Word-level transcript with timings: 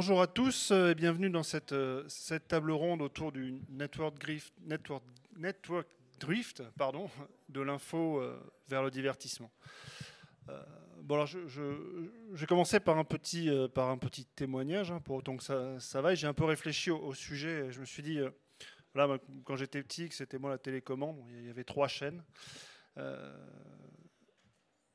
Bonjour 0.00 0.22
à 0.22 0.26
tous 0.26 0.70
et 0.70 0.94
bienvenue 0.94 1.28
dans 1.28 1.42
cette, 1.42 1.74
cette 2.08 2.48
table 2.48 2.70
ronde 2.70 3.02
autour 3.02 3.32
du 3.32 3.60
Network 3.68 4.18
Drift, 4.18 4.54
Network, 4.62 5.86
Drift 6.18 6.62
pardon, 6.78 7.10
de 7.50 7.60
l'info 7.60 8.22
vers 8.66 8.82
le 8.82 8.90
divertissement. 8.90 9.50
Bon, 11.02 11.16
alors 11.16 11.26
je, 11.26 11.46
je, 11.46 12.46
commencer 12.46 12.80
par 12.80 12.96
un 12.96 13.04
petit, 13.04 13.50
euh, 13.50 13.68
par 13.68 13.90
un 13.90 13.98
petit 13.98 14.24
témoignage, 14.24 14.90
hein, 14.90 15.02
pour 15.04 15.16
autant 15.16 15.36
que 15.36 15.42
ça, 15.42 15.78
ça 15.78 16.00
va. 16.00 16.14
J'ai 16.14 16.26
un 16.26 16.32
peu 16.32 16.44
réfléchi 16.44 16.90
au, 16.90 17.12
sujet. 17.12 17.70
je 17.70 17.80
me 17.80 17.84
suis 17.84 18.02
dit, 18.02 18.20
euh, 18.20 18.30
voilà, 18.94 19.18
quand 19.44 19.56
j'étais 19.56 19.82
petit, 19.82 20.08
que 20.08 20.14
c'était 20.14 20.38
moi 20.38 20.48
la 20.48 20.56
télécommande, 20.56 21.22
il 21.28 21.46
y 21.46 21.50
avait 21.50 21.64
trois 21.64 21.88
chaînes. 21.88 22.22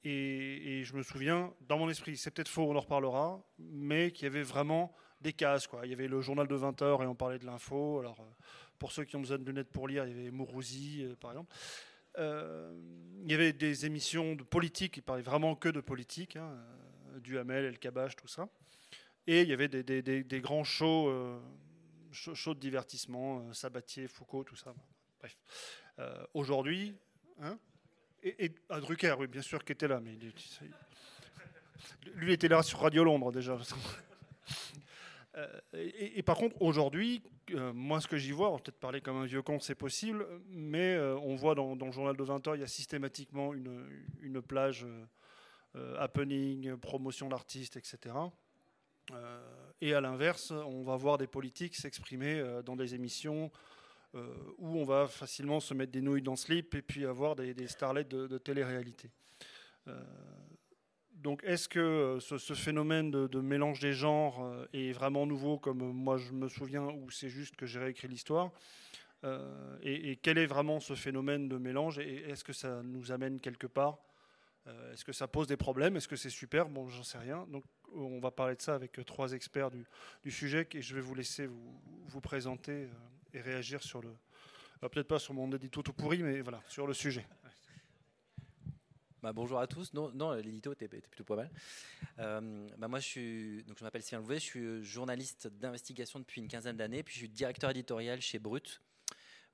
Euh, 0.05 0.09
et, 0.09 0.84
je 0.84 0.95
me 0.95 1.04
souviens, 1.04 1.54
dans 1.62 1.77
mon 1.77 1.90
esprit, 1.90 2.18
c'est 2.18 2.32
peut-être 2.32 2.50
faux, 2.50 2.70
on 2.70 2.76
en 2.76 2.80
reparlera, 2.80 3.44
mais 3.59 4.12
qu'il 4.12 4.23
y 4.23 4.27
avait 4.27 4.44
vraiment 4.44 4.94
des 5.22 5.34
cases. 5.34 5.68
Quoi. 5.68 5.86
Il 5.86 5.90
y 5.90 5.94
avait 5.94 6.08
le 6.08 6.22
journal 6.22 6.48
de 6.48 6.55
20h 6.55 7.04
et 7.04 7.08
on 7.08 7.16
parlait 7.16 7.40
de 7.40 7.46
l'info. 7.46 8.00
Alors, 8.00 8.18
pour 8.77 8.91
ceux 8.91 9.05
qui 9.05 9.16
ont 9.16 9.22
besoin 9.22 9.38
de 9.38 9.46
lunettes 9.46 9.72
pour 9.72 9.88
lire, 9.88 10.05
il 10.05 10.16
y 10.16 10.20
avait 10.20 10.32
Mourouzi, 10.32 11.05
par 11.20 11.32
exemple. 11.32 11.54
Euh, 12.18 12.73
il 13.23 13.32
y 13.32 13.34
avait 13.34 13.54
des 13.54 13.86
émissions 13.86 14.36
de 14.36 14.44
politique 14.44 14.94
qui 14.94 15.02
parlaient 15.02 15.22
vraiment 15.22 15.55
que 15.55 15.70
de 15.70 15.82
politique, 15.82 16.35
hein, 16.35 16.55
euh, 17.13 17.20
du 17.20 17.38
Hamel, 17.38 17.66
El 17.66 17.80
Kabash, 17.80 18.16
tout 18.16 18.27
ça. 18.27 18.48
Et 19.27 19.41
il 19.41 19.49
y 19.49 19.54
avait 19.54 19.68
des, 19.68 20.41
grands 20.41 20.63
shows, 20.63 21.10
euh, 21.10 21.40
shows, 22.12 22.54
de 22.54 22.60
divertissement, 22.60 23.52
Sabatier, 23.54 24.08
Foucault, 24.08 24.43
tout 24.43 24.55
ça. 24.55 24.74
Bref. 25.20 25.37
Aujourd'hui, 26.34 26.96
hein, 27.40 27.58
et, 28.26 28.51
ah, 28.70 28.79
Drucker, 28.79 29.15
oui, 29.20 29.27
bien 29.27 29.41
sûr, 29.41 29.63
qui 29.63 29.71
était 29.71 29.87
là, 29.87 29.99
mais 29.99 30.18
lui 32.15 32.34
était 32.34 32.48
là 32.48 32.63
sur 32.63 32.79
Radio 32.79 33.04
Londres 33.04 33.31
déjà. 33.31 33.57
Euh, 35.37 35.48
et, 35.73 36.23
par 36.23 36.37
contre, 36.37 36.55
aujourd'hui, 36.62 37.21
euh, 37.51 37.73
moi, 37.73 37.99
ce 37.99 38.07
que 38.07 38.15
j'y 38.15 38.31
vois, 38.31 38.55
peut-être 38.55 38.79
parler 38.79 39.01
comme 39.01 39.18
un 39.18 39.26
vieux 39.26 39.41
con, 39.41 39.59
c'est 39.59 39.76
possible, 39.76 40.26
mais 40.48 40.96
euh, 40.96 41.18
on 41.18 41.35
voit 41.35 41.55
dans, 41.55 41.76
le 41.76 41.91
journal 41.91 42.15
de 42.15 42.23
20 42.23 42.48
heures, 42.48 42.55
il 42.55 42.62
y 42.62 42.63
a 42.63 42.68
systématiquement 42.68 43.53
une, 43.53 44.41
plage 44.41 44.85
happening, 45.99 46.77
promotion 46.77 47.27
d'artistes, 47.27 47.76
etc. 47.76 48.15
et 49.81 49.93
à 49.93 49.99
l'inverse, 49.99 50.51
on 50.51 50.84
va 50.84 50.96
voir 50.96 51.18
des 51.18 51.27
politiques 51.27 51.76
s'exprimer 51.76 52.41
dans 52.63 52.77
des 52.77 52.96
émissions 52.96 53.51
où 54.58 54.77
on 54.80 54.84
va 54.85 55.08
facilement 55.08 55.60
se 55.60 55.74
mettre 55.74 55.91
des 55.91 56.02
nouilles 56.02 56.21
dans 56.21 56.34
le 56.34 56.38
slip 56.38 56.74
et 56.76 56.82
puis 56.82 57.05
avoir 57.05 57.35
des, 57.35 57.68
starlets 57.68 58.05
de, 58.05 58.27
de 58.27 58.38
télé-réalité. 58.38 59.10
Donc 61.26 61.44
est-ce 61.44 61.68
que 61.68 61.80
euh, 61.80 62.20
ce, 62.20 62.54
phénomène 62.54 63.10
de, 63.10 63.40
mélange 63.40 63.80
des 63.80 63.93
genres 63.93 64.44
euh, 64.44 64.68
est 64.74 64.91
vraiment 64.91 65.25
nouveau, 65.25 65.58
comme 65.58 65.80
moi 65.80 66.18
je 66.18 66.31
me 66.34 66.47
souviens, 66.47 66.84
ou 66.84 67.09
c'est 67.09 67.30
juste 67.30 67.56
que 67.56 67.66
j'ai 67.66 67.80
réécrit 67.80 68.08
l'histoire 68.08 68.52
euh, 69.24 69.75
et, 69.81 70.18
quel 70.18 70.38
est 70.38 70.46
vraiment 70.46 70.80
ce 70.80 70.94
phénomène 70.94 71.50
de 71.50 71.58
mélange 71.58 71.97
Et 71.97 72.30
est-ce 72.30 72.44
que 72.44 72.53
ça 72.53 72.84
nous 72.84 73.12
amène 73.12 73.40
quelque 73.40 73.66
part 73.66 73.97
Est-ce 74.91 75.03
que 75.03 75.13
ça 75.13 75.28
pose 75.28 75.47
des 75.47 75.58
problèmes 75.58 75.96
Est-ce 75.96 76.08
que 76.08 76.16
c'est 76.16 76.30
super 76.30 76.69
Bon, 76.69 76.88
j'en 76.90 77.02
sais 77.02 77.18
rien. 77.18 77.47
Donc 77.50 77.63
on 77.96 78.19
va 78.19 78.30
parler 78.30 78.56
de 78.56 78.62
ça 78.62 78.75
avec 78.75 79.03
trois 79.03 79.31
experts 79.31 79.72
du, 79.72 80.31
sujet 80.31 80.68
et 80.74 80.81
je 80.84 80.94
vais 80.94 81.02
vous 81.02 81.16
laisser 81.16 81.47
vous, 81.47 82.22
présenter 82.22 82.88
et 83.36 83.41
réagir 83.41 83.84
sur 83.84 84.02
le... 84.02 84.09
Peut-être 84.80 85.08
pas 85.08 85.20
sur 85.20 85.34
mon 85.34 85.52
édito 85.52 85.82
tout 85.82 85.94
pourri, 85.94 86.22
mais 86.22 86.42
voilà, 86.42 86.62
sur 86.68 86.88
le 86.88 86.94
sujet. 86.94 87.26
Bah, 89.22 89.34
bonjour 89.34 89.59
à 89.59 89.68
tous. 89.68 89.94
Non, 89.94 90.12
non 90.12 90.34
l'édito 90.34 90.72
était, 90.74 90.88
plutôt 90.88 91.24
pas 91.24 91.36
mal. 91.36 91.52
Euh, 92.20 92.70
bah, 92.78 92.88
moi, 92.88 93.00
je, 93.00 93.62
je 93.66 93.84
m'appelle 93.84 94.04
Sylvain 94.04 94.22
Louvet, 94.22 94.36
je 94.36 94.44
suis 94.44 94.84
journaliste 94.84 95.48
d'investigation 95.48 96.20
depuis 96.20 96.42
une 96.42 96.48
quinzaine 96.48 96.78
d'années, 96.78 97.04
puis 97.04 97.14
je 97.16 97.20
suis 97.20 97.30
directeur 97.30 97.72
éditorial 97.72 98.22
chez 98.22 98.40
Brut. 98.40 98.82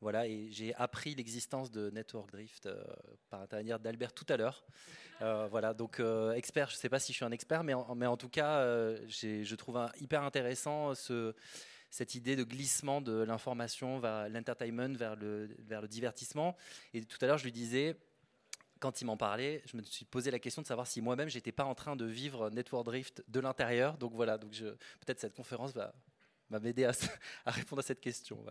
Voilà, 0.01 0.27
et 0.27 0.51
j'ai 0.51 0.73
appris 0.75 1.13
l'existence 1.15 1.71
de 1.71 1.91
Network 1.91 2.31
Drift 2.31 2.65
euh, 2.65 2.83
par 3.29 3.41
intermédiaire 3.41 3.79
d'Albert 3.79 4.13
tout 4.13 4.25
à 4.29 4.35
l'heure. 4.35 4.65
Euh, 5.21 5.47
voilà, 5.49 5.73
donc 5.73 6.01
expert, 6.35 6.69
je 6.69 6.75
ne 6.75 6.79
sais 6.79 6.89
pas 6.89 6.99
si 6.99 7.13
je 7.13 7.17
suis 7.17 7.25
un 7.25 7.31
expert, 7.31 7.63
mais 7.63 7.73
en, 7.73 7.95
mais 7.95 8.07
en 8.07 8.17
tout 8.17 8.29
cas, 8.29 8.65
je 9.07 9.55
trouve 9.55 9.79
hyper 9.99 10.23
intéressant 10.23 10.93
ce, 10.95 11.33
cette 11.91 12.15
idée 12.15 12.37
de 12.37 12.43
glissement 12.43 13.01
de 13.01 13.21
l'information 13.21 13.99
vers 13.99 14.29
l'entertainment, 14.29 14.95
vers 14.95 15.15
le, 15.17 15.47
divertissement. 15.87 16.55
Et 16.93 17.03
tout 17.03 17.17
à 17.21 17.27
l'heure, 17.27 17.37
je 17.37 17.43
lui 17.43 17.51
disais, 17.51 17.97
quand 18.79 19.01
il 19.01 19.05
m'en 19.05 19.17
parlait, 19.17 19.61
je 19.65 19.75
me 19.75 19.83
suis 19.83 20.05
posé 20.05 20.31
la 20.31 20.39
question 20.39 20.61
de 20.61 20.67
savoir 20.67 20.87
si 20.87 21.01
moi-même 21.01 21.27
j'étais 21.27 21.51
pas 21.51 21.65
en 21.65 21.75
train 21.75 21.97
de 21.97 22.05
vivre 22.05 22.49
Network 22.49 22.85
Drift 22.85 23.23
de 23.27 23.39
l'intérieur. 23.41 23.97
Donc 23.97 24.13
voilà, 24.13 24.37
donc 24.37 24.51
peut-être 24.51 25.19
cette 25.19 25.35
conférence 25.35 25.73
va, 25.73 25.93
m'aider 26.49 26.85
à, 27.45 27.51
répondre 27.51 27.81
à 27.81 27.83
cette 27.83 27.99
question. 27.99 28.43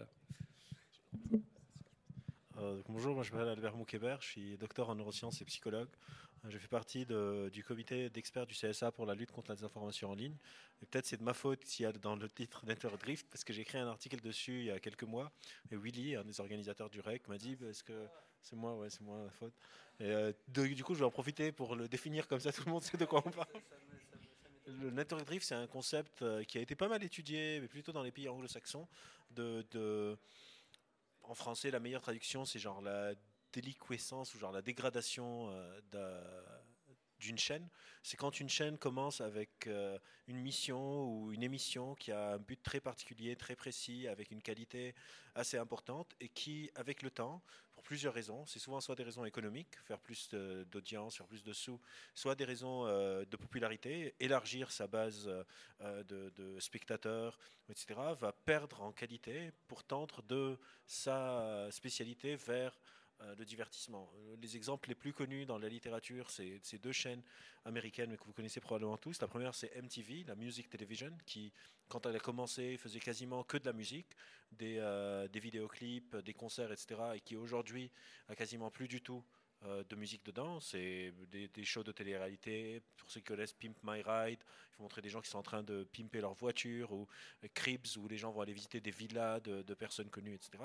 Euh, 2.58 2.82
bonjour, 2.88 3.22
je 3.22 3.32
m'appelle 3.32 3.48
Albert 3.48 3.74
Moukébert, 3.74 4.20
je 4.20 4.28
suis 4.28 4.58
docteur 4.58 4.90
en 4.90 4.94
neurosciences 4.94 5.40
et 5.40 5.46
psychologue. 5.46 5.88
Je 6.48 6.56
fais 6.56 6.68
partie 6.68 7.06
du 7.52 7.62
comité 7.62 8.08
d'experts 8.08 8.46
du 8.46 8.54
CSA 8.54 8.92
pour 8.92 9.04
la 9.04 9.14
lutte 9.14 9.30
contre 9.30 9.50
la 9.50 9.56
désinformation 9.56 10.10
en 10.10 10.14
ligne. 10.14 10.36
Peut-être 10.80 11.04
c'est 11.04 11.18
de 11.18 11.22
ma 11.22 11.34
faute 11.34 11.64
s'il 11.64 11.82
y 11.82 11.86
a 11.86 11.92
dans 11.92 12.16
le 12.16 12.28
titre 12.30 12.64
Drift, 12.98 13.26
parce 13.30 13.44
que 13.44 13.52
j'ai 13.52 13.62
écrit 13.62 13.78
un 13.78 13.88
article 13.88 14.20
dessus 14.20 14.60
il 14.60 14.64
y 14.64 14.70
a 14.70 14.80
quelques 14.80 15.02
mois. 15.04 15.32
Et 15.70 15.76
Willy, 15.76 16.16
un 16.16 16.24
des 16.24 16.40
organisateurs 16.40 16.88
du 16.88 17.00
REC, 17.00 17.28
m'a 17.28 17.36
dit 17.36 17.58
est-ce 17.68 17.84
que 17.84 18.08
c'est 18.40 18.56
moi, 18.56 18.74
ouais, 18.74 18.88
c'est 18.88 19.02
moi 19.02 19.22
la 19.24 19.30
faute. 19.30 19.52
Euh, 20.00 20.32
du 20.48 20.82
coup, 20.82 20.94
je 20.94 21.00
vais 21.00 21.04
en 21.04 21.10
profiter 21.10 21.52
pour 21.52 21.76
le 21.76 21.88
définir 21.88 22.26
comme 22.26 22.40
ça, 22.40 22.52
tout 22.52 22.62
le 22.64 22.72
monde 22.72 22.82
sait 22.82 22.96
de 22.96 23.04
quoi 23.04 23.22
on 23.24 23.30
parle. 23.30 23.62
Le 24.66 24.90
network 24.90 25.24
drift, 25.26 25.46
c'est 25.46 25.54
un 25.54 25.66
concept 25.66 26.22
euh, 26.22 26.42
qui 26.44 26.56
a 26.56 26.60
été 26.62 26.74
pas 26.74 26.88
mal 26.88 27.02
étudié, 27.02 27.60
mais 27.60 27.68
plutôt 27.68 27.92
dans 27.92 28.02
les 28.02 28.12
pays 28.12 28.28
anglo-saxons. 28.28 28.88
De, 29.30 30.16
En 31.22 31.34
français, 31.34 31.70
la 31.70 31.80
meilleure 31.80 32.00
traduction, 32.00 32.44
c'est 32.44 32.58
genre 32.58 32.80
la 32.80 33.14
déliquescence 33.52 34.34
ou 34.34 34.38
genre 34.38 34.52
la 34.52 34.62
dégradation 34.62 35.50
euh, 35.50 35.80
d'une 37.18 37.38
chaîne. 37.38 37.68
C'est 38.02 38.16
quand 38.16 38.40
une 38.40 38.48
chaîne 38.48 38.78
commence 38.78 39.20
avec 39.20 39.68
une 40.26 40.38
mission 40.38 41.04
ou 41.04 41.32
une 41.32 41.42
émission 41.42 41.94
qui 41.94 42.12
a 42.12 42.32
un 42.32 42.38
but 42.38 42.62
très 42.62 42.80
particulier, 42.80 43.36
très 43.36 43.56
précis, 43.56 44.08
avec 44.08 44.30
une 44.30 44.40
qualité 44.40 44.94
assez 45.34 45.58
importante 45.58 46.14
et 46.18 46.30
qui, 46.30 46.70
avec 46.74 47.02
le 47.02 47.10
temps, 47.10 47.42
plusieurs 47.80 48.14
raisons. 48.14 48.46
C'est 48.46 48.58
souvent 48.58 48.80
soit 48.80 48.94
des 48.94 49.02
raisons 49.02 49.24
économiques, 49.24 49.76
faire 49.84 49.98
plus 49.98 50.28
d'audience, 50.70 51.16
faire 51.16 51.26
plus 51.26 51.42
de 51.42 51.52
sous, 51.52 51.80
soit 52.14 52.34
des 52.34 52.44
raisons 52.44 52.86
euh, 52.86 53.24
de 53.24 53.36
popularité, 53.36 54.14
élargir 54.20 54.70
sa 54.70 54.86
base 54.86 55.28
euh, 55.80 56.04
de, 56.04 56.58
spectateurs, 56.60 57.38
etc., 57.68 57.94
va 58.18 58.32
perdre 58.32 58.82
en 58.82 58.92
qualité 58.92 59.52
pour 59.66 59.84
tendre 59.84 60.22
de 60.22 60.58
sa 60.86 61.68
spécialité 61.70 62.36
vers 62.36 62.78
euh, 63.22 63.34
le 63.38 63.44
divertissement. 63.44 64.10
Euh, 64.16 64.36
les 64.40 64.56
exemples 64.56 64.88
les 64.88 64.94
plus 64.94 65.12
connus 65.12 65.44
dans 65.44 65.58
la 65.58 65.68
littérature, 65.68 66.30
c'est 66.30 66.58
ces 66.62 66.78
deux 66.78 66.92
chaînes 66.92 67.22
américaines, 67.66 68.10
mais 68.10 68.16
que 68.16 68.24
vous 68.24 68.32
connaissez 68.32 68.60
probablement 68.60 68.96
tous. 68.96 69.20
La 69.20 69.28
première, 69.28 69.54
c'est 69.54 69.74
MTV, 69.76 70.24
la 70.26 70.34
Music 70.34 70.70
Television, 70.70 71.12
qui, 71.26 71.52
quand 71.88 72.06
elle 72.06 72.16
a 72.16 72.20
commencé, 72.20 72.78
faisait 72.78 73.00
quasiment 73.00 73.44
que 73.44 73.58
de 73.58 73.66
la 73.66 73.74
musique, 73.74 74.08
des, 74.52 74.78
euh, 74.78 75.28
des 75.28 75.38
vidéoclips, 75.38 76.16
des 76.16 76.32
concerts, 76.32 76.72
etc., 76.72 76.98
et 77.14 77.20
qui 77.20 77.36
aujourd'hui 77.36 77.90
a 78.28 78.34
quasiment 78.34 78.70
plus 78.70 78.88
du 78.88 79.02
tout 79.02 79.22
de 79.90 79.94
musique 79.94 80.24
dedans. 80.24 80.58
C'est 80.58 81.12
des, 81.30 81.64
shows 81.64 81.82
de 81.82 81.92
télé-réalité. 81.92 82.80
Pour 82.96 83.10
ceux 83.10 83.20
qui 83.20 83.26
connaissent 83.26 83.52
Pimp 83.52 83.76
My 83.82 84.00
Ride, 84.00 84.38
il 84.40 84.76
faut 84.76 84.82
montrer 84.82 85.02
des 85.02 85.10
gens 85.10 85.20
qui 85.20 85.28
sont 85.28 85.36
en 85.36 85.42
train 85.42 85.62
de 85.62 85.84
pimper 85.84 86.22
leur 86.22 86.32
voiture, 86.32 86.90
ou 86.92 87.06
Cribs, 87.52 87.98
où 87.98 88.08
les 88.08 88.16
gens 88.16 88.30
vont 88.30 88.40
aller 88.40 88.54
visiter 88.54 88.80
des 88.80 88.90
villas 88.90 89.42
de, 89.42 89.60
de 89.60 89.74
personnes 89.74 90.08
connues, 90.08 90.32
etc. 90.32 90.64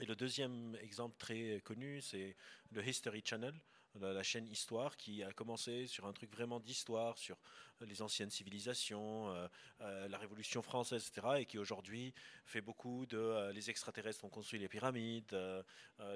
Et 0.00 0.06
le 0.06 0.16
deuxième 0.16 0.76
exemple 0.80 1.16
très 1.18 1.60
connu, 1.64 2.00
c'est 2.00 2.36
le 2.72 2.86
History 2.86 3.22
Channel, 3.24 3.54
la 4.00 4.22
chaîne 4.22 4.48
Histoire, 4.48 4.96
qui 4.96 5.22
a 5.22 5.32
commencé 5.32 5.86
sur 5.86 6.06
un 6.06 6.12
truc 6.12 6.32
vraiment 6.32 6.58
d'histoire, 6.58 7.16
sur 7.16 7.36
les 7.80 8.02
anciennes 8.02 8.30
civilisations, 8.30 9.30
euh, 9.30 9.48
euh, 9.82 10.08
la 10.08 10.18
Révolution 10.18 10.62
française, 10.62 11.06
etc., 11.06 11.36
et 11.38 11.46
qui 11.46 11.58
aujourd'hui 11.58 12.12
fait 12.44 12.60
beaucoup 12.60 13.06
de... 13.06 13.18
Euh, 13.18 13.52
les 13.52 13.70
extraterrestres 13.70 14.24
ont 14.24 14.30
construit 14.30 14.58
les 14.58 14.68
pyramides, 14.68 15.36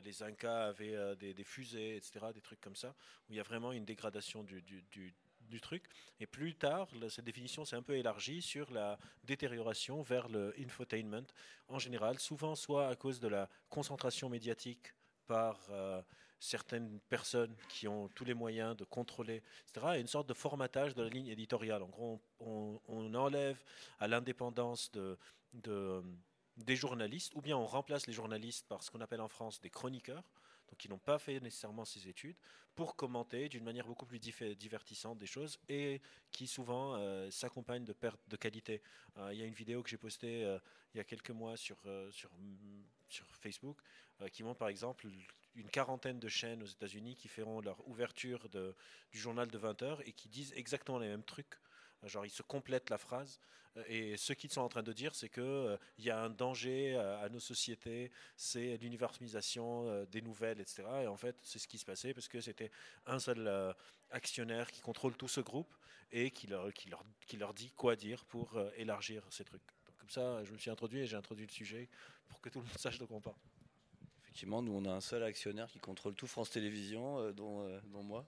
les 0.02 0.22
Incas 0.22 0.66
avaient 0.66 1.16
des, 1.16 1.44
fusées, 1.44 1.96
etc., 1.96 2.26
des 2.34 2.40
trucs 2.40 2.60
comme 2.60 2.76
ça, 2.76 2.94
où 3.28 3.32
il 3.32 3.36
y 3.36 3.40
a 3.40 3.44
vraiment 3.44 3.72
une 3.72 3.84
dégradation 3.84 4.42
du 4.42 5.14
truc. 5.56 5.84
Et 6.20 6.26
plus 6.26 6.54
tard, 6.54 6.88
cette 7.08 7.24
définition 7.24 7.64
s'est 7.64 7.76
un 7.76 7.82
peu 7.82 7.96
élargie 7.96 8.42
sur 8.42 8.70
la 8.70 8.98
détérioration 9.24 10.02
vers 10.02 10.28
le 10.28 10.54
infotainment 10.58 11.26
en 11.68 11.78
général, 11.78 12.18
souvent 12.18 12.54
soit 12.54 12.88
à 12.88 12.96
cause 12.96 13.20
de 13.20 13.28
la 13.28 13.48
concentration 13.68 14.28
médiatique 14.28 14.94
par 15.26 15.58
euh, 15.70 16.02
certaines 16.40 17.00
personnes 17.08 17.54
qui 17.68 17.88
ont 17.88 18.08
tous 18.08 18.24
les 18.24 18.34
moyens 18.34 18.76
de 18.76 18.84
contrôler, 18.84 19.42
etc., 19.68 19.94
et 19.96 20.00
une 20.00 20.06
sorte 20.06 20.28
de 20.28 20.34
formatage 20.34 20.94
de 20.94 21.02
la 21.02 21.08
ligne 21.08 21.28
éditoriale. 21.28 21.82
En 21.82 21.88
gros, 21.88 22.20
on, 22.40 23.14
enlève 23.14 23.58
à 23.98 24.08
l'indépendance 24.08 24.90
de, 24.92 25.18
de, 25.52 26.02
des 26.56 26.76
journalistes, 26.76 27.34
ou 27.34 27.40
bien 27.40 27.56
on 27.56 27.66
remplace 27.66 28.06
les 28.06 28.12
journalistes 28.12 28.66
par 28.66 28.82
ce 28.82 28.90
qu'on 28.90 29.00
appelle 29.00 29.20
en 29.20 29.28
France 29.28 29.60
des 29.60 29.70
chroniqueurs. 29.70 30.24
Donc 30.68 30.78
qui 30.78 30.88
n'ont 30.88 30.98
pas 30.98 31.18
fait 31.18 31.40
nécessairement 31.40 31.84
ces 31.84 32.08
études, 32.08 32.36
pour 32.74 32.94
commenter 32.94 33.48
d'une 33.48 33.64
manière 33.64 33.86
beaucoup 33.86 34.06
plus 34.06 34.20
divertissante 34.20 35.18
des 35.18 35.26
choses 35.26 35.58
et 35.68 36.00
qui 36.30 36.46
souvent 36.46 36.94
euh, 36.94 37.28
s'accompagnent 37.30 37.84
de 37.84 37.92
pertes 37.92 38.20
de 38.28 38.36
qualité. 38.36 38.82
Euh, 39.16 39.30
il 39.32 39.40
y 39.40 39.42
a 39.42 39.46
une 39.46 39.54
vidéo 39.54 39.82
que 39.82 39.90
j'ai 39.90 39.96
postée 39.96 40.44
euh, 40.44 40.58
il 40.94 40.98
y 40.98 41.00
a 41.00 41.04
quelques 41.04 41.32
mois 41.32 41.56
sur, 41.56 41.76
sur, 42.10 42.30
sur 43.08 43.26
Facebook 43.36 43.78
qui 44.32 44.42
montre 44.42 44.58
par 44.58 44.68
exemple 44.68 45.06
une 45.54 45.68
quarantaine 45.68 46.18
de 46.18 46.28
chaînes 46.28 46.62
aux 46.62 46.66
États-Unis 46.66 47.14
qui 47.14 47.28
feront 47.28 47.60
leur 47.60 47.86
ouverture 47.86 48.48
du 48.48 49.18
journal 49.18 49.48
de 49.48 49.58
20 49.58 49.82
heures 49.82 50.08
et 50.08 50.12
qui 50.12 50.28
disent 50.28 50.52
exactement 50.56 50.98
les 50.98 51.08
mêmes 51.08 51.24
trucs 51.24 51.58
Genre, 52.04 52.24
ils 52.24 52.30
se 52.30 52.42
complètent 52.42 52.90
la 52.90 52.98
phrase. 52.98 53.40
Euh, 53.76 53.84
et 53.88 54.16
ce 54.16 54.32
qu'ils 54.32 54.50
sont 54.50 54.60
en 54.60 54.68
train 54.68 54.82
de 54.82 54.92
dire, 54.92 55.14
c'est 55.14 55.28
qu'il 55.28 55.42
euh, 55.42 55.76
y 55.98 56.10
a 56.10 56.20
un 56.20 56.30
danger 56.30 56.94
euh, 56.94 57.24
à 57.24 57.28
nos 57.28 57.40
sociétés, 57.40 58.10
c'est 58.36 58.76
l'universalisation 58.78 60.04
des 60.06 60.22
nouvelles, 60.22 60.60
etc. 60.60 60.84
Et 61.02 61.06
en 61.06 61.16
fait, 61.16 61.36
c'est 61.42 61.58
ce 61.58 61.68
qui 61.68 61.78
se 61.78 61.84
passait 61.84 62.14
parce 62.14 62.28
que 62.28 62.40
c'était 62.40 62.70
un 63.06 63.18
seul 63.18 63.74
actionnaire 64.10 64.70
qui 64.70 64.80
contrôle 64.80 65.16
tout 65.16 65.28
ce 65.28 65.40
groupe 65.40 65.72
et 66.10 66.30
qui 66.30 66.46
leur, 66.46 66.72
qui 66.72 66.88
leur, 66.88 67.04
qui 67.26 67.36
leur 67.36 67.52
dit 67.52 67.70
quoi 67.76 67.96
dire 67.96 68.24
pour 68.24 68.58
élargir 68.76 69.26
ces 69.30 69.44
trucs. 69.44 69.62
comme 69.98 70.10
ça, 70.10 70.42
je 70.44 70.52
me 70.52 70.58
suis 70.58 70.70
introduit 70.70 71.00
et 71.00 71.06
j'ai 71.06 71.16
introduit 71.16 71.46
le 71.46 71.52
sujet 71.52 71.88
pour 72.28 72.40
que 72.40 72.48
tout 72.48 72.60
le 72.60 72.66
monde 72.66 72.78
sache 72.78 72.98
de 72.98 73.04
quoi 73.04 73.16
on 73.16 73.20
parle. 73.20 73.36
Effectivement, 74.22 74.62
nous, 74.62 74.72
on 74.72 74.84
a 74.84 74.92
un 74.92 75.00
seul 75.00 75.22
actionnaire 75.22 75.68
qui 75.70 75.78
contrôle 75.78 76.14
tout 76.14 76.26
France 76.26 76.50
Télévisions, 76.50 77.32
dont, 77.32 77.68
dont, 77.86 78.02
moi. 78.02 78.26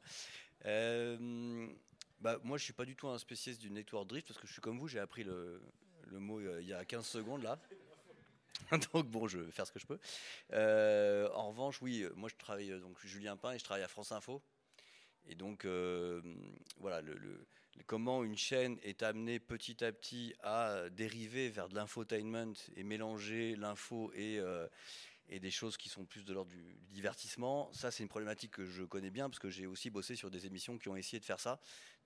Bah, 2.20 2.38
moi, 2.44 2.58
je 2.58 2.64
suis 2.64 2.74
pas 2.74 2.84
du 2.84 2.96
tout 2.96 3.08
un 3.08 3.18
spécialiste 3.18 3.62
du 3.62 3.70
network 3.70 4.06
drift 4.06 4.28
parce 4.28 4.38
que 4.38 4.46
je 4.46 4.52
suis 4.52 4.60
comme 4.60 4.78
vous, 4.78 4.88
j'ai 4.88 4.98
appris 4.98 5.24
le, 5.24 5.60
mot 6.12 6.38
euh, 6.38 6.60
il 6.60 6.68
y 6.68 6.74
a 6.74 6.84
15 6.84 7.06
secondes 7.06 7.42
là. 7.42 7.58
donc 8.92 9.06
bon, 9.06 9.26
je 9.26 9.38
vais 9.38 9.50
faire 9.50 9.66
ce 9.66 9.72
que 9.72 9.78
je 9.78 9.86
peux. 9.86 9.98
Euh, 10.52 11.30
en 11.32 11.48
revanche, 11.48 11.80
oui, 11.80 12.04
moi 12.16 12.28
je 12.28 12.36
travaille 12.36 12.72
euh, 12.72 12.80
donc 12.80 12.98
Julien 13.06 13.38
Pain 13.38 13.52
et 13.52 13.58
je 13.58 13.64
travaille 13.64 13.84
à 13.84 13.88
France 13.88 14.12
Info. 14.12 14.42
Et 15.26 15.34
donc 15.34 15.66
voilà, 16.78 17.02
le, 17.02 17.46
comment 17.86 18.24
une 18.24 18.36
chaîne 18.36 18.78
est 18.82 19.02
amenée 19.02 19.38
petit 19.38 19.84
à 19.84 19.92
petit 19.92 20.34
à 20.42 20.88
dériver 20.90 21.50
vers 21.50 21.68
de 21.68 21.74
l'infotainment 21.74 22.54
et 22.74 22.82
mélanger 22.82 23.54
l'info 23.54 24.10
et 24.14 24.40
et 25.30 25.38
des 25.38 25.50
choses 25.50 25.76
qui 25.76 25.88
sont 25.88 26.04
plus 26.04 26.24
de 26.24 26.32
l'ordre 26.32 26.50
du, 26.50 26.76
divertissement. 26.88 27.72
Ça, 27.72 27.90
c'est 27.90 28.02
une 28.02 28.08
problématique 28.08 28.50
que 28.50 28.64
je 28.64 28.82
connais 28.82 29.10
bien 29.10 29.30
parce 29.30 29.38
que 29.38 29.48
j'ai 29.48 29.66
aussi 29.66 29.88
bossé 29.88 30.16
sur 30.16 30.30
des 30.30 30.46
émissions 30.46 30.76
qui 30.76 30.88
ont 30.88 30.96
essayé 30.96 31.20
de 31.20 31.24
faire 31.24 31.38
ça. 31.38 31.60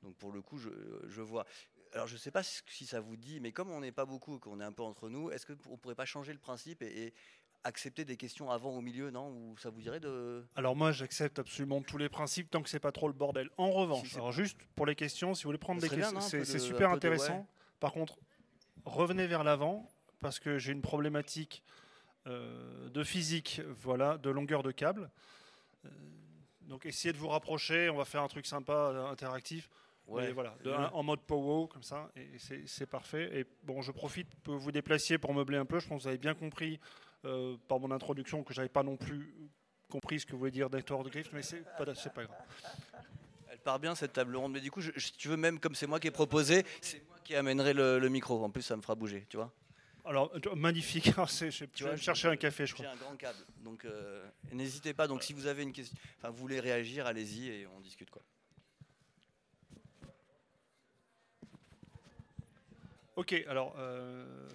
Donc 0.05 0.15
pour 0.17 0.33
le 0.33 0.43
coup, 0.43 0.59
je, 0.59 1.21
vois. 1.21 1.47
Alors 1.93 2.07
je 2.07 2.15
ne 2.15 2.19
sais 2.19 2.31
pas 2.31 2.43
si 2.43 2.87
ça 2.87 3.01
vous 3.01 3.17
dit, 3.17 3.41
mais 3.41 3.53
comme 3.53 3.71
on 3.71 3.81
n'est 3.81 3.93
pas 3.93 4.05
beaucoup, 4.05 4.39
qu'on 4.39 4.61
est 4.61 4.65
un 4.65 4.73
peu 4.73 4.83
entre 4.83 5.09
nous, 5.09 5.31
est-ce 5.31 5.47
qu'on 5.47 5.73
ne 5.73 5.77
pourrait 5.77 5.95
pas 5.95 6.05
changer 6.05 6.33
le 6.33 6.39
principe 6.39 6.83
et, 6.83 7.13
accepter 7.67 8.05
des 8.05 8.19
questions 8.19 8.51
avant 8.51 8.77
au 8.77 8.83
milieu, 8.83 9.11
non? 9.11 9.31
Ou 9.31 9.57
ça 9.57 9.71
vous 9.71 9.81
dirait 9.81 9.99
de 9.99 10.45
Alors 10.55 10.77
moi, 10.77 10.93
j'accepte 10.93 11.39
absolument 11.39 11.81
tous 11.81 11.97
les 11.97 12.11
principes 12.11 12.51
tant 12.51 12.63
que 12.63 12.69
c'est 12.69 12.79
pas 12.79 12.93
trop 12.93 13.09
le 13.09 13.15
bordel. 13.15 13.49
En 13.57 13.71
revanche, 13.71 14.15
alors 14.17 14.33
juste 14.33 14.59
pour 14.77 14.85
les 14.85 14.95
questions, 14.95 15.35
si 15.35 15.45
vous 15.45 15.49
voulez 15.49 15.59
prendre 15.59 15.81
des 15.81 15.89
questions, 15.89 16.21
c'est 16.21 16.59
super 16.59 16.91
intéressant. 16.91 17.49
Par 17.81 17.93
contre, 17.93 18.19
revenez 18.85 19.27
vers 19.27 19.45
l'avant 19.45 19.89
parce 20.21 20.39
que 20.39 20.59
j'ai 20.59 20.73
une 20.73 20.83
problématique 20.83 21.63
euh, 22.27 22.89
de 22.89 23.05
physique, 23.05 23.61
voilà, 23.83 24.17
de 24.19 24.31
longueur 24.31 24.63
de 24.63 24.71
câble. 24.71 25.11
Euh, 25.85 25.89
donc 26.63 26.87
essayez 26.87 27.13
de 27.13 27.19
vous 27.19 27.29
rapprocher, 27.29 27.91
on 27.91 27.97
va 27.97 28.07
faire 28.07 28.23
un 28.23 28.29
truc 28.29 28.47
sympa, 28.47 28.73
euh, 28.73 29.07
interactif. 29.07 29.69
Ouais. 30.07 30.33
voilà, 30.33 30.55
en 30.93 31.03
mode 31.03 31.21
powo 31.21 31.67
comme 31.67 31.83
ça, 31.83 32.11
et 32.17 32.39
c'est 32.67 32.87
parfait. 32.87 33.41
Et 33.41 33.47
bon, 33.63 33.81
je 33.83 33.91
profite 33.91 34.29
que 34.45 34.51
vous 34.51 34.71
déplaciez 34.71 35.19
pour 35.19 35.33
meubler 35.33 35.57
un 35.57 35.65
peu. 35.65 35.81
Je 35.81 35.89
pense 35.89 35.99
que 35.99 36.03
vous 36.03 36.09
avez 36.09 36.19
bien 36.19 36.35
compris 36.35 36.79
par 37.69 37.81
mon 37.81 37.91
introduction 37.91 38.43
que 38.45 38.53
j'avais 38.53 38.69
pas 38.69 38.83
non 38.83 38.97
plus 38.97 39.35
compris 39.89 40.21
ce 40.21 40.27
que 40.27 40.33
vous 40.33 40.39
voulez 40.39 40.51
dire 40.51 40.69
network 40.71 41.09
drift, 41.09 41.33
mais 41.33 41.43
c'est 41.43 41.65
pas, 41.79 41.85
pas 41.87 42.25
grave. 42.25 42.37
Elle 43.51 43.59
part 43.59 43.79
bien 43.79 43.95
cette 43.95 44.13
table 44.13 44.37
ronde, 44.37 44.53
mais 44.53 44.61
du 44.61 44.71
coup, 44.71 44.83
si 44.83 45.13
tu 45.13 45.29
veux 45.29 45.37
même, 45.37 45.59
comme 45.59 45.75
c'est 45.75 45.87
moi 45.87 46.01
qui 46.01 46.09
ai 46.09 46.11
proposé, 46.11 46.65
c'est 46.81 47.03
moi 47.09 47.17
qui 47.25 47.35
amènerai 47.35 47.73
le, 47.73 47.99
le 47.99 48.09
micro. 48.09 48.45
En 48.45 48.51
plus, 48.51 48.63
ça 48.63 48.77
me 48.77 48.83
fera 48.83 48.95
bouger, 48.95 49.25
tu 49.29 49.37
vois. 49.37 49.53
Alors, 50.05 50.31
magnifique. 50.55 51.07
je, 51.17 51.65
tu 51.65 51.85
vas 51.85 51.97
chercher 51.97 52.29
un 52.29 52.37
café, 52.37 52.67
je 52.67 52.75
crois. 52.75 52.85
J'ai 52.87 52.93
un 52.93 52.97
grand 52.97 53.17
câble. 53.17 53.39
Donc, 53.63 53.85
euh, 53.85 54.27
n'hésitez 54.53 54.93
pas. 54.93 55.07
Donc, 55.07 55.23
si 55.23 55.33
vous 55.33 55.47
avez 55.47 55.63
une 55.63 55.73
question, 55.73 55.97
enfin, 56.19 56.29
vous 56.31 56.37
voulez 56.37 56.61
réagir, 56.61 57.07
allez-y 57.07 57.49
et 57.49 57.67
on 57.75 57.81
discute. 57.81 58.11
quoi. 58.11 58.23
Ok, 63.17 63.33
alors. 63.49 63.75
Euh, 63.79 64.49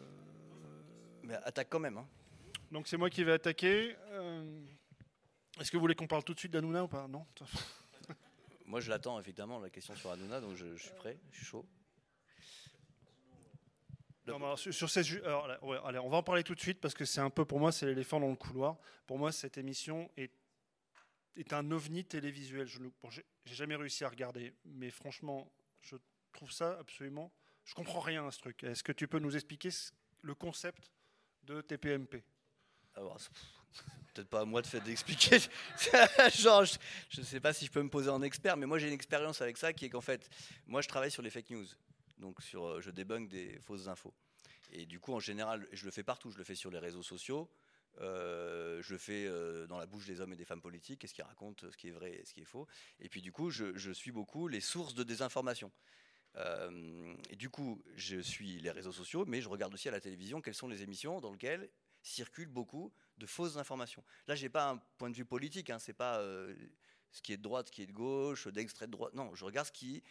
Mais 1.23 1.35
attaque 1.35 1.69
quand 1.69 1.79
même. 1.79 1.97
Hein. 1.97 2.07
Donc, 2.71 2.87
c'est 2.87 2.97
moi 2.97 3.09
qui 3.09 3.23
vais 3.23 3.33
attaquer. 3.33 3.95
Euh, 4.11 4.61
est-ce 5.59 5.71
que 5.71 5.77
vous 5.77 5.81
voulez 5.81 5.95
qu'on 5.95 6.07
parle 6.07 6.23
tout 6.23 6.33
de 6.33 6.39
suite 6.39 6.51
d'Anouna 6.51 6.83
ou 6.83 6.87
pas? 6.87 7.07
Non? 7.07 7.25
Moi, 8.65 8.81
je 8.81 8.89
l'attends, 8.89 9.19
évidemment, 9.19 9.59
la 9.59 9.71
question 9.71 9.95
sur 9.95 10.11
Anouna, 10.11 10.41
donc 10.41 10.55
je 10.55 10.75
suis 10.75 10.93
prêt, 10.93 11.17
je 11.31 11.37
suis 11.37 11.45
chaud 11.45 11.65
sur, 14.55 14.89
ces, 14.89 15.17
allez, 15.85 15.99
on 15.99 16.09
va 16.09 16.17
en 16.17 16.23
parler 16.23 16.43
tout 16.43 16.55
de 16.55 16.59
suite 16.59 16.79
parce 16.79 16.93
que 16.93 17.05
c'est 17.05 17.21
un 17.21 17.29
peu 17.29 17.45
pour 17.45 17.59
moi, 17.59 17.71
c'est 17.71 17.85
l'éléphant 17.85 18.19
dans 18.19 18.29
le 18.29 18.35
couloir. 18.35 18.77
Pour 19.07 19.17
moi, 19.17 19.31
cette 19.31 19.57
émission 19.57 20.09
est, 20.17 20.31
est 21.35 21.53
un 21.53 21.71
ovni 21.71 22.05
télévisuel. 22.05 22.67
Je 22.67 22.79
n'ai 22.79 23.23
jamais 23.45 23.75
réussi 23.75 24.03
à 24.03 24.09
regarder, 24.09 24.53
mais 24.65 24.89
franchement, 24.89 25.51
je 25.81 25.95
trouve 26.33 26.51
ça 26.51 26.77
absolument. 26.79 27.31
Je 27.69 27.75
comprends 27.75 27.99
rien 27.99 28.25
à 28.25 28.31
ce 28.31 28.39
truc. 28.39 28.63
Est-ce 28.63 28.81
que 28.81 28.91
tu 28.91 29.07
peux 29.07 29.19
nous 29.19 29.35
expliquer 29.35 29.69
le 30.23 30.33
concept 30.33 30.91
de 31.43 31.61
TPMP 31.61 32.23
Alors, 32.95 33.19
peut-être 34.11 34.27
pas 34.27 34.41
à 34.41 34.45
moi 34.45 34.63
de 34.63 34.67
fait 34.67 34.81
d'expliquer. 34.81 35.37
Je 35.77 37.19
ne 37.19 37.23
sais 37.23 37.39
pas 37.39 37.53
si 37.53 37.67
je 37.67 37.71
peux 37.71 37.83
me 37.83 37.89
poser 37.89 38.09
en 38.09 38.23
expert, 38.23 38.57
mais 38.57 38.65
moi 38.65 38.79
j'ai 38.79 38.87
une 38.87 38.93
expérience 38.93 39.43
avec 39.43 39.55
ça 39.55 39.71
qui 39.71 39.85
est 39.85 39.89
qu'en 39.89 40.01
fait, 40.01 40.31
moi 40.65 40.81
je 40.81 40.87
travaille 40.87 41.11
sur 41.11 41.21
les 41.21 41.29
fake 41.29 41.51
news. 41.51 41.67
Donc 42.17 42.41
sur, 42.41 42.65
euh, 42.65 42.81
je 42.81 42.89
débunk 42.89 43.29
des 43.29 43.59
fausses 43.59 43.87
infos. 43.87 44.15
Et 44.71 44.87
du 44.87 44.99
coup, 44.99 45.13
en 45.13 45.19
général, 45.19 45.67
je 45.71 45.85
le 45.85 45.91
fais 45.91 46.03
partout. 46.03 46.31
Je 46.31 46.39
le 46.39 46.43
fais 46.43 46.55
sur 46.55 46.71
les 46.71 46.79
réseaux 46.79 47.03
sociaux. 47.03 47.51
Euh, 48.01 48.81
je 48.81 48.93
le 48.93 48.97
fais 48.97 49.27
euh, 49.27 49.67
dans 49.67 49.77
la 49.77 49.85
bouche 49.85 50.07
des 50.07 50.21
hommes 50.21 50.33
et 50.33 50.35
des 50.35 50.45
femmes 50.45 50.61
politiques, 50.61 51.01
qu'est-ce 51.01 51.13
qu'ils 51.13 51.23
racontent, 51.23 51.69
ce 51.69 51.77
qui 51.77 51.89
est 51.89 51.91
vrai 51.91 52.13
et 52.13 52.25
ce 52.25 52.33
qui 52.33 52.41
est 52.41 52.45
faux. 52.45 52.67
Et 52.99 53.09
puis 53.09 53.21
du 53.21 53.31
coup, 53.31 53.51
je, 53.51 53.91
suis 53.91 54.11
beaucoup 54.11 54.47
les 54.47 54.61
sources 54.61 54.95
de 54.95 55.03
désinformation. 55.03 55.71
Et 56.35 57.35
du 57.35 57.49
coup, 57.49 57.81
je 57.95 58.19
suis 58.19 58.59
les 58.61 58.71
réseaux 58.71 58.91
sociaux, 58.91 59.25
mais 59.25 59.41
je 59.41 59.49
regarde 59.49 59.73
aussi 59.73 59.89
à 59.89 59.91
la 59.91 59.99
télévision 59.99 60.41
quelles 60.41 60.53
sont 60.53 60.67
les 60.67 60.83
émissions 60.83 61.19
dans 61.19 61.31
lesquelles 61.31 61.69
circulent 62.01 62.47
beaucoup 62.47 62.93
de 63.17 63.25
fausses 63.25 63.57
informations. 63.57 64.03
Là, 64.27 64.35
j'ai 64.35 64.47
pas 64.47 64.69
un 64.69 64.77
point 64.97 65.09
de 65.09 65.15
vue 65.15 65.25
politique, 65.25 65.69
hein, 65.69 65.79
c'est 65.79 65.93
pas 65.93 66.21
ce 67.11 67.21
qui 67.21 67.33
est 67.33 67.37
de 67.37 67.41
droite, 67.41 67.67
ce 67.67 67.71
qui 67.71 67.81
est 67.81 67.87
de 67.87 67.91
gauche, 67.91 68.47
d'extrait 68.47 68.85
de 68.85 68.91
droite. 68.91 69.13
Non, 69.13 69.33
je 69.35 69.45
regarde 69.45 69.67
ce 69.67 69.71
qui, 69.71 70.03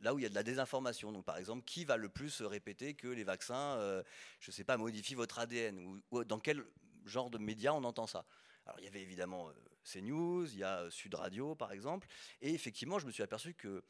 là 0.00 0.14
où 0.14 0.18
il 0.18 0.22
y 0.22 0.26
a 0.26 0.28
de 0.28 0.34
la 0.34 0.42
désinformation. 0.42 1.12
Donc, 1.12 1.24
par 1.24 1.36
exemple, 1.36 1.64
qui 1.64 1.84
va 1.84 1.96
le 1.96 2.08
plus 2.08 2.42
répéter 2.42 2.94
que 2.94 3.08
les 3.08 3.24
vaccins, 3.24 3.76
euh, 3.78 4.02
je 4.40 4.50
sais 4.50 4.64
pas, 4.64 4.76
modifient 4.76 5.14
votre 5.14 5.38
ADN 5.38 6.02
ou, 6.10 6.24
dans 6.24 6.40
quel 6.40 6.64
genre 7.04 7.30
de 7.30 7.38
médias 7.38 7.72
on 7.72 7.84
entend 7.84 8.06
ça? 8.06 8.26
Alors, 8.66 8.78
il 8.80 8.84
y 8.84 8.88
avait 8.88 9.02
évidemment 9.02 9.48
euh, 9.48 9.52
CNews, 9.84 10.52
il 10.52 10.58
y 10.58 10.64
a 10.64 10.80
euh, 10.80 10.90
Sud 10.90 11.14
Radio, 11.14 11.54
par 11.54 11.72
exemple. 11.72 12.08
Et 12.40 12.52
effectivement, 12.52 12.98
je 12.98 13.06
me 13.06 13.12
suis 13.12 13.22
aperçu 13.22 13.54
que 13.54 13.82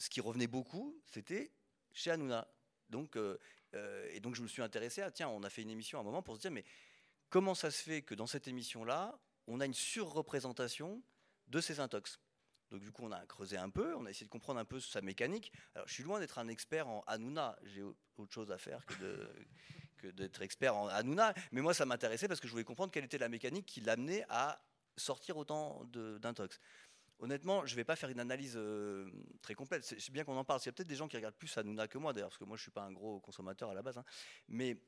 ce 0.00 0.10
qui 0.10 0.20
revenait 0.20 0.48
beaucoup, 0.48 1.00
c'était 1.06 1.52
chez 1.92 2.10
Hanouna. 2.10 2.48
Donc, 2.88 3.16
et 4.12 4.18
donc, 4.18 4.34
je 4.34 4.42
me 4.42 4.48
suis 4.48 4.62
intéressé 4.62 5.02
à, 5.02 5.12
tiens, 5.12 5.28
on 5.28 5.44
a 5.44 5.50
fait 5.50 5.62
une 5.62 5.70
émission 5.70 5.98
à 5.98 6.00
un 6.00 6.04
moment 6.04 6.22
pour 6.22 6.34
se 6.34 6.40
dire, 6.40 6.50
mais 6.50 6.64
comment 7.28 7.54
ça 7.54 7.70
se 7.70 7.82
fait 7.82 8.02
que 8.02 8.14
dans 8.14 8.26
cette 8.26 8.48
émission-là, 8.48 9.20
on 9.46 9.60
a 9.60 9.66
une 9.66 9.74
surreprésentation 9.74 11.02
de 11.46 11.60
ces 11.60 11.78
intox? 11.78 12.18
Donc 12.70 12.80
du 12.80 12.92
coup, 12.92 13.04
on 13.04 13.12
a 13.12 13.24
creusé 13.26 13.56
un 13.56 13.68
peu, 13.68 13.94
on 13.96 14.06
a 14.06 14.10
essayé 14.10 14.26
de 14.26 14.30
comprendre 14.30 14.60
un 14.60 14.64
peu 14.64 14.80
sa 14.80 15.00
mécanique. 15.00 15.52
Alors, 15.74 15.86
je 15.88 15.94
suis 15.94 16.04
loin 16.04 16.20
d'être 16.20 16.38
un 16.38 16.48
expert 16.48 16.88
en 16.88 17.02
Hanouna, 17.06 17.58
j'ai 17.62 17.82
autre 17.82 18.32
chose 18.32 18.50
à 18.50 18.58
faire 18.58 18.84
que 19.98 20.10
d'être 20.12 20.40
expert 20.40 20.74
en 20.76 20.88
Hanouna, 20.88 21.34
mais 21.52 21.60
moi, 21.60 21.74
ça 21.74 21.84
m'intéressait 21.84 22.26
parce 22.26 22.40
que 22.40 22.46
je 22.46 22.52
voulais 22.52 22.64
comprendre 22.64 22.92
quelle 22.92 23.04
était 23.04 23.18
la 23.18 23.28
mécanique 23.28 23.66
qui 23.66 23.80
l'amenait 23.80 24.24
à 24.28 24.62
sortir 24.96 25.36
autant 25.36 25.84
d'intox. 25.84 26.58
Honnêtement, 27.20 27.66
je 27.66 27.72
ne 27.72 27.76
vais 27.76 27.84
pas 27.84 27.96
faire 27.96 28.08
une 28.08 28.20
analyse 28.20 28.54
euh, 28.56 29.10
très 29.42 29.54
complète. 29.54 29.84
C'est 29.84 30.10
bien 30.10 30.24
qu'on 30.24 30.36
en 30.36 30.44
parle. 30.44 30.60
Il 30.62 30.66
y 30.66 30.68
a 30.70 30.72
peut-être 30.72 30.88
des 30.88 30.96
gens 30.96 31.06
qui 31.06 31.16
regardent 31.16 31.36
plus 31.36 31.56
Hanouna 31.56 31.86
que 31.86 31.98
moi, 31.98 32.12
d'ailleurs, 32.12 32.30
parce 32.30 32.38
que 32.38 32.44
moi, 32.44 32.56
je 32.56 32.60
ne 32.60 32.64
suis 32.64 32.70
pas 32.70 32.82
un 32.82 32.92
gros 32.92 33.20
consommateur 33.20 33.70
à 33.70 33.74
la 33.74 33.82
base. 33.82 33.98
Hein. 33.98 34.04
Mais 34.48 34.78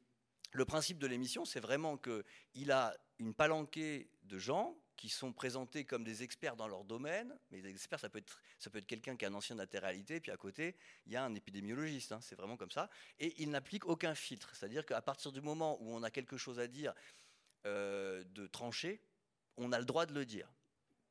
le 0.53 0.65
principe 0.65 0.99
de 0.99 1.07
l'émission, 1.07 1.45
c'est 1.45 1.61
vraiment 1.61 1.99
qu'il 1.99 2.73
a 2.73 2.97
une 3.19 3.35
palanquée 3.35 4.11
de 4.25 4.39
gens 4.39 4.77
qui 4.97 5.09
sont 5.09 5.33
présentés 5.33 5.85
comme 5.85 6.05
des 6.05 6.23
experts 6.23 6.57
dans 6.57 6.69
leur 6.69 6.85
domaine, 6.85 7.37
mais 7.51 7.61
les 7.61 7.71
experts, 7.71 7.99
ça 7.99 8.09
peut 8.09 8.19
être, 8.19 8.41
être 8.75 8.87
quelqu'un 8.87 9.17
qui 9.17 9.25
a 9.25 9.29
un 9.29 9.35
ancien 9.35 9.57
de 9.57 9.67
la 9.73 9.81
réalité 9.81 10.21
puis 10.21 10.31
à 10.31 10.37
côté, 10.37 10.77
il 11.07 11.13
y 11.13 11.17
a 11.17 11.25
un 11.25 11.35
épidémiologiste, 11.35 12.13
hein, 12.13 12.21
c'est 12.21 12.37
vraiment 12.37 12.57
comme 12.57 12.71
ça, 12.71 12.89
et 13.19 13.35
il 13.43 13.51
n'applique 13.51 13.85
aucun 13.87 14.15
filtre, 14.15 14.55
c'est-à-dire 14.55 14.87
qu'à 14.87 15.03
partir 15.03 15.33
du 15.33 15.41
moment 15.41 15.77
où 15.83 15.93
on 15.93 16.03
a 16.03 16.11
quelque 16.11 16.37
chose 16.37 16.61
à 16.61 16.69
dire 16.69 16.95
euh, 17.67 18.23
de 18.25 18.47
tranché, 18.47 19.03
on 19.57 19.73
a 19.73 19.79
le 19.79 19.85
droit 19.85 20.07
de 20.07 20.15
le 20.15 20.25
dire. 20.25 20.49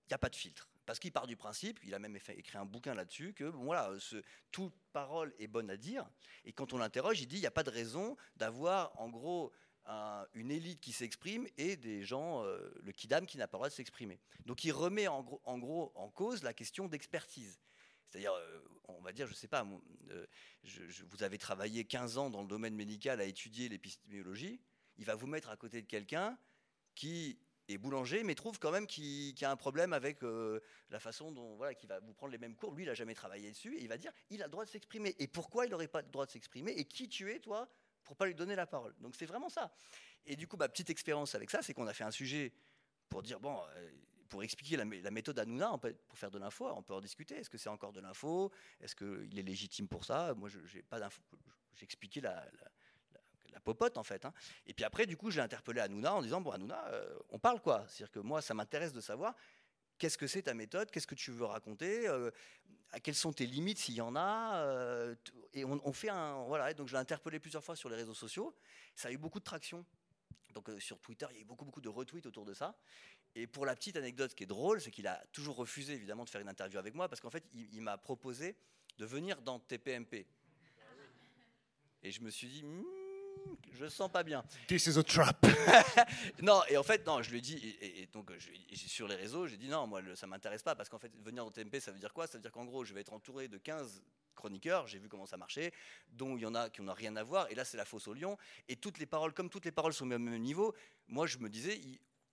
Il 0.06 0.12
n'y 0.12 0.16
a 0.16 0.20
pas 0.20 0.30
de 0.30 0.36
filtre. 0.36 0.70
Parce 0.92 1.00
qu'il 1.00 1.14
part 1.14 1.26
du 1.26 1.38
principe, 1.38 1.80
il 1.86 1.94
a 1.94 2.00
même 2.00 2.18
écrit 2.18 2.58
un 2.58 2.66
bouquin 2.66 2.94
là-dessus, 2.94 3.34
que 3.34 3.46
voilà, 3.46 3.98
ce, 3.98 4.22
toute 4.52 4.74
parole 4.92 5.34
est 5.40 5.48
bonne 5.48 5.70
à 5.70 5.78
dire. 5.78 6.06
Et 6.44 6.52
quand 6.52 6.74
on 6.74 6.78
l'interroge, 6.80 7.22
il 7.22 7.28
dit 7.28 7.38
il 7.38 7.40
n'y 7.40 7.46
a 7.46 7.52
pas 7.52 7.64
de 7.64 7.70
raison 7.70 8.18
d'avoir, 8.36 8.92
en 9.00 9.08
gros, 9.08 9.54
un- 9.86 10.28
une 10.34 10.52
élite 10.52 10.82
qui 10.82 10.92
s'exprime 10.92 11.48
et 11.58 11.78
des 11.78 12.04
gens, 12.04 12.44
euh, 12.44 12.74
le 12.84 12.92
kidam 12.92 13.26
qui 13.26 13.38
n'a 13.38 13.48
pas 13.48 13.56
le 13.56 13.60
droit 13.60 13.70
de 13.70 13.74
s'exprimer. 13.74 14.20
Donc 14.46 14.66
il 14.66 14.74
remet 14.74 15.08
en 15.08 15.22
gros, 15.24 15.94
en 15.96 16.10
cause 16.10 16.44
la 16.44 16.54
question 16.54 16.90
d'expertise. 16.90 17.62
C'est-à-dire, 18.10 18.34
euh, 18.34 18.60
on 18.90 19.00
va 19.00 19.14
dire, 19.14 19.28
je 19.28 19.34
sais 19.34 19.48
pas, 19.48 19.66
euh, 20.10 20.28
vous 21.10 21.24
avez 21.24 21.38
travaillé 21.38 21.86
15 21.86 22.18
ans 22.18 22.30
dans 22.30 22.42
le 22.42 22.50
domaine 22.50 22.76
médical 22.76 23.22
à 23.22 23.24
étudier 23.24 23.70
l'épistémologie, 23.70 24.60
il 24.98 25.06
va 25.06 25.16
vous 25.16 25.28
mettre 25.28 25.52
à 25.52 25.56
côté 25.56 25.82
de 25.82 25.88
quelqu'un 25.88 26.38
qui 26.96 27.40
est 27.72 27.78
boulanger, 27.78 28.24
mais 28.24 28.36
trouve 28.36 28.60
quand 28.60 28.72
même 28.72 28.88
qu'il 28.88 29.34
qu'il 29.34 29.42
y 29.44 29.46
a 29.46 29.52
un 29.52 29.56
problème 29.56 29.94
avec 29.94 30.24
euh, 30.24 30.60
la 30.90 31.00
façon 31.00 31.32
dont, 31.32 31.56
voilà, 31.56 31.74
qui 31.74 31.88
va 31.88 32.00
vous 32.00 32.14
prendre 32.14 32.32
les 32.32 32.38
mêmes 32.38 32.56
cours. 32.56 32.74
Lui, 32.74 32.84
il 32.84 32.88
n'a 32.88 32.94
jamais 32.94 33.16
travaillé 33.16 33.50
dessus, 33.52 33.76
et 33.78 33.82
il 33.82 33.88
va 33.88 33.98
dire, 33.98 34.12
il 34.30 34.42
a 34.42 34.46
le 34.46 34.52
droit 34.52 34.66
de 34.66 34.70
s'exprimer. 34.70 35.16
Et 35.20 35.28
pourquoi 35.28 35.66
il 35.66 35.72
n'aurait 35.72 35.88
pas 35.88 36.02
le 36.02 36.10
droit 36.10 36.26
de 36.26 36.32
s'exprimer 36.32 36.72
Et 36.72 36.86
qui 36.86 37.08
tu 37.10 37.32
es, 37.32 37.40
toi, 37.40 37.68
pour 38.04 38.16
pas 38.16 38.26
lui 38.26 38.36
donner 38.36 38.56
la 38.56 38.66
parole? 38.68 38.94
Donc 39.00 39.16
c'est 39.16 39.26
vraiment 39.26 39.50
ça. 39.50 39.74
Et 40.26 40.36
du 40.36 40.48
coup, 40.48 40.58
ma 40.58 40.70
petite 40.70 40.90
expérience 40.90 41.34
avec 41.36 41.50
ça, 41.50 41.62
c'est 41.62 41.74
qu'on 41.74 41.88
a 41.88 41.94
fait 41.94 42.04
un 42.04 42.12
sujet 42.12 42.54
pour 43.10 43.24
dire, 43.24 43.40
bon, 43.40 43.60
euh, 43.76 43.92
pour 44.30 44.44
expliquer 44.44 44.78
la, 44.78 44.86
la 44.86 45.12
méthode 45.12 45.38
Hanouna, 45.40 45.78
pour 46.08 46.18
faire 46.18 46.32
de 46.32 46.40
l'info, 46.40 46.68
on 46.74 46.82
peut 46.84 46.94
en 46.94 47.02
discuter. 47.02 47.36
Est-ce 47.36 47.50
que 47.50 47.58
c'est 47.58 47.70
encore 47.70 47.92
de 47.92 48.00
l'info? 48.00 48.52
Est-ce 48.80 48.96
qu'il 48.96 49.38
est 49.38 49.44
légitime 49.44 49.88
pour 49.88 50.06
ça? 50.06 50.34
Moi, 50.36 50.48
je 50.48 50.60
j'ai 50.66 50.84
pas 50.84 51.00
d'info. 51.00 51.22
J'ai 51.74 51.84
expliqué 51.84 52.22
la, 52.22 52.36
la- 52.36 52.72
la- 53.54 53.60
popote, 53.60 53.98
en 53.98 54.04
fait. 54.04 54.26
hein. 54.26 54.34
Et 54.68 54.74
puis 54.74 54.84
après, 54.86 55.06
du 55.06 55.18
coup, 55.18 55.32
j'ai 55.32 55.42
interpellé 55.42 55.80
Hanouna 55.82 56.16
en 56.16 56.22
disant, 56.22 56.42
bon, 56.42 56.52
Hanouna, 56.52 56.88
euh, 56.88 57.18
on 57.30 57.40
parle 57.40 57.62
quoi 57.62 57.86
C'est-à-dire 57.88 58.12
que 58.12 58.20
moi, 58.20 58.42
ça 58.42 58.54
m'intéresse 58.54 58.94
de 58.94 59.02
savoir 59.02 59.36
qu'est-ce 59.98 60.18
que 60.18 60.28
c'est 60.28 60.44
ta 60.44 60.54
méthode, 60.54 60.90
qu'est-ce 60.92 61.08
que 61.08 61.16
tu 61.16 61.32
veux 61.32 61.46
raconter, 61.46 62.08
euh, 62.08 62.32
quelles 63.04 63.16
sont 63.16 63.32
tes 63.32 63.46
limites 63.46 63.78
s'il 63.78 63.96
y 63.96 64.02
en 64.02 64.16
a. 64.16 64.56
euh, 64.64 65.16
et 65.54 65.64
on, 65.66 65.94
fait 65.94 66.10
un. 66.10 66.44
Voilà, 66.44 66.74
donc 66.74 66.88
je 66.88 66.94
l'ai 66.94 67.00
interpellé 67.00 67.40
plusieurs 67.40 67.64
fois 67.64 67.76
sur 67.76 67.88
les 67.90 67.96
réseaux 67.96 68.14
sociaux. 68.14 68.56
Ça 68.96 69.10
a 69.10 69.12
eu 69.12 69.18
beaucoup 69.18 69.40
de 69.40 69.44
traction. 69.44 69.86
Donc 70.54 70.68
euh, 70.70 70.80
sur 70.80 71.00
Twitter, 71.00 71.26
il 71.32 71.36
y 71.36 71.40
a 71.40 71.42
eu 71.42 71.46
beaucoup, 71.46 71.64
beaucoup 71.66 71.80
de 71.82 71.88
retweets 71.90 72.26
autour 72.26 72.46
de 72.46 72.54
ça. 72.54 72.76
Et 73.36 73.48
pour 73.48 73.66
la 73.66 73.76
petite 73.76 73.96
anecdote 73.96 74.34
qui 74.36 74.44
est 74.44 74.48
drôle, 74.48 74.82
c'est 74.82 74.92
qu'il 74.92 75.08
a 75.08 75.24
toujours 75.32 75.56
refusé 75.56 75.94
évidemment 75.94 76.26
de 76.26 76.30
faire 76.30 76.42
une 76.42 76.50
interview 76.50 76.80
avec 76.80 76.94
moi 76.96 77.08
parce 77.08 77.22
qu'en 77.22 77.30
fait, 77.30 77.46
il, 77.54 77.74
il 77.74 77.82
m'a 77.82 77.98
proposé 77.98 78.58
de 78.98 79.06
venir 79.06 79.42
dans 79.42 79.60
TPMP. 79.60 80.26
Et 82.04 82.12
je 82.12 82.22
me 82.22 82.30
suis 82.30 82.48
dit, 82.48 82.64
Hmm, 82.64 82.84
je 83.74 83.88
sens 83.88 84.12
pas 84.12 84.24
bien. 84.24 84.44
This 84.68 84.86
is 84.88 84.98
a 84.98 85.04
trap. 85.04 85.46
Non, 86.42 86.62
et 86.70 86.78
en 86.78 86.84
fait, 86.84 87.06
non, 87.06 87.22
je 87.22 87.32
lui 87.32 87.42
dit, 87.42 87.58
et, 87.82 88.02
et- 88.02 88.06
donc 88.08 88.32
je, 88.38 88.50
sur 88.76 89.08
les 89.08 89.16
réseaux, 89.16 89.48
j'ai 89.48 89.58
dit 89.58 89.68
non, 89.68 89.88
moi 89.88 90.02
le- 90.02 90.16
ça 90.16 90.28
m'intéresse 90.28 90.64
pas 90.64 90.76
parce 90.76 90.90
qu'en 90.90 90.98
fait, 91.00 91.12
venir 91.24 91.46
au 91.46 91.50
TMP, 91.52 91.80
ça 91.80 91.92
veut 91.92 92.00
dire 92.00 92.14
quoi? 92.14 92.28
Ça 92.28 92.38
veut 92.38 92.42
dire 92.42 92.52
qu'en 92.52 92.66
gros, 92.66 92.84
je 92.84 92.94
vais 92.94 93.02
être 93.02 93.14
entouré 93.14 93.48
de 93.48 93.58
15 93.58 94.02
chroniqueurs, 94.36 94.88
j'ai 94.88 94.98
vu 95.00 95.08
comment 95.10 95.26
ça 95.26 95.38
marchait, 95.38 95.72
dont 96.14 96.36
il 96.38 96.42
y 96.42 96.46
en 96.46 96.56
a 96.56 96.70
qui 96.70 96.82
n'ont 96.82 96.94
rien 96.94 97.16
à 97.16 97.24
voir, 97.24 97.50
et 97.52 97.56
là 97.56 97.64
c'est 97.66 97.78
la 97.78 97.86
fosse 97.86 98.08
au 98.08 98.14
lion, 98.14 98.38
et 98.70 98.76
toutes 98.76 98.98
les 98.98 99.06
paroles, 99.06 99.34
comme 99.34 99.50
toutes 99.50 99.66
les 99.66 99.72
paroles 99.72 99.94
sont 99.94 100.06
au 100.06 100.08
même 100.08 100.36
niveau, 100.40 100.74
moi 101.08 101.28
je 101.28 101.38
me 101.38 101.50
disais, 101.50 101.80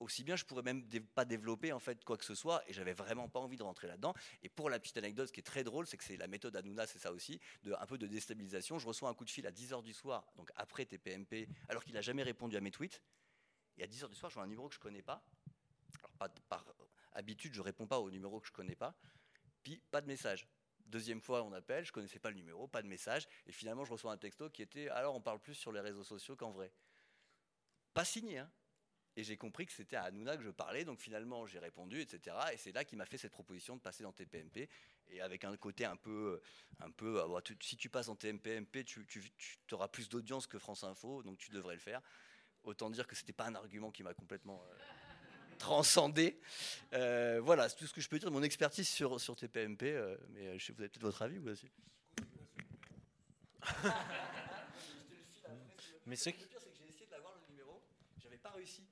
aussi 0.01 0.25
bien 0.25 0.37
je 0.37 0.45
pourrais 0.45 0.63
même 0.63 0.87
pas 1.15 1.25
développer 1.25 1.73
en 1.73 1.79
fait 1.79 2.05
quoi 2.05 2.17
que 2.17 2.25
ce 2.25 2.35
soit, 2.35 2.63
et 2.69 2.73
j'avais 2.73 2.93
vraiment 2.93 3.29
pas 3.29 3.41
envie 3.41 3.57
de 3.57 3.63
rentrer 3.63 3.87
là-dedans. 3.87 4.15
Et 4.43 4.49
pour 4.49 4.71
la 4.71 4.79
petite 4.79 4.97
anecdote, 4.97 5.29
ce 5.29 5.33
qui 5.33 5.41
est 5.41 5.45
très 5.45 5.65
drôle, 5.65 5.87
c'est 5.87 5.97
que 5.97 6.05
c'est 6.05 6.17
la 6.17 6.27
méthode 6.27 6.57
Hanouna, 6.57 6.87
c'est 6.87 6.99
ça 6.99 7.13
aussi, 7.13 7.41
de, 7.63 7.75
un 7.79 7.87
peu 7.87 7.99
de 7.99 8.07
déstabilisation. 8.07 8.79
Je 8.79 8.87
reçois 8.87 9.09
un 9.09 9.15
coup 9.15 9.25
de 9.25 9.31
fil 9.31 9.47
à 9.47 9.51
10h 9.51 9.83
du 9.83 9.93
soir, 9.93 10.27
donc 10.37 10.51
après 10.57 10.85
TPMP, 10.87 11.49
alors 11.69 11.85
qu'il 11.85 11.95
n'a 11.95 12.01
jamais 12.01 12.23
répondu 12.23 12.57
à 12.57 12.61
mes 12.61 12.71
tweets. 12.71 13.03
Et 13.77 13.85
à 13.85 13.87
10h 13.87 14.09
du 14.09 14.15
soir, 14.15 14.31
je 14.31 14.35
vois 14.35 14.45
un 14.45 14.49
numéro 14.49 14.69
que 14.69 14.75
je 14.75 14.81
connais 14.81 15.03
pas. 15.03 15.25
Alors, 16.21 16.35
par 16.49 16.65
habitude, 17.13 17.55
je 17.55 17.61
réponds 17.61 17.87
pas 17.87 18.01
au 18.01 18.11
numéro 18.11 18.41
que 18.41 18.47
je 18.47 18.53
connais 18.53 18.75
pas. 18.75 18.95
Puis, 19.63 19.81
pas 19.91 20.01
de 20.01 20.07
message. 20.07 20.49
Deuxième 20.87 21.21
fois, 21.21 21.43
on 21.43 21.53
appelle, 21.53 21.85
je 21.85 21.93
connaissais 21.93 22.19
pas 22.19 22.31
le 22.31 22.37
numéro, 22.37 22.67
pas 22.67 22.83
de 22.83 22.89
message. 22.89 23.29
Et 23.47 23.53
finalement, 23.53 23.85
je 23.85 23.93
reçois 23.93 24.13
un 24.13 24.17
texto 24.17 24.49
qui 24.51 24.63
était 24.63 24.89
Alors, 24.89 25.15
on 25.15 25.21
parle 25.21 25.39
plus 25.39 25.55
sur 25.55 25.71
les 25.71 25.81
réseaux 25.81 26.05
sociaux 26.05 26.35
qu'en 26.35 26.51
vrai. 26.51 26.73
Pas 27.95 28.05
signé, 28.05 28.39
hein. 28.39 28.51
Et 29.19 29.25
j'ai 29.25 29.37
compris 29.37 29.67
que 29.67 29.73
c'était 29.73 29.97
à 29.97 30.05
Hanouna 30.05 30.37
que 30.37 30.45
je 30.45 30.51
parlais, 30.51 30.85
donc 30.85 31.01
finalement 31.01 31.45
j'ai 31.45 31.59
répondu, 31.59 32.01
etc. 32.01 32.37
Et 32.53 32.57
c'est 32.57 32.71
là 32.71 32.85
qu'il 32.85 32.99
m'a 32.99 33.05
fait 33.05 33.19
cette 33.19 33.33
proposition 33.33 33.75
de 33.75 33.81
passer 33.81 34.05
dans 34.05 34.13
TPMP, 34.13 34.69
et 35.11 35.21
avec 35.21 35.43
un 35.43 35.57
côté 35.57 35.85
un 35.85 35.97
peu, 35.97 36.41
un 36.79 36.93
peu, 36.93 37.21
ah, 37.21 37.27
bah, 37.27 37.43
si 37.61 37.77
tu 37.77 37.89
passes 37.89 38.09
en 38.09 38.15
TPMP, 38.15 38.85
tu, 38.85 39.05
tu, 39.07 39.29
tu 39.67 39.75
auras 39.75 39.89
plus 39.89 40.09
d'audience 40.09 40.47
que 40.47 40.57
France 40.61 40.85
Info, 40.85 41.25
donc 41.25 41.37
tu 41.37 41.51
devrais 41.51 41.75
le 41.75 41.81
faire. 41.81 42.01
Autant 42.63 42.91
dire 42.91 43.09
que 43.09 43.17
c'était 43.17 43.33
pas 43.33 43.47
un 43.47 43.57
argument 43.57 43.91
qui 43.91 44.05
m'a 44.05 44.15
complètement 44.15 44.63
euh, 44.71 44.77
transcendé. 45.59 46.39
Euh, 46.93 47.41
voilà, 47.43 47.69
c'est 47.69 47.75
tout 47.75 47.89
ce 47.89 47.93
que 47.93 48.01
je 48.01 48.09
peux 48.09 48.21
dire 48.21 48.29
de 48.29 48.35
mon 48.35 48.45
expertise 48.45 48.89
sur, 48.89 49.21
sur 49.21 49.35
TPMP, 49.35 49.83
euh, 49.83 50.17
mais 50.29 50.57
je 50.61 50.65
sais, 50.65 50.73
vous 50.73 50.81
avez 50.81 50.91
peut-être 50.91 51.03
votre 51.03 51.23
avis 51.23 51.39
vous 51.39 51.49
aussi. 51.49 51.69
Mais 56.07 56.15
c'est 56.15 56.31
Le 56.31 56.37
pire, 56.47 56.61
c'est 56.61 56.71
que 56.71 56.77
j'ai 56.77 56.89
essayé 56.89 57.07
de 57.07 57.11
l'avoir 57.11 57.35
le 57.35 57.41
numéro, 57.53 57.83
j'avais 58.23 58.39
pas 58.39 58.51
réussi. 58.51 58.87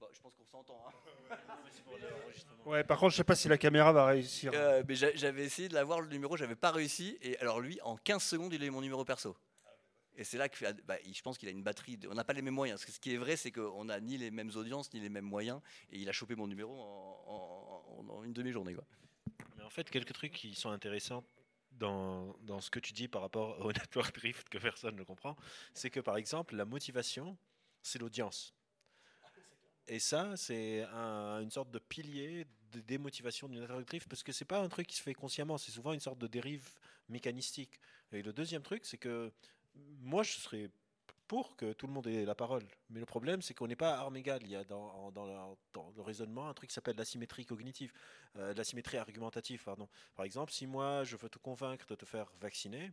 Bon, 0.00 0.06
je 0.12 0.20
pense 0.20 0.34
qu'on 0.34 0.44
s'entend. 0.46 0.82
hein. 0.88 0.92
Ouais, 2.66 2.84
par 2.84 2.98
contre, 2.98 3.12
je 3.12 3.16
sais 3.18 3.24
pas 3.24 3.34
si 3.34 3.48
la 3.48 3.58
caméra 3.58 3.92
va 3.92 4.06
réussir. 4.06 4.52
Euh, 4.54 4.82
mais 4.86 4.94
j'a- 4.94 5.14
j'avais 5.14 5.44
essayé 5.44 5.68
de 5.68 5.74
l'avoir 5.74 6.00
le 6.00 6.08
numéro, 6.08 6.36
j'avais 6.36 6.54
pas 6.56 6.70
réussi. 6.70 7.18
Et 7.22 7.36
alors 7.38 7.60
lui, 7.60 7.80
en 7.82 7.96
15 7.96 8.22
secondes, 8.22 8.52
il 8.52 8.62
a 8.62 8.66
eu 8.66 8.70
mon 8.70 8.80
numéro 8.80 9.04
perso. 9.04 9.36
Et 10.16 10.24
c'est 10.24 10.36
là 10.38 10.48
que 10.48 10.72
bah, 10.82 10.96
il- 11.04 11.14
je 11.14 11.22
pense 11.22 11.38
qu'il 11.38 11.48
a 11.48 11.52
une 11.52 11.62
batterie. 11.62 11.96
de- 11.96 12.08
on 12.08 12.14
n'a 12.14 12.24
pas 12.24 12.32
les 12.32 12.42
mêmes 12.42 12.54
moyens. 12.54 12.78
Parce 12.80 12.86
que 12.86 12.92
ce 12.92 13.00
qui 13.00 13.14
est 13.14 13.16
vrai, 13.16 13.36
c'est 13.36 13.50
qu'on 13.52 13.84
n'a 13.86 13.98
ni 14.00 14.18
les 14.18 14.30
mêmes 14.30 14.50
audiences, 14.54 14.92
ni 14.92 15.00
les 15.00 15.08
mêmes 15.08 15.24
moyens. 15.24 15.60
Et 15.90 15.98
il 15.98 16.08
a 16.08 16.12
chopé 16.12 16.34
mon 16.34 16.46
numéro 16.46 16.72
en, 16.80 17.24
en- 17.26 18.04
en- 18.10 18.18
en 18.18 18.24
une 18.24 18.32
demi-journée. 18.32 18.76
Mais 19.56 19.64
en 19.64 19.70
fait, 19.70 19.88
quelques 19.90 20.12
trucs 20.12 20.32
qui 20.32 20.54
sont 20.54 20.70
intéressants 20.70 21.24
dans, 21.72 22.34
dans 22.42 22.60
ce 22.60 22.70
que 22.70 22.78
tu 22.80 22.92
dis 22.92 23.08
par 23.08 23.22
rapport 23.22 23.58
au 23.64 23.72
network 23.72 24.14
drift 24.14 24.48
que 24.48 24.58
personne 24.58 24.96
ne 24.96 25.02
comprend, 25.04 25.36
c'est 25.74 25.90
que 25.90 26.00
par 26.00 26.16
exemple, 26.16 26.54
la 26.56 26.64
motivation, 26.64 27.36
c'est 27.82 27.98
l'audience. 27.98 28.52
Et 29.90 29.98
ça, 29.98 30.36
c'est 30.36 30.84
un- 30.84 31.40
une 31.42 31.50
sorte 31.50 31.70
de 31.72 31.80
pilier 31.80 32.46
de 32.72 32.80
démotivation 32.80 33.48
du 33.48 33.58
network 33.58 33.84
drift 33.86 34.08
parce 34.08 34.22
que 34.22 34.30
c'est 34.30 34.44
pas 34.44 34.60
un 34.62 34.68
truc 34.68 34.86
qui 34.86 34.94
se 34.96 35.02
fait 35.02 35.14
consciemment, 35.14 35.58
c'est 35.58 35.72
souvent 35.72 35.92
une 35.92 35.98
sorte 36.00 36.18
de 36.20 36.28
dérive 36.28 36.68
mécanistique. 37.08 37.80
Et 38.12 38.22
le 38.22 38.32
deuxième 38.32 38.62
truc, 38.62 38.84
c'est 38.86 38.98
que 38.98 39.32
moi, 39.74 40.22
je 40.22 40.32
serais 40.38 40.70
pour 41.26 41.56
que 41.56 41.72
tout 41.72 41.88
le 41.88 41.92
monde 41.92 42.06
ait 42.06 42.24
la 42.24 42.36
parole. 42.36 42.64
Mais 42.88 43.00
le 43.00 43.06
problème, 43.06 43.42
c'est 43.42 43.54
qu'on 43.54 43.66
n'est 43.66 43.76
pas 43.76 43.96
à 43.96 44.00
armes 44.02 44.16
égales. 44.16 44.42
Il 44.44 44.50
y 44.50 44.56
a 44.56 44.64
dans 44.64 45.12
le 45.96 46.02
raisonnement 46.02 46.48
un 46.48 46.54
truc 46.54 46.70
qui 46.70 46.74
s'appelle 46.74 46.96
l'asymétrie 46.96 47.44
cognitive, 47.44 47.92
euh, 48.36 48.54
l'asymétrie 48.54 48.98
argumentative. 48.98 49.62
Pardon. 49.64 49.88
Par 50.14 50.24
exemple, 50.24 50.52
si 50.52 50.66
moi, 50.68 51.02
je 51.04 51.16
veux 51.16 51.28
te 51.28 51.38
convaincre 51.38 51.86
de 51.86 51.96
te 51.96 52.04
faire 52.04 52.32
vacciner, 52.40 52.92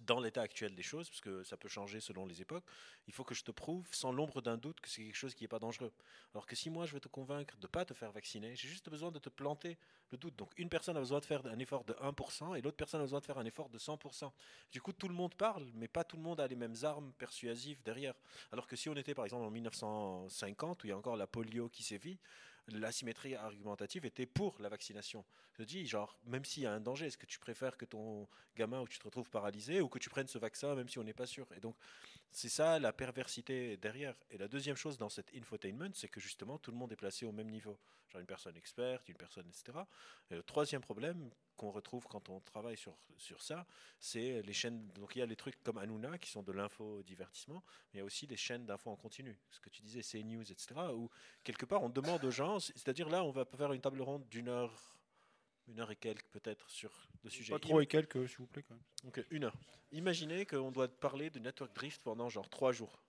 dans 0.00 0.20
l'état 0.20 0.42
actuel 0.42 0.74
des 0.74 0.82
choses, 0.82 1.08
parce 1.08 1.20
que 1.20 1.42
ça 1.44 1.56
peut 1.56 1.68
changer 1.68 2.00
selon 2.00 2.26
les 2.26 2.42
époques, 2.42 2.64
il 3.06 3.12
faut 3.12 3.24
que 3.24 3.34
je 3.34 3.44
te 3.44 3.50
prouve 3.50 3.86
sans 3.92 4.12
l'ombre 4.12 4.40
d'un 4.40 4.56
doute 4.56 4.80
que 4.80 4.88
c'est 4.88 5.02
quelque 5.02 5.16
chose 5.16 5.34
qui 5.34 5.44
n'est 5.44 5.48
pas 5.48 5.58
dangereux. 5.58 5.92
Alors 6.32 6.46
que 6.46 6.56
si 6.56 6.70
moi 6.70 6.86
je 6.86 6.92
veux 6.92 7.00
te 7.00 7.08
convaincre 7.08 7.56
de 7.56 7.66
ne 7.66 7.70
pas 7.70 7.84
te 7.84 7.94
faire 7.94 8.12
vacciner, 8.12 8.54
j'ai 8.56 8.68
juste 8.68 8.88
besoin 8.88 9.10
de 9.10 9.18
te 9.18 9.28
planter 9.28 9.78
le 10.10 10.18
doute. 10.18 10.36
Donc 10.36 10.52
une 10.56 10.68
personne 10.68 10.96
a 10.96 11.00
besoin 11.00 11.20
de 11.20 11.24
faire 11.24 11.44
un 11.46 11.58
effort 11.58 11.84
de 11.84 11.94
1% 11.94 12.56
et 12.56 12.62
l'autre 12.62 12.76
personne 12.76 13.00
a 13.00 13.04
besoin 13.04 13.20
de 13.20 13.24
faire 13.24 13.38
un 13.38 13.44
effort 13.44 13.68
de 13.68 13.78
100%. 13.78 14.30
Du 14.72 14.80
coup, 14.80 14.92
tout 14.92 15.08
le 15.08 15.14
monde 15.14 15.34
parle, 15.34 15.66
mais 15.74 15.88
pas 15.88 16.04
tout 16.04 16.16
le 16.16 16.22
monde 16.22 16.40
a 16.40 16.46
les 16.46 16.56
mêmes 16.56 16.76
armes 16.82 17.12
persuasives 17.14 17.82
derrière. 17.82 18.14
Alors 18.52 18.66
que 18.66 18.76
si 18.76 18.88
on 18.88 18.96
était 18.96 19.14
par 19.14 19.24
exemple 19.24 19.44
en 19.44 19.50
1950, 19.50 20.84
où 20.84 20.86
il 20.86 20.90
y 20.90 20.92
a 20.92 20.96
encore 20.96 21.16
la 21.16 21.26
polio 21.26 21.68
qui 21.68 21.82
sévit, 21.82 22.18
l'asymétrie 22.68 23.34
argumentative 23.34 24.04
était 24.04 24.26
pour 24.26 24.56
la 24.60 24.68
vaccination. 24.68 25.24
Je 25.58 25.62
dis, 25.62 25.86
genre, 25.86 26.18
même 26.24 26.44
s'il 26.44 26.64
y 26.64 26.66
a 26.66 26.72
un 26.72 26.80
danger, 26.80 27.06
est-ce 27.06 27.18
que 27.18 27.26
tu 27.26 27.38
préfères 27.38 27.76
que 27.76 27.84
ton 27.84 28.28
gamin 28.56 28.80
ou 28.80 28.88
tu 28.88 28.98
te 28.98 29.04
retrouves 29.04 29.30
paralysé 29.30 29.80
ou 29.80 29.88
que 29.88 29.98
tu 29.98 30.10
prennes 30.10 30.26
ce 30.26 30.38
vaccin 30.38 30.74
même 30.74 30.88
si 30.88 30.98
on 30.98 31.04
n'est 31.04 31.14
pas 31.14 31.26
sûr? 31.26 31.46
Et 31.56 31.60
donc, 31.60 31.76
c'est 32.32 32.48
ça 32.48 32.78
la 32.78 32.92
perversité 32.92 33.76
derrière. 33.76 34.14
Et 34.30 34.38
la 34.38 34.48
deuxième 34.48 34.76
chose 34.76 34.98
dans 34.98 35.08
cet 35.08 35.34
infotainment, 35.34 35.90
c'est 35.94 36.08
que 36.08 36.20
justement, 36.20 36.58
tout 36.58 36.70
le 36.70 36.76
monde 36.76 36.92
est 36.92 36.96
placé 36.96 37.26
au 37.26 37.32
même 37.32 37.48
niveau. 37.48 37.78
Genre 38.08 38.20
une 38.20 38.26
personne 38.26 38.56
experte, 38.56 39.08
une 39.08 39.16
personne, 39.16 39.46
etc. 39.48 39.78
Et 40.30 40.36
le 40.36 40.42
troisième 40.42 40.80
problème 40.80 41.30
qu'on 41.56 41.70
retrouve 41.70 42.06
quand 42.06 42.28
on 42.28 42.40
travaille 42.40 42.76
sur, 42.76 42.96
sur 43.16 43.42
ça, 43.42 43.66
c'est 43.98 44.42
les 44.42 44.52
chaînes. 44.52 44.86
Donc 44.94 45.16
il 45.16 45.20
y 45.20 45.22
a 45.22 45.26
les 45.26 45.36
trucs 45.36 45.60
comme 45.62 45.78
Hanouna 45.78 46.18
qui 46.18 46.30
sont 46.30 46.42
de 46.42 46.52
l'info-divertissement, 46.52 47.62
mais 47.92 47.94
il 47.94 47.98
y 47.98 48.02
a 48.02 48.04
aussi 48.04 48.26
les 48.26 48.36
chaînes 48.36 48.66
d'info 48.66 48.90
en 48.90 48.96
continu. 48.96 49.38
Ce 49.50 49.60
que 49.60 49.70
tu 49.70 49.82
disais, 49.82 50.02
c'est 50.02 50.22
news, 50.22 50.42
etc. 50.42 50.74
Où 50.92 51.10
quelque 51.42 51.64
part 51.64 51.82
on 51.82 51.88
demande 51.88 52.24
aux 52.24 52.30
gens, 52.30 52.60
c'est-à-dire 52.60 53.08
là 53.08 53.24
on 53.24 53.30
va 53.30 53.44
faire 53.44 53.72
une 53.72 53.80
table 53.80 54.02
ronde 54.02 54.28
d'une 54.28 54.48
heure, 54.48 54.95
une 55.68 55.80
heure 55.80 55.90
et 55.90 55.96
quelques 55.96 56.28
peut-être 56.28 56.70
sur 56.70 57.08
le 57.24 57.30
sujet. 57.30 57.52
Pas 57.52 57.58
trop 57.58 57.80
et 57.80 57.86
quelques, 57.86 58.28
s'il 58.28 58.38
vous 58.38 58.46
plaît. 58.46 58.62
Quand 58.62 58.74
même. 58.74 58.84
Donc 59.04 59.24
une 59.30 59.44
heure. 59.44 59.56
Imaginez 59.92 60.46
qu'on 60.46 60.70
doit 60.70 60.88
parler 60.88 61.30
de 61.30 61.38
network 61.38 61.74
drift 61.74 62.02
pendant 62.02 62.28
genre 62.28 62.48
trois 62.48 62.72
jours. 62.72 63.02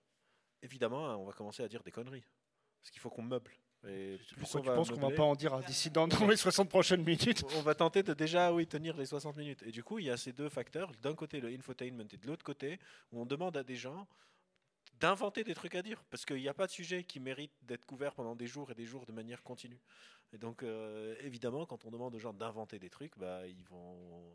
Évidemment, 0.62 1.08
hein, 1.08 1.16
on 1.16 1.24
va 1.24 1.32
commencer 1.32 1.62
à 1.62 1.68
dire 1.68 1.82
des 1.82 1.92
conneries. 1.92 2.24
Parce 2.80 2.90
qu'il 2.90 3.00
faut 3.00 3.10
qu'on 3.10 3.22
meuble. 3.22 3.52
Et 3.86 4.18
Pourquoi 4.40 4.60
on 4.60 4.62
tu 4.62 4.68
va 4.68 4.74
penses 4.74 4.90
qu'on 4.90 4.96
va 4.96 5.10
pas 5.14 5.22
en 5.22 5.36
dire 5.36 5.56
dissident 5.60 6.08
dans 6.08 6.26
les 6.26 6.36
60 6.36 6.68
prochaines 6.68 7.04
minutes? 7.04 7.44
On 7.56 7.62
va 7.62 7.74
tenter 7.74 8.02
de 8.02 8.12
déjà 8.12 8.52
oui, 8.52 8.66
tenir 8.66 8.96
les 8.96 9.06
60 9.06 9.36
minutes. 9.36 9.62
Et 9.62 9.70
du 9.70 9.84
coup, 9.84 10.00
il 10.00 10.06
y 10.06 10.10
a 10.10 10.16
ces 10.16 10.32
deux 10.32 10.48
facteurs. 10.48 10.90
D'un 11.00 11.14
côté, 11.14 11.40
le 11.40 11.48
infotainment 11.48 12.08
et 12.12 12.16
de 12.16 12.26
l'autre 12.26 12.44
côté, 12.44 12.80
où 13.12 13.20
on 13.20 13.26
demande 13.26 13.56
à 13.56 13.62
des 13.62 13.76
gens 13.76 14.08
d'inventer 14.98 15.44
des 15.44 15.54
trucs 15.54 15.76
à 15.76 15.82
dire. 15.82 16.02
Parce 16.10 16.24
qu'il 16.24 16.38
n'y 16.38 16.48
a 16.48 16.54
pas 16.54 16.66
de 16.66 16.72
sujet 16.72 17.04
qui 17.04 17.20
mérite 17.20 17.52
d'être 17.62 17.86
couvert 17.86 18.14
pendant 18.14 18.34
des 18.34 18.48
jours 18.48 18.70
et 18.72 18.74
des 18.74 18.84
jours 18.84 19.06
de 19.06 19.12
manière 19.12 19.44
continue. 19.44 19.80
Et 20.32 20.38
donc, 20.38 20.62
euh, 20.62 21.14
évidemment, 21.20 21.66
quand 21.66 21.84
on 21.84 21.90
demande 21.90 22.14
aux 22.14 22.18
gens 22.18 22.32
d'inventer 22.34 22.78
des 22.78 22.90
trucs, 22.90 23.16
bah, 23.18 23.46
ils 23.46 23.64
vont 23.64 24.32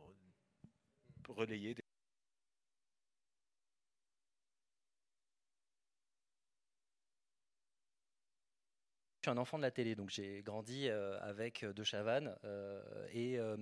relayer 1.30 1.74
des 1.76 1.84
Je 9.24 9.30
suis 9.30 9.38
un 9.38 9.40
enfant 9.40 9.56
de 9.56 9.62
la 9.64 9.72
télé, 9.72 9.96
donc 9.96 10.10
j'ai 10.10 10.42
grandi 10.44 10.90
euh, 10.90 11.18
avec 11.22 11.64
De 11.64 11.84
Chavannes 11.86 12.36
euh, 12.44 13.08
et 13.14 13.40
euh, 13.40 13.56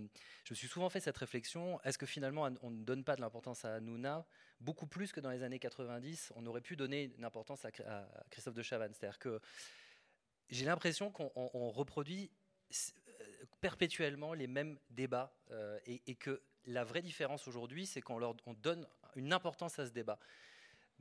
je 0.43 0.53
me 0.53 0.55
suis 0.55 0.67
souvent 0.67 0.89
fait 0.89 0.99
cette 0.99 1.17
réflexion 1.17 1.79
est-ce 1.83 1.99
que 1.99 2.07
finalement 2.07 2.49
on 2.63 2.71
ne 2.71 2.83
donne 2.83 3.03
pas 3.03 3.15
de 3.15 3.21
l'importance 3.21 3.63
à 3.63 3.75
Hanouna 3.75 4.25
beaucoup 4.59 4.87
plus 4.87 5.11
que 5.11 5.19
dans 5.19 5.29
les 5.29 5.43
années 5.43 5.59
90 5.59 6.33
On 6.35 6.47
aurait 6.47 6.61
pu 6.61 6.75
donner 6.75 7.13
une 7.15 7.25
importance 7.25 7.63
à, 7.63 7.69
à 7.85 8.07
Christophe 8.31 8.55
De 8.55 8.63
Chavannes? 8.63 8.93
C'est-à-dire 8.95 9.19
que 9.19 9.39
j'ai 10.51 10.65
l'impression 10.65 11.11
qu'on 11.11 11.69
reproduit 11.69 12.29
perpétuellement 13.61 14.33
les 14.33 14.47
mêmes 14.47 14.77
débats 14.89 15.33
et, 15.85 16.01
et, 16.07 16.15
que 16.15 16.41
la 16.65 16.83
vraie 16.83 17.01
différence 17.01 17.47
aujourd'hui, 17.47 17.85
c'est 17.85 18.01
qu'on 18.01 18.19
donne 18.61 18.87
une 19.15 19.33
importance 19.33 19.79
à 19.79 19.85
ce 19.85 19.91
débat. 19.91 20.19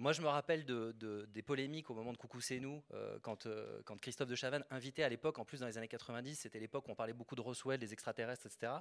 Moi, 0.00 0.12
je 0.12 0.22
me 0.22 0.28
rappelle 0.28 0.64
de, 0.64 1.28
des 1.34 1.42
polémiques 1.42 1.90
au 1.90 1.94
moment 1.94 2.12
de 2.14 2.16
Coucou 2.16 2.40
c'est 2.40 2.58
nous, 2.58 2.82
euh, 2.94 3.18
quand, 3.20 3.44
euh, 3.44 3.82
quand, 3.84 4.00
Christophe 4.00 4.30
de 4.30 4.34
Chavannes 4.34 4.64
invitait 4.70 5.02
à 5.02 5.10
l'époque, 5.10 5.38
en 5.38 5.44
plus 5.44 5.60
dans 5.60 5.66
les 5.66 5.76
années 5.76 5.88
90, 5.88 6.36
c'était 6.36 6.58
l'époque 6.58 6.88
où 6.88 6.92
on 6.92 6.94
parlait 6.94 7.12
beaucoup 7.12 7.36
de 7.36 7.42
Roswell, 7.42 7.78
des 7.78 7.92
extraterrestres, 7.92 8.46
etc. 8.46 8.72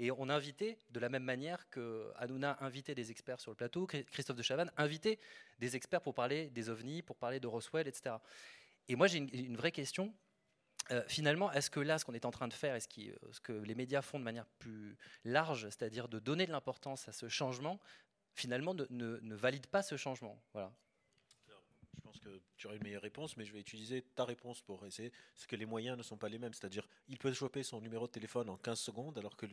Et 0.00 0.10
on 0.10 0.28
invitait, 0.28 0.76
de 0.90 0.98
la 0.98 1.08
même 1.08 1.22
manière 1.22 1.70
que 1.70 2.10
Hanouna 2.16 2.56
invitait 2.60 2.96
des 2.96 3.12
experts 3.12 3.38
sur 3.38 3.52
le 3.52 3.54
plateau, 3.54 3.86
Christophe 3.86 4.34
de 4.34 4.42
Chavannes 4.42 4.72
invitait 4.76 5.20
des 5.60 5.76
experts 5.76 6.00
pour 6.00 6.14
parler 6.14 6.50
des 6.50 6.68
ovnis, 6.68 7.00
pour 7.00 7.14
parler 7.14 7.38
de 7.38 7.46
Roswell, 7.46 7.86
etc. 7.86 8.16
Et 8.88 8.96
moi, 8.96 9.06
j'ai 9.06 9.18
une, 9.18 9.56
vraie 9.56 9.72
question. 9.72 10.14
Euh, 10.90 11.02
finalement, 11.08 11.50
est-ce 11.52 11.70
que 11.70 11.80
là, 11.80 11.98
ce 11.98 12.04
qu'on 12.04 12.14
est 12.14 12.24
en 12.24 12.30
train 12.30 12.48
de 12.48 12.52
faire, 12.52 12.74
est-ce, 12.74 12.88
ce 13.32 13.40
que 13.40 13.52
les 13.52 13.74
médias 13.74 14.02
font 14.02 14.18
de 14.18 14.24
manière 14.24 14.46
plus 14.58 14.96
large, 15.24 15.64
c'est-à-dire 15.64 16.08
de 16.08 16.18
donner 16.18 16.46
de 16.46 16.52
l'importance 16.52 17.08
à 17.08 17.12
ce 17.12 17.28
changement, 17.28 17.80
finalement 18.34 18.74
ne, 18.74 19.34
valide 19.34 19.66
pas 19.66 19.82
ce 19.82 19.96
changement? 19.96 20.40
Voilà. 20.52 20.72
Je 21.96 22.00
pense 22.02 22.20
que 22.20 22.40
tu 22.56 22.68
aurais 22.68 22.76
une 22.76 22.84
meilleure 22.84 23.02
réponse, 23.02 23.36
mais 23.36 23.44
je 23.44 23.52
vais 23.52 23.58
utiliser 23.58 24.02
ta 24.14 24.24
réponse 24.24 24.60
pour 24.60 24.86
essayer. 24.86 25.12
C'est 25.34 25.48
que 25.48 25.56
les 25.56 25.66
moyens 25.66 25.98
ne 25.98 26.02
sont 26.04 26.16
pas 26.16 26.28
les 26.28 26.38
mêmes. 26.38 26.54
C'est-à-dire, 26.54 26.86
il 27.08 27.18
peut 27.18 27.32
choper 27.32 27.64
son 27.64 27.80
numéro 27.80 28.06
de 28.06 28.12
téléphone 28.12 28.48
en 28.48 28.56
15 28.56 28.78
secondes, 28.78 29.18
alors 29.18 29.36
que 29.36 29.46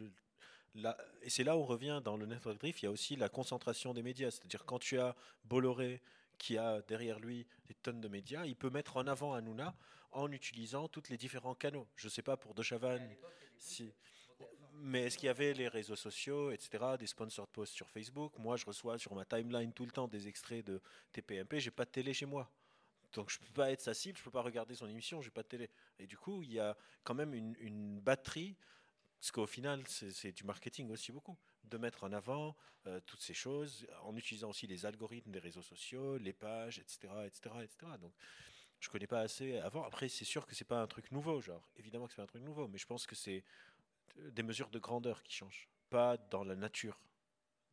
et 1.21 1.29
c'est 1.29 1.43
là 1.43 1.55
où 1.55 1.61
on 1.61 1.65
revient 1.65 2.01
dans 2.03 2.17
le 2.17 2.25
network 2.25 2.57
drift. 2.59 2.81
Il 2.81 2.85
y 2.85 2.87
a 2.87 2.91
aussi 2.91 3.15
la 3.15 3.29
concentration 3.29 3.93
des 3.93 4.01
médias. 4.01 4.31
C'est-à-dire, 4.31 4.65
quand 4.65 4.79
tu 4.79 4.99
as 4.99 5.15
Bolloré 5.45 6.01
qui 6.43 6.57
a 6.57 6.81
derrière 6.81 7.19
lui 7.19 7.47
des 7.67 7.73
tonnes 7.73 8.01
de 8.01 8.09
médias, 8.09 8.45
il 8.45 8.57
peut 8.57 8.69
mettre 8.69 8.97
en 8.97 9.07
avant 9.07 9.33
Hanouna 9.33 9.73
en 10.11 10.29
utilisant 10.29 10.89
tous 10.89 11.07
les 11.09 11.15
différents 11.15 11.55
canaux. 11.55 11.87
Je 11.95 12.07
ne 12.07 12.09
sais 12.09 12.21
pas 12.21 12.35
pour 12.35 12.53
De 12.53 12.61
Chavannes 12.61 13.15
si 13.57 13.93
mais 14.73 15.03
est-ce 15.03 15.17
qu'il 15.17 15.27
y 15.27 15.29
avait 15.29 15.53
les 15.53 15.69
réseaux 15.69 15.95
sociaux, 15.95 16.51
etc., 16.51 16.83
des 16.99 17.07
sponsored 17.07 17.47
posts 17.47 17.73
sur 17.73 17.87
Facebook? 17.89 18.37
Moi, 18.37 18.57
je 18.57 18.65
reçois 18.65 18.97
sur 18.97 19.15
ma 19.15 19.23
timeline 19.23 19.71
tout 19.71 19.85
le 19.85 19.91
temps 19.91 20.09
des 20.09 20.27
extraits 20.27 20.65
de 20.65 20.81
TPMP. 21.13 21.59
J'ai 21.59 21.71
pas 21.71 21.85
de 21.85 21.91
télé 21.91 22.13
chez 22.13 22.25
moi. 22.25 22.51
Donc 23.13 23.29
je 23.29 23.39
peux 23.39 23.53
pas 23.53 23.71
être 23.71 23.79
sa 23.79 23.93
cible, 23.93 24.17
je 24.17 24.23
peux 24.23 24.31
pas 24.31 24.41
regarder 24.41 24.75
son 24.75 24.87
émission, 24.89 25.21
j'ai 25.21 25.29
pas 25.29 25.43
de 25.43 25.47
télé. 25.47 25.69
Et 25.99 26.07
du 26.07 26.17
coup, 26.17 26.43
il 26.43 26.51
y 26.51 26.59
a 26.59 26.75
quand 27.03 27.13
même 27.13 27.33
une, 27.33 28.01
batterie, 28.01 28.57
parce 29.21 29.31
qu'au 29.31 29.45
final, 29.45 29.83
c'est 29.87 30.33
du 30.33 30.43
marketing 30.43 30.89
aussi 30.91 31.13
beaucoup, 31.13 31.37
de 31.63 31.77
mettre 31.77 32.03
en 32.03 32.11
avant 32.11 32.55
euh, 32.87 32.99
toutes 33.05 33.21
ces 33.21 33.33
choses, 33.33 33.87
en 34.01 34.15
utilisant 34.15 34.49
aussi 34.49 34.67
les 34.67 34.85
algorithmes 34.85 35.31
des 35.31 35.39
réseaux 35.39 35.61
sociaux, 35.61 36.17
les 36.17 36.33
pages, 36.33 36.79
etc., 36.79 37.09
etc., 37.25 37.55
etc. 37.63 37.97
Donc 37.99 38.13
je 38.79 38.89
connais 38.89 39.07
pas 39.07 39.21
assez 39.21 39.57
avant. 39.59 39.83
Après, 39.83 40.09
c'est 40.09 40.25
sûr 40.25 40.45
que 40.45 40.55
c'est 40.55 40.65
pas 40.65 40.81
un 40.81 40.87
truc 40.87 41.11
nouveau, 41.11 41.41
genre. 41.41 41.69
Évidemment 41.77 42.05
que 42.05 42.11
c'est 42.11 42.17
pas 42.17 42.23
un 42.23 42.27
truc 42.27 42.43
nouveau, 42.43 42.67
mais 42.67 42.77
je 42.77 42.85
pense 42.85 43.05
que 43.05 43.15
c'est 43.15 43.43
des 44.17 44.43
mesures 44.43 44.69
de 44.69 44.79
grandeur 44.79 45.23
qui 45.23 45.33
changent, 45.33 45.69
pas 45.89 46.17
dans 46.17 46.43
la 46.43 46.55
nature 46.55 46.99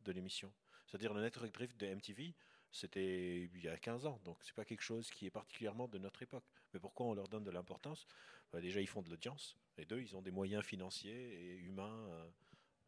de 0.01 0.11
l'émission. 0.11 0.51
C'est-à-dire 0.87 1.13
le 1.13 1.21
network 1.21 1.51
drift 1.53 1.77
de 1.77 1.87
MTV, 1.87 2.33
c'était 2.71 3.43
il 3.53 3.61
y 3.61 3.67
a 3.67 3.77
15 3.77 4.05
ans, 4.05 4.19
donc 4.23 4.37
c'est 4.41 4.55
pas 4.55 4.65
quelque 4.65 4.81
chose 4.81 5.09
qui 5.11 5.25
est 5.25 5.29
particulièrement 5.29 5.87
de 5.87 5.97
notre 5.97 6.21
époque. 6.23 6.45
Mais 6.73 6.79
pourquoi 6.79 7.07
on 7.07 7.13
leur 7.13 7.27
donne 7.27 7.43
de 7.43 7.51
l'importance? 7.51 8.07
Bah, 8.51 8.61
Déjà, 8.61 8.79
ils 8.79 8.87
font 8.87 9.01
de 9.01 9.09
l'audience, 9.09 9.57
et 9.77 9.85
deux, 9.85 10.01
ils 10.01 10.15
ont 10.15 10.21
des 10.21 10.31
moyens 10.31 10.63
financiers 10.63 11.11
et 11.11 11.55
humains 11.57 12.07
euh, 12.09 12.29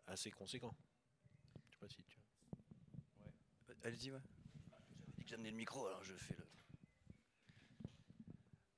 assez 0.07 0.31
conséquents. 0.31 0.75
Je 1.87 1.95
sais 1.95 2.01
pas 2.01 2.03
si 2.03 2.03
tu. 2.03 2.17
Ouais. 3.21 3.75
Allez-y, 3.83 4.11
ouais. 4.11 4.19
J'avais 4.99 5.11
dit 5.17 5.23
que 5.23 5.29
j'amenais 5.29 5.51
le 5.51 5.57
micro, 5.57 5.85
alors 5.87 6.03
je 6.03 6.13
fais 6.13 6.35
le. 6.35 6.43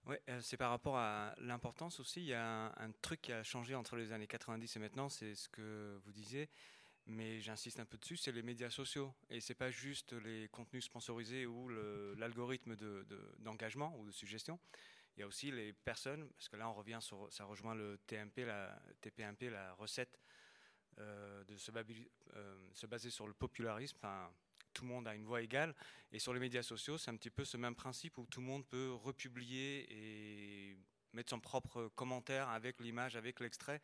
Oui, 0.07 0.17
euh, 0.29 0.39
c'est 0.41 0.57
par 0.57 0.69
rapport 0.69 0.97
à 0.97 1.33
l'importance 1.39 1.99
aussi. 1.99 2.21
Il 2.21 2.27
y 2.27 2.33
a 2.33 2.71
un, 2.77 2.91
truc 3.01 3.21
qui 3.23 3.31
a 3.31 3.41
changé 3.41 3.73
entre 3.73 3.95
les 3.95 4.11
années 4.11 4.27
90 4.27 4.75
et 4.75 4.79
maintenant, 4.79 5.09
c'est 5.09 5.33
ce 5.33 5.49
que 5.49 5.99
vous 6.03 6.11
disiez, 6.11 6.47
mais 7.07 7.39
j'insiste 7.39 7.79
un 7.79 7.85
peu 7.85 7.97
dessus, 7.97 8.15
c'est 8.15 8.31
les 8.31 8.43
médias 8.43 8.69
sociaux. 8.69 9.15
Et 9.31 9.41
c'est 9.41 9.55
pas 9.55 9.71
juste 9.71 10.13
les 10.13 10.47
contenus 10.49 10.85
sponsorisés 10.85 11.47
ou 11.47 11.69
l'algorithme 12.17 12.75
d'engagement 13.39 13.97
ou 13.97 14.05
de 14.05 14.11
suggestion. 14.11 14.59
Il 15.17 15.21
y 15.21 15.23
a 15.23 15.27
aussi 15.27 15.49
les 15.49 15.73
personnes, 15.73 16.29
parce 16.33 16.49
que 16.49 16.57
là 16.57 16.69
on 16.69 16.73
revient 16.73 16.99
sur, 17.01 17.31
ça 17.33 17.45
rejoint 17.45 17.73
le 17.73 17.97
TMP, 18.05 18.45
la 18.45 18.79
TPMP, 19.01 19.49
la 19.49 19.73
recette 19.73 20.19
de 20.97 21.57
se, 21.57 21.71
euh, 22.35 22.69
se, 22.73 22.85
baser 22.85 23.09
sur 23.09 23.27
le 23.27 23.33
popularisme, 23.33 23.97
tout 24.73 24.83
le 24.83 24.89
monde 24.89 25.07
a 25.07 25.15
une 25.15 25.25
voix 25.25 25.41
égale. 25.41 25.75
Et 26.11 26.19
sur 26.19 26.33
les 26.33 26.39
médias 26.39 26.63
sociaux, 26.63 26.97
c'est 26.97 27.11
un 27.11 27.17
petit 27.17 27.29
peu 27.29 27.45
ce 27.45 27.57
même 27.57 27.75
principe 27.75 28.17
où 28.17 28.25
tout 28.25 28.39
le 28.39 28.45
monde 28.45 28.65
peut 28.65 28.93
republier 28.93 29.85
et 29.89 30.77
mettre 31.13 31.29
son 31.29 31.39
propre 31.39 31.89
commentaire 31.95 32.49
avec 32.49 32.79
l'image, 32.79 33.15
avec 33.15 33.39
l'extrait, 33.39 33.81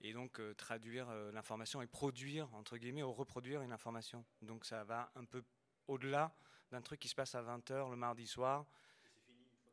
et 0.00 0.12
donc 0.12 0.40
euh, 0.40 0.54
traduire 0.54 1.08
euh, 1.08 1.32
l'information 1.32 1.80
et 1.80 1.86
produire, 1.86 2.52
entre 2.54 2.76
guillemets, 2.76 3.02
ou 3.02 3.12
reproduire 3.12 3.62
une 3.62 3.72
information. 3.72 4.24
Donc 4.42 4.66
ça 4.66 4.84
va 4.84 5.10
un 5.14 5.24
peu 5.24 5.42
au-delà 5.88 6.34
d'un 6.70 6.82
truc 6.82 7.00
qui 7.00 7.08
se 7.08 7.14
passe 7.14 7.34
à 7.34 7.42
20h 7.42 7.90
le 7.90 7.96
mardi 7.96 8.26
soir. 8.26 8.66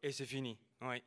Et 0.01 0.11
c'est 0.11 0.25
fini. 0.25 0.57
Oui. 0.81 1.03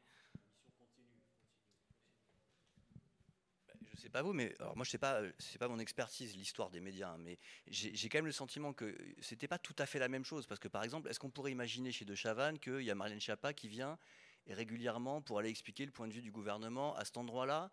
Je 3.97 4.03
sais 4.03 4.09
pas 4.09 4.23
vous, 4.23 4.33
mais 4.33 4.55
alors 4.61 4.77
moi 4.77 4.85
je 4.85 4.91
sais 4.91 4.99
pas, 4.99 5.23
c'est 5.39 5.59
pas 5.59 5.69
mon 5.69 5.79
expertise 5.79 6.37
l'histoire 6.37 6.71
des 6.71 6.81
médias, 6.81 7.11
hein, 7.11 7.19
mais 7.19 7.39
j'ai 7.69 8.09
quand 8.09 8.19
même 8.19 8.27
le 8.27 8.33
sentiment 8.33 8.73
que 8.73 8.97
c'était 9.21 9.49
pas 9.49 9.59
tout 9.59 9.75
à 9.79 9.87
fait 9.87 9.99
la 9.99 10.09
même 10.09 10.25
chose. 10.25 10.47
Parce 10.47 10.61
que 10.61 10.69
par 10.69 10.83
exemple, 10.83 11.09
est-ce 11.09 11.19
qu'on 11.19 11.31
pourrait 11.31 11.53
imaginer 11.53 11.93
chez 11.93 12.05
De 12.05 12.15
Chavannes 12.15 12.59
qu'il 12.59 12.83
y 12.83 12.91
a 12.91 12.95
Marlène 12.95 13.21
Schiappa 13.21 13.53
qui 13.53 13.69
vient 13.69 13.99
et 14.47 14.55
régulièrement 14.55 15.23
pour 15.23 15.39
aller 15.39 15.49
expliquer 15.49 15.87
le 15.87 15.93
point 15.93 16.09
de 16.09 16.13
vue 16.13 16.23
du 16.23 16.31
gouvernement 16.31 16.95
à 16.97 17.05
cet 17.05 17.17
endroit-là? 17.17 17.71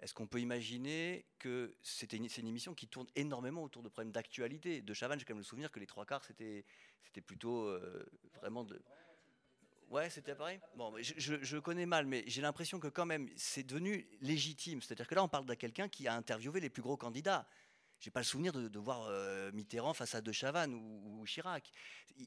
Est-ce 0.00 0.12
qu'on 0.12 0.26
peut 0.26 0.40
imaginer 0.40 1.24
que 1.38 1.76
c'était 1.82 2.16
une, 2.16 2.26
émission 2.46 2.74
qui 2.74 2.88
tourne 2.88 3.06
énormément 3.14 3.62
autour 3.62 3.82
de 3.82 3.88
problèmes 3.88 4.12
d'actualité? 4.12 4.82
De 4.82 4.94
Chavannes, 4.94 5.18
j'ai 5.18 5.24
quand 5.24 5.34
même 5.34 5.40
le 5.40 5.44
souvenir 5.44 5.70
que 5.70 5.80
les 5.80 5.86
trois 5.86 6.04
quarts 6.04 6.24
c'était 6.24 6.64
c'était 7.04 7.20
plutôt 7.20 7.66
euh, 7.66 8.04
vraiment 8.40 8.64
de 8.64 8.80
Ouais, 9.90 10.10
c'était 10.10 10.34
pareil. 10.34 10.60
Bon, 10.76 10.92
je, 11.00 11.36
je, 11.42 11.58
connais 11.58 11.86
mal, 11.86 12.06
mais 12.06 12.24
j'ai 12.26 12.42
l'impression 12.42 12.80
que 12.80 12.88
quand 12.88 13.06
même, 13.06 13.28
c'est 13.36 13.62
devenu 13.62 14.08
légitime. 14.20 14.82
C'est-à-dire 14.82 15.06
que 15.06 15.14
là, 15.14 15.22
on 15.22 15.28
parle 15.28 15.46
de 15.46 15.54
quelqu'un 15.54 15.88
qui 15.88 16.08
a 16.08 16.14
interviewé 16.14 16.60
les 16.60 16.70
plus 16.70 16.82
gros 16.82 16.96
candidats. 16.96 17.46
J'ai 18.00 18.10
pas 18.10 18.20
le 18.20 18.24
souvenir 18.24 18.52
de, 18.52 18.78
voir 18.78 19.06
euh, 19.08 19.50
Mitterrand 19.52 19.94
face 19.94 20.14
à 20.14 20.20
De 20.20 20.32
Chavannes 20.32 20.74
ou, 20.74 21.24
Chirac. 21.26 21.72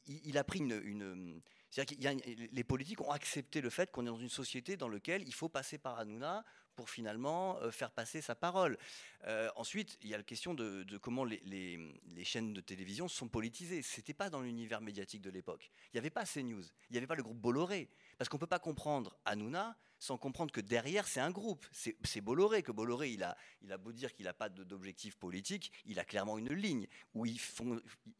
Il, 0.07 0.37
a 0.37 0.43
pris 0.43 0.59
une, 0.59 0.81
une 0.83 1.41
c'est-à-dire 1.69 1.97
qu'il 1.97 2.49
les 2.51 2.63
politiques 2.63 3.01
ont 3.01 3.11
accepté 3.11 3.61
le 3.61 3.69
fait 3.69 3.91
qu'on 3.91 4.03
est 4.03 4.09
dans 4.09 4.17
une 4.17 4.29
société 4.29 4.77
dans 4.77 4.87
laquelle 4.87 5.23
il 5.27 5.33
faut 5.33 5.49
passer 5.49 5.77
par 5.77 5.99
Hanouna 5.99 6.43
pour 6.77 6.89
finalement 6.91 7.57
euh, 7.57 7.71
faire 7.71 7.91
passer 7.91 8.21
sa 8.21 8.35
parole. 8.35 8.77
Euh, 9.25 9.49
ensuite, 9.55 9.97
il 10.03 10.09
y 10.09 10.13
a 10.13 10.17
la 10.17 10.23
question 10.23 10.53
de, 10.53 10.85
comment 11.01 11.25
les, 11.25 11.79
chaînes 12.23 12.53
de 12.53 12.61
télévision 12.61 13.07
sont 13.07 13.27
politisées. 13.27 13.81
Ce 13.81 13.97
n'était 13.97 14.13
pas 14.13 14.29
dans 14.29 14.41
l'univers 14.41 14.79
médiatique 14.79 15.23
de 15.23 15.31
l'époque. 15.31 15.71
Il 15.87 15.95
n'y 15.95 15.99
avait 15.99 16.11
pas 16.11 16.23
CNews, 16.23 16.63
il 16.89 16.91
n'y 16.91 16.97
avait 16.97 17.07
pas 17.07 17.15
le 17.15 17.23
groupe 17.23 17.39
Bolloré. 17.39 17.89
Parce 18.17 18.29
qu'on 18.29 18.37
ne 18.37 18.41
peut 18.41 18.47
pas 18.47 18.59
comprendre 18.59 19.17
Hanouna 19.25 19.75
sans 19.99 20.17
comprendre 20.19 20.51
que 20.51 20.61
derrière, 20.61 21.07
c'est 21.07 21.19
un 21.19 21.31
groupe. 21.31 21.65
C'est 21.71 22.21
Bolloré, 22.21 22.61
que 22.61 22.71
Bolloré, 22.71 23.09
il 23.09 23.23
a, 23.23 23.35
il 23.63 23.71
a 23.71 23.77
beau 23.79 23.91
dire 23.91 24.13
qu'il 24.13 24.25
n'a 24.25 24.33
pas 24.33 24.47
d'objectif 24.49 25.17
politique, 25.17 25.71
il 25.85 25.97
a 25.97 26.05
clairement 26.05 26.37
une 26.37 26.53
ligne 26.53 26.87
où 27.15 27.25
il, 27.25 27.39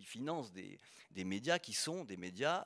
finance 0.02 0.52
des, 0.52 0.80
médias 1.24 1.60
qui 1.60 1.74
sont 1.74 2.04
des 2.06 2.18
médias 2.18 2.66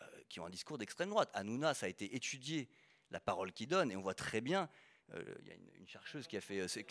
euh, 0.00 0.06
qui 0.30 0.40
ont 0.40 0.46
un 0.46 0.50
discours 0.50 0.78
d'extrême 0.78 1.10
droite. 1.10 1.30
Hanouna, 1.34 1.74
ça 1.74 1.84
a 1.84 1.88
été 1.90 2.16
étudié, 2.16 2.70
la 3.10 3.20
parole 3.20 3.52
qu'il 3.52 3.68
donne, 3.68 3.90
et 3.90 3.96
on 3.96 4.02
voit 4.02 4.14
très 4.14 4.40
bien 4.40 4.68
il 5.14 5.46
y 5.46 5.50
a 5.50 5.54
une, 5.54 5.88
chercheuse 5.88 6.26
qui 6.26 6.36
a 6.36 6.40
fait. 6.40 6.60
Euh, 6.60 6.68
c'est. 6.68 6.84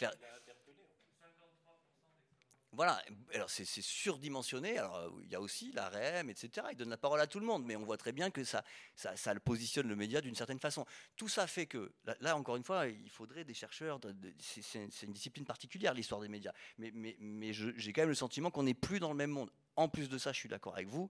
Voilà, 2.78 3.02
alors 3.34 3.50
c'est 3.50 3.66
surdimensionné. 3.66 4.78
Alors 4.78 4.98
euh, 4.98 5.10
il 5.24 5.32
y 5.32 5.36
a 5.36 5.42
aussi 5.42 5.72
la 5.72 5.90
REM, 5.90 6.30
etc. 6.30 6.68
Il 6.72 6.78
donne 6.78 6.90
la 6.90 6.98
parole 6.98 7.20
à 7.20 7.26
tout 7.26 7.40
le 7.40 7.46
monde, 7.46 7.66
mais 7.66 7.76
on 7.76 7.84
voit 7.84 7.98
très 7.98 8.12
bien 8.12 8.30
que 8.30 8.44
ça, 8.44 8.64
ça, 8.96 9.34
positionne 9.40 9.88
le 9.88 9.96
média 9.96 10.22
d'une 10.22 10.36
certaine 10.36 10.60
façon. 10.60 10.86
Tout 11.16 11.28
ça 11.28 11.48
fait 11.48 11.66
que, 11.66 11.92
là, 12.20 12.38
encore 12.38 12.56
une 12.56 12.64
fois, 12.64 12.88
il 12.88 13.10
faudrait 13.10 13.46
des 13.46 13.56
chercheurs. 13.56 14.00
c'est 14.40 14.88
une 15.02 15.14
discipline 15.14 15.44
particulière, 15.44 15.96
l'histoire 15.96 16.22
des 16.22 16.28
médias. 16.28 16.52
Mais, 16.78 17.52
j'ai 17.52 17.94
quand 17.94 18.02
même 18.02 18.10
le 18.10 18.16
sentiment 18.16 18.52
qu'on 18.52 18.64
n'est 18.64 18.76
plus 18.76 19.00
dans 19.00 19.10
le 19.10 19.18
même 19.18 19.32
monde. 19.32 19.50
En 19.76 19.90
plus 19.90 20.08
de 20.08 20.18
ça, 20.20 20.32
je 20.32 20.38
suis 20.38 20.50
d'accord 20.50 20.76
avec 20.76 20.88
vous. 20.88 21.10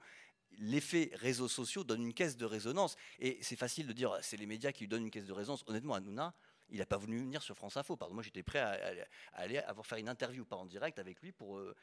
L'effet 0.60 1.12
réseaux 1.16 1.50
sociaux 1.50 1.84
donne 1.84 2.02
une 2.02 2.14
caisse 2.14 2.38
de 2.38 2.46
résonance. 2.46 2.96
Et 3.20 3.40
c'est 3.42 3.58
facile 3.58 3.88
de 3.88 3.94
dire 3.94 4.18
c'est 4.22 4.38
les 4.38 4.46
médias 4.46 4.72
qui 4.72 4.86
lui 4.86 4.88
donnent 4.88 5.04
une 5.04 5.12
caisse 5.12 5.26
de 5.26 5.34
résonance. 5.34 5.66
Honnêtement, 5.68 5.96
à 5.96 6.00
Nouna, 6.00 6.34
il 6.70 6.80
n'a 6.80 6.86
pas 6.86 6.98
voulu 6.98 7.18
venir 7.18 7.42
sur 7.42 7.56
France 7.56 7.78
Info. 7.78 7.96
Pardon, 7.96 8.14
moi, 8.14 8.24
j'étais 8.24 8.44
prêt 8.44 8.60
à, 8.60 9.06
aller 9.34 9.58
avoir 9.60 9.86
faire 9.86 9.98
une 9.98 10.10
interview, 10.10 10.46
pas 10.46 10.56
en 10.56 10.66
direct 10.66 11.00
avec 11.00 11.22
lui, 11.22 11.32
pour, 11.32 11.58
euh, 11.58 11.76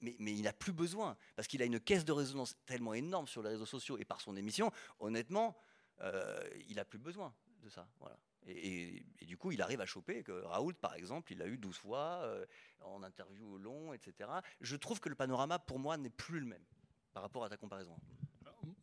mais, 0.00 0.16
il 0.18 0.42
n'a 0.42 0.52
plus 0.52 0.72
besoin, 0.72 1.16
parce 1.36 1.48
qu'il 1.48 1.62
a 1.62 1.64
une 1.64 1.80
caisse 1.80 2.04
de 2.04 2.12
résonance 2.12 2.56
tellement 2.66 2.94
énorme 2.94 3.26
sur 3.26 3.42
les 3.42 3.50
réseaux 3.50 3.66
sociaux 3.66 3.98
et 3.98 4.04
par 4.04 4.20
son 4.20 4.36
émission. 4.36 4.72
Honnêtement, 4.98 5.56
euh, 6.00 6.40
il 6.68 6.76
n'a 6.76 6.84
plus 6.84 6.98
besoin 6.98 7.34
de 7.62 7.68
ça. 7.68 7.88
Voilà. 8.00 8.18
Et, 8.46 9.04
du 9.22 9.36
coup, 9.36 9.52
il 9.52 9.60
arrive 9.60 9.80
à 9.80 9.86
choper 9.86 10.22
que 10.22 10.32
Raoult, 10.32 10.74
par 10.74 10.94
exemple, 10.94 11.32
il 11.32 11.42
a 11.42 11.46
eu 11.46 11.58
12 11.58 11.76
fois 11.76 12.20
euh, 12.22 12.46
en 12.80 13.02
interview 13.02 13.58
long, 13.58 13.92
etc. 13.92 14.30
Je 14.60 14.76
trouve 14.76 15.00
que 15.00 15.08
le 15.08 15.14
panorama, 15.14 15.58
pour 15.58 15.78
moi, 15.78 15.96
n'est 15.96 16.10
plus 16.10 16.40
le 16.40 16.46
même 16.46 16.64
par 17.12 17.22
rapport 17.22 17.44
à 17.44 17.48
ta 17.48 17.56
comparaison. 17.56 17.96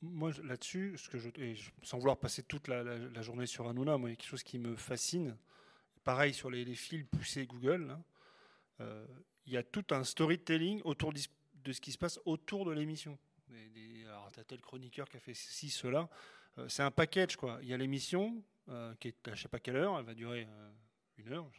Moi, 0.01 0.31
là-dessus, 0.43 0.97
ce 0.97 1.09
que 1.09 1.17
je, 1.17 1.29
et 1.37 1.55
sans 1.83 1.97
vouloir 1.97 2.17
passer 2.17 2.43
toute 2.43 2.67
la, 2.67 3.21
journée 3.21 3.45
sur 3.45 3.67
Hanouna, 3.67 3.97
moi, 3.97 4.09
il 4.09 4.13
y 4.13 4.13
a 4.13 4.15
quelque 4.17 4.29
chose 4.29 4.43
qui 4.43 4.59
me 4.59 4.75
fascine. 4.75 5.37
Pareil 6.03 6.33
sur 6.33 6.49
les, 6.49 6.65
fils 6.75 7.05
poussés 7.05 7.45
Google. 7.45 7.87
là. 7.87 8.01
Euh, 8.81 9.05
il 9.45 9.53
y 9.53 9.57
a 9.57 9.63
tout 9.63 9.85
un 9.91 10.03
storytelling 10.03 10.81
autour 10.83 11.13
de 11.13 11.71
ce 11.71 11.81
qui 11.81 11.91
se 11.91 11.97
passe 11.97 12.19
autour 12.25 12.65
de 12.65 12.71
l'émission. 12.71 13.17
Alors, 14.07 14.31
t'as 14.31 14.43
tel 14.43 14.59
chroniqueur 14.59 15.07
qui 15.07 15.17
a 15.17 15.19
fait 15.19 15.33
ci, 15.33 15.69
cela. 15.69 16.09
Euh, 16.57 16.67
c'est 16.67 16.83
un 16.83 16.91
package, 16.91 17.35
quoi. 17.35 17.59
Il 17.61 17.67
y 17.67 17.73
a 17.73 17.77
l'émission 17.77 18.43
euh, 18.69 18.93
qui 18.99 19.09
est 19.09 19.27
à 19.27 19.35
je 19.35 19.43
sais 19.43 19.47
pas 19.47 19.59
quelle 19.59 19.75
heure, 19.75 19.99
elle 19.99 20.05
va 20.05 20.13
durer 20.13 20.47
une 21.17 21.31
heure. 21.31 21.49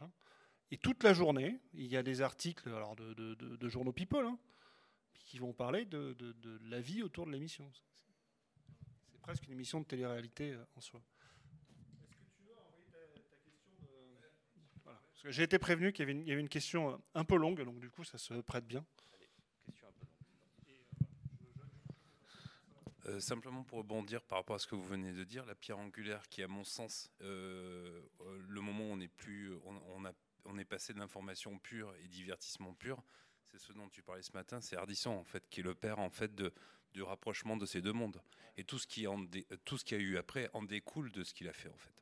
Et 0.69 0.77
toute 0.77 1.03
la 1.03 1.13
journée, 1.13 1.59
il 1.73 1.87
y 1.87 1.95
a 1.95 2.03
des 2.03 2.21
articles 2.21 2.67
alors 2.69 2.95
de, 2.95 3.69
journaux 3.69 3.93
People 3.93 4.25
hein, 4.25 4.37
qui 5.13 5.39
vont 5.39 5.53
parler 5.53 5.85
de 5.85 6.15
la 6.63 6.81
vie 6.81 7.03
autour 7.03 7.25
de 7.25 7.31
l'émission. 7.31 7.71
Presque 9.27 9.45
une 9.47 9.51
émission 9.51 9.81
de 9.81 9.85
télé-réalité 9.85 10.53
euh, 10.53 10.63
en 10.77 10.79
soi. 10.79 11.01
Voilà. 14.85 14.99
Parce 15.11 15.21
que 15.21 15.31
J'ai 15.31 15.43
été 15.43 15.59
prévenu 15.59 15.91
qu'il 15.91 16.03
y, 16.03 16.03
avait 16.03 16.13
une- 16.13 16.21
il 16.25 16.29
y 16.29 16.31
avait 16.31 16.39
une 16.39 16.47
question 16.47 16.93
euh, 16.93 16.97
un 17.13 17.25
peu 17.25 17.35
longue, 17.35 17.61
donc 17.65 17.77
du 17.81 17.89
coup 17.89 18.05
ça 18.05 18.17
se 18.17 18.35
prête 18.35 18.65
bien. 18.65 18.85
Euh, 23.07 23.19
simplement 23.19 23.65
pour 23.65 23.79
rebondir 23.79 24.23
par 24.23 24.37
rapport 24.37 24.55
à 24.55 24.59
ce 24.59 24.67
que 24.67 24.75
vous 24.75 24.83
venez 24.85 25.11
de 25.11 25.25
dire, 25.25 25.45
la 25.45 25.55
pierre 25.55 25.77
angulaire 25.79 26.29
qui, 26.29 26.41
à 26.41 26.47
mon 26.47 26.63
sens, 26.63 27.11
euh, 27.19 28.01
le 28.47 28.61
moment 28.61 28.85
où 28.85 28.93
on 28.93 28.99
est 29.01 29.07
plus, 29.09 29.53
on, 29.65 29.75
on 29.93 30.05
a, 30.05 30.13
on 30.45 30.57
est 30.57 30.63
passé 30.65 30.93
de 30.93 30.99
l'information 30.99 31.59
pure 31.59 31.93
et 32.01 32.07
divertissement 32.07 32.73
pur, 32.75 33.03
c'est 33.47 33.59
ce 33.59 33.73
dont 33.73 33.89
tu 33.89 34.01
parlais 34.01 34.21
ce 34.21 34.31
matin, 34.31 34.61
c'est 34.61 34.77
Ardisson 34.77 35.09
en 35.09 35.25
fait, 35.25 35.49
qui 35.49 35.59
est 35.59 35.63
le 35.63 35.75
père 35.75 35.99
en 35.99 36.09
fait 36.09 36.33
de, 36.33 36.53
du 36.93 37.03
rapprochement 37.03 37.57
de 37.57 37.65
ces 37.65 37.81
deux 37.81 37.93
mondes. 37.93 38.21
Et 38.57 38.63
tout 38.63 38.79
ce 38.79 38.87
qui 38.87 39.05
en 39.07 39.25
tout 39.65 39.77
ce 39.77 39.85
qu'il 39.85 39.97
y 39.97 40.01
a 40.01 40.03
eu 40.03 40.17
après 40.17 40.49
en 40.53 40.63
découle 40.63 41.11
de 41.11 41.23
ce 41.23 41.33
qu'il 41.33 41.47
a 41.47 41.53
fait 41.53 41.69
en 41.69 41.77
fait. 41.77 41.93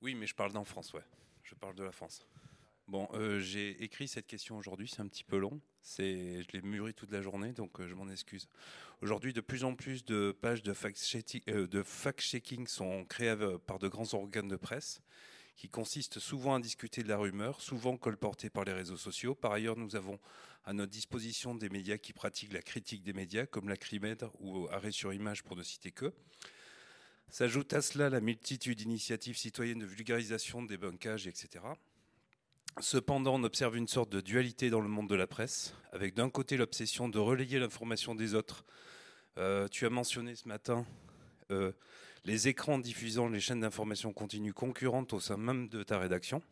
Oui, 0.00 0.14
mais 0.14 0.26
je 0.26 0.34
parle 0.34 0.52
d'en 0.52 0.64
France, 0.64 0.92
ouais. 0.92 1.04
Je 1.42 1.54
parle 1.54 1.74
de 1.74 1.84
la 1.84 1.92
France. 1.92 2.26
Bon, 2.88 3.06
euh, 3.12 3.38
j'ai 3.38 3.82
écrit 3.82 4.08
cette 4.08 4.26
question 4.26 4.56
aujourd'hui, 4.56 4.88
c'est 4.88 5.00
un 5.00 5.08
petit 5.08 5.24
peu 5.24 5.36
long. 5.36 5.60
C'est, 5.82 6.42
je 6.42 6.48
l'ai 6.52 6.62
mûri 6.62 6.94
toute 6.94 7.10
la 7.12 7.20
journée, 7.20 7.52
donc 7.52 7.80
euh, 7.80 7.86
je 7.86 7.94
m'en 7.94 8.08
excuse. 8.08 8.48
Aujourd'hui, 9.02 9.34
de 9.34 9.42
plus 9.42 9.64
en 9.64 9.74
plus 9.74 10.06
de 10.06 10.32
pages 10.32 10.62
de 10.62 10.72
fact-checking 10.72 12.62
euh, 12.62 12.66
sont 12.66 13.04
créées 13.04 13.36
par 13.66 13.78
de 13.78 13.88
grands 13.88 14.14
organes 14.14 14.48
de 14.48 14.56
presse, 14.56 15.02
qui 15.58 15.68
consistent 15.68 16.20
souvent 16.20 16.54
à 16.54 16.60
discuter 16.60 17.02
de 17.02 17.08
la 17.08 17.16
rumeur, 17.16 17.60
souvent 17.60 17.96
colportées 17.96 18.48
par 18.48 18.64
les 18.64 18.72
réseaux 18.72 18.96
sociaux. 18.96 19.34
Par 19.34 19.50
ailleurs, 19.50 19.76
nous 19.76 19.96
avons 19.96 20.20
à 20.64 20.72
notre 20.72 20.92
disposition 20.92 21.56
des 21.56 21.68
médias 21.68 21.98
qui 21.98 22.12
pratiquent 22.12 22.52
la 22.52 22.62
critique 22.62 23.02
des 23.02 23.12
médias, 23.12 23.44
comme 23.44 23.68
la 23.68 23.76
CRIMED 23.76 24.28
ou 24.38 24.68
Arrêt 24.70 24.92
sur 24.92 25.12
Image, 25.12 25.42
pour 25.42 25.56
ne 25.56 25.64
citer 25.64 25.90
que. 25.90 26.14
S'ajoute 27.28 27.72
à 27.72 27.82
cela 27.82 28.08
la 28.08 28.20
multitude 28.20 28.78
d'initiatives 28.78 29.36
citoyennes 29.36 29.80
de 29.80 29.84
vulgarisation, 29.86 30.62
de 30.62 30.68
débunkage, 30.68 31.26
etc. 31.26 31.64
Cependant, 32.80 33.34
on 33.34 33.42
observe 33.42 33.76
une 33.76 33.88
sorte 33.88 34.10
de 34.10 34.20
dualité 34.20 34.70
dans 34.70 34.80
le 34.80 34.88
monde 34.88 35.08
de 35.08 35.16
la 35.16 35.26
presse, 35.26 35.74
avec 35.92 36.14
d'un 36.14 36.30
côté 36.30 36.56
l'obsession 36.56 37.08
de 37.08 37.18
relayer 37.18 37.58
l'information 37.58 38.14
des 38.14 38.34
autres. 38.34 38.64
Euh, 39.38 39.66
tu 39.66 39.86
as 39.86 39.90
mentionné 39.90 40.36
ce 40.36 40.46
matin 40.46 40.86
euh, 41.50 41.72
les 42.28 42.46
écrans 42.46 42.78
diffusant 42.78 43.28
les 43.30 43.40
chaînes 43.40 43.60
d'information 43.60 44.12
continue 44.12 44.52
concurrentes 44.52 45.14
au 45.14 45.20
sein 45.20 45.38
même 45.38 45.68
de 45.68 45.82
ta 45.82 45.98
rédaction, 45.98 46.42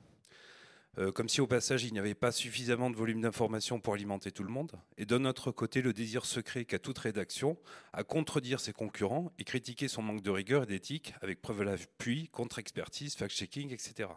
Euh, 0.99 1.13
comme 1.13 1.29
si 1.29 1.43
au 1.43 1.47
passage 1.47 1.85
il 1.85 1.93
n'y 1.93 1.99
avait 1.99 2.15
pas 2.15 2.33
suffisamment 2.33 2.89
de 2.89 2.97
volume 2.97 3.21
d'information 3.21 3.81
pour 3.81 3.93
alimenter 3.93 4.33
tout 4.33 4.43
le 4.43 4.49
monde, 4.49 4.73
et 4.97 5.05
d'un 5.05 5.27
autre 5.27 5.53
côté 5.53 5.83
le 5.83 5.93
désir 5.93 6.25
secret 6.25 6.65
qu'a 6.65 6.79
toute 6.79 6.97
rédaction 6.97 7.59
à 7.93 8.03
contredire 8.03 8.61
ses 8.61 8.73
concurrents 8.73 9.31
et 9.39 9.45
critiquer 9.45 9.89
son 9.89 10.01
manque 10.01 10.23
de 10.23 10.31
rigueur 10.31 10.63
et 10.63 10.67
d'éthique 10.67 11.13
avec 11.21 11.43
preuve 11.43 11.61
à 11.61 11.65
l'appui, 11.65 12.31
contre-expertise, 12.33 13.15
fact-checking, 13.15 13.75
etc. 13.75 14.09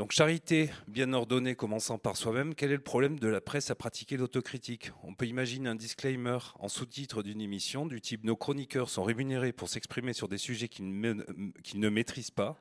Donc 0.00 0.12
charité 0.12 0.70
bien 0.88 1.12
ordonnée 1.12 1.54
commençant 1.54 1.98
par 1.98 2.16
soi-même, 2.16 2.54
quel 2.54 2.70
est 2.70 2.76
le 2.76 2.82
problème 2.82 3.18
de 3.18 3.28
la 3.28 3.42
presse 3.42 3.70
à 3.70 3.74
pratiquer 3.74 4.16
l'autocritique? 4.16 4.92
On 5.02 5.12
peut 5.12 5.26
imaginer 5.26 5.68
un 5.68 5.74
disclaimer 5.74 6.38
en 6.58 6.68
sous-titre 6.68 7.22
d'une 7.22 7.42
émission 7.42 7.84
du 7.84 8.00
type 8.00 8.24
Nos 8.24 8.34
chroniqueurs 8.34 8.88
sont 8.88 9.02
rémunérés 9.02 9.52
pour 9.52 9.68
s'exprimer 9.68 10.14
sur 10.14 10.26
des 10.26 10.38
sujets 10.38 10.68
qu'ils 10.68 10.88
ne, 10.88 11.88
maîtrisent 11.90 12.30
pas 12.30 12.56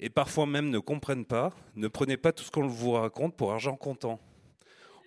et 0.00 0.08
parfois 0.08 0.46
même 0.46 0.70
ne 0.70 0.78
comprennent 0.78 1.26
pas. 1.26 1.52
Ne 1.76 1.86
prenez 1.86 2.16
pas 2.16 2.32
tout 2.32 2.44
ce 2.44 2.50
qu'on 2.50 2.66
vous 2.66 2.92
raconte 2.92 3.36
pour 3.36 3.52
argent 3.52 3.76
comptant. 3.76 4.18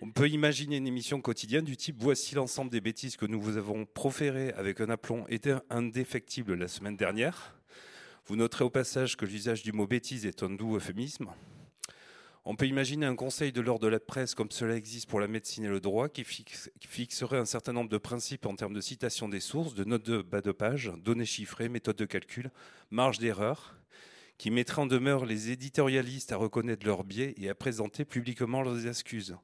On 0.00 0.12
peut 0.12 0.28
imaginer 0.28 0.76
une 0.76 0.86
émission 0.86 1.20
quotidienne 1.20 1.64
du 1.64 1.76
type 1.76 1.96
Voici 1.98 2.36
l'ensemble 2.36 2.70
des 2.70 2.80
bêtises 2.80 3.16
que 3.16 3.26
nous 3.26 3.40
vous 3.40 3.56
avons 3.56 3.84
proférées 3.84 4.52
avec 4.52 4.80
un 4.80 4.90
aplomb 4.90 5.26
indéfectible 5.70 6.54
la 6.54 6.68
semaine 6.68 6.96
dernière. 6.96 7.56
Vous 8.26 8.36
noterez 8.36 8.62
au 8.64 8.70
passage 8.70 9.16
que 9.16 9.24
l'usage 9.26 9.64
du 9.64 9.72
mot 9.72 9.86
bêtise 9.86 10.26
est 10.26 10.44
un 10.44 10.50
doux 10.50 10.76
euphémisme. 10.76 11.30
On 12.44 12.54
peut 12.54 12.66
imaginer 12.66 13.04
un 13.06 13.16
conseil 13.16 13.50
de 13.50 13.60
l'ordre 13.60 13.84
de 13.84 13.88
la 13.88 13.98
presse, 13.98 14.34
comme 14.34 14.50
cela 14.50 14.76
existe 14.76 15.08
pour 15.08 15.18
la 15.18 15.26
médecine 15.26 15.64
et 15.64 15.68
le 15.68 15.80
droit, 15.80 16.08
qui, 16.08 16.22
fixe- 16.22 16.70
qui 16.80 16.88
fixerait 16.88 17.38
un 17.38 17.44
certain 17.44 17.72
nombre 17.72 17.90
de 17.90 17.98
principes 17.98 18.46
en 18.46 18.54
termes 18.54 18.74
de 18.74 18.80
citation 18.80 19.28
des 19.28 19.40
sources, 19.40 19.74
de 19.74 19.84
notes 19.84 20.06
de 20.06 20.22
bas 20.22 20.40
de 20.40 20.52
page, 20.52 20.92
données 20.98 21.24
chiffrées, 21.24 21.68
méthodes 21.68 21.96
de 21.96 22.04
calcul, 22.04 22.50
marge 22.90 23.18
d'erreur, 23.18 23.76
qui 24.38 24.50
mettrait 24.50 24.82
en 24.82 24.86
demeure 24.86 25.26
les 25.26 25.50
éditorialistes 25.50 26.32
à 26.32 26.36
reconnaître 26.36 26.86
leurs 26.86 27.04
biais 27.04 27.34
et 27.38 27.48
à 27.48 27.54
présenter 27.54 28.04
publiquement 28.04 28.62
leurs 28.62 28.86
excuses. 28.86 29.36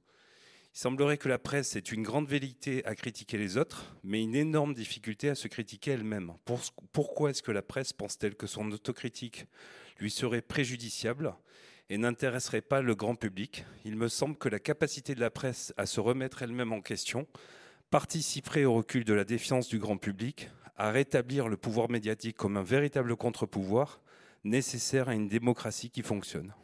Il 0.78 0.82
semblerait 0.82 1.18
que 1.18 1.28
la 1.28 1.40
presse 1.40 1.74
ait 1.74 1.80
une 1.80 2.04
grande 2.04 2.28
vérité 2.28 2.84
à 2.84 2.94
critiquer 2.94 3.36
les 3.36 3.56
autres, 3.56 3.96
mais 4.04 4.22
une 4.22 4.36
énorme 4.36 4.74
difficulté 4.74 5.28
à 5.28 5.34
se 5.34 5.48
critiquer 5.48 5.90
elle-même. 5.90 6.34
Pour- 6.44 6.60
pourquoi 6.92 7.30
est-ce 7.30 7.42
que 7.42 7.50
la 7.50 7.62
presse 7.62 7.92
pense-t-elle 7.92 8.36
que 8.36 8.46
son 8.46 8.70
autocritique 8.70 9.46
lui 9.98 10.08
serait 10.08 10.40
préjudiciable 10.40 11.34
et 11.90 11.98
n'intéresserait 11.98 12.60
pas 12.60 12.80
le 12.80 12.94
grand 12.94 13.16
public? 13.16 13.64
Il 13.84 13.96
me 13.96 14.06
semble 14.06 14.36
que 14.36 14.48
la 14.48 14.60
capacité 14.60 15.16
de 15.16 15.20
la 15.20 15.32
presse 15.32 15.74
à 15.76 15.84
se 15.84 15.98
remettre 15.98 16.42
elle-même 16.42 16.72
en 16.72 16.80
question 16.80 17.26
participerait 17.90 18.64
au 18.64 18.74
recul 18.74 19.02
de 19.02 19.14
la 19.14 19.24
défiance 19.24 19.66
du 19.66 19.80
grand 19.80 19.96
public, 19.96 20.48
à 20.76 20.92
rétablir 20.92 21.48
le 21.48 21.56
pouvoir 21.56 21.90
médiatique 21.90 22.36
comme 22.36 22.56
un 22.56 22.62
véritable 22.62 23.16
contre-pouvoir 23.16 24.00
nécessaire 24.44 25.08
à 25.08 25.14
une 25.14 25.26
démocratie 25.26 25.90
qui 25.90 26.02
fonctionne. 26.02 26.54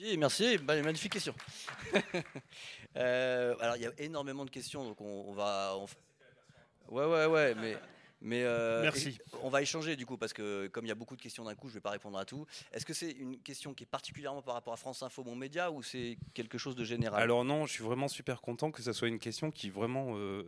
Merci, 0.00 0.16
merci, 0.16 0.58
bah, 0.58 0.80
magnifique 0.82 1.12
question. 1.12 1.34
Euh, 2.96 3.54
alors 3.60 3.76
il 3.76 3.82
y 3.82 3.86
a 3.86 3.92
énormément 3.98 4.44
de 4.44 4.50
questions, 4.50 4.82
donc 4.82 5.00
on, 5.00 5.26
on 5.28 5.32
va. 5.32 5.76
on 5.76 5.86
Ouais, 6.92 7.04
ouais, 7.04 7.26
ouais, 7.26 7.54
mais. 7.54 7.76
Mais 8.20 8.42
euh, 8.42 8.82
Merci. 8.82 9.16
on 9.42 9.48
va 9.48 9.62
échanger 9.62 9.96
du 9.96 10.04
coup 10.04 10.18
parce 10.18 10.32
que 10.32 10.66
comme 10.66 10.84
il 10.84 10.88
y 10.88 10.90
a 10.90 10.96
beaucoup 10.96 11.16
de 11.16 11.22
questions 11.22 11.44
d'un 11.44 11.54
coup, 11.54 11.68
je 11.68 11.74
ne 11.74 11.74
vais 11.74 11.80
pas 11.80 11.90
répondre 11.90 12.18
à 12.18 12.24
tout. 12.24 12.46
Est-ce 12.72 12.84
que 12.84 12.92
c'est 12.92 13.12
une 13.12 13.38
question 13.38 13.72
qui 13.74 13.84
est 13.84 13.86
particulièrement 13.86 14.42
par 14.42 14.54
rapport 14.54 14.74
à 14.74 14.76
France 14.76 15.02
Info, 15.02 15.22
mon 15.24 15.36
média, 15.36 15.70
ou 15.70 15.82
c'est 15.82 16.18
quelque 16.34 16.58
chose 16.58 16.74
de 16.74 16.84
général? 16.84 17.22
Alors 17.22 17.44
non, 17.44 17.64
je 17.64 17.72
suis 17.72 17.84
vraiment 17.84 18.08
super 18.08 18.42
content 18.42 18.72
que 18.72 18.82
ça 18.82 18.92
soit 18.92 19.08
une 19.08 19.20
question 19.20 19.50
qui 19.52 19.70
vraiment 19.70 20.16
euh, 20.16 20.42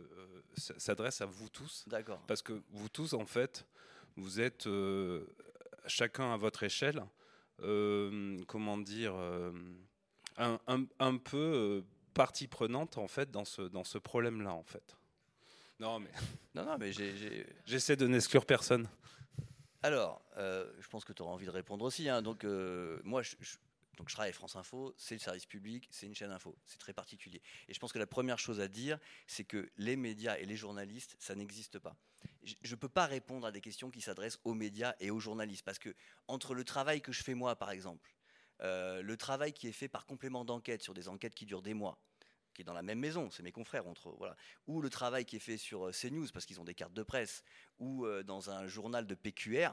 s'adresse 0.57 1.21
à 1.21 1.25
vous 1.25 1.49
tous. 1.49 1.85
D'accord. 1.87 2.19
Parce 2.27 2.41
que 2.41 2.61
vous 2.73 2.89
tous, 2.89 3.13
en 3.13 3.25
fait, 3.25 3.65
vous 4.17 4.39
êtes 4.41 4.67
euh, 4.67 5.25
chacun 5.87 6.31
à 6.33 6.37
votre 6.37 6.61
échelle, 6.63 7.03
comment 8.47 8.77
dire, 8.77 9.13
euh, 9.15 9.51
un, 10.37 10.59
un- 10.67 10.85
un 10.99 11.17
peu 11.17 11.37
euh, 11.37 11.81
partie 12.13 12.47
prenante, 12.47 12.97
en 12.97 13.07
fait, 13.07 13.31
dans 13.31 13.45
ce, 13.45 13.61
dans 13.63 13.83
ce 13.83 13.97
problème-là, 13.97 14.53
en 14.53 14.63
fait. 14.63 14.95
Non, 15.79 15.99
mais 15.99 16.09
Non, 16.55 16.65
non, 16.65 16.77
mais 16.79 16.91
j'ai- 16.91 17.15
j'ai. 17.17 17.45
j'essaie 17.65 17.95
de 17.95 18.07
n'exclure 18.07 18.45
personne. 18.45 18.87
Alors, 19.81 20.21
euh, 20.37 20.71
je 20.79 20.87
pense 20.87 21.03
que 21.03 21.11
tu 21.13 21.21
auras 21.21 21.31
envie 21.33 21.45
de 21.45 21.51
répondre 21.51 21.83
aussi. 21.85 22.07
hein. 22.07 22.21
Donc, 22.21 22.43
euh, 22.45 22.99
moi, 23.03 23.21
je, 23.21 23.35
je- 23.41 23.57
donc 23.97 24.09
je 24.09 24.15
travaille 24.15 24.31
à 24.31 24.33
France 24.33 24.55
Info, 24.55 24.93
c'est 24.97 25.15
le 25.15 25.19
service 25.19 25.45
public, 25.45 25.87
c'est 25.91 26.07
une 26.07 26.15
chaîne 26.15 26.31
info, 26.31 26.57
c'est 26.65 26.79
très 26.79 26.93
particulier. 26.93 27.41
Et 27.67 27.73
je 27.73 27.79
pense 27.79 27.93
que 27.93 27.99
la 27.99 28.07
première 28.07 28.39
chose 28.39 28.59
à 28.59 28.67
dire, 28.67 28.97
c'est 29.27 29.43
que 29.43 29.69
les 29.77 29.95
médias 29.95 30.37
et 30.37 30.45
les 30.45 30.55
journalistes, 30.55 31.15
ça 31.19 31.35
n'existe 31.35 31.79
pas. 31.79 31.95
Je 32.43 32.71
ne 32.71 32.75
peux 32.75 32.89
pas 32.89 33.05
répondre 33.05 33.45
à 33.45 33.51
des 33.51 33.61
questions 33.61 33.91
qui 33.91 34.01
s'adressent 34.01 34.39
aux 34.43 34.53
médias 34.53 34.95
et 34.99 35.11
aux 35.11 35.19
journalistes, 35.19 35.63
parce 35.63 35.79
que 35.79 35.93
entre 36.27 36.55
le 36.55 36.63
travail 36.63 37.01
que 37.01 37.11
je 37.11 37.23
fais 37.23 37.35
moi, 37.35 37.55
par 37.55 37.69
exemple, 37.69 38.15
euh, 38.61 39.01
le 39.01 39.17
travail 39.17 39.53
qui 39.53 39.67
est 39.67 39.73
fait 39.73 39.87
par 39.87 40.05
complément 40.05 40.45
d'enquête 40.45 40.81
sur 40.81 40.93
des 40.93 41.07
enquêtes 41.07 41.35
qui 41.35 41.45
durent 41.45 41.61
des 41.61 41.73
mois, 41.73 41.99
qui 42.53 42.61
est 42.61 42.65
dans 42.65 42.73
la 42.73 42.83
même 42.83 42.99
maison, 42.99 43.29
c'est 43.29 43.43
mes 43.43 43.51
confrères 43.51 43.87
entre 43.87 44.11
voilà, 44.17 44.35
ou 44.67 44.81
le 44.81 44.89
travail 44.89 45.25
qui 45.25 45.35
est 45.35 45.39
fait 45.39 45.57
sur 45.57 45.87
euh, 45.87 45.91
CNews 45.91 46.27
parce 46.33 46.45
qu'ils 46.45 46.59
ont 46.59 46.63
des 46.63 46.75
cartes 46.75 46.93
de 46.93 47.03
presse, 47.03 47.43
ou 47.79 48.05
euh, 48.05 48.23
dans 48.23 48.49
un 48.49 48.67
journal 48.67 49.05
de 49.05 49.15
PQR, 49.15 49.69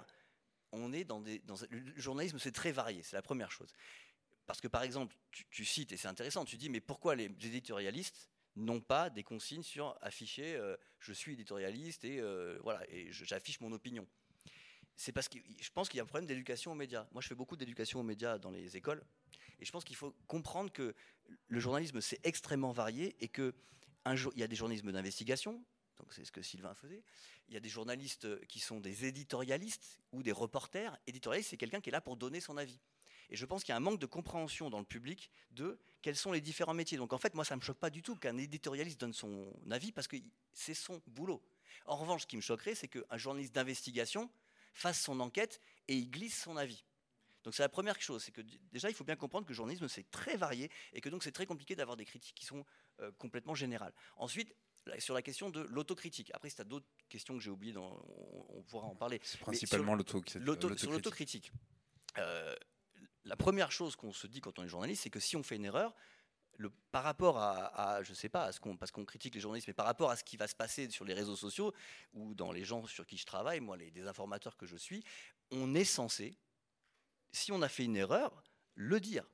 on 0.72 0.92
est. 0.92 1.04
Dans, 1.04 1.20
le 1.20 1.92
journalisme, 1.96 2.38
c'est 2.38 2.52
très 2.52 2.72
varié, 2.72 3.02
c'est 3.02 3.16
la 3.16 3.22
première 3.22 3.50
chose. 3.50 3.72
Parce 4.50 4.60
que 4.60 4.66
par 4.66 4.82
exemple, 4.82 5.14
tu, 5.30 5.64
cites, 5.64 5.92
et 5.92 5.96
c'est 5.96 6.08
intéressant, 6.08 6.44
tu 6.44 6.56
dis, 6.56 6.70
mais 6.70 6.80
pourquoi 6.80 7.14
les 7.14 7.26
éditorialistes 7.26 8.28
n'ont 8.56 8.80
pas 8.80 9.08
des 9.08 9.22
consignes 9.22 9.62
sur 9.62 9.96
afficher 10.00 10.56
euh, 10.56 10.76
je 10.98 11.12
suis 11.12 11.34
éditorialiste 11.34 12.04
et 12.04 12.18
euh, 12.18 12.58
voilà, 12.64 12.84
et 12.90 13.12
j'affiche 13.12 13.60
mon 13.60 13.70
opinion? 13.70 14.08
C'est 14.96 15.12
parce 15.12 15.28
que 15.28 15.38
je 15.60 15.70
pense 15.70 15.88
qu'il 15.88 15.98
y 15.98 16.00
a 16.00 16.02
un 16.02 16.06
problème 16.06 16.26
d'éducation 16.26 16.72
aux 16.72 16.74
médias. 16.74 17.06
Moi, 17.12 17.22
je 17.22 17.28
fais 17.28 17.36
beaucoup 17.36 17.54
d'éducation 17.54 18.00
aux 18.00 18.02
médias 18.02 18.38
dans 18.38 18.50
les 18.50 18.76
écoles, 18.76 19.04
et 19.60 19.64
je 19.64 19.70
pense 19.70 19.84
qu'il 19.84 19.94
faut 19.94 20.16
comprendre 20.26 20.72
que 20.72 20.96
le 21.46 21.60
journalisme 21.60 22.00
c'est 22.00 22.18
extrêmement 22.26 22.72
varié 22.72 23.14
et 23.20 23.28
que 23.28 23.54
y 24.34 24.42
a 24.42 24.48
des 24.48 24.56
journalismes 24.56 24.90
d'investigation, 24.90 25.64
donc 25.96 26.12
c'est 26.12 26.24
ce 26.24 26.32
que 26.32 26.42
Sylvain 26.42 26.74
faisait. 26.74 27.04
Il 27.46 27.54
y 27.54 27.56
a 27.56 27.60
des 27.60 27.68
journalistes 27.68 28.44
qui 28.46 28.58
sont 28.58 28.80
des 28.80 29.04
éditorialistes 29.04 30.00
ou 30.10 30.24
des 30.24 30.32
reporters. 30.32 30.98
Éditorialiste, 31.06 31.50
c'est 31.50 31.56
quelqu'un 31.56 31.80
qui 31.80 31.90
est 31.90 31.92
là 31.92 32.00
pour 32.00 32.16
donner 32.16 32.40
son 32.40 32.56
avis. 32.56 32.80
Et 33.30 33.36
je 33.36 33.46
pense 33.46 33.62
qu'il 33.62 33.72
y 33.72 33.74
a 33.74 33.76
un 33.76 33.80
manque 33.80 34.00
de 34.00 34.06
compréhension 34.06 34.70
dans 34.70 34.78
le 34.78 34.84
public 34.84 35.30
de 35.52 35.78
quels 36.02 36.16
sont 36.16 36.32
les 36.32 36.40
différents 36.40 36.74
métiers. 36.74 36.98
Donc 36.98 37.12
en 37.12 37.18
fait, 37.18 37.34
moi, 37.34 37.44
ça 37.44 37.54
ne 37.54 37.60
me 37.60 37.64
choque 37.64 37.78
pas 37.78 37.90
du 37.90 38.02
tout 38.02 38.16
qu'un 38.16 38.36
éditorialiste 38.36 39.00
donne 39.00 39.12
son 39.12 39.52
avis 39.70 39.92
parce 39.92 40.08
que 40.08 40.16
c'est 40.52 40.74
son 40.74 41.00
boulot. 41.06 41.42
En 41.86 41.96
revanche, 41.96 42.22
ce 42.22 42.26
qui 42.26 42.36
me 42.36 42.42
choquerait, 42.42 42.74
c'est 42.74 42.88
qu'un 42.88 43.16
journaliste 43.16 43.54
d'investigation 43.54 44.30
fasse 44.72 45.00
son 45.00 45.20
enquête 45.20 45.60
et 45.88 45.94
il 45.94 46.10
glisse 46.10 46.40
son 46.42 46.56
avis. 46.56 46.84
Donc 47.44 47.54
c'est 47.54 47.62
la 47.62 47.68
première 47.68 48.00
chose, 48.00 48.22
c'est 48.22 48.32
que 48.32 48.42
déjà 48.70 48.90
il 48.90 48.94
faut 48.94 49.04
bien 49.04 49.16
comprendre 49.16 49.46
que 49.46 49.52
le 49.52 49.56
journalisme 49.56 49.88
c'est 49.88 50.10
très 50.10 50.36
varié 50.36 50.70
et 50.92 51.00
que 51.00 51.08
donc 51.08 51.24
c'est 51.24 51.32
très 51.32 51.46
compliqué 51.46 51.74
d'avoir 51.74 51.96
des 51.96 52.04
critiques 52.04 52.34
qui 52.34 52.44
sont 52.44 52.66
euh, 53.00 53.10
complètement 53.12 53.54
générales. 53.54 53.94
Ensuite, 54.18 54.54
sur 54.98 55.14
la 55.14 55.22
question 55.22 55.50
de 55.50 55.60
l'autocritique. 55.60 56.30
Après, 56.34 56.48
si 56.48 56.56
tu 56.56 56.62
as 56.62 56.64
d'autres 56.64 56.86
questions 57.08 57.34
que 57.34 57.40
j'ai 57.40 57.50
oubliées, 57.50 57.76
on, 57.76 58.62
pourra 58.68 58.86
en 58.86 58.94
parler. 58.94 59.20
C'est 59.22 59.38
principalement 59.38 59.94
l'autocritique. 59.94 60.42
Sur 60.78 60.90
l'autocritique. 60.90 61.52
Euh, 62.18 62.54
la 63.30 63.36
première 63.36 63.70
chose 63.70 63.94
qu'on 63.94 64.12
se 64.12 64.26
dit 64.26 64.40
quand 64.40 64.58
on 64.58 64.64
est 64.64 64.68
journaliste, 64.68 65.04
c'est 65.04 65.10
que 65.10 65.20
si 65.20 65.36
on 65.36 65.44
fait 65.44 65.54
une 65.54 65.64
erreur, 65.64 65.94
le, 66.56 66.68
par 66.90 67.04
rapport 67.04 67.38
à, 67.38 68.02
je 68.02 68.12
sais 68.12 68.28
pas, 68.28 68.46
à 68.46 68.52
ce 68.52 68.58
qu'on, 68.58 68.76
parce 68.76 68.90
qu'on 68.90 69.04
critique 69.04 69.36
les 69.36 69.40
journalistes, 69.40 69.68
mais 69.68 69.72
par 69.72 69.86
rapport 69.86 70.10
à 70.10 70.16
ce 70.16 70.24
qui 70.24 70.36
va 70.36 70.48
se 70.48 70.56
passer 70.56 70.90
sur 70.90 71.04
les 71.04 71.14
réseaux 71.14 71.36
sociaux 71.36 71.72
ou 72.12 72.34
dans 72.34 72.50
les 72.50 72.64
gens 72.64 72.84
sur 72.86 73.06
qui 73.06 73.16
je 73.16 73.24
travaille, 73.24 73.60
moi, 73.60 73.76
les 73.76 73.92
désinformateurs 73.92 74.56
que 74.56 74.66
je 74.66 74.76
suis, 74.76 75.04
on 75.52 75.76
est 75.76 75.84
censé, 75.84 76.36
si 77.30 77.52
on 77.52 77.62
a 77.62 77.68
fait 77.68 77.84
une 77.84 77.96
erreur, 77.96 78.42
le 78.74 78.98
dire 78.98 79.24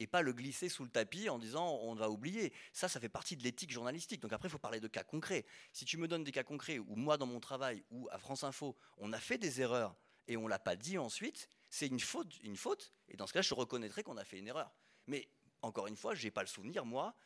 et 0.00 0.06
pas 0.06 0.20
le 0.20 0.34
glisser 0.34 0.68
sous 0.68 0.84
le 0.84 0.90
tapis 0.90 1.30
en 1.30 1.38
disant 1.38 1.78
on 1.80 1.94
va 1.94 2.10
oublier. 2.10 2.52
Ça, 2.74 2.88
ça 2.88 3.00
fait 3.00 3.08
partie 3.08 3.38
de 3.38 3.42
l'éthique 3.42 3.72
journalistique. 3.72 4.20
Donc 4.20 4.34
après, 4.34 4.48
il 4.48 4.50
faut 4.52 4.58
parler 4.58 4.80
de 4.80 4.88
cas 4.88 5.02
concrets. 5.02 5.46
Si 5.72 5.86
tu 5.86 5.96
me 5.96 6.06
donnes 6.06 6.24
des 6.24 6.32
cas 6.32 6.44
concrets 6.44 6.78
où 6.78 6.94
moi, 6.94 7.16
dans 7.16 7.26
mon 7.26 7.40
travail, 7.40 7.82
ou 7.90 8.06
à 8.12 8.18
France 8.18 8.44
Info, 8.44 8.76
on 8.98 9.14
a 9.14 9.18
fait 9.18 9.38
des 9.38 9.62
erreurs 9.62 9.96
et 10.28 10.36
on 10.36 10.46
l'a 10.46 10.58
pas 10.58 10.76
dit 10.76 10.98
ensuite, 10.98 11.48
c'est 11.68 11.86
une 11.86 12.00
faute, 12.00 12.38
une 12.42 12.56
faute. 12.56 12.92
Et 13.08 13.16
dans 13.16 13.26
ce 13.26 13.32
cas, 13.32 13.42
je 13.42 13.54
reconnaîtrai 13.54 14.02
qu'on 14.02 14.16
a 14.16 14.24
fait 14.24 14.38
une 14.38 14.48
erreur. 14.48 14.72
Mais 15.06 15.28
encore 15.62 15.86
une 15.86 15.96
fois, 15.96 16.14
je 16.14 16.24
n'ai 16.24 16.30
pas 16.30 16.42
le 16.42 16.48
souvenir, 16.48 16.84
moi, 16.84 17.16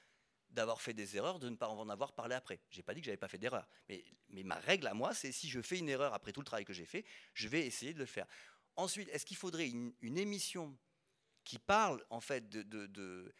d'avoir 0.51 0.81
fait 0.81 0.95
des 0.95 1.17
erreurs, 1.17 1.39
de 1.39 1.49
ne 1.49 1.57
pas 1.57 1.69
en 1.69 1.89
avoir 1.89 2.13
parlé 2.13 2.35
après. 2.35 2.61
J'ai 2.71 2.83
pas 2.83 2.95
dit 2.95 3.01
que 3.01 3.07
j'avais 3.07 3.17
pas 3.17 3.29
fait 3.29 3.39
d'erreur. 3.39 3.69
Mais, 3.89 4.05
mais 4.29 4.43
ma 4.43 4.57
règle 4.57 4.87
à 4.87 4.95
moi, 4.95 5.15
c'est 5.15 5.33
si 5.33 5.49
je 5.49 5.61
fais 5.61 5.79
une 5.79 5.89
erreur 5.89 6.15
après 6.15 6.33
tout 6.33 6.41
le 6.41 6.47
travail 6.47 6.65
que 6.65 6.73
j'ai 6.73 6.87
fait, 6.87 7.05
je 7.35 7.49
vais 7.49 7.67
essayer 7.67 7.93
de 7.95 7.99
le 7.99 8.07
faire. 8.07 8.27
Ensuite, 8.77 9.09
est-ce 9.11 9.27
qu'il 9.27 9.37
faudrait 9.37 9.69
une 9.69 10.19
émission 10.19 10.77
qui 11.45 11.59
parle 11.59 12.05
en 12.11 12.21
fait 12.21 12.49
de, 12.49 13.35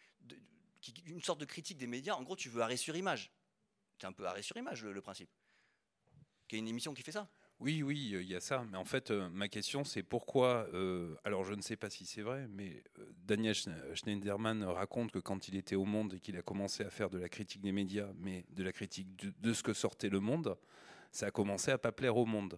une 1.05 1.21
sorte 1.21 1.39
de 1.39 1.45
critique 1.45 1.77
des 1.77 1.87
médias? 1.87 2.15
En 2.15 2.23
gros, 2.23 2.35
tu 2.35 2.49
veux 2.49 2.61
arrêt 2.61 2.77
sur 2.77 2.95
image. 2.95 3.31
C'est 3.99 4.07
un 4.07 4.13
peu 4.13 4.25
arrêt 4.25 4.41
sur 4.41 4.57
image 4.57 4.83
le, 4.83 5.01
principe. 5.01 5.29
Qui 6.47 6.55
est 6.55 6.59
une 6.59 6.67
émission 6.67 6.93
qui 6.93 7.03
fait 7.03 7.11
ça. 7.11 7.29
Oui, 7.61 7.83
oui, 7.83 8.09
il 8.19 8.27
y 8.27 8.35
a 8.35 8.39
ça. 8.39 8.65
Mais 8.71 8.77
en 8.77 8.85
fait, 8.85 9.11
euh, 9.11 9.29
ma 9.29 9.47
question, 9.47 9.83
c'est 9.83 10.01
pourquoi. 10.01 10.67
Euh, 10.73 11.13
alors, 11.23 11.43
je 11.43 11.53
ne 11.53 11.61
sais 11.61 11.75
pas 11.75 11.91
si 11.91 12.07
c'est 12.07 12.23
vrai, 12.23 12.47
mais 12.49 12.83
euh, 12.97 13.05
Daniel 13.27 13.53
Schneiderman 13.93 14.63
raconte 14.63 15.11
que 15.11 15.19
quand 15.19 15.47
il 15.47 15.55
était 15.55 15.75
au 15.75 15.85
Monde 15.85 16.15
et 16.15 16.19
qu'il 16.19 16.35
a 16.37 16.41
commencé 16.41 16.83
à 16.83 16.89
faire 16.89 17.11
de 17.11 17.19
la 17.19 17.29
critique 17.29 17.61
des 17.61 17.71
médias, 17.71 18.09
mais 18.17 18.45
de 18.49 18.63
la 18.63 18.71
critique 18.71 19.15
de, 19.17 19.31
de 19.39 19.53
ce 19.53 19.61
que 19.61 19.73
sortait 19.73 20.09
le 20.09 20.19
Monde, 20.19 20.57
ça 21.11 21.27
a 21.27 21.31
commencé 21.31 21.69
à 21.69 21.77
pas 21.77 21.91
plaire 21.91 22.17
au 22.17 22.25
Monde. 22.25 22.57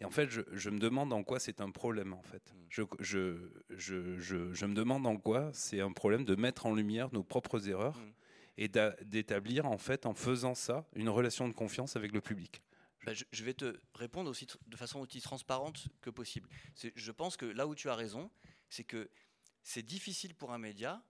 Et 0.00 0.04
en 0.04 0.10
fait, 0.10 0.28
je, 0.28 0.68
me 0.68 0.78
demande 0.78 1.14
en 1.14 1.22
quoi 1.22 1.38
c'est 1.38 1.62
un 1.62 1.70
problème, 1.70 2.12
en 2.12 2.22
fait. 2.22 2.42
Mm. 2.52 2.56
Je, 2.68 3.36
je, 3.70 4.66
me 4.66 4.74
demande 4.74 5.06
en 5.06 5.16
quoi 5.16 5.50
c'est 5.54 5.80
un 5.80 5.92
problème 5.92 6.24
de 6.24 6.34
mettre 6.34 6.66
en 6.66 6.74
lumière 6.74 7.08
nos 7.14 7.22
propres 7.22 7.70
erreurs 7.70 7.96
mm. 7.96 8.12
et 8.58 8.68
d'établir, 8.68 9.64
en 9.64 9.78
fait, 9.78 10.04
en 10.04 10.12
faisant 10.12 10.54
ça, 10.54 10.84
une 10.94 11.08
relation 11.08 11.48
de 11.48 11.54
confiance 11.54 11.96
avec 11.96 12.12
le 12.12 12.20
public. 12.20 12.62
Bah, 13.04 13.12
je, 13.14 13.44
vais 13.44 13.54
te 13.54 13.80
répondre 13.94 14.30
aussi 14.30 14.46
de 14.66 14.76
façon 14.76 15.00
aussi 15.00 15.20
transparente 15.20 15.88
que 16.00 16.10
possible. 16.10 16.48
Je 16.76 17.10
pense 17.10 17.36
que 17.36 17.46
là 17.46 17.66
où 17.66 17.74
tu 17.74 17.88
as 17.88 17.96
raison, 17.96 18.30
c'est 18.68 18.84
que 18.84 19.10
c'est 19.62 19.82
difficile 19.82 20.34
pour 20.34 20.52
un 20.52 20.58
média, 20.58 21.02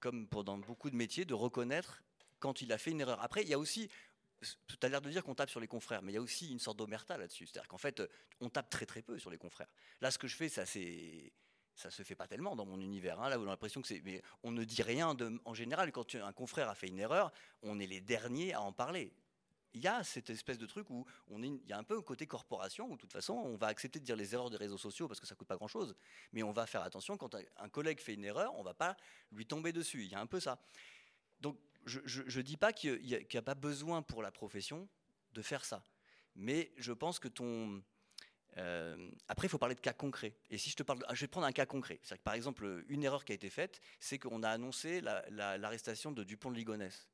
comme 0.00 0.26
pour 0.28 0.44
dans 0.44 0.56
beaucoup 0.56 0.88
de 0.88 0.96
métiers, 0.96 1.24
de 1.26 1.34
reconnaître 1.34 2.02
quand 2.38 2.62
il 2.62 2.72
a 2.72 2.78
fait 2.78 2.90
une 2.90 3.00
erreur. 3.00 3.20
Après, 3.22 3.42
il 3.42 3.48
y 3.48 3.54
a 3.54 3.58
aussi 3.58 3.90
tu 4.40 4.76
as 4.82 4.88
l'air 4.88 5.00
de 5.00 5.10
dire 5.10 5.24
qu'on 5.24 5.34
tape 5.34 5.50
sur 5.50 5.60
les 5.60 5.66
confrères, 5.66 6.02
mais 6.02 6.12
il 6.12 6.14
y 6.14 6.18
a 6.18 6.22
aussi 6.22 6.50
une 6.52 6.58
sorte 6.58 6.78
d'omerta 6.78 7.16
là-dessus. 7.16 7.46
C'est-à-dire 7.46 7.68
qu'en 7.68 7.78
fait, 7.78 8.02
on 8.40 8.50
tape 8.50 8.68
très 8.68 8.86
très 8.86 9.02
peu 9.02 9.18
sur 9.18 9.30
les 9.30 9.38
confrères. 9.38 9.72
Là, 10.00 10.10
ce 10.10 10.18
que 10.18 10.28
je 10.28 10.36
fais, 10.36 10.48
ça 10.48 10.66
c'est 10.66 11.32
ça 11.74 11.90
se 11.90 12.02
fait 12.02 12.14
pas 12.14 12.26
tellement 12.26 12.56
dans 12.56 12.64
mon 12.64 12.80
univers. 12.80 13.20
Hein. 13.20 13.28
Là, 13.28 13.36
vous 13.36 13.42
avez 13.42 13.50
l'impression 13.50 13.82
que 13.82 13.88
c'est, 13.88 14.00
mais 14.02 14.22
on 14.42 14.50
ne 14.50 14.64
dit 14.64 14.82
rien 14.82 15.14
en 15.44 15.54
général. 15.54 15.92
Quand 15.92 16.14
un 16.14 16.32
confrère 16.32 16.70
a 16.70 16.74
fait 16.74 16.88
une 16.88 16.98
erreur, 16.98 17.32
on 17.62 17.78
est 17.78 17.86
les 17.86 18.00
derniers 18.00 18.54
à 18.54 18.62
en 18.62 18.72
parler. 18.72 19.12
Il 19.76 19.82
y 19.82 19.88
a 19.88 20.02
cette 20.02 20.30
espèce 20.30 20.56
de 20.56 20.64
truc 20.64 20.88
où 20.88 21.04
il 21.30 21.60
y 21.66 21.72
a 21.74 21.76
un 21.76 21.84
peu 21.84 21.98
un 21.98 22.02
côté 22.02 22.26
corporation 22.26 22.86
où 22.86 22.96
de 22.96 23.00
toute 23.02 23.12
façon, 23.12 23.34
on 23.34 23.56
va 23.56 23.66
accepter 23.66 24.00
de 24.00 24.04
dire 24.06 24.16
les 24.16 24.32
erreurs 24.32 24.48
des 24.48 24.56
réseaux 24.56 24.78
sociaux 24.78 25.06
parce 25.06 25.20
que 25.20 25.26
ça 25.26 25.34
coûte 25.34 25.46
pas 25.46 25.56
grand-chose, 25.56 25.94
mais 26.32 26.42
on 26.42 26.50
va 26.50 26.64
faire 26.64 26.80
attention 26.80 27.18
quand 27.18 27.36
un 27.58 27.68
collègue 27.68 28.00
fait 28.00 28.14
une 28.14 28.24
erreur, 28.24 28.54
on 28.58 28.62
va 28.62 28.72
pas 28.72 28.96
lui 29.32 29.44
tomber 29.44 29.74
dessus. 29.74 30.04
Il 30.04 30.10
y 30.10 30.14
a 30.14 30.18
un 30.18 30.24
peu 30.26 30.40
ça. 30.40 30.58
Donc 31.40 31.58
je 31.84 32.00
ne 32.38 32.42
dis 32.42 32.56
pas 32.56 32.72
qu'il 32.72 33.02
n'y 33.02 33.36
a, 33.36 33.42
pas 33.42 33.54
besoin 33.54 34.00
pour 34.00 34.22
la 34.22 34.30
profession 34.30 34.88
de 35.34 35.42
faire 35.42 35.62
ça. 35.62 35.84
Mais 36.36 36.72
je 36.78 36.94
pense 36.94 37.18
que 37.18 37.28
ton... 37.28 37.82
Euh, 38.56 39.10
après, 39.28 39.46
il 39.46 39.50
faut 39.50 39.58
parler 39.58 39.74
de 39.74 39.80
cas 39.80 39.92
concrets. 39.92 40.34
Et 40.48 40.56
si 40.56 40.70
je 40.70 40.76
te 40.76 40.82
parle, 40.84 41.04
je 41.12 41.20
vais 41.20 41.28
prendre 41.28 41.46
un 41.46 41.52
cas 41.52 41.66
concret. 41.66 41.98
Que, 41.98 42.14
par 42.16 42.32
exemple, 42.32 42.82
une 42.88 43.04
erreur 43.04 43.26
qui 43.26 43.32
a 43.32 43.34
été 43.34 43.50
faite, 43.50 43.82
c'est 44.00 44.18
qu'on 44.18 44.42
a 44.42 44.48
annoncé 44.48 45.02
l'arrestation 45.02 46.12
de 46.12 46.24
Dupont 46.24 46.50
de 46.50 46.56
Ligonnès. 46.56 47.06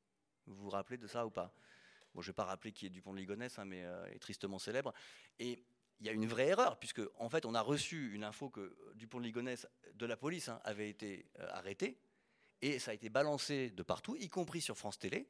Vous 0.47 0.55
vous 0.55 0.69
rappelez 0.69 0.97
de 0.97 1.07
ça 1.07 1.25
ou 1.25 1.29
pas? 1.29 1.53
Je 2.21 2.27
ne 2.27 2.31
vais 2.31 2.33
pas 2.33 2.45
rappeler 2.45 2.71
qui 2.71 2.85
est 2.85 2.89
Dupont 2.89 3.13
de 3.13 3.17
Ligonnès, 3.17 3.57
hein, 3.57 3.65
mais 3.65 3.83
euh, 3.83 4.05
est 4.07 4.19
tristement 4.19 4.59
célèbre. 4.59 4.93
Et 5.39 5.63
il 5.99 6.05
y 6.05 6.09
a 6.09 6.11
une 6.11 6.27
vraie 6.27 6.47
erreur, 6.47 6.77
puisque 6.77 7.01
en 7.17 7.29
fait, 7.29 7.45
on 7.45 7.55
a 7.55 7.61
reçu 7.61 8.13
une 8.13 8.23
info 8.23 8.49
que 8.49 8.75
Dupont 8.95 9.19
de 9.19 9.25
Ligonnès 9.25 9.67
de 9.95 10.05
la 10.05 10.17
police 10.17 10.49
hein, 10.49 10.59
avait 10.63 10.89
été 10.89 11.25
euh, 11.39 11.47
arrêté 11.51 11.97
et 12.61 12.79
ça 12.79 12.91
a 12.91 12.93
été 12.93 13.09
balancé 13.09 13.71
de 13.71 13.83
partout, 13.83 14.15
y 14.15 14.29
compris 14.29 14.61
sur 14.61 14.77
France 14.77 14.97
Télé. 14.97 15.27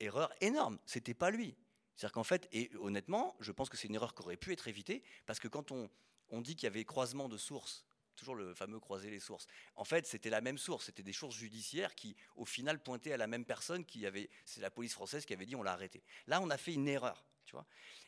Erreur 0.00 0.32
énorme, 0.40 0.78
c'était 0.84 1.14
pas 1.14 1.30
lui. 1.30 1.56
C'est-à-dire 1.94 2.12
qu'en 2.12 2.24
fait, 2.24 2.48
et 2.52 2.70
honnêtement, 2.80 3.36
je 3.40 3.52
pense 3.52 3.68
que 3.68 3.76
c'est 3.76 3.88
une 3.88 3.94
erreur 3.94 4.14
qui 4.14 4.22
aurait 4.22 4.36
pu 4.36 4.52
être 4.52 4.68
évitée, 4.68 5.02
parce 5.24 5.38
que 5.38 5.48
quand 5.48 5.70
on 5.70 6.40
dit 6.40 6.56
qu'il 6.56 6.64
y 6.64 6.66
avait 6.66 6.84
croisement 6.84 7.28
de 7.28 7.36
sources, 7.36 7.85
toujours 8.16 8.34
le 8.34 8.54
fameux 8.54 8.80
croiser 8.80 9.10
les 9.10 9.20
sources, 9.20 9.46
en 9.74 9.84
fait, 9.84 10.06
c'était 10.06 10.30
la 10.30 10.40
même 10.40 10.58
source, 10.58 10.86
c'était 10.86 11.02
des 11.02 11.12
sources 11.12 11.36
judiciaires 11.36 11.94
qui, 11.94 12.16
au 12.36 12.44
final, 12.44 12.82
pointaient 12.82 13.12
à 13.12 13.16
la 13.16 13.26
même 13.26 13.44
personne 13.44 13.84
qui 13.84 14.06
avait, 14.06 14.28
c'est 14.44 14.60
la 14.60 14.70
police 14.70 14.92
française 14.92 15.24
qui 15.24 15.32
avait 15.32 15.46
dit 15.46 15.56
on 15.56 15.62
l'a 15.62 15.72
arrêté. 15.72 16.02
Là, 16.26 16.40
on 16.40 16.50
a 16.50 16.56
fait 16.56 16.74
une 16.74 16.88
erreur, 16.88 17.24
tu 17.44 17.52
vois. 17.52 17.66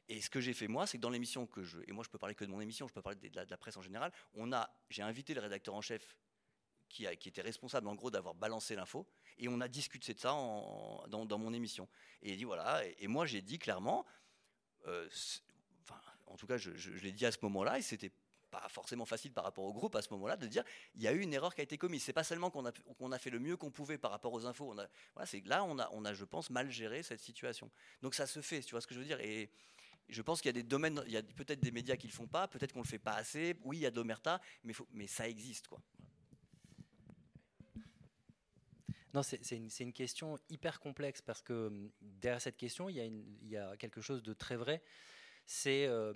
Et 0.09 0.21
ce 0.23 0.31
que 0.31 0.41
j'ai 0.41 0.55
fait 0.55 0.69
moi, 0.69 0.87
c'est 0.87 0.97
que 0.97 1.03
dans 1.03 1.11
l'émission 1.11 1.47
que 1.47 1.63
je, 1.63 1.79
et 1.87 1.93
moi 1.93 2.03
je 2.03 2.09
peux 2.09 2.19
parler 2.19 2.35
que 2.35 2.45
de 2.45 2.51
mon 2.51 2.61
émission, 2.61 2.89
je 2.89 2.95
peux 2.95 3.03
parler 3.03 3.19
de 3.29 3.37
la, 3.37 3.57
presse 3.59 3.77
en 3.77 3.83
général, 3.83 4.11
on 4.35 4.53
a, 4.53 4.71
j'ai 4.89 5.03
invité 5.03 5.35
le 5.35 5.41
rédacteur 5.41 5.75
en 5.75 5.83
chef 5.83 6.17
qui, 6.89 7.05
était 7.05 7.43
responsable 7.43 7.89
en 7.89 7.95
gros 7.95 8.11
d'avoir 8.11 8.35
balancé 8.35 8.75
l'info. 8.75 9.07
Et 9.37 9.49
on 9.49 9.61
a 9.61 9.69
discuté 9.69 10.15
de 10.15 10.19
ça 10.19 10.31
dans, 10.31 11.39
mon 11.39 11.53
émission. 11.53 11.89
Et 12.23 12.33
il 12.33 12.39
dit 12.39 12.45
voilà. 12.45 12.83
Et, 12.99 13.07
moi 13.07 13.27
j'ai 13.27 13.43
dit 13.43 13.59
clairement, 13.59 14.07
euh, 14.87 15.09
en 16.27 16.37
tout 16.37 16.47
cas 16.47 16.57
je, 16.57 16.71
l'ai 17.03 17.13
dit 17.13 17.27
à 17.27 17.33
ce 17.33 17.39
moment-là, 17.43 17.79
et 17.79 17.83
c'était 17.83 18.11
pas 18.51 18.67
forcément 18.69 19.05
facile 19.05 19.33
par 19.33 19.45
rapport 19.45 19.65
au 19.65 19.73
groupe 19.73 19.95
à 19.97 20.03
ce 20.03 20.13
moment-là 20.15 20.37
de 20.37 20.47
dire 20.47 20.65
il 20.95 21.03
y 21.03 21.09
a 21.09 21.13
eu 21.13 21.21
une 21.21 21.33
erreur 21.33 21.55
qui 21.55 21.61
a 21.61 21.65
été 21.65 21.79
commise. 21.79 22.03
C'est 22.03 22.13
pas 22.13 22.25
seulement 22.25 22.51
qu'on 22.51 22.67
a, 22.67 22.73
qu'on 22.73 23.13
a 23.13 23.19
fait 23.19 23.31
le 23.31 23.39
mieux 23.39 23.57
qu'on 23.57 23.71
pouvait 23.71 23.99
par 23.99 24.11
rapport 24.11 24.33
aux 24.33 24.47
infos. 24.47 24.71
On 24.71 24.79
a, 24.79 24.87
voilà, 25.15 25.27
c'est 25.27 25.45
là 25.47 25.65
on 25.65 25.79
a, 25.79 25.89
on 25.93 26.05
a, 26.05 26.15
je 26.15 26.25
pense, 26.25 26.51
mal 26.51 26.71
géré 26.71 27.03
cette 27.03 27.21
situation. 27.21 27.71
Donc 28.03 28.15
ça 28.15 28.27
se 28.27 28.41
fait, 28.41 28.61
tu 28.63 28.73
vois 28.73 28.81
ce 28.81 28.87
que 28.87 28.95
je 28.95 29.01
veux 29.01 29.07
dire. 29.07 29.21
Et 29.21 29.51
je 30.09 30.23
pense 30.23 30.41
qu'il 30.41 30.49
y 30.49 30.51
a 30.51 30.61
des 30.61 30.63
domaines, 30.63 31.03
il 31.07 31.13
y 31.13 31.17
a 31.17 31.23
peut-être 31.23 31.61
des 31.61 31.71
médias 31.71 31.97
qui 31.97 32.07
le 32.07 32.13
font 32.13 32.27
pas, 32.27 32.49
peut-être 32.49 32.73
qu'on 32.73 32.83
le 32.83 32.89
fait 32.89 32.99
pas 32.99 33.15
assez. 33.15 33.57
Oui, 33.65 33.79
il 33.79 33.81
y 33.81 33.87
a 33.87 33.91
de 33.91 33.97
l'omerta, 33.97 34.41
mais, 34.65 34.73
mais 34.93 35.07
ça 35.07 35.29
existe, 35.29 35.69
quoi. 35.69 35.81
Non, 39.15 39.23
c'est 39.23 39.57
une, 39.81 39.93
question 39.93 40.39
hyper 40.51 40.81
complexe 40.81 41.23
parce 41.23 41.41
que 41.41 41.69
hum, 41.69 41.91
derrière 42.01 42.43
cette 42.43 42.59
question, 42.59 42.89
il 42.89 43.25
y 43.43 43.57
a, 43.57 43.77
quelque 43.77 44.01
chose 44.01 44.23
de 44.23 44.33
très 44.35 44.57
vrai. 44.57 44.83
C'est 45.47 45.87
euh, 45.87 46.13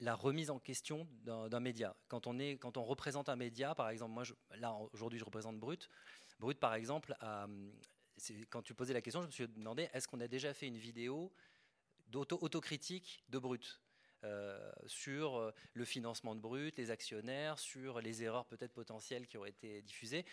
la 0.00 0.14
remise 0.14 0.50
en 0.50 0.58
question 0.58 1.08
d'un 1.24 1.60
média. 1.60 1.96
Quand 2.08 2.26
on, 2.26 2.38
est, 2.38 2.58
quand 2.58 2.76
on 2.76 2.84
représente 2.84 3.28
un 3.28 3.36
média, 3.36 3.74
par 3.74 3.88
exemple, 3.90 4.12
moi, 4.12 4.24
là, 4.56 4.76
aujourd'hui, 4.92 5.18
je 5.18 5.24
représente 5.24 5.58
Brut. 5.58 5.88
Brut, 6.40 6.58
par 6.58 6.74
exemple, 6.74 7.14
quand 8.50 8.62
tu 8.62 8.74
posais 8.74 8.92
la 8.92 9.00
question, 9.00 9.22
je 9.22 9.26
me 9.26 9.32
suis 9.32 9.48
demandé 9.48 9.88
est-ce 9.92 10.08
qu'on 10.08 10.20
a 10.20 10.28
déjà 10.28 10.52
fait 10.52 10.66
une 10.66 10.78
vidéo 10.78 11.32
d'autocritique 12.08 13.24
de 13.28 13.38
Brut 13.38 13.80
euh, 14.24 14.72
sur 14.86 15.36
euh, 15.36 15.52
le 15.74 15.84
financement 15.84 16.34
de 16.34 16.40
Brut, 16.40 16.76
les 16.78 16.90
actionnaires, 16.90 17.58
sur 17.58 18.00
les 18.00 18.22
erreurs 18.22 18.46
peut-être 18.46 18.72
potentielles 18.72 19.26
qui 19.26 19.36
auraient 19.36 19.50
été 19.50 19.82
diffusées? 19.82 20.24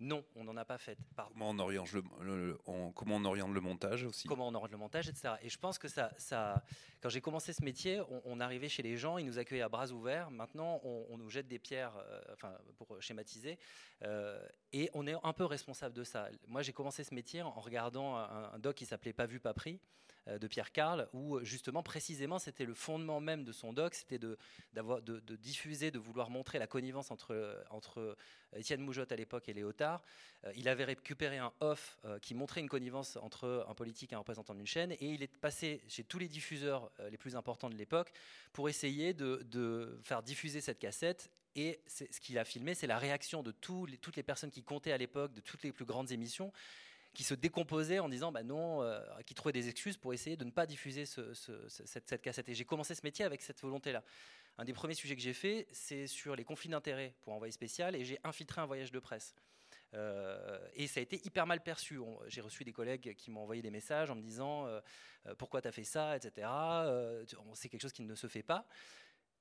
Non, 0.00 0.24
on 0.36 0.44
n'en 0.44 0.56
a 0.56 0.64
pas 0.64 0.78
fait. 0.78 0.96
Comment 1.16 1.50
on, 1.50 1.58
oriente 1.58 1.92
le, 1.92 2.56
comment 2.94 3.16
on 3.16 3.24
oriente 3.24 3.52
le 3.52 3.60
montage 3.60 4.04
aussi? 4.04 4.28
Comment 4.28 4.46
on 4.46 4.54
oriente 4.54 4.70
le 4.70 4.78
montage, 4.78 5.08
etc. 5.08 5.34
Et 5.42 5.48
je 5.48 5.58
pense 5.58 5.78
que 5.78 5.88
ça, 5.88 6.12
ça 6.16 6.62
quand 7.00 7.08
j'ai 7.08 7.20
commencé 7.20 7.52
ce 7.52 7.64
métier, 7.64 8.00
on, 8.24 8.38
arrivait 8.38 8.68
chez 8.68 8.82
les 8.82 8.96
gens, 8.96 9.18
ils 9.18 9.26
nous 9.26 9.38
accueillaient 9.38 9.62
à 9.62 9.68
bras 9.68 9.90
ouverts. 9.90 10.30
Maintenant, 10.30 10.80
on, 10.84 11.18
nous 11.18 11.28
jette 11.28 11.48
des 11.48 11.58
pierres, 11.58 11.96
euh, 11.96 12.20
enfin, 12.32 12.56
pour 12.76 13.00
schématiser, 13.00 13.58
euh, 14.02 14.40
et 14.72 14.88
on 14.94 15.06
est 15.06 15.16
un 15.22 15.32
peu 15.32 15.44
responsable 15.44 15.94
de 15.94 16.04
ça. 16.04 16.28
Moi, 16.46 16.62
j'ai 16.62 16.72
commencé 16.72 17.02
ce 17.02 17.14
métier 17.14 17.42
en 17.42 17.60
regardant 17.60 18.16
un, 18.16 18.52
un 18.52 18.58
doc 18.58 18.76
qui 18.76 18.86
s'appelait 18.86 19.12
Pas 19.12 19.26
vu, 19.26 19.40
pas 19.40 19.54
pris 19.54 19.80
de 20.26 20.46
Pierre 20.46 20.72
Carl, 20.72 21.08
où 21.12 21.40
justement, 21.42 21.82
précisément, 21.82 22.38
c'était 22.38 22.64
le 22.64 22.74
fondement 22.74 23.20
même 23.20 23.44
de 23.44 23.52
son 23.52 23.72
doc, 23.72 23.94
c'était 23.94 24.18
de, 24.18 24.36
diffuser, 25.40 25.90
de 25.90 25.98
vouloir 25.98 26.30
montrer 26.30 26.58
la 26.58 26.66
connivence 26.66 27.10
entre, 27.10 27.64
entre 27.70 28.16
Étienne 28.54 28.80
Moujotte 28.80 29.12
à 29.12 29.16
l'époque 29.16 29.48
et 29.48 29.54
Léotard. 29.54 30.02
Euh, 30.44 30.52
il 30.56 30.68
avait 30.68 30.84
récupéré 30.84 31.38
un 31.38 31.52
off 31.60 31.98
euh, 32.04 32.18
qui 32.18 32.34
montrait 32.34 32.60
une 32.60 32.68
connivence 32.68 33.16
entre 33.16 33.66
un 33.68 33.74
politique 33.74 34.12
et 34.12 34.14
un 34.14 34.18
représentant 34.18 34.54
d'une 34.54 34.66
chaîne, 34.66 34.92
et 34.92 35.06
il 35.06 35.22
est 35.22 35.36
passé 35.36 35.82
chez 35.88 36.04
tous 36.04 36.18
les 36.18 36.28
diffuseurs 36.28 36.90
les 37.10 37.16
plus 37.16 37.36
importants 37.36 37.70
de 37.70 37.76
l'époque 37.76 38.12
pour 38.52 38.68
essayer 38.68 39.14
de, 39.14 39.98
faire 40.02 40.22
diffuser 40.22 40.60
cette 40.60 40.78
cassette 40.78 41.30
et 41.56 41.80
ce 41.86 42.20
qu'il 42.20 42.38
a 42.38 42.44
filmé, 42.44 42.74
c'est 42.74 42.86
la 42.86 42.98
réaction 42.98 43.42
de 43.42 43.50
toutes 43.50 44.16
les 44.16 44.22
personnes 44.22 44.50
qui 44.50 44.62
comptaient 44.62 44.92
à 44.92 44.98
l'époque, 44.98 45.32
de 45.32 45.40
toutes 45.40 45.62
les 45.62 45.72
plus 45.72 45.84
grandes 45.84 46.12
émissions, 46.12 46.52
qui 47.18 47.24
se 47.24 47.34
décomposait 47.34 47.98
en 47.98 48.08
disant 48.08 48.30
bah 48.30 48.44
non, 48.44 48.80
euh, 48.80 49.00
qui 49.26 49.34
trouvait 49.34 49.52
des 49.52 49.68
excuses 49.68 49.96
pour 49.96 50.14
essayer 50.14 50.36
de 50.36 50.44
ne 50.44 50.52
pas 50.52 50.66
diffuser 50.66 51.04
cette, 51.04 52.22
cassette. 52.22 52.48
Et 52.48 52.54
j'ai 52.54 52.64
commencé 52.64 52.94
ce 52.94 53.00
métier 53.02 53.24
avec 53.24 53.42
cette 53.42 53.60
volonté-là. 53.60 54.04
Un 54.56 54.64
des 54.64 54.72
premiers 54.72 54.94
sujets 54.94 55.16
que 55.16 55.20
j'ai 55.20 55.32
fait, 55.32 55.66
c'est 55.72 56.06
sur 56.06 56.36
les 56.36 56.44
conflits 56.44 56.68
d'intérêts 56.68 57.16
pour 57.22 57.32
envoyer 57.32 57.50
spécial, 57.50 57.96
et 57.96 58.04
j'ai 58.04 58.20
infiltré 58.22 58.60
un 58.60 58.66
voyage 58.66 58.92
de 58.92 59.00
presse. 59.00 59.34
Euh, 59.94 60.60
et 60.74 60.86
ça 60.86 61.00
a 61.00 61.02
été 61.02 61.20
hyper 61.26 61.44
mal 61.44 61.60
perçu. 61.60 61.98
J'ai 62.28 62.40
reçu 62.40 62.62
des 62.62 62.72
collègues 62.72 63.16
qui 63.16 63.32
m'ont 63.32 63.40
envoyé 63.40 63.62
des 63.62 63.72
messages 63.72 64.12
en 64.12 64.14
me 64.14 64.22
disant 64.22 64.68
euh, 64.68 64.80
pourquoi 65.38 65.60
tu 65.60 65.66
as 65.66 65.72
fait 65.72 65.82
ça, 65.82 66.16
etc. 66.16 66.46
c'est 67.54 67.68
quelque 67.68 67.82
chose 67.82 67.92
qui 67.92 68.02
ne 68.02 68.14
se 68.14 68.28
fait 68.28 68.44
pas. 68.44 68.64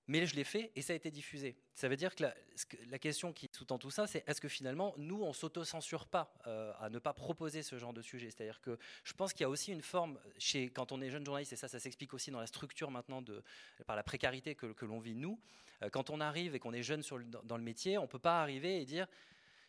Mais 0.07 0.25
je 0.25 0.35
l'ai 0.35 0.45
fait 0.45 0.71
et 0.75 0.81
ça 0.81 0.93
a 0.93 0.95
été 0.95 1.11
diffusé. 1.11 1.57
Ça 1.75 1.89
veut 1.89 1.97
dire 1.97 2.15
que 2.15 2.23
la, 2.23 2.99
question 2.99 3.33
qui 3.33 3.49
sous-tend 3.51 3.77
tout 3.77 3.91
ça, 3.91 4.07
c'est 4.07 4.23
est-ce 4.27 4.39
que 4.39 4.47
finalement, 4.47 4.93
nous, 4.97 5.21
on 5.21 5.33
s'auto-censure 5.33 6.05
pas 6.05 6.33
euh, 6.47 6.71
à 6.79 6.89
ne 6.89 6.97
pas 6.97 7.13
proposer 7.13 7.61
ce 7.61 7.77
genre 7.77 7.93
de 7.93 8.01
sujet? 8.01 8.29
C'est-à-dire 8.29 8.61
que 8.61 8.79
je 9.03 9.13
pense 9.13 9.33
qu'il 9.33 9.41
y 9.41 9.45
a 9.45 9.49
aussi 9.49 9.71
une 9.73 9.81
forme, 9.81 10.17
chez, 10.37 10.69
quand 10.69 10.93
on 10.93 11.01
est 11.01 11.09
jeune 11.09 11.25
journaliste, 11.25 11.53
et 11.53 11.57
ça, 11.57 11.67
ça 11.67 11.79
s'explique 11.79 12.13
aussi 12.13 12.31
dans 12.31 12.39
la 12.39 12.47
structure 12.47 12.89
maintenant, 12.89 13.21
de, 13.21 13.43
par 13.85 13.95
la 13.95 14.03
précarité 14.03 14.55
que, 14.55 14.85
l'on 14.85 14.99
vit 14.99 15.15
nous, 15.15 15.39
euh, 15.83 15.89
quand 15.89 16.09
on 16.09 16.21
arrive 16.21 16.55
et 16.55 16.59
qu'on 16.59 16.73
est 16.73 16.83
jeune 16.83 17.03
sur 17.03 17.19
dans 17.19 17.57
le 17.57 17.63
métier, 17.63 17.97
on 17.97 18.03
ne 18.03 18.07
peut 18.07 18.17
pas 18.17 18.41
arriver 18.41 18.81
et 18.81 18.85
dire 18.85 19.07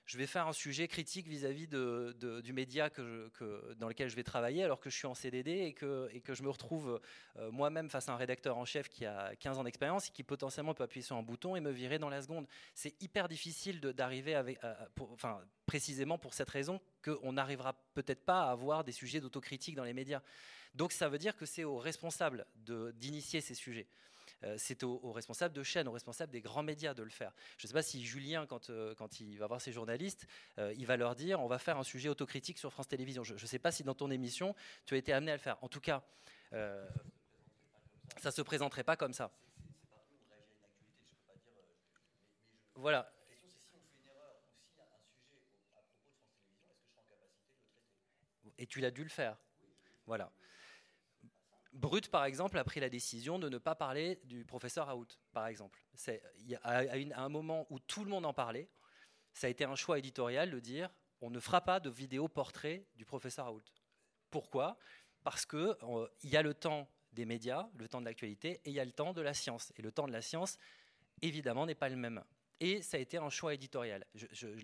je 0.09 0.16
vais 0.16 0.27
faire 0.27 0.49
un 0.49 0.55
sujet 0.55 0.88
critique 0.88 1.29
vis-à-vis 1.29 1.68
du 1.68 2.53
média 2.55 2.88
dans 3.77 3.88
lequel 3.88 4.09
je 4.09 4.16
vais 4.16 4.23
travailler 4.23 4.64
alors 4.64 4.81
que 4.81 4.88
je 4.88 4.97
suis 4.97 5.07
en 5.07 5.14
CDD 5.14 5.51
et 5.51 5.75
que, 5.75 6.09
je 6.27 6.42
me 6.42 6.49
retrouve 6.49 6.99
euh, 7.37 7.51
moi-même 7.51 7.90
face 7.90 8.09
à 8.09 8.12
un 8.12 8.16
rédacteur 8.16 8.57
en 8.57 8.64
chef 8.64 8.88
qui 8.88 9.05
a 9.05 9.37
15 9.37 9.59
ans 9.59 9.64
d'expérience 9.64 10.09
et 10.09 10.11
qui 10.11 10.23
potentiellement 10.23 10.73
peut 10.73 10.83
appuyer 10.83 11.05
sur 11.05 11.16
un 11.16 11.23
bouton 11.23 11.57
et 11.57 11.61
me 11.61 11.71
virer 11.71 11.99
dans 11.99 12.09
la 12.09 12.23
seconde. 12.23 12.47
C'est 12.75 13.01
hyper 13.03 13.29
difficile 13.29 13.81
d'arriver 13.81 14.35
avec, 14.35 14.59
précisément 15.66 16.16
pour 16.16 16.33
cette 16.33 16.49
raison 16.49 16.81
qu'on 17.05 17.35
n'arrivera 17.35 17.75
peut-être 17.92 18.25
pas 18.25 18.44
à 18.44 18.51
avoir 18.51 18.85
des 18.85 18.92
sujets 18.92 19.21
d'autocritique 19.21 19.75
dans 19.75 19.85
les 19.85 19.92
médias. 19.92 20.23
Donc 20.75 20.92
ça 20.92 21.11
veut 21.11 21.18
dire 21.18 21.37
que 21.37 21.44
c'est 21.44 21.64
aux 21.64 21.79
responsables 21.79 22.47
d'initier 22.57 23.42
ces 23.42 23.55
sujets. 23.55 23.87
Euh, 24.44 24.55
c'est 24.57 24.85
aux, 24.85 25.12
responsables 25.12 25.55
de 25.55 25.62
chaînes, 25.62 25.88
aux 25.88 25.92
responsables 25.92 26.33
des 26.33 26.40
grands 26.40 26.62
médias 26.62 26.94
de 26.94 27.03
le 27.03 27.11
faire. 27.11 27.33
Je 27.57 27.66
ne 27.66 27.68
sais 27.68 27.74
pas 27.74 27.83
si 27.83 28.05
Julien, 28.05 28.46
quand, 28.46 28.70
euh, 28.70 28.94
quand 28.94 29.20
il 29.20 29.37
va 29.38 29.46
voir 29.46 29.61
ses 29.61 29.72
journalistes, 29.72 30.27
euh, 30.59 30.72
il 30.77 30.87
va 30.87 30.96
leur 30.96 31.16
dire 31.16 31.40
on 31.40 31.48
va 31.48 31.59
faire 31.59 31.77
un 31.79 31.83
sujet 31.83 32.09
autocritique 32.09 32.59
sur 32.59 32.72
France 32.72 32.88
Télévisions. 32.88 33.24
Je 33.24 33.35
ne 33.35 33.38
sais 33.38 33.59
pas 33.59 33.72
si 33.72 33.83
dans 33.83 33.94
ton 33.94 34.11
émission, 34.11 34.55
tu 34.85 34.94
as 34.94 34.98
été 34.98 35.12
amené 35.12 35.33
à 35.33 35.37
le 35.37 35.40
faire. 35.40 35.59
En 35.62 35.68
tout 35.68 35.81
cas, 35.81 36.05
ça 36.51 36.88
ne 38.24 38.31
se 38.31 38.42
présenterait 38.42 38.85
pas 38.85 38.96
comme 38.96 39.12
ça. 39.12 39.31
Voilà. 42.74 43.12
Et 48.57 48.66
tu 48.66 48.81
l'as 48.81 48.90
dû 48.90 49.03
le 49.03 49.11
faire. 49.11 49.37
Voilà. 50.07 50.33
Brut, 51.79 52.11
par 52.11 52.25
exemple, 52.25 52.59
a 52.59 52.64
pris 52.64 52.81
la 52.81 52.88
décision 52.88 53.38
de 53.38 53.49
ne 53.49 53.57
pas 53.57 53.77
parler 53.77 54.21
du 54.25 54.45
professeur 54.45 54.88
Raoult, 54.88 55.07
par 55.33 55.47
exemple. 55.47 55.81
C'est, 55.95 56.21
à, 56.64 56.81
un 57.14 57.29
moment 57.29 57.69
où 57.71 57.79
tout 57.79 58.03
le 58.03 58.11
monde 58.11 58.27
en 58.27 58.35
parlait, 58.35 58.69
ça 59.33 59.47
a 59.47 59.51
été 59.51 59.64
un 59.64 59.77
choix 59.77 59.97
éditorial 59.97 60.51
de 60.51 60.59
dire 60.59 60.91
on 61.21 61.31
ne 61.31 61.38
fera 61.38 61.61
pas 61.61 61.79
de 61.79 61.88
vidéo 61.88 62.27
portrait 62.27 62.85
du 62.97 63.05
professeur 63.05 63.45
Raoult. 63.45 63.62
Pourquoi? 64.29 64.77
Parce 65.23 65.47
qu'il 65.47 65.59
euh, 65.59 66.09
y 66.25 66.37
a 66.37 66.43
le 66.43 66.53
temps 66.53 66.91
des 67.12 67.25
médias, 67.25 67.69
le 67.77 67.88
temps 67.88 68.01
de 68.01 68.07
l'actualité, 68.07 68.61
et 68.64 68.71
il 68.71 68.73
y 68.73 68.81
a 68.81 68.85
le 68.85 68.93
temps 68.93 69.12
de 69.12 69.23
la 69.23 69.33
science. 69.33 69.73
Et 69.77 69.83
le 69.83 69.93
temps 69.93 70.09
de 70.09 70.12
la 70.12 70.23
science, 70.23 70.59
évidemment, 71.23 71.64
n'est 71.64 71.77
pas 71.77 71.88
le 71.88 71.97
même. 71.97 72.25
Et 72.61 72.83
ça 72.83 72.97
a 72.97 73.01
été 73.01 73.18
un 73.18 73.31
choix 73.31 73.55
éditorial. 73.55 74.05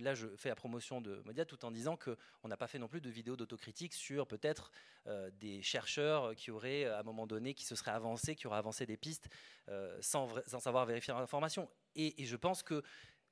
là, 0.01 0.15
je 0.15 0.27
fais 0.37 0.49
la 0.49 0.57
promotion 0.57 1.01
de 1.01 1.23
Modia 1.25 1.45
tout 1.45 1.65
en 1.65 1.71
disant 1.71 1.97
qu'on 1.97 2.49
n'a 2.49 2.57
pas 2.57 2.67
fait 2.67 2.79
non 2.79 2.89
plus 2.89 3.01
de 3.01 3.09
vidéos 3.09 3.37
d'autocritique 3.37 3.95
sur 3.95 4.27
peut-être 4.27 4.73
euh, 5.07 5.31
des 5.35 5.63
chercheurs 5.63 6.35
qui 6.35 6.51
auraient, 6.51 6.87
à 6.87 7.01
un 7.01 7.03
moment 7.05 7.27
donné, 7.27 7.55
qui 7.55 7.65
se 7.65 7.77
seraient 7.77 7.93
avancés, 7.93 8.35
qui 8.35 8.49
auraient 8.49 8.59
avancé 8.59 8.85
des 8.85 8.97
pistes 8.97 9.29
euh, 9.69 9.97
sans, 10.01 10.29
savoir 10.59 10.87
vérifier 10.87 11.15
l'information. 11.15 11.71
Et, 11.95 12.25
je 12.25 12.37
pense 12.37 12.65
que 12.65 12.83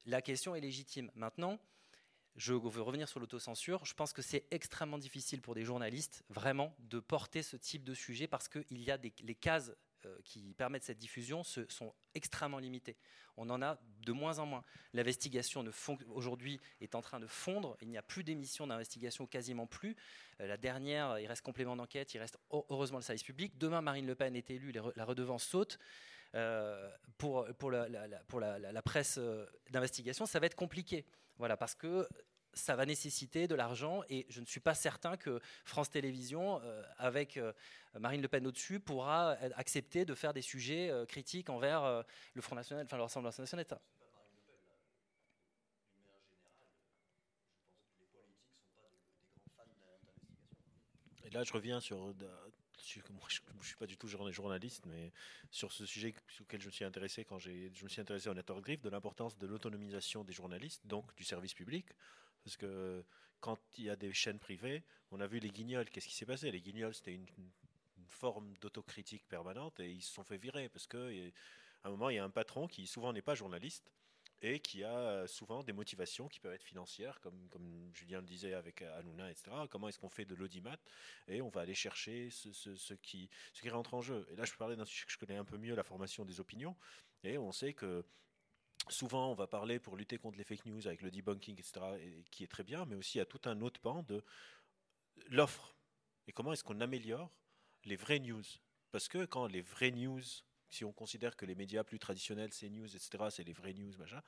la 0.06 0.22
question 0.22 0.54
est 0.54 0.60
légitime. 0.60 1.10
Maintenant, 1.16 1.58
je 2.36 2.54
veux 2.54 2.82
revenir 2.82 3.08
sur 3.08 3.18
l'autocensure. 3.18 3.84
Je 3.84 3.94
pense 3.94 4.12
que 4.12 4.22
c'est 4.22 4.46
extrêmement 4.52 4.98
difficile 4.98 5.42
pour 5.42 5.56
des 5.56 5.64
journalistes, 5.64 6.22
vraiment, 6.28 6.72
de 6.78 7.00
porter 7.00 7.42
ce 7.42 7.56
type 7.56 7.82
de 7.82 7.94
sujet 7.94 8.28
parce 8.28 8.48
qu'il 8.48 8.80
y 8.80 8.92
a 8.92 8.96
les 8.96 9.34
cases 9.34 9.72
qui 10.24 10.54
permettent 10.54 10.84
cette 10.84 10.98
diffusion 10.98 11.42
sont 11.44 11.94
extrêmement 12.14 12.58
limitées. 12.58 12.96
On 13.36 13.48
en 13.50 13.62
a 13.62 13.78
de 14.02 14.12
moins 14.12 14.38
en 14.38 14.46
moins. 14.46 14.64
L'investigation 14.92 15.64
aujourd'hui 16.08 16.60
est 16.80 16.94
en 16.94 17.00
train 17.00 17.20
de 17.20 17.26
fondre. 17.26 17.76
Il 17.80 17.88
n'y 17.88 17.96
a 17.96 18.02
plus 18.02 18.24
d'émissions 18.24 18.66
d'investigation, 18.66 19.26
quasiment 19.26 19.66
plus. 19.66 19.96
Euh, 20.40 20.46
la 20.46 20.56
dernière, 20.56 21.18
il 21.18 21.26
reste 21.26 21.42
complément 21.42 21.76
d'enquête, 21.76 22.14
il 22.14 22.18
reste 22.18 22.38
heureusement 22.50 22.98
le 22.98 23.04
service 23.04 23.22
public. 23.22 23.56
Demain, 23.58 23.80
Marine 23.80 24.06
Le 24.06 24.14
Pen 24.14 24.36
est 24.36 24.50
élue, 24.50 24.72
la 24.72 25.04
redevance 25.04 25.44
saute. 25.44 25.78
Euh, 26.34 26.90
pour, 27.18 27.46
pour, 27.58 27.70
la, 27.70 27.86
pour 28.26 28.40
la, 28.40 28.82
presse 28.82 29.18
d'investigation, 29.70 30.26
ça 30.26 30.40
va 30.40 30.46
être 30.46 30.56
compliqué. 30.56 31.04
Voilà, 31.38 31.56
parce 31.56 31.74
que 31.74 32.08
ça 32.54 32.76
va 32.76 32.86
nécessiter 32.86 33.48
de 33.48 33.54
l'argent 33.54 34.02
et 34.08 34.26
je 34.28 34.40
ne 34.40 34.46
suis 34.46 34.60
pas 34.60 34.74
certain 34.74 35.16
que 35.16 35.40
France 35.64 35.90
Télévisions, 35.90 36.60
euh, 36.62 36.82
avec 36.98 37.36
euh, 37.36 37.52
Marine 37.98 38.22
Le 38.22 38.28
Pen 38.28 38.46
au-dessus, 38.46 38.80
pourra 38.80 39.32
accepter 39.56 40.04
de 40.04 40.14
faire 40.14 40.32
des 40.32 40.42
sujets 40.42 40.90
euh, 40.90 41.06
critiques 41.06 41.50
envers 41.50 42.04
le 42.34 42.42
Front 42.42 42.56
National, 42.56 42.84
enfin 42.84 42.96
le 42.96 43.02
Rassemblement 43.02 43.32
National. 43.36 43.66
Et 51.24 51.30
là, 51.30 51.42
je 51.44 51.52
reviens 51.52 51.80
sur. 51.80 52.14
Je 52.84 52.98
ne 52.98 53.62
suis 53.62 53.76
pas 53.76 53.86
du 53.86 53.96
tout 53.96 54.08
journaliste, 54.08 54.86
mais 54.86 55.12
sur 55.50 55.72
ce 55.72 55.86
sujet 55.86 56.14
sur 56.26 56.44
lequel 56.44 56.60
je 56.60 56.66
me 56.66 56.72
suis 56.72 56.84
intéressé 56.84 57.24
quand 57.24 57.38
je 57.38 57.50
me 57.50 57.88
suis 57.88 58.00
intéressé 58.00 58.28
au 58.28 58.34
Network 58.34 58.60
Drift, 58.62 58.82
de 58.82 58.90
l'importance 58.90 59.38
de 59.38 59.46
l'autonomisation 59.46 60.24
des 60.24 60.32
journalistes, 60.32 60.84
donc 60.86 61.14
du 61.14 61.22
service 61.22 61.54
public. 61.54 61.86
Parce 62.44 62.56
que 62.56 63.04
quand 63.40 63.58
il 63.78 63.84
y 63.84 63.90
a 63.90 63.96
des 63.96 64.12
chaînes 64.12 64.38
privées, 64.38 64.84
on 65.10 65.20
a 65.20 65.26
vu 65.26 65.38
les 65.38 65.50
guignols, 65.50 65.88
qu'est-ce 65.90 66.08
qui 66.08 66.14
s'est 66.14 66.26
passé? 66.26 66.50
Les 66.50 66.60
guignols, 66.60 66.94
c'était 66.94 67.14
une, 67.14 67.26
forme 68.08 68.52
d'autocritique 68.58 69.26
permanente 69.26 69.80
et 69.80 69.90
ils 69.90 70.02
se 70.02 70.12
sont 70.12 70.22
fait 70.22 70.36
virer 70.36 70.68
parce 70.68 70.86
qu'à 70.86 70.98
un 70.98 71.90
moment, 71.90 72.10
il 72.10 72.16
y 72.16 72.18
a 72.18 72.24
un 72.24 72.30
patron 72.30 72.68
qui 72.68 72.86
souvent 72.86 73.12
n'est 73.12 73.22
pas 73.22 73.34
journaliste 73.34 73.90
et 74.42 74.60
qui 74.60 74.84
a 74.84 75.26
souvent 75.26 75.62
des 75.62 75.72
motivations 75.72 76.28
qui 76.28 76.38
peuvent 76.38 76.52
être 76.52 76.62
financières, 76.62 77.20
comme, 77.20 77.48
comme 77.48 77.90
Julien 77.94 78.20
le 78.20 78.26
disait 78.26 78.54
avec 78.54 78.82
Hanouna, 78.82 79.30
etc. 79.30 79.50
Comment 79.70 79.88
est-ce 79.88 79.98
qu'on 79.98 80.08
fait 80.08 80.24
de 80.24 80.34
l'audimat? 80.34 80.76
Et 81.28 81.40
on 81.40 81.48
va 81.48 81.62
aller 81.62 81.74
chercher 81.74 82.28
ce, 82.30 82.52
ce, 82.52 82.94
qui, 82.94 83.30
ce 83.52 83.62
qui 83.62 83.70
rentre 83.70 83.94
en 83.94 84.02
jeu. 84.02 84.26
Et 84.30 84.36
là, 84.36 84.44
je 84.44 84.52
parlais 84.54 84.76
d'un 84.76 84.84
sujet 84.84 85.06
que 85.06 85.12
je 85.12 85.18
connais 85.18 85.36
un 85.36 85.44
peu 85.44 85.58
mieux, 85.58 85.74
la 85.74 85.84
formation 85.84 86.24
des 86.24 86.40
opinions. 86.40 86.76
Et 87.22 87.38
on 87.38 87.52
sait 87.52 87.72
que 87.72 88.04
Souvent, 88.88 89.30
on 89.30 89.34
va 89.34 89.46
parler 89.46 89.78
pour 89.78 89.96
lutter 89.96 90.18
contre 90.18 90.38
les 90.38 90.44
fake 90.44 90.66
news 90.66 90.86
avec 90.86 91.02
le 91.02 91.10
debunking, 91.10 91.58
etc., 91.58 91.80
qui 92.30 92.44
est 92.44 92.48
très 92.48 92.64
bien, 92.64 92.84
mais 92.84 92.96
aussi 92.96 93.20
a 93.20 93.24
tout 93.24 93.40
un 93.44 93.60
autre 93.60 93.80
pan 93.80 94.02
de 94.02 94.24
l'offre. 95.28 95.76
Et 96.26 96.32
comment 96.32 96.52
est-ce 96.52 96.64
qu'on 96.64 96.80
améliore 96.80 97.30
les 97.84 97.96
vraies 97.96 98.18
news? 98.18 98.42
Parce 98.90 99.08
que 99.08 99.24
quand 99.24 99.46
les 99.46 99.62
vraies 99.62 99.92
news, 99.92 100.22
si 100.68 100.84
on 100.84 100.92
considère 100.92 101.36
que 101.36 101.46
les 101.46 101.54
médias 101.54 101.84
plus 101.84 101.98
traditionnels, 101.98 102.52
ces 102.52 102.70
news, 102.70 102.86
etc., 102.86 103.24
c'est 103.30 103.44
les 103.44 103.52
vraies 103.52 103.74
news, 103.74 103.96
machin, 103.98 104.22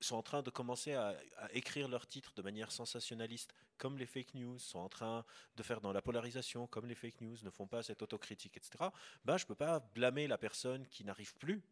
sont 0.00 0.16
en 0.16 0.22
train 0.22 0.42
de 0.42 0.50
commencer 0.50 0.94
à, 0.94 1.16
écrire 1.52 1.88
leurs 1.88 2.06
titres 2.06 2.32
de 2.34 2.42
manière 2.42 2.72
sensationnaliste, 2.72 3.54
comme 3.78 3.98
les 3.98 4.06
fake 4.06 4.34
news, 4.34 4.58
sont 4.58 4.78
en 4.78 4.88
train 4.88 5.24
de 5.56 5.62
faire 5.62 5.80
dans 5.80 5.92
la 5.92 6.02
polarisation, 6.02 6.66
comme 6.66 6.86
les 6.86 6.94
fake 6.94 7.20
news, 7.20 7.36
ne 7.42 7.50
font 7.50 7.66
pas 7.66 7.82
cette 7.82 8.02
autocritique, 8.02 8.56
etc., 8.56 8.90
ben, 9.24 9.36
je 9.36 9.44
ne 9.44 9.48
peux 9.48 9.54
pas 9.54 9.80
blâmer 9.80 10.26
la 10.26 10.38
personne 10.38 10.86
qui 10.88 11.04
n'arrive 11.04 11.34
plus 11.34 11.62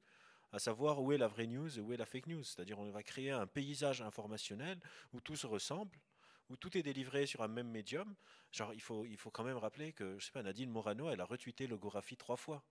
à 0.52 0.58
savoir 0.58 1.00
où 1.00 1.12
est 1.12 1.18
la 1.18 1.28
vraie 1.28 1.46
news 1.46 1.78
et 1.78 1.80
où 1.80 1.92
est 1.92 1.96
la 1.96 2.06
fake 2.06 2.26
news. 2.26 2.44
C'est-à-dire 2.44 2.78
on 2.78 2.90
va 2.90 3.02
créer 3.02 3.30
un 3.30 3.46
paysage 3.46 4.02
informationnel 4.02 4.78
où 5.12 5.20
tout 5.20 5.36
se 5.36 5.46
ressemble 5.46 5.96
où 6.50 6.56
tout 6.56 6.76
est 6.76 6.82
délivré 6.82 7.24
sur 7.24 7.42
un 7.42 7.48
même 7.48 7.68
médium. 7.68 8.14
Genre, 8.52 8.74
il 8.74 8.82
faut, 8.82 9.06
il 9.06 9.16
faut 9.16 9.30
quand 9.30 9.44
même 9.44 9.56
rappeler 9.56 9.92
que, 9.92 10.18
je 10.18 10.26
sais 10.26 10.32
pas, 10.32 10.42
Nadine 10.42 10.68
Morano, 10.68 11.08
elle 11.08 11.20
a 11.20 11.24
retweeté 11.24 11.66
Logographie 11.66 12.16
trois 12.16 12.36
fois 12.36 12.62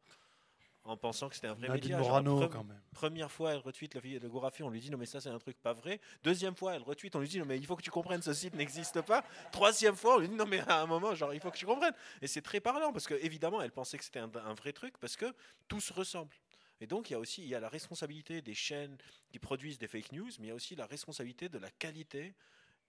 en 0.83 0.97
pensant 0.97 1.29
que 1.29 1.35
c'était 1.35 1.47
un 1.47 1.53
vrai 1.53 1.67
Nadine 1.67 1.93
média. 1.93 1.97
Genre, 1.97 2.07
Morano, 2.07 2.41
pre- 2.41 2.49
quand 2.49 2.63
même. 2.63 2.81
Première 2.93 3.31
fois, 3.31 3.53
elle 3.53 3.59
retweet 3.59 3.95
Logographie, 4.21 4.61
on 4.61 4.69
lui 4.69 4.79
dit 4.79 4.91
non 4.91 4.97
mais 4.99 5.05
ça 5.07 5.19
c'est 5.19 5.29
un 5.29 5.39
truc 5.39 5.57
pas 5.61 5.73
vrai. 5.73 5.99
Deuxième 6.23 6.55
fois, 6.55 6.75
elle 6.75 6.83
retweet, 6.83 7.15
on 7.15 7.19
lui 7.19 7.27
dit 7.27 7.39
non 7.39 7.45
mais 7.45 7.57
il 7.57 7.65
faut 7.65 7.75
que 7.75 7.81
tu 7.81 7.91
comprennes, 7.91 8.21
ce 8.21 8.33
site 8.33 8.53
n'existe 8.55 9.01
pas. 9.01 9.23
Troisième 9.51 9.95
fois, 9.95 10.17
on 10.17 10.19
lui 10.19 10.29
dit 10.29 10.35
non 10.35 10.45
mais 10.45 10.59
à 10.59 10.81
un 10.81 10.85
moment, 10.85 11.15
genre 11.15 11.33
il 11.33 11.39
faut 11.39 11.49
que 11.49 11.57
tu 11.57 11.65
comprennes. 11.65 11.95
Et 12.21 12.27
c'est 12.27 12.41
très 12.41 12.59
parlant 12.59 12.91
parce 12.91 13.07
que 13.07 13.15
évidemment, 13.15 13.61
elle 13.61 13.71
pensait 13.71 13.97
que 13.97 14.03
c'était 14.03 14.19
un, 14.19 14.31
un 14.45 14.53
vrai 14.53 14.73
truc 14.73 14.97
parce 14.99 15.15
que 15.15 15.33
tout 15.67 15.79
se 15.81 15.93
ressemble. 15.93 16.35
Et 16.81 16.87
donc 16.87 17.09
il 17.09 17.13
y 17.13 17.15
a 17.15 17.19
aussi 17.19 17.41
il 17.43 17.47
y 17.47 17.55
a 17.55 17.59
la 17.59 17.69
responsabilité 17.69 18.41
des 18.41 18.55
chaînes 18.55 18.97
qui 19.29 19.39
produisent 19.39 19.77
des 19.77 19.87
fake 19.87 20.11
news, 20.11 20.29
mais 20.39 20.47
il 20.47 20.49
y 20.49 20.51
a 20.51 20.55
aussi 20.55 20.75
la 20.75 20.85
responsabilité 20.85 21.47
de 21.47 21.57
la 21.57 21.69
qualité 21.69 22.33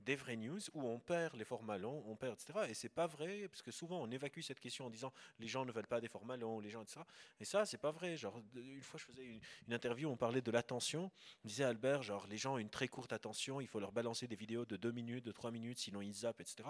des 0.05 0.16
vraies 0.16 0.36
news 0.36 0.61
où 0.74 0.86
on 0.86 0.99
perd 0.99 1.36
les 1.36 1.45
formats 1.45 1.78
longs, 1.78 2.03
on 2.07 2.16
perd, 2.16 2.34
etc. 2.34 2.66
Et 2.68 2.74
c'est 2.74 2.88
pas 2.88 3.07
vrai, 3.07 3.49
parce 3.49 3.62
que 3.62 3.70
souvent 3.70 4.01
on 4.01 4.11
évacue 4.11 4.40
cette 4.40 4.61
question 4.61 4.86
en 4.86 4.90
disant 4.90 5.12
les 5.38 5.47
gens 5.47 5.64
ne 5.64 5.72
veulent 5.72 5.86
pas 5.86 6.01
des 6.01 6.09
formats 6.09 6.36
longs, 6.36 6.61
les 6.61 6.70
gens, 6.70 6.82
etc. 6.82 7.01
Et 7.40 7.45
ça, 7.45 7.64
c'est 7.66 7.78
pas 7.78 7.90
vrai. 7.90 8.16
Genre, 8.16 8.40
une 8.57 8.82
fois, 8.82 8.99
je 8.99 9.05
faisais 9.05 9.24
une, 9.24 9.40
une 9.68 9.74
interview, 9.74 10.09
on 10.09 10.16
parlait 10.16 10.43
de 10.43 10.51
l'attention. 10.51 11.11
On 11.45 11.49
disait 11.49 11.64
Albert, 11.64 12.03
genre, 12.03 12.26
les 12.26 12.36
gens 12.36 12.55
ont 12.55 12.59
une 12.59 12.70
très 12.70 12.88
courte 12.88 13.12
attention, 13.12 13.61
il 13.61 13.66
faut 13.66 13.80
leur 13.80 13.93
balancer 13.93 14.26
des 14.26 14.36
vidéos 14.36 14.64
de 14.64 14.76
2 14.76 14.90
minutes, 14.90 15.24
de 15.24 15.32
3 15.32 15.51
minutes, 15.51 15.78
sinon 15.78 16.03
ils 16.03 16.12
zappent, 16.12 16.40
etc. 16.40 16.68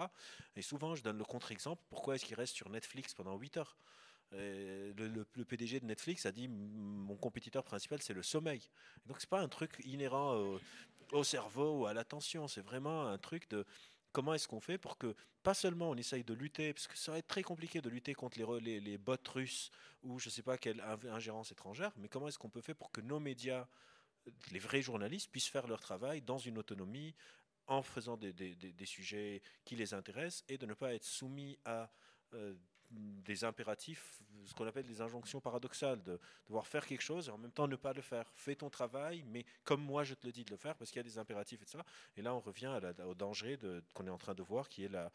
Et 0.55 0.61
souvent, 0.61 0.95
je 0.95 1.03
donne 1.03 1.17
le 1.17 1.25
contre-exemple. 1.25 1.81
Pourquoi 1.89 2.15
est-ce 2.15 2.25
qu'ils 2.25 2.35
restent 2.35 2.55
sur 2.55 2.69
Netflix 2.69 3.13
pendant 3.13 3.35
8 3.37 3.57
heures? 3.57 3.77
Et 4.35 4.93
le, 4.95 5.45
PDG 5.45 5.79
de 5.79 5.85
Netflix 5.85 6.25
a 6.25 6.31
dit 6.31 6.47
mon 6.47 7.15
compétiteur 7.15 7.63
principal 7.63 8.01
c'est 8.01 8.13
le 8.13 8.23
sommeil. 8.23 8.61
Donc 9.05 9.17
c'est 9.19 9.29
pas 9.29 9.41
un 9.41 9.47
truc 9.47 9.81
inhérent 9.85 10.35
au, 10.35 10.59
au 11.11 11.23
cerveau 11.23 11.81
ou 11.81 11.85
à 11.85 11.93
l'attention, 11.93 12.47
c'est 12.47 12.61
vraiment 12.61 13.07
un 13.07 13.17
truc 13.17 13.49
de 13.49 13.65
comment 14.13 14.33
est-ce 14.33 14.47
qu'on 14.47 14.61
fait 14.61 14.77
pour 14.77 14.97
que 14.97 15.15
pas 15.41 15.53
seulement 15.53 15.89
on 15.89 15.95
essaye 15.95 16.23
de 16.23 16.33
lutter, 16.33 16.73
parce 16.73 16.87
que 16.87 16.97
ça 16.97 17.11
va 17.11 17.17
être 17.17 17.27
très 17.27 17.43
compliqué 17.43 17.81
de 17.81 17.89
lutter 17.89 18.13
contre 18.13 18.39
les, 18.39 18.97
bots 18.97 19.17
russes 19.27 19.71
ou 20.03 20.19
je 20.19 20.29
sais 20.29 20.43
pas 20.43 20.57
quelle 20.57 20.81
ingérence 21.11 21.51
étrangère, 21.51 21.91
mais 21.97 22.07
comment 22.07 22.29
est-ce 22.29 22.39
qu'on 22.39 22.49
peut 22.49 22.61
faire 22.61 22.75
pour 22.75 22.91
que 22.91 23.01
nos 23.01 23.19
médias, 23.19 23.67
les 24.51 24.59
vrais 24.59 24.81
journalistes, 24.81 25.29
puissent 25.31 25.49
faire 25.49 25.67
leur 25.67 25.81
travail 25.81 26.21
dans 26.21 26.37
une 26.37 26.57
autonomie 26.57 27.13
en 27.67 27.81
faisant 27.81 28.15
des 28.17 28.85
sujets 28.85 29.41
qui 29.65 29.75
les 29.75 29.93
intéressent 29.93 30.45
et 30.47 30.57
de 30.57 30.65
ne 30.65 30.73
pas 30.73 30.93
être 30.93 31.05
soumis 31.05 31.57
à 31.65 31.91
euh, 32.33 32.53
des 32.93 33.43
impératifs, 33.43 34.21
ce 34.45 34.53
qu'on 34.53 34.67
appelle 34.67 34.85
des 34.85 35.01
injonctions 35.01 35.39
paradoxales, 35.39 36.01
de 36.03 36.19
devoir 36.47 36.67
faire 36.67 36.85
quelque 36.85 37.01
chose 37.01 37.27
et 37.27 37.31
en 37.31 37.37
même 37.37 37.51
temps 37.51 37.67
ne 37.67 37.75
pas 37.75 37.93
le 37.93 38.01
faire. 38.01 38.31
Fais 38.35 38.55
ton 38.55 38.69
travail, 38.69 39.23
mais 39.27 39.45
comme 39.63 39.81
moi 39.81 40.03
je 40.03 40.13
te 40.13 40.25
le 40.25 40.31
dis 40.31 40.43
de 40.43 40.51
le 40.51 40.57
faire, 40.57 40.75
parce 40.75 40.91
qu'il 40.91 40.97
y 40.97 41.01
a 41.01 41.03
des 41.03 41.17
impératifs, 41.17 41.61
etc. 41.61 41.79
Et 42.17 42.21
là, 42.21 42.33
on 42.33 42.39
revient 42.39 42.79
au 43.05 43.15
danger 43.15 43.57
qu'on 43.93 44.07
est 44.07 44.11
en 44.11 44.17
train 44.17 44.35
de 44.35 44.43
voir, 44.43 44.69
qui 44.69 44.83
est 44.83 44.89
la, 44.89 45.11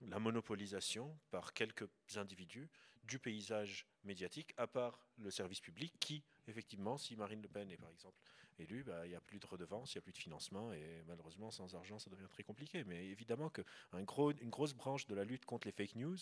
la 0.00 0.18
monopolisation 0.18 1.16
par 1.30 1.52
quelques 1.52 1.88
individus 2.16 2.68
du 3.04 3.18
paysage 3.18 3.86
médiatique, 4.04 4.54
à 4.56 4.66
part 4.66 5.06
le 5.18 5.30
service 5.30 5.60
public, 5.60 5.92
qui, 6.00 6.22
effectivement, 6.46 6.98
si 6.98 7.16
Marine 7.16 7.42
Le 7.42 7.48
Pen 7.48 7.70
est 7.70 7.76
par 7.76 7.90
exemple 7.90 8.16
élue, 8.58 8.84
bah, 8.84 9.06
il 9.06 9.10
n'y 9.10 9.14
a 9.14 9.20
plus 9.20 9.38
de 9.38 9.46
redevance, 9.46 9.94
il 9.94 9.98
n'y 9.98 10.00
a 10.00 10.02
plus 10.02 10.12
de 10.12 10.18
financement, 10.18 10.72
et 10.72 11.02
malheureusement, 11.06 11.50
sans 11.50 11.74
argent, 11.74 11.98
ça 11.98 12.10
devient 12.10 12.28
très 12.30 12.42
compliqué. 12.42 12.84
Mais 12.84 13.06
évidemment 13.06 13.50
qu'une 13.50 14.04
gros, 14.04 14.32
une 14.32 14.50
grosse 14.50 14.74
branche 14.74 15.06
de 15.06 15.14
la 15.14 15.24
lutte 15.24 15.44
contre 15.44 15.66
les 15.66 15.72
fake 15.72 15.96
news, 15.96 16.18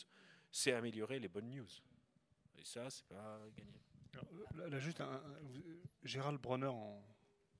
c'est 0.50 0.72
améliorer 0.72 1.18
les 1.18 1.28
bonnes 1.28 1.50
news. 1.50 1.68
Et 2.58 2.64
ça, 2.64 2.90
c'est 2.90 3.06
pas 3.06 3.40
gagné. 3.56 3.80
Là, 4.68 4.78
juste, 4.78 5.02
Gérald 6.02 6.40
Bronner 6.40 6.70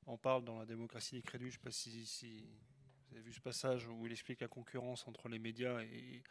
en, 0.06 0.18
parle 0.18 0.44
dans 0.44 0.58
La 0.58 0.66
démocratie 0.66 1.14
des 1.14 1.22
crédits. 1.22 1.44
Je 1.44 1.48
ne 1.48 1.52
sais 1.52 1.58
pas 1.58 1.70
si, 1.70 2.46
vous 3.08 3.16
avez 3.16 3.22
vu 3.22 3.32
ce 3.32 3.40
passage 3.40 3.86
où 3.86 4.06
il 4.06 4.12
explique 4.12 4.40
la 4.40 4.48
concurrence 4.48 5.06
entre 5.06 5.28
les 5.28 5.38
médias 5.38 5.80
et, 5.82 6.22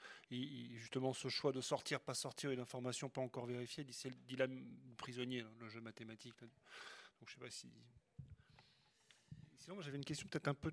justement 0.75 1.13
ce 1.13 1.29
choix 1.29 1.51
de 1.51 1.61
sortir, 1.61 1.99
pas 1.99 2.13
sortir, 2.13 2.51
une 2.51 2.59
information 2.59 3.09
pas 3.09 3.21
encore 3.21 3.45
vérifiée. 3.45 3.85
C'est 3.91 4.09
le 4.09 4.15
dilemme 4.27 4.65
prisonnier, 4.97 5.45
le 5.59 5.69
jeu 5.69 5.81
mathématique. 5.81 6.39
Donc 6.39 7.27
je 7.27 7.33
sais 7.33 7.39
pas 7.39 7.49
si. 7.49 7.71
Sinon, 9.57 9.81
j'avais 9.81 9.97
une 9.97 10.05
question 10.05 10.27
peut-être 10.27 10.47
un 10.47 10.53
peu 10.53 10.71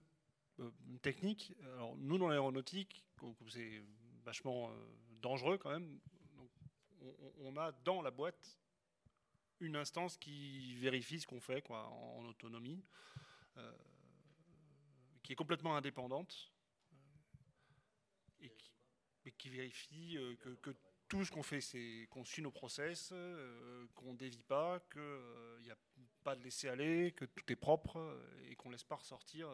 euh, 0.61 0.71
technique. 1.03 1.55
Alors, 1.75 1.97
nous, 1.97 2.19
dans 2.19 2.29
l'aéronautique, 2.29 3.05
c'est 3.49 3.83
vachement 4.25 4.71
euh, 4.71 4.75
dangereux 5.23 5.59
quand 5.59 5.71
même, 5.71 5.99
on, 7.41 7.57
a 7.57 7.73
dans 7.85 8.03
la 8.03 8.11
boîte 8.11 8.59
une 9.61 9.77
instance 9.77 10.17
qui 10.17 10.75
vérifie 10.77 11.21
ce 11.21 11.27
qu'on 11.27 11.41
fait 11.41 11.63
quoi, 11.63 11.89
en, 11.89 12.25
autonomie, 12.27 12.85
euh, 13.57 13.73
qui 15.23 15.33
est 15.33 15.37
complètement 15.37 15.77
indépendante 15.77 16.53
euh, 18.43 18.49
et 19.25 19.33
qui, 19.33 19.49
vérifie 19.49 20.17
euh, 20.19 20.35
que, 20.37 20.75
tout 21.09 21.25
ce 21.25 21.31
qu'on 21.31 21.45
fait, 21.45 21.61
c'est 21.61 22.09
qu'on 22.11 22.25
suit 22.25 22.43
nos 22.43 22.51
process, 22.51 23.15
qu'on 23.95 24.13
ne 24.13 24.19
dévie 24.19 24.43
pas, 24.43 24.81
qu'il 24.91 25.63
n'y 25.63 25.71
a 25.71 25.79
pas 26.25 26.35
de 26.35 26.43
laisser 26.43 26.69
aller, 26.69 27.13
que 27.13 27.25
tout 27.25 27.53
est 27.53 27.57
propre 27.57 28.21
et 28.49 28.57
qu'on 28.57 28.71
ne 28.71 28.75
laisse 28.75 28.83
pas 28.83 28.97
ressortir 28.97 29.49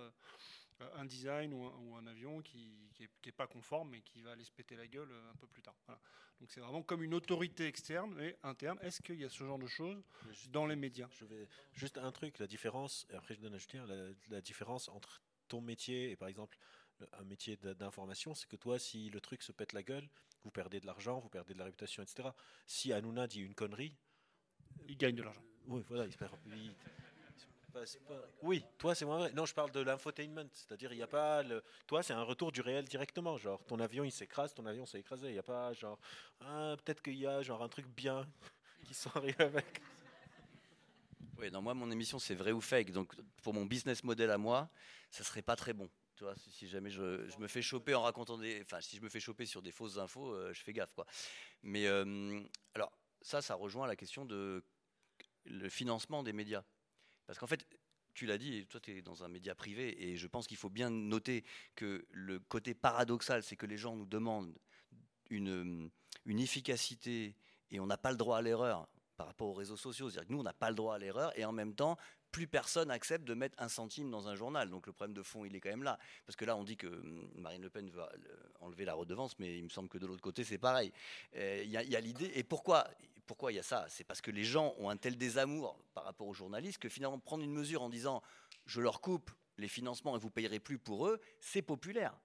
un 0.95 1.05
design 1.05 1.53
ou 1.53 1.64
un, 1.64 1.76
ou 1.78 1.97
un 1.97 2.07
avion 2.07 2.41
qui 2.43 2.91
n'est 3.24 3.33
pas 3.33 3.47
conforme 3.47 3.95
et 3.95 4.03
qui 4.03 4.22
va 4.22 4.33
aller 4.33 4.45
se 4.45 4.53
péter 4.53 4.76
la 4.76 4.87
gueule 4.87 5.11
euh, 5.11 5.30
un 5.30 5.37
peu 5.37 5.47
plus 5.47 5.62
tard. 5.62 5.74
Voilà. 5.87 6.01
Donc 6.41 6.51
c'est 6.51 6.61
vraiment 6.61 6.83
comme 6.83 7.03
une 7.03 7.14
autorité 7.14 7.66
externe 7.66 8.20
et 8.20 8.37
interne. 8.43 8.78
Est-ce 8.83 9.01
qu'il 9.03 9.20
y 9.20 9.24
a 9.24 9.28
ce 9.28 9.45
genre 9.45 9.59
de 9.59 9.66
choses 9.66 10.03
dans 10.49 10.66
les 10.66 10.76
médias? 10.76 11.09
Je 11.12 11.24
vais 11.24 11.49
juste 11.72 11.99
un 11.99 12.11
truc, 12.12 12.39
la 12.39 12.47
différence, 12.47 13.07
et 13.11 13.14
après 13.14 13.35
je 13.35 13.41
donne 13.41 13.55
à 13.55 13.59
Julien, 13.59 13.87
la, 13.87 14.11
la 14.28 14.41
différence 14.41 14.89
entre 14.89 15.22
ton 15.49 15.61
métier 15.61 16.11
et 16.11 16.16
par 16.16 16.28
exemple 16.28 16.59
le- 17.01 17.09
un 17.14 17.24
métier 17.24 17.57
d'information, 17.57 18.35
c'est 18.35 18.49
que 18.49 18.57
toi, 18.57 18.78
si 18.78 19.11
le 19.11 19.20
truc 19.20 19.43
se 19.43 19.53
pète 19.53 19.72
la 19.72 19.83
gueule, 19.83 20.09
vous 20.45 20.51
perdez 20.51 20.80
de 20.80 20.87
l'argent, 20.87 21.20
vous 21.20 21.28
perdez 21.28 21.55
de 21.55 21.59
la 21.59 21.64
réputation, 21.66 22.03
etc. 22.03 22.30
Si 22.66 22.93
Hanouna 22.93 23.26
dit 23.26 23.41
une 23.41 23.55
connerie, 23.55 23.97
Ils 24.89 24.97
gagnent 24.97 25.14
de 25.16 25.22
l'argent. 25.22 25.43
oui, 25.66 25.83
voilà, 25.87 26.07
il 26.07 26.12
pas- 27.73 28.29
Oui, 28.43 28.64
toi 28.79 28.95
c'est 28.95 29.05
moins 29.05 29.18
vrai. 29.18 29.33
Non, 29.33 29.47
je 29.47 29.55
parle 29.55 29.70
de 29.70 29.81
l'infotainment, 29.81 30.49
c'est-à-dire 30.53 30.93
il 30.93 30.97
n'y 30.97 31.03
a 31.03 31.07
pas 31.07 31.43
le. 31.43 31.62
Toi, 31.87 32.03
c'est 32.03 32.12
un 32.12 32.23
retour 32.23 32.53
du 32.53 32.61
réel 32.61 32.85
directement. 32.87 33.37
Genre, 33.37 33.64
ton 33.64 33.79
avion 33.81 34.05
il 34.05 34.12
s'écrase, 34.12 34.55
ton 34.55 34.66
avion 34.66 34.87
s'est 34.87 35.01
écrasé. 35.01 35.29
Il 35.29 35.33
n'y 35.33 35.39
a 35.39 35.43
pas 35.43 35.73
genre, 35.73 35.99
ah, 36.41 36.77
peut-être 36.85 37.03
qu'il 37.03 37.16
y 37.16 37.27
a 37.27 37.43
genre 37.43 37.62
un 37.62 37.68
truc 37.68 37.87
bien 37.89 38.27
qui 38.85 38.95
sont 38.95 39.11
arrivés 39.16 39.43
avec. 39.45 39.81
Oui, 41.39 41.51
non, 41.51 41.62
moi, 41.62 41.75
mon 41.75 41.91
émission, 41.91 42.18
c'est 42.18 42.35
vrai 42.35 42.53
ou 42.53 42.61
fake. 42.61 42.91
Donc, 42.93 43.14
pour 43.43 43.53
mon 43.55 43.64
business 43.66 44.05
model 44.05 44.31
à 44.31 44.39
moi, 44.39 44.68
ça 45.11 45.25
serait 45.25 45.43
pas 45.43 45.57
très 45.57 45.73
bon. 45.73 45.91
Tu 46.14 46.25
vois, 46.25 46.37
si- 46.37 46.51
si 46.53 46.68
jamais 46.68 46.91
je, 46.91 47.27
je 47.29 47.39
me 47.39 47.49
fais 47.49 47.62
choper 47.62 47.95
en 47.95 48.03
racontant 48.03 48.39
des. 48.39 48.61
Enfin, 48.62 48.81
si 48.81 48.97
je 48.97 49.03
me 49.03 49.09
fais 49.09 49.18
choper 49.20 49.47
sur 49.47 49.62
des 49.62 49.73
fausses 49.73 49.99
infos, 49.99 50.33
euh, 50.35 50.53
je 50.53 50.62
fais 50.62 50.73
gaffe, 50.73 50.93
quoi. 50.95 51.07
Mais, 51.62 51.87
euh, 51.87 52.41
alors, 52.75 52.93
ça, 53.23 53.41
ça 53.43 53.55
rejoint 53.55 53.87
la 53.87 53.97
question 53.97 54.25
de 54.25 54.62
le 55.45 55.68
financement 55.68 56.23
des 56.23 56.33
médias. 56.33 56.62
Parce 57.27 57.39
qu'en 57.39 57.47
fait, 57.47 57.66
tu 58.14 58.27
l'as 58.27 58.39
dit, 58.39 58.66
toi, 58.66 58.81
tu 58.81 58.97
es 58.97 59.03
dans 59.03 59.25
un 59.25 59.29
média 59.29 59.55
privé, 59.55 60.11
et 60.11 60.16
je 60.16 60.27
pense 60.27 60.47
qu'il 60.47 60.57
faut 60.57 60.70
bien 60.70 60.91
noter 60.91 61.45
que 61.75 62.07
le 62.11 62.41
côté 62.41 62.75
paradoxal, 62.75 63.43
c'est 63.43 63.57
que 63.57 63.66
les 63.66 63.79
gens 63.79 63.97
nous 63.97 64.07
demandent 64.07 64.55
une, 65.31 65.91
une 66.27 66.39
efficacité, 66.39 67.37
et 67.70 67.81
on 67.81 67.87
n'a 67.87 67.97
pas 67.97 68.11
le 68.11 68.16
droit 68.16 68.39
à 68.39 68.43
l'erreur 68.43 68.89
par 69.23 69.29
rapport 69.29 69.51
aux 69.51 69.55
réseaux 69.55 69.77
sociaux. 69.77 70.11
C'est-à-dire 70.11 70.27
que 70.27 70.33
nous, 70.33 70.41
on 70.41 70.43
n'a 70.43 70.53
pas 70.53 70.68
le 70.68 70.75
droit 70.75 70.97
à 70.97 70.99
l'erreur, 70.99 71.39
et 71.39 71.45
en 71.45 71.53
même 71.53 71.77
temps, 71.77 71.97
plus 72.33 72.49
personne 72.49 72.91
accepte 72.91 73.25
de 73.25 73.35
mettre 73.35 73.62
un 73.62 73.68
centime 73.68 74.11
dans 74.11 74.27
un 74.27 74.35
journal. 74.35 74.68
Donc 74.68 74.89
le 74.89 74.93
problème 74.93 75.14
de 75.14 75.23
fond, 75.23 75.45
il 75.45 75.55
est 75.55 75.61
quand 75.61 75.70
même 75.70 75.85
là. 75.85 75.97
Parce 76.27 76.35
que 76.35 76.45
là, 76.45 76.57
on 76.57 76.64
dit 76.64 76.77
que 76.77 76.89
hum, 76.89 77.31
Marine 77.37 77.62
Le 77.62 77.70
Pen 77.70 77.89
veut 77.89 78.01
euh, 78.01 78.09
enlever 78.59 78.85
la 78.85 78.95
redevance, 78.95 79.39
mais 79.39 79.59
il 79.59 79.62
me 79.62 79.68
semble 79.68 79.89
que 79.89 79.99
de 79.99 80.09
l'autre 80.09 80.23
côté, 80.23 80.43
c'est 80.43 80.59
pareil. 80.59 80.93
Euh, 81.37 81.62
Il 81.64 81.70
y 81.70 81.77
a, 81.77 82.01
l'idée. 82.01 82.33
Et 82.35 82.43
pourquoi 82.43 82.89
pourquoi 83.27 83.53
il 83.53 83.55
y 83.55 83.59
a 83.61 83.62
ça? 83.62 83.87
C'est 83.89 84.03
parce 84.03 84.20
que 84.20 84.33
les 84.33 84.43
gens 84.43 84.75
ont 84.79 84.91
un 84.91 84.97
tel 84.97 85.16
désamour 85.16 85.79
par 85.95 86.03
rapport 86.03 86.27
aux 86.27 86.35
journalistes 86.35 86.79
que 86.79 86.89
finalement, 86.89 87.20
prendre 87.20 87.45
une 87.45 87.53
mesure 87.53 87.83
en 87.83 87.91
disant 87.91 88.23
je 88.66 88.81
leur 88.81 89.01
coupe 89.01 89.31
les 89.57 89.68
financements 89.68 90.16
et 90.16 90.18
vous 90.18 90.31
payerez 90.31 90.59
plus 90.59 90.79
pour 90.79 91.07
eux, 91.07 91.20
c'est 91.39 91.62
populaire. 91.62 92.18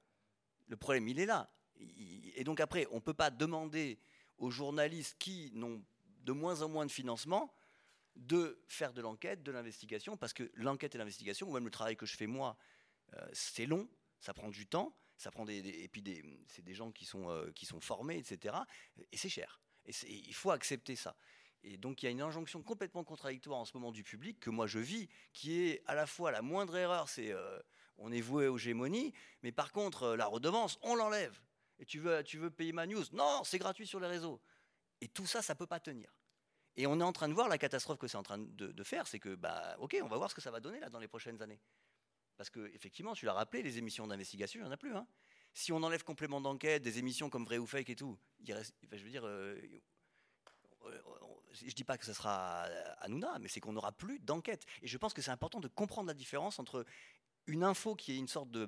Le 0.68 0.78
problème, 0.78 1.08
il 1.08 1.20
est 1.20 1.28
là. 1.28 1.52
Et 2.36 2.44
donc 2.44 2.60
après, 2.60 2.88
on 2.90 2.96
ne 2.96 3.02
peut 3.02 3.14
pas 3.14 3.30
demander 3.30 4.00
aux 4.40 4.50
journalistes 4.50 5.16
qui 5.20 5.52
n'ont 5.54 5.84
de 6.28 6.34
moins 6.34 6.62
en 6.62 6.70
moins 6.70 6.86
de 6.86 6.92
financement 6.92 7.54
de 8.18 8.60
faire 8.68 8.94
de 8.94 9.02
l'enquête, 9.02 9.44
de 9.44 9.52
l'investigation, 9.52 10.18
parce 10.18 10.34
que 10.34 10.52
l'enquête 10.56 10.96
et 10.96 10.98
l'investigation, 10.98 11.48
ou 11.48 11.54
même 11.54 11.66
le 11.66 11.72
travail 11.72 11.96
que 11.96 12.06
je 12.06 12.18
fais 12.18 12.28
moi, 12.28 12.58
euh, 13.14 13.28
c'est 13.32 13.66
long, 13.66 13.88
ça 14.20 14.34
prend 14.34 14.50
du 14.50 14.68
temps, 14.68 14.96
ça 15.18 15.32
prend 15.32 15.46
des, 15.46 15.58
et 15.58 15.88
puis 15.88 16.02
des, 16.02 16.24
c'est 16.48 16.64
des 16.64 16.74
gens 16.74 16.92
qui 16.92 17.06
sont, 17.06 17.30
euh, 17.30 17.52
qui 17.52 17.66
sont 17.66 17.80
formés, 17.80 18.18
etc. 18.18 18.56
Et 19.12 19.18
c'est 19.18 19.30
cher. 19.30 19.62
Et 19.86 19.94
il 20.10 20.34
faut 20.34 20.52
accepter 20.52 20.96
ça. 20.96 21.16
Et 21.64 21.78
donc 21.78 22.02
il 22.02 22.08
y 22.08 22.10
a 22.10 22.12
une 22.12 22.22
injonction 22.22 22.62
complètement 22.62 23.04
contradictoire 23.04 23.60
en 23.60 23.66
ce 23.66 23.74
moment 23.76 23.92
du 23.92 24.04
public 24.04 24.40
que 24.40 24.50
moi 24.50 24.68
je 24.68 24.80
vis, 24.80 25.08
qui 25.34 25.62
est 25.62 25.84
à 25.86 25.96
la 25.96 26.06
fois 26.06 26.32
la 26.32 26.42
moindre 26.42 26.76
erreur, 26.76 27.10
c'est 27.10 27.32
euh, 27.32 27.60
on 27.98 28.12
est 28.12 28.22
voué 28.22 28.48
aux 28.48 28.58
gémonies, 28.58 29.14
mais 29.44 29.52
par 29.52 29.72
contre 29.72 30.16
la 30.16 30.26
redevance, 30.26 30.78
on 30.82 30.96
l'enlève. 30.96 31.40
Et 31.80 31.86
tu 31.86 32.00
veux, 32.00 32.24
tu 32.24 32.38
veux 32.38 32.50
payer 32.50 32.74
ma 32.74 32.88
news? 32.88 33.04
Non, 33.14 33.44
c'est 33.44 33.60
gratuit 33.60 33.88
sur 33.88 34.00
les 34.00 34.08
réseaux. 34.08 34.42
Et 35.02 35.08
tout 35.08 35.26
ça, 35.26 35.42
ça 35.42 35.56
peut 35.56 35.68
pas 35.68 35.80
tenir. 35.80 36.12
Et 36.76 36.86
on 36.86 37.00
est 37.00 37.04
en 37.04 37.14
train 37.14 37.28
de 37.28 37.34
voir 37.34 37.48
la 37.50 37.58
catastrophe 37.58 37.98
que 37.98 38.08
c'est 38.08 38.18
en 38.18 38.24
train 38.24 38.38
de, 38.38 38.84
faire, 38.84 39.08
c'est 39.08 39.20
que, 39.20 39.36
bah, 39.36 39.76
ok, 39.80 39.98
on 40.04 40.08
va 40.08 40.18
voir 40.18 40.30
ce 40.30 40.36
que 40.36 40.42
ça 40.42 40.52
va 40.52 40.60
donner 40.60 40.80
là 40.80 40.90
dans 40.90 41.00
les 41.00 41.08
prochaines 41.08 41.42
années. 41.42 41.60
Parce 42.38 42.52
que, 42.52 42.72
effectivement, 42.76 43.14
tu 43.14 43.26
l'as 43.26 43.34
rappelé, 43.34 43.64
les 43.64 43.80
émissions 43.80 44.06
d'investigation, 44.06 44.60
il 44.60 44.64
n'y 44.64 44.70
en 44.70 44.72
a 44.72 44.78
plus. 44.78 44.96
hein. 44.96 45.08
Si 45.54 45.72
on 45.72 45.82
enlève 45.82 46.04
complément 46.04 46.40
d'enquête, 46.40 46.84
des 46.84 47.00
émissions 47.00 47.32
comme 47.32 47.46
Vrai 47.46 47.58
ou 47.58 47.66
Fake 47.66 47.90
et 47.90 47.96
tout, 47.96 48.20
je 48.46 48.54
veux 48.54 49.10
dire, 49.10 49.26
euh, 49.26 49.60
euh, 50.86 51.02
je 51.52 51.74
dis 51.74 51.84
pas 51.84 51.98
que 51.98 52.06
ce 52.06 52.14
sera 52.14 52.64
Hanouna, 53.00 53.40
mais 53.40 53.48
c'est 53.48 53.60
qu'on 53.60 53.74
n'aura 53.74 53.92
plus 53.92 54.20
d'enquête. 54.20 54.66
Et 54.84 54.88
je 54.88 54.98
pense 55.00 55.16
que 55.16 55.24
c'est 55.24 55.32
important 55.32 55.60
de 55.60 55.68
comprendre 55.68 56.08
la 56.08 56.14
différence 56.14 56.60
entre 56.60 56.86
une 57.48 57.64
info 57.64 57.96
qui 57.96 58.12
est 58.12 58.18
une 58.18 58.28
sorte 58.28 58.52
de 58.52 58.68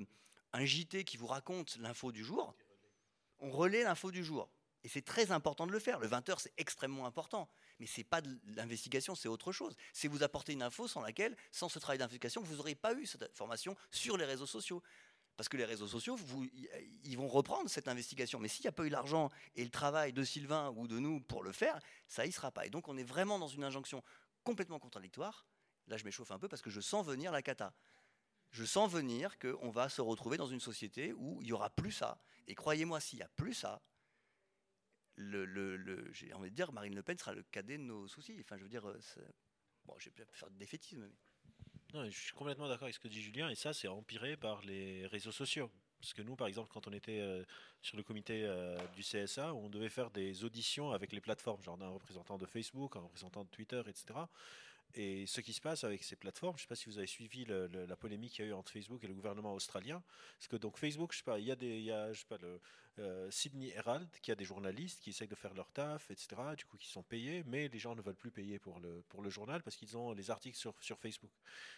un 0.54 0.66
JT 0.66 1.04
qui 1.04 1.18
vous 1.18 1.28
raconte 1.28 1.78
l'info 1.78 2.12
du 2.12 2.24
jour. 2.24 2.56
On 3.40 3.52
relaie 3.52 3.84
l'info 3.84 4.10
du 4.10 4.24
jour. 4.24 4.50
Et 4.84 4.88
c'est 4.88 5.02
très 5.02 5.32
important 5.32 5.68
de 5.68 5.72
le 5.72 5.80
faire. 5.80 6.00
Le 6.00 6.08
20h, 6.08 6.36
c'est 6.40 6.54
extrêmement 6.58 7.06
important. 7.06 7.50
Mais 7.80 7.86
ce 7.86 8.00
n'est 8.00 8.06
pas 8.06 8.22
de 8.22 8.40
l'investigation, 8.56 9.16
c'est 9.16 9.28
autre 9.28 9.52
chose. 9.52 9.76
C'est 9.94 10.08
vous 10.08 10.24
apporter 10.24 10.54
une 10.54 10.64
info 10.64 10.88
sans 10.88 11.02
laquelle, 11.02 11.36
sans 11.52 11.70
ce 11.70 11.80
travail 11.80 11.98
d'investigation, 11.98 12.42
vous 12.42 12.56
n'aurez 12.56 12.76
pas 12.76 12.94
eu 12.94 13.06
cette 13.06 13.24
information 13.24 13.76
sur 13.92 14.18
les 14.18 14.26
réseaux 14.26 14.46
sociaux. 14.46 14.82
Parce 15.36 15.48
que 15.48 15.56
les 15.56 15.66
réseaux 15.66 15.88
sociaux, 15.88 16.18
ils 17.04 17.18
vont 17.18 17.30
reprendre 17.30 17.70
cette 17.70 17.88
investigation. 17.88 18.40
Mais 18.40 18.50
s'il 18.50 18.64
n'y 18.64 18.70
a 18.70 18.74
pas 18.74 18.86
eu 18.86 18.90
l'argent 18.90 19.30
et 19.56 19.64
le 19.64 19.70
travail 19.70 20.12
de 20.12 20.24
Sylvain 20.24 20.74
ou 20.76 20.88
de 20.88 21.00
nous 21.00 21.22
pour 21.22 21.44
le 21.44 21.54
faire, 21.54 21.80
ça 22.08 22.26
y 22.26 22.32
sera 22.32 22.52
pas. 22.52 22.66
Et 22.66 22.70
donc 22.70 22.90
on 22.90 22.98
est 22.98 23.04
vraiment 23.04 23.40
dans 23.40 23.48
une 23.48 23.64
injonction 23.64 24.04
complètement 24.44 24.80
contradictoire. 24.80 25.46
Là, 25.88 25.96
je 25.96 26.04
m'échauffe 26.04 26.32
un 26.32 26.40
peu 26.40 26.50
parce 26.50 26.62
que 26.62 26.70
je 26.70 26.82
sens 26.82 27.06
venir 27.06 27.32
la 27.32 27.42
cata. 27.42 27.74
Je 28.52 28.66
sens 28.66 28.92
venir 28.92 29.40
qu'on 29.40 29.70
va 29.70 29.88
se 29.88 30.02
retrouver 30.02 30.36
dans 30.36 30.48
une 30.48 30.60
société 30.60 31.14
où 31.14 31.42
il 31.42 31.46
n'y 31.46 31.54
aura 31.54 31.70
plus 31.70 31.92
ça. 31.92 32.20
Et 32.48 32.56
croyez-moi, 32.56 33.00
s'il 33.00 33.20
n'y 33.20 33.24
a 33.24 33.30
plus 33.30 33.54
ça, 33.54 33.82
j'ai 36.12 36.34
envie 36.34 36.50
de 36.50 36.56
dire, 36.56 36.72
Marine 36.72 36.96
Le 36.96 37.04
Pen 37.04 37.18
sera 37.18 37.34
le 37.34 37.44
cadet 37.44 37.78
de 37.78 37.84
nos 37.84 38.08
soucis. 38.08 38.38
Enfin, 38.40 38.58
je 38.58 38.64
veux 38.64 38.70
dire, 38.70 38.88
euh, 38.88 39.00
bon, 39.86 39.94
je 39.98 40.10
vais 40.10 40.26
faire 40.32 40.50
du 40.50 40.58
défaitisme. 40.58 41.10
Non, 41.94 42.06
je 42.06 42.18
suis 42.18 42.34
complètement 42.34 42.68
d'accord 42.68 42.84
avec 42.84 42.96
ce 42.96 43.00
que 43.00 43.08
dit 43.08 43.22
Julien, 43.22 43.50
et 43.50 43.56
ça, 43.56 43.74
c'est 43.74 43.88
empiré 43.88 44.38
par 44.38 44.62
les 44.62 45.08
réseaux 45.08 45.32
sociaux. 45.32 45.72
Parce 46.00 46.14
que 46.14 46.22
nous, 46.22 46.36
par 46.36 46.48
exemple, 46.48 46.70
quand 46.72 46.88
on 46.88 46.94
était 46.94 47.20
euh, 47.20 47.44
sur 47.82 47.98
le 47.98 48.04
comité 48.04 48.46
euh, 48.46 48.78
du 48.96 49.02
CSA, 49.02 49.54
on 49.54 49.70
devait 49.70 49.90
faire 49.90 50.12
des 50.12 50.46
auditions 50.46 50.92
avec 50.92 51.12
les 51.12 51.20
plateformes, 51.20 51.62
genre 51.62 51.82
un 51.82 51.90
représentant 51.90 52.38
de 52.38 52.46
Facebook, 52.46 52.96
un 52.96 53.02
représentant 53.02 53.44
de 53.44 53.50
Twitter, 53.50 53.82
etc. 53.86 54.20
Et 54.96 55.28
ce 55.28 55.42
qui 55.42 55.54
se 55.54 55.62
passe 55.62 55.84
avec 55.84 56.04
ces 56.04 56.16
plateformes, 56.16 56.58
je 56.58 56.64
ne 56.64 56.66
sais 56.66 56.70
pas 56.70 56.76
si 56.76 56.86
vous 56.86 56.98
avez 56.98 57.08
suivi 57.08 57.46
la 57.46 57.96
polémique 57.96 58.34
qu'il 58.34 58.46
y 58.46 58.48
a 58.48 58.52
eu 58.52 58.54
entre 58.54 58.72
Facebook 58.72 59.04
et 59.04 59.08
le 59.08 59.14
gouvernement 59.14 59.54
australien, 59.54 60.02
parce 60.38 60.48
que 60.48 60.56
donc 60.56 60.78
Facebook, 60.78 61.12
je 61.14 61.20
sais 61.20 61.24
pas, 61.24 61.38
il 61.38 61.46
y 61.46 61.52
a 61.52 61.56
des, 61.56 61.78
il 61.78 61.84
y 61.84 61.92
a, 61.92 62.12
je 62.12 62.22
sais 62.22 62.26
pas, 62.28 62.38
le, 62.38 62.60
euh, 63.00 63.32
Sydney 63.32 63.70
Herald, 63.70 64.10
qui 64.22 64.32
a 64.32 64.36
des 64.36 64.46
journalistes 64.46 65.00
qui 65.02 65.12
essayent 65.12 65.28
de 65.28 65.36
faire 65.36 65.54
leur 65.54 65.72
taf, 65.72 66.12
etc., 66.12 66.28
du 66.58 66.66
coup 66.66 66.78
qui 66.78 66.88
sont 66.88 67.04
payés, 67.04 67.44
mais 67.46 67.68
les 67.68 67.80
gens 67.80 67.96
ne 67.96 68.02
veulent 68.02 68.16
plus 68.16 68.32
payer 68.32 68.60
pour 68.60 68.80
le, 68.80 69.04
pour 69.10 69.22
le 69.22 69.30
journal 69.30 69.64
parce 69.64 69.76
qu'ils 69.76 69.98
ont 69.98 70.14
les 70.14 70.30
articles 70.32 70.58
sur, 70.58 70.76
sur 70.82 71.00
Facebook. 71.00 71.32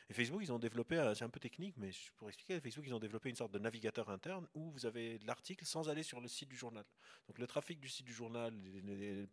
Et 0.09 0.13
Facebook, 0.13 0.41
ils 0.43 0.51
ont 0.51 0.59
développé, 0.59 0.97
euh, 0.97 1.13
c'est 1.13 1.23
un 1.23 1.29
peu 1.29 1.39
technique, 1.39 1.75
mais 1.77 1.91
pour 2.17 2.27
expliquer, 2.27 2.59
Facebook, 2.59 2.85
ils 2.87 2.93
ont 2.93 2.99
développé 2.99 3.29
une 3.29 3.35
sorte 3.35 3.51
de 3.51 3.59
navigateur 3.59 4.09
interne 4.09 4.47
où 4.53 4.71
vous 4.71 4.85
avez 4.85 5.19
l'article 5.19 5.65
sans 5.65 5.89
aller 5.89 6.03
sur 6.03 6.19
le 6.19 6.27
site 6.27 6.49
du 6.49 6.57
journal. 6.57 6.85
Donc 7.27 7.37
le 7.37 7.47
trafic 7.47 7.79
du 7.79 7.87
site 7.87 8.05
du 8.05 8.13
journal 8.13 8.53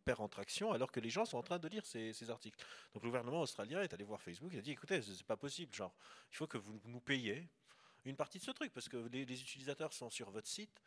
perd 0.04 0.20
en 0.20 0.28
traction 0.28 0.72
alors 0.72 0.92
que 0.92 1.00
les 1.00 1.10
gens 1.10 1.24
sont 1.24 1.38
en 1.38 1.42
train 1.42 1.58
de 1.58 1.68
lire 1.68 1.86
ces, 1.86 2.30
articles. 2.30 2.58
Donc 2.94 3.02
le 3.02 3.08
gouvernement 3.08 3.40
australien 3.40 3.80
est 3.82 3.92
allé 3.94 4.04
voir 4.04 4.20
Facebook 4.20 4.52
et 4.54 4.58
a 4.58 4.62
dit 4.62 4.72
écoutez, 4.72 5.00
c'est 5.02 5.26
pas 5.26 5.36
possible, 5.36 5.74
genre, 5.74 5.94
il 6.30 6.36
faut 6.36 6.46
que 6.46 6.58
vous 6.58 6.80
nous 6.84 7.00
payiez 7.00 7.48
une 8.04 8.16
partie 8.16 8.38
de 8.38 8.44
ce 8.44 8.50
truc 8.50 8.72
parce 8.72 8.88
que 8.88 8.96
les 8.96 9.22
utilisateurs 9.22 9.92
sont 9.92 10.10
sur 10.10 10.30
votre 10.30 10.48
site 10.48 10.80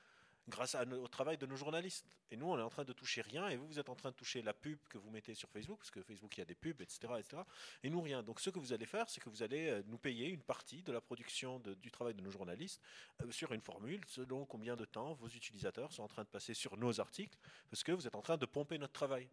grâce 0.48 0.76
au 0.76 1.08
travail 1.08 1.38
de 1.38 1.46
nos 1.46 1.56
journalistes. 1.56 2.06
Et 2.30 2.38
nous, 2.38 2.48
on 2.48 2.58
est 2.58 2.62
en 2.62 2.70
train 2.70 2.84
de 2.84 2.94
toucher 2.94 3.22
rien, 3.22 3.48
et 3.50 3.58
vous, 3.58 3.68
vous 3.68 3.80
êtes 3.80 3.89
en 3.89 3.96
train 3.96 4.12
de 4.12 4.16
toucher 4.16 4.42
la 4.42 4.54
pub 4.54 4.78
que 4.89 4.98
vous 4.98 5.10
mettez 5.10 5.34
sur 5.34 5.50
Facebook, 5.50 5.80
parce 5.80 5.92
que 5.92 6.02
Facebook, 6.02 6.36
il 6.38 6.39
y 6.39 6.44
a 6.44 6.46
des 6.46 6.56
pubs, 6.56 6.82
etc., 6.82 7.14
etc. 7.20 7.42
Et 7.84 7.89
nous, 7.89 8.02
rien. 8.02 8.24
Donc, 8.24 8.39
ce 8.39 8.50
que 8.50 8.60
vous 8.60 8.74
allez 8.74 8.86
faire, 8.86 9.10
c'est 9.10 9.22
que 9.22 9.30
vous 9.30 9.44
allez 9.44 9.70
euh, 9.70 9.84
nous 9.88 9.98
payer 9.98 10.30
une 10.30 10.42
partie 10.42 10.82
de 10.82 10.92
la 10.92 11.02
production 11.02 11.60
du 11.60 11.92
travail 11.92 12.14
de 12.14 12.22
nos 12.22 12.32
journalistes 12.32 12.82
euh, 13.22 13.32
sur 13.32 13.52
une 13.54 13.62
formule, 13.62 14.02
selon 14.08 14.46
combien 14.46 14.76
de 14.76 14.86
temps 14.86 15.14
vos 15.14 15.28
utilisateurs 15.28 15.92
sont 15.92 16.04
en 16.04 16.08
train 16.08 16.24
de 16.24 16.30
passer 16.30 16.54
sur 16.54 16.78
nos 16.78 17.00
articles, 17.00 17.38
parce 17.70 17.84
que 17.84 17.92
vous 17.92 18.08
êtes 18.08 18.16
en 18.16 18.22
train 18.22 18.38
de 18.38 18.46
pomper 18.46 18.78
notre 18.78 18.94
travail. 18.94 19.28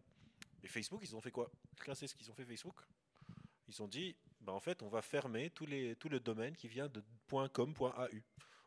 Et 0.63 0.67
Facebook, 0.67 1.01
ils 1.03 1.15
ont 1.15 1.21
fait 1.21 1.31
quoi? 1.31 1.49
Quelqu'un 1.75 1.95
sait 1.95 2.07
ce 2.07 2.15
qu'ils 2.15 2.29
ont 2.29 2.33
fait 2.33 2.45
Facebook? 2.45 2.75
Ils 3.67 3.81
ont 3.81 3.87
dit, 3.87 4.15
bah, 4.41 4.53
en 4.53 4.59
fait, 4.59 4.81
on 4.81 4.89
va 4.89 5.01
fermer 5.01 5.49
tous 5.51 5.65
les, 5.65 5.95
tout 5.95 6.09
le 6.09 6.19
domaine 6.19 6.55
qui 6.55 6.67
vient 6.67 6.87
de 6.87 7.03
.com.au. 7.29 7.91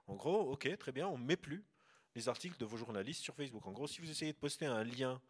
En 0.07 0.17
gros, 0.17 0.53
ok, 0.53 0.77
très 0.79 0.93
bien, 0.93 1.09
on 1.09 1.19
ne 1.19 1.25
met 1.25 1.37
plus 1.37 1.65
les 2.15 2.29
articles 2.29 2.59
de 2.59 2.65
vos 2.65 2.77
journalistes 2.77 3.23
sur 3.23 3.35
Facebook. 3.35 3.67
En 3.67 3.73
gros, 3.73 3.87
si 3.87 4.01
vous 4.01 4.11
essayez 4.11 4.33
de 4.33 4.39
poster 4.39 4.67
un 4.67 4.85
lien 4.85 5.21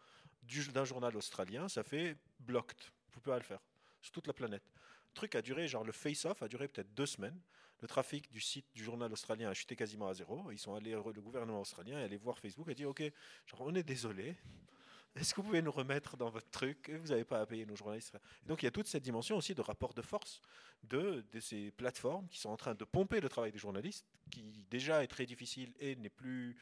d'un 0.72 0.84
journal 0.84 1.16
australien, 1.16 1.68
ça 1.68 1.82
fait 1.82 2.16
blocked. 2.40 2.78
Vous 3.12 3.20
pouvez 3.20 3.34
pas 3.34 3.38
le 3.38 3.44
faire 3.44 3.60
sur 4.00 4.12
toute 4.12 4.26
la 4.26 4.32
planète. 4.32 4.64
Le 5.10 5.14
truc 5.14 5.34
a 5.34 5.42
duré, 5.42 5.68
genre 5.68 5.84
le 5.84 5.92
face-off 5.92 6.42
a 6.42 6.48
duré 6.48 6.68
peut-être 6.68 6.92
deux 6.94 7.06
semaines. 7.06 7.38
Le 7.80 7.88
trafic 7.88 8.30
du 8.30 8.40
site 8.40 8.66
du 8.74 8.84
journal 8.84 9.12
australien 9.12 9.50
a 9.50 9.54
chuté 9.54 9.76
quasiment 9.76 10.08
à 10.08 10.14
zéro. 10.14 10.50
Ils 10.50 10.58
sont 10.58 10.74
allés, 10.74 10.92
le 10.92 11.20
gouvernement 11.20 11.60
australien 11.60 11.98
est 11.98 12.04
allé 12.04 12.16
voir 12.16 12.38
Facebook 12.38 12.68
et 12.68 12.74
dit 12.74 12.84
Ok, 12.84 13.02
genre, 13.46 13.62
on 13.62 13.74
est 13.74 13.82
désolé. 13.82 14.36
Est-ce 15.14 15.34
que 15.34 15.40
vous 15.40 15.48
pouvez 15.48 15.62
nous 15.62 15.72
remettre 15.72 16.16
dans 16.16 16.30
votre 16.30 16.48
truc? 16.50 16.90
Vous 16.90 17.08
n'avez 17.08 17.24
pas 17.24 17.40
à 17.40 17.46
payer 17.46 17.66
nos 17.66 17.76
journalistes. 17.76 18.16
donc 18.46 18.62
il 18.62 18.66
y 18.66 18.68
a 18.68 18.70
toute 18.70 18.86
cette 18.86 19.02
dimension 19.02 19.36
aussi 19.36 19.54
de 19.54 19.60
rapport 19.60 19.92
de 19.92 20.02
force 20.02 20.40
de, 20.84 21.24
ces 21.40 21.70
plateformes 21.72 22.26
qui 22.28 22.38
sont 22.38 22.48
en 22.50 22.56
train 22.56 22.74
de 22.74 22.84
pomper 22.84 23.20
le 23.20 23.28
travail 23.28 23.52
des 23.52 23.58
journalistes, 23.58 24.06
qui 24.30 24.66
déjà 24.70 25.04
est 25.04 25.08
très 25.08 25.26
difficile 25.26 25.72
et 25.78 25.96
n'est 25.96 26.08
plus 26.08 26.56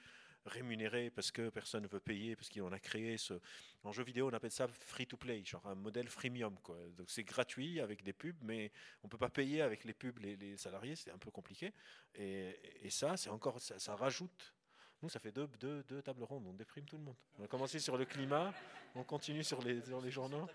rémunéré 0.46 1.11
parce 1.11 1.30
que 1.30 1.51
personne 1.51 1.82
ne 1.82 1.88
veut 1.88 2.01
payer, 2.01 2.34
parce 2.34 2.48
qu'on 2.48 2.72
a 2.72 2.78
créé 2.78 3.18
ce. 3.18 3.34
En 3.82 3.92
jeu 3.92 4.03
vidéo, 4.03 4.28
on 4.28 4.34
appelle 4.34 4.51
ça 4.51 4.68
free 4.68 5.07
to 5.07 5.16
play, 5.16 5.42
genre 5.44 5.66
un 5.66 5.74
modèle 5.74 6.09
freemium. 6.09 6.55
Donc 6.96 7.11
c'est 7.11 7.24
gratuit 7.24 7.80
avec 7.80 8.03
des 8.03 8.12
pubs, 8.12 8.36
mais 8.42 8.72
on 9.03 9.07
ne 9.07 9.11
peut 9.11 9.18
pas 9.18 9.30
payer 9.30 9.62
avec 9.62 9.84
les 9.84 9.94
pubs 9.94 10.18
les, 10.18 10.57
salariés, 10.57 10.96
c'est 10.96 11.11
un 11.11 11.18
peu 11.18 11.30
compliqué. 11.30 11.72
Et, 12.14 12.59
et 12.82 12.90
ça, 12.90 13.16
c'est 13.16 13.30
encore, 13.30 13.61
ça, 13.61 13.78
ça, 13.78 13.94
rajoute. 13.96 14.55
Nous, 15.03 15.09
ça 15.09 15.18
fait 15.18 15.32
deux, 15.32 15.48
deux, 15.59 15.82
deux, 15.88 16.03
tables 16.03 16.24
rondes, 16.24 16.44
on 16.46 16.53
déprime 16.53 16.84
tout 16.84 16.98
le 16.98 17.05
monde. 17.05 17.16
On 17.38 17.44
a 17.44 17.46
commencé 17.46 17.78
sur 17.78 17.96
le 17.96 18.05
climat, 18.05 18.53
on 18.94 19.03
continue 19.03 19.42
sur 19.42 19.62
les, 19.62 19.80
sur 19.82 20.01
les 20.01 20.11
journaux. 20.11 20.46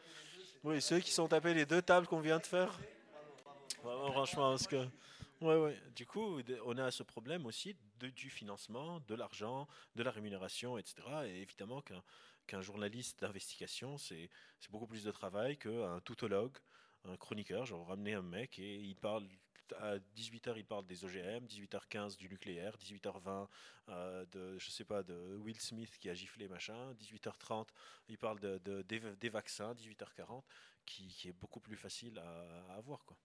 Oui, 0.64 0.82
ceux 0.82 1.00
qui 1.00 1.12
sont 1.12 1.28
tapés 1.28 1.54
les 1.56 1.66
deux 1.66 1.82
tables 1.82 2.06
qu'on 2.06 2.20
vient 2.20 2.38
de 2.38 2.46
faire. 2.46 2.80
franchement, 3.82 4.52
parce 4.52 4.68
que. 4.68 4.88
Ouais, 5.41 5.56
ouais. 5.56 5.80
Du 5.96 6.06
coup, 6.06 6.39
on 6.66 6.78
a 6.78 6.91
ce 6.91 7.04
problème 7.04 7.46
aussi 7.46 7.76
de, 8.00 8.08
du 8.10 8.30
financement, 8.30 9.00
de 9.08 9.16
l'argent, 9.16 9.68
de 9.96 10.04
la 10.04 10.12
rémunération, 10.12 10.78
etc. 10.78 10.96
Et 11.26 11.41
évidemment 11.41 11.82
qu'un 12.48 12.62
journaliste 12.62 13.22
d'investigation, 13.22 13.98
c'est 13.98 14.30
beaucoup 14.70 14.88
plus 14.88 15.04
de 15.04 15.12
travail 15.12 15.58
qu'un 15.58 16.00
toutologue, 16.02 16.58
un 17.04 17.18
chroniqueur. 17.18 17.66
Genre, 17.66 17.86
ramener 17.88 18.14
un 18.14 18.22
mec 18.22 18.60
et 18.60 18.76
il 18.76 18.96
parle 18.96 19.28
à 19.74 19.97
18h, 20.16 20.53
il 20.57 20.66
parle 20.66 20.86
des 20.86 21.05
OGM, 21.05 21.45
18h15 21.45 22.18
du 22.18 22.30
nucléaire, 22.30 22.76
18h20 22.78 23.47
euh, 23.89 24.26
de, 24.32 24.57
sais 24.59 24.86
pas, 24.86 25.03
de 25.03 25.36
Will 25.38 25.59
Smith 25.59 25.97
qui 25.99 26.09
a 26.09 26.13
giflé 26.13 26.47
machin, 26.47 26.93
18h30, 26.93 27.68
il 28.09 28.18
parle 28.18 28.39
de, 28.39 28.57
de 28.59 28.82
des, 28.82 29.30
vaccins, 29.30 29.74
18h40, 29.74 30.43
qui, 30.86 31.28
est 31.28 31.34
beaucoup 31.34 31.59
plus 31.59 31.78
facile 31.78 32.20
à, 32.20 32.74
à 32.74 32.78
avoir, 32.78 33.05
quoi. 33.05 33.18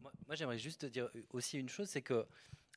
Moi, 0.00 0.34
j'aimerais 0.34 0.58
juste 0.58 0.86
dire 0.86 1.10
aussi 1.30 1.58
une 1.58 1.68
chose, 1.68 1.88
c'est 1.88 2.00
que 2.00 2.26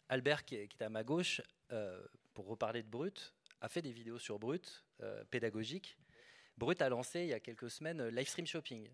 Albert, 0.10 0.46
qui 0.46 0.56
est, 0.56 0.82
à 0.82 0.90
ma 0.90 1.04
gauche, 1.04 1.42
euh, 1.72 2.06
pour 2.34 2.48
reparler 2.48 2.84
de 2.84 2.88
Brut, 2.88 3.34
a 3.62 3.70
fait 3.70 3.82
des 3.82 3.92
vidéos 3.92 4.20
sur 4.20 4.40
Brut, 4.40 4.84
euh, 5.02 5.24
pédagogiques. 5.32 5.98
Brut 6.58 6.82
a 6.82 6.90
lancé 6.90 7.22
il 7.22 7.28
y 7.28 7.34
a 7.34 7.40
quelques 7.40 7.70
semaines 7.70 8.02
euh, 8.02 8.12
Livestream 8.12 8.46
Shopping, 8.46 8.90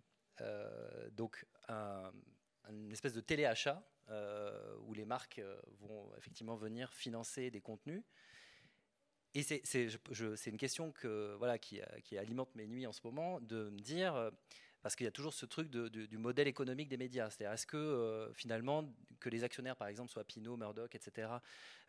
donc 1.12 1.46
un, 1.68 2.14
une 2.70 2.92
espèce 2.92 3.14
de 3.14 3.22
téléachat 3.22 3.84
où 4.88 4.94
les 4.94 5.06
marques 5.06 5.42
vont 5.82 6.10
effectivement 6.18 6.56
venir 6.56 6.92
financer 6.94 7.52
des 7.52 7.62
contenus. 7.62 8.04
Et 9.36 9.44
c'est 9.44 10.48
une 10.48 10.58
question 10.58 10.92
que, 10.92 11.36
voilà, 11.38 11.58
qui, 11.60 11.80
alimente 12.18 12.54
mes 12.56 12.68
nuits 12.68 12.88
en 12.88 12.92
ce 12.92 13.02
moment, 13.04 13.40
de 13.40 13.70
me 13.70 13.80
dire 13.80 14.32
parce 14.82 14.96
qu'il 14.96 15.06
y 15.06 15.08
a 15.08 15.12
toujours 15.12 15.34
ce 15.34 15.46
truc 15.46 15.70
du 15.70 16.18
modèle 16.18 16.48
économique 16.48 16.88
des 16.88 16.98
médias. 16.98 17.30
C'est-à-dire, 17.30 17.54
est-ce 17.54 17.68
que 17.68 17.78
euh, 17.78 18.32
finalement, 18.34 18.94
que 19.20 19.30
les 19.30 19.44
actionnaires, 19.44 19.76
par 19.76 19.88
exemple, 19.88 20.10
soient 20.10 20.24
Pinot, 20.24 20.56
Murdoch, 20.56 20.96
etc., 20.96 21.28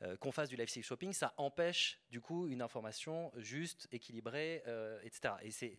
euh, 0.03 0.17
qu'on 0.17 0.33
fasse 0.33 0.49
du 0.49 0.57
live 0.57 0.69
shopping, 0.83 1.13
ça 1.13 1.35
empêche 1.37 2.01
du 2.11 2.21
coup 2.21 2.49
une 2.49 2.63
information 2.63 3.31
juste, 3.37 3.87
équilibrée, 3.93 4.63
euh, 4.67 5.01
etc. 5.03 5.35
Et 5.43 5.51
c'est 5.51 5.79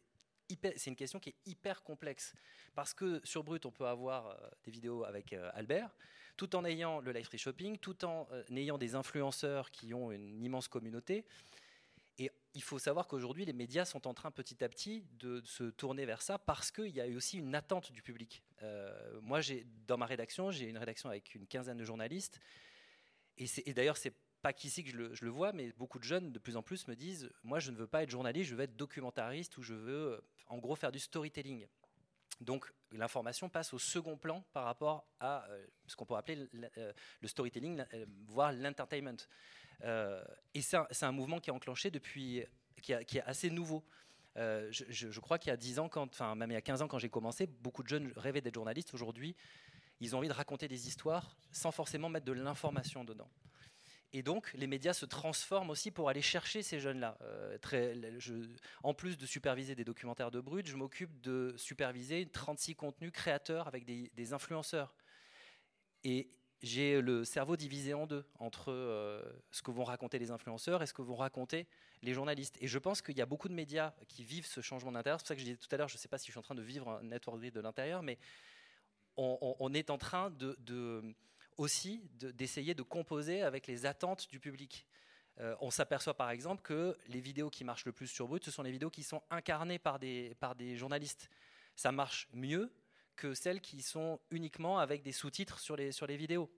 c'est 0.75 0.89
une 0.89 0.95
question 0.95 1.19
qui 1.19 1.29
est 1.29 1.35
hyper 1.45 1.83
complexe 1.83 2.33
parce 2.75 2.93
que 2.93 3.21
sur 3.23 3.43
Brut, 3.43 3.65
on 3.65 3.71
peut 3.71 3.87
avoir 3.87 4.37
des 4.63 4.71
vidéos 4.71 5.03
avec 5.03 5.33
Albert, 5.53 5.95
tout 6.37 6.55
en 6.55 6.65
ayant 6.65 6.99
le 6.99 7.11
live 7.11 7.29
shopping, 7.37 7.77
tout 7.77 8.05
en 8.05 8.27
ayant 8.55 8.77
des 8.77 8.95
influenceurs 8.95 9.71
qui 9.71 9.93
ont 9.93 10.11
une 10.11 10.43
immense 10.43 10.67
communauté. 10.67 11.25
Et 12.17 12.29
il 12.53 12.61
faut 12.61 12.79
savoir 12.79 13.07
qu'aujourd'hui, 13.07 13.45
les 13.45 13.53
médias 13.53 13.85
sont 13.85 14.07
en 14.07 14.13
train 14.13 14.31
petit 14.31 14.63
à 14.63 14.69
petit 14.69 15.03
de 15.13 15.41
se 15.45 15.63
tourner 15.63 16.05
vers 16.05 16.21
ça 16.21 16.37
parce 16.37 16.69
qu'il 16.69 16.89
y 16.89 17.01
a 17.01 17.07
aussi 17.07 17.37
une 17.37 17.55
attente 17.55 17.91
du 17.91 18.01
public. 18.01 18.43
Euh, 18.61 19.19
moi, 19.21 19.39
dans 19.87 19.97
ma 19.97 20.05
rédaction, 20.05 20.51
j'ai 20.51 20.69
une 20.69 20.77
rédaction 20.77 21.09
avec 21.09 21.33
une 21.33 21.47
quinzaine 21.47 21.77
de 21.77 21.85
journalistes. 21.85 22.39
Et, 23.37 23.47
et 23.65 23.73
d'ailleurs, 23.73 23.97
c'est 23.97 24.13
pas 24.41 24.53
qu'ici 24.53 24.83
que 24.83 24.91
je 24.91 25.25
le, 25.25 25.29
vois, 25.29 25.53
mais 25.53 25.71
beaucoup 25.73 25.99
de 25.99 26.03
jeunes 26.03 26.31
de 26.31 26.39
plus 26.39 26.57
en 26.57 26.63
plus 26.63 26.87
me 26.87 26.95
disent 26.95 27.29
Moi, 27.43 27.59
je 27.59 27.71
ne 27.71 27.77
veux 27.77 27.87
pas 27.87 28.03
être 28.03 28.09
journaliste, 28.09 28.49
je 28.49 28.55
veux 28.55 28.63
être 28.63 28.75
documentariste 28.75 29.57
ou 29.57 29.63
je 29.63 29.73
veux, 29.73 30.23
en 30.47 30.57
gros, 30.57 30.75
faire 30.75 30.91
du 30.91 30.99
storytelling. 30.99 31.67
Donc 32.41 32.71
l'information 32.91 33.49
passe 33.49 33.73
au 33.73 33.79
second 33.79 34.17
plan 34.17 34.43
par 34.51 34.65
rapport 34.65 35.05
à 35.19 35.45
euh, 35.49 35.65
ce 35.85 35.95
qu'on 35.95 36.05
peut 36.05 36.15
appeler 36.15 36.49
euh, 36.77 36.91
le 37.21 37.27
storytelling, 37.27 37.83
euh, 37.93 38.05
voire 38.25 38.51
l'entertainment. 38.51 39.17
et 40.53 40.61
c'est 40.61 41.03
un, 41.03 41.11
mouvement 41.11 41.39
qui 41.39 41.49
est 41.49 41.53
enclenché 41.53 41.91
depuis, 41.91 42.43
qui, 42.81 42.93
est 42.93 43.23
assez 43.25 43.49
nouveau. 43.49 43.83
Je, 44.35 44.85
je, 44.89 45.19
crois 45.19 45.37
qu'il 45.37 45.49
y 45.49 45.53
a 45.53 45.57
10 45.57 45.79
ans, 45.79 45.89
quand, 45.89 46.07
enfin 46.07 46.35
même 46.35 46.51
il 46.51 46.55
y 46.55 46.57
a 46.57 46.61
15 46.61 46.81
ans 46.81 46.87
quand 46.87 46.99
j'ai 46.99 47.09
commencé, 47.09 47.45
beaucoup 47.47 47.83
de 47.83 47.87
jeunes 47.87 48.11
rêvaient 48.15 48.41
d'être 48.41 48.55
journalistes. 48.55 48.93
Aujourd'hui, 48.93 49.35
ils 49.99 50.15
ont 50.15 50.17
envie 50.17 50.27
de 50.27 50.33
raconter 50.33 50.67
des 50.67 50.87
histoires 50.87 51.37
sans 51.51 51.71
forcément 51.71 52.09
mettre 52.09 52.25
de 52.25 52.31
l'information 52.31 53.03
dedans. 53.03 53.29
Et 54.13 54.23
donc, 54.23 54.51
les 54.53 54.67
médias 54.67 54.93
se 54.93 55.05
transforment 55.05 55.69
aussi 55.69 55.89
pour 55.89 56.09
aller 56.09 56.21
chercher 56.21 56.63
ces 56.63 56.79
jeunes-là. 56.79 57.17
Euh, 57.21 57.57
en 58.83 58.93
plus 58.93 59.17
de 59.17 59.25
superviser 59.25 59.73
des 59.73 59.85
documentaires 59.85 60.31
de 60.31 60.41
brut, 60.41 60.67
je 60.67 60.75
m'occupe 60.75 61.21
de 61.21 61.53
superviser 61.57 62.25
36 62.25 62.75
contenus 62.75 63.11
créateurs 63.11 63.67
avec 63.67 63.85
des, 63.85 64.33
influenceurs. 64.33 64.93
Et 66.03 66.29
j'ai 66.61 66.99
le 66.99 67.23
cerveau 67.23 67.55
divisé 67.55 67.93
en 67.93 68.05
deux 68.05 68.25
entre 68.39 68.71
euh, 68.71 69.23
ce 69.49 69.61
que 69.61 69.71
vont 69.71 69.85
raconter 69.85 70.19
les 70.19 70.29
influenceurs 70.29 70.83
et 70.83 70.87
ce 70.87 70.93
que 70.93 71.01
vont 71.01 71.15
raconter 71.15 71.67
les 72.01 72.13
journalistes. 72.13 72.57
Et 72.59 72.67
je 72.67 72.79
pense 72.79 73.01
qu'il 73.01 73.17
y 73.17 73.21
a 73.21 73.25
beaucoup 73.25 73.47
de 73.47 73.53
médias 73.53 73.93
qui 74.09 74.25
vivent 74.25 74.45
ce 74.45 74.59
changement 74.59 74.91
d'intérieur. 74.91 75.19
C'est 75.19 75.23
pour 75.23 75.27
ça 75.29 75.35
que 75.35 75.39
je 75.39 75.45
disais 75.45 75.57
tout 75.57 75.73
à 75.73 75.77
l'heure, 75.77 75.87
je 75.87 75.95
ne 75.95 75.99
sais 75.99 76.09
pas 76.09 76.17
si 76.17 76.27
je 76.27 76.31
suis 76.31 76.39
en 76.39 76.43
train 76.43 76.55
de 76.55 76.61
vivre 76.61 76.89
un 76.89 77.03
network 77.03 77.39
de 77.39 77.61
l'intérieur, 77.61 78.03
mais 78.03 78.17
on, 79.15 79.73
est 79.73 79.89
en 79.89 79.97
train 79.97 80.31
de 80.31 80.55
aussi 81.57 82.01
d'essayer 82.13 82.73
de, 82.73 82.83
composer 82.83 83.41
avec 83.41 83.67
les 83.67 83.85
attentes 83.85 84.29
du 84.29 84.39
public. 84.39 84.85
Euh, 85.39 85.55
on 85.61 85.71
s'aperçoit 85.71 86.15
par 86.15 86.29
exemple 86.29 86.61
que 86.61 86.97
les 87.07 87.21
vidéos 87.21 87.49
qui 87.49 87.63
marchent 87.63 87.85
le 87.85 87.91
plus 87.91 88.07
sur 88.07 88.27
Brut, 88.27 88.43
ce 88.43 88.51
sont 88.51 88.63
les 88.63 88.71
vidéos 88.71 88.89
qui 88.89 89.03
sont 89.03 89.21
incarnées 89.29 89.79
par 89.79 89.99
des, 89.99 90.35
journalistes. 90.75 91.29
Ça 91.75 91.91
marche 91.91 92.27
mieux 92.33 92.71
que 93.15 93.33
celles 93.33 93.61
qui 93.61 93.81
sont 93.81 94.19
uniquement 94.29 94.79
avec 94.79 95.03
des 95.03 95.11
sous-titres 95.11 95.59
sur 95.59 95.75
les, 95.75 96.17
vidéos. 96.17 96.49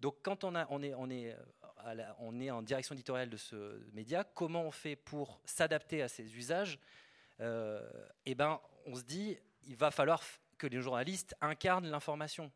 Donc 0.00 0.16
quand 0.22 0.44
euh, 0.44 0.64
on 0.70 2.40
est 2.40 2.50
en 2.50 2.62
direction 2.62 2.94
éditoriale 2.94 3.30
de 3.30 3.36
ce 3.36 3.80
média, 3.92 4.24
comment 4.24 4.62
on 4.62 4.70
fait 4.70 4.96
pour 4.96 5.40
s'adapter 5.44 6.02
à 6.02 6.08
ces 6.08 6.36
usages? 6.36 6.78
Euh, 7.40 7.88
Eh 8.24 8.34
ben, 8.34 8.60
on 8.86 8.96
se 8.96 9.02
dit, 9.02 9.36
il 9.64 9.76
va 9.76 9.90
falloir 9.90 10.22
que 10.58 10.66
les 10.66 10.80
journalistes 10.80 11.34
incarnent 11.40 11.88
l'information 11.88 12.50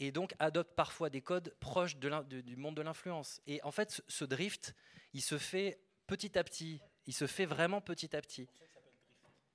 et 0.00 0.12
donc 0.12 0.34
adopte 0.38 0.74
parfois 0.74 1.10
des 1.10 1.20
codes 1.20 1.54
proches 1.60 1.96
du 1.96 2.56
monde 2.56 2.76
de 2.76 2.82
l'influence. 2.82 3.40
Et 3.46 3.62
en 3.62 3.70
fait, 3.70 4.02
ce 4.08 4.24
drift, 4.24 4.74
il 5.12 5.22
se 5.22 5.38
fait 5.38 5.78
petit 6.06 6.38
à 6.38 6.44
petit. 6.44 6.80
Il 7.06 7.14
se 7.14 7.26
fait 7.26 7.46
vraiment 7.46 7.80
petit 7.80 8.14
à 8.16 8.20
petit. 8.20 8.48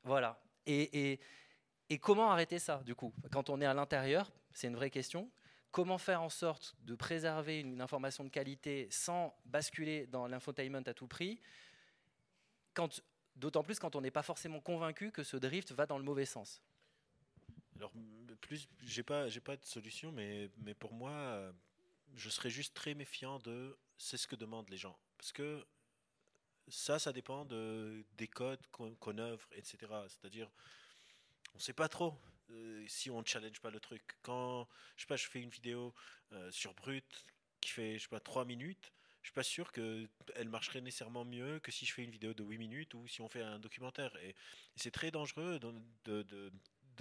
Voilà. 0.03 0.41
Et, 0.65 1.11
et, 1.11 1.19
et 1.89 1.97
comment 1.97 2.31
arrêter 2.31 2.59
ça, 2.59 2.83
du 2.83 2.95
coup? 2.95 3.13
Quand 3.31 3.49
on 3.49 3.61
est 3.61 3.65
à 3.65 3.73
l'intérieur, 3.73 4.31
c'est 4.53 4.67
une 4.67 4.75
vraie 4.75 4.89
question. 4.89 5.29
Comment 5.71 5.97
faire 5.97 6.21
en 6.21 6.29
sorte 6.29 6.75
de 6.79 6.95
préserver 6.95 7.59
une 7.59 7.81
information 7.81 8.23
de 8.23 8.29
qualité 8.29 8.88
sans 8.89 9.35
basculer 9.45 10.07
dans 10.07 10.27
l'infotainment 10.27 10.83
à 10.85 10.93
tout 10.93 11.07
prix? 11.07 11.41
D'autant 13.35 13.63
plus 13.63 13.79
quand 13.79 13.95
on 13.95 14.01
n'est 14.01 14.11
pas 14.11 14.23
forcément 14.23 14.61
convaincu 14.61 15.11
que 15.11 15.23
ce 15.23 15.38
drift 15.38 15.71
va 15.71 15.85
dans 15.85 15.97
le 15.97 16.03
mauvais 16.03 16.25
sens. 16.25 16.61
Alors, 17.78 17.91
plus, 18.41 18.67
j'ai 18.84 19.03
pas, 19.03 19.30
j'ai 19.30 19.39
pas 19.39 19.57
de 19.57 19.65
solution, 19.65 20.11
mais, 20.11 20.49
mais 20.57 20.73
pour 20.73 20.93
moi, 20.93 21.53
je 22.15 22.30
serais 22.30 22.49
juste 22.49 22.73
très 22.73 22.93
méfiant 22.93 23.39
de 23.39 23.78
c'est 23.97 24.17
ce 24.17 24.28
que 24.28 24.36
demandent 24.36 24.69
les 24.69 24.78
gens. 24.78 24.97
Parce 25.17 25.32
que 25.32 25.65
ça, 26.67 26.99
ça 26.99 27.13
dépend 27.13 27.45
de, 27.45 28.05
des 28.17 28.28
codes 28.28 28.65
qu'on, 28.71 29.17
œuvre, 29.17 29.47
etc. 29.53 29.78
C'est-à-dire, 30.07 30.49
on 31.55 31.59
sait 31.59 31.73
pas 31.73 31.88
trop 31.89 32.17
euh, 32.51 32.86
si 32.88 33.09
on 33.09 33.21
ne 33.21 33.25
challenge 33.25 33.59
pas 33.59 33.71
le 33.71 33.80
truc. 33.80 34.03
Quand, 34.21 34.67
je 34.95 35.01
sais 35.01 35.07
pas, 35.07 35.15
je 35.15 35.28
fais 35.28 35.41
une 35.41 35.49
vidéo 35.49 35.93
euh, 36.34 36.51
sur 36.51 36.73
Brut 36.73 37.25
qui 37.61 37.71
fait, 37.71 37.97
je 37.97 38.03
sais 38.03 38.09
pas, 38.09 38.19
3 38.19 38.45
minutes, 38.45 38.93
je 39.21 39.30
suis 39.30 39.34
pas 39.34 39.43
sûr 39.43 39.71
qu'elle 39.71 40.49
marcherait 40.49 40.82
nécessairement 40.82 41.25
mieux 41.25 41.59
que 41.59 41.71
si 41.71 41.86
je 41.86 41.93
fais 41.93 42.03
une 42.03 42.11
vidéo 42.11 42.34
de 42.34 42.43
8 42.43 42.57
minutes 42.57 42.93
ou 42.93 43.07
si 43.07 43.21
on 43.21 43.28
fait 43.28 43.41
un 43.41 43.59
documentaire. 43.59 44.15
Et, 44.23 44.36
c'est 44.75 44.91
très 44.91 45.11
dangereux 45.11 45.59
de 45.59 46.51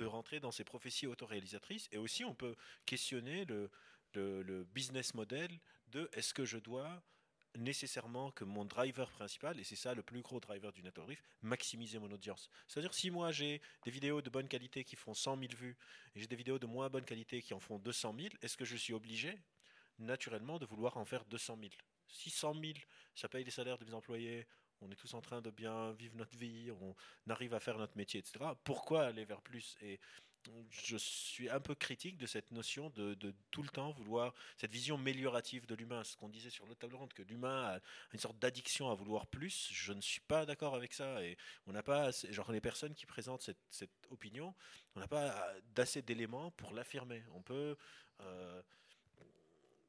rentrer 0.04 0.40
dans 0.40 0.50
ces 0.50 0.64
prophéties 0.64 1.06
autoréalisatrices. 1.06 1.88
Et 1.92 1.98
aussi, 1.98 2.24
on 2.24 2.34
peut 2.34 2.54
questionner 2.84 3.44
le, 3.44 3.70
business 4.72 5.14
model 5.14 5.50
de 5.88 6.08
est-ce 6.12 6.32
que 6.32 6.44
je 6.44 6.58
dois 6.58 7.02
nécessairement 7.56 8.30
que 8.32 8.44
mon 8.44 8.64
driver 8.64 9.10
principal, 9.10 9.58
et 9.58 9.64
c'est 9.64 9.76
ça 9.76 9.94
le 9.94 10.02
plus 10.02 10.20
gros 10.20 10.40
driver 10.40 10.72
du 10.72 10.82
network 10.82 11.22
maximiser 11.42 11.98
mon 11.98 12.10
audience. 12.10 12.50
C'est-à-dire 12.68 12.92
si 12.92 13.10
moi 13.10 13.32
j'ai 13.32 13.62
des 13.84 13.90
vidéos 13.90 14.20
de 14.20 14.28
bonne 14.28 14.48
qualité 14.48 14.84
qui 14.84 14.96
font 14.96 15.14
100 15.14 15.38
000 15.38 15.52
vues 15.56 15.76
et 16.14 16.20
j'ai 16.20 16.26
des 16.26 16.36
vidéos 16.36 16.58
de 16.58 16.66
moins 16.66 16.90
bonne 16.90 17.04
qualité 17.04 17.40
qui 17.40 17.54
en 17.54 17.60
font 17.60 17.78
200 17.78 18.14
000, 18.18 18.28
est-ce 18.42 18.56
que 18.56 18.64
je 18.64 18.76
suis 18.76 18.92
obligé 18.92 19.38
naturellement 19.98 20.58
de 20.58 20.66
vouloir 20.66 20.96
en 20.96 21.04
faire 21.04 21.24
200 21.24 21.56
000 21.60 21.70
Si 22.08 22.30
100 22.30 22.54
000, 22.60 22.72
ça 23.14 23.28
paye 23.28 23.44
les 23.44 23.50
salaires 23.50 23.78
de 23.78 23.84
mes 23.84 23.94
employés, 23.94 24.46
on 24.82 24.90
est 24.90 24.96
tous 24.96 25.14
en 25.14 25.20
train 25.20 25.40
de 25.40 25.50
bien 25.50 25.92
vivre 25.92 26.16
notre 26.16 26.36
vie, 26.36 26.70
on 26.80 26.94
arrive 27.30 27.54
à 27.54 27.60
faire 27.60 27.78
notre 27.78 27.96
métier, 27.96 28.20
etc. 28.20 28.44
Pourquoi 28.64 29.04
aller 29.04 29.24
vers 29.24 29.40
plus? 29.42 29.76
Et 29.82 29.98
je 30.70 30.96
suis 30.96 31.48
un 31.50 31.60
peu 31.60 31.74
critique 31.74 32.16
de 32.18 32.26
cette 32.26 32.50
notion 32.50 32.90
de, 32.90 33.16
tout 33.50 33.62
le 33.62 33.68
temps 33.68 33.90
vouloir 33.92 34.34
cette 34.56 34.70
vision 34.70 34.96
améliorative 34.96 35.66
de 35.66 35.74
l'humain, 35.74 36.04
ce 36.04 36.16
qu'on 36.16 36.28
disait 36.28 36.50
sur 36.50 36.66
le 36.66 36.74
table 36.74 36.94
ronde, 36.94 37.12
que 37.12 37.22
l'humain 37.22 37.64
a 37.64 37.80
une 38.12 38.18
sorte 38.18 38.38
d'addiction 38.38 38.90
à 38.90 38.94
vouloir 38.94 39.26
plus. 39.26 39.68
Je 39.72 39.92
ne 39.92 40.00
suis 40.00 40.20
pas 40.20 40.46
d'accord 40.46 40.74
avec 40.74 40.92
ça 40.92 41.22
et 41.24 41.36
on 41.66 41.72
n'a 41.72 41.82
pas, 41.82 42.10
genre 42.30 42.52
les 42.52 42.60
personnes 42.60 42.94
qui 42.94 43.06
présentent 43.06 43.42
cette, 43.42 43.90
opinion, 44.10 44.54
on 44.94 45.00
n'a 45.00 45.08
pas 45.08 45.52
d'assez 45.74 46.02
d'éléments 46.02 46.50
pour 46.52 46.72
l'affirmer. 46.72 47.24
On 47.34 47.42
peut 47.42 47.76
euh, 48.20 48.62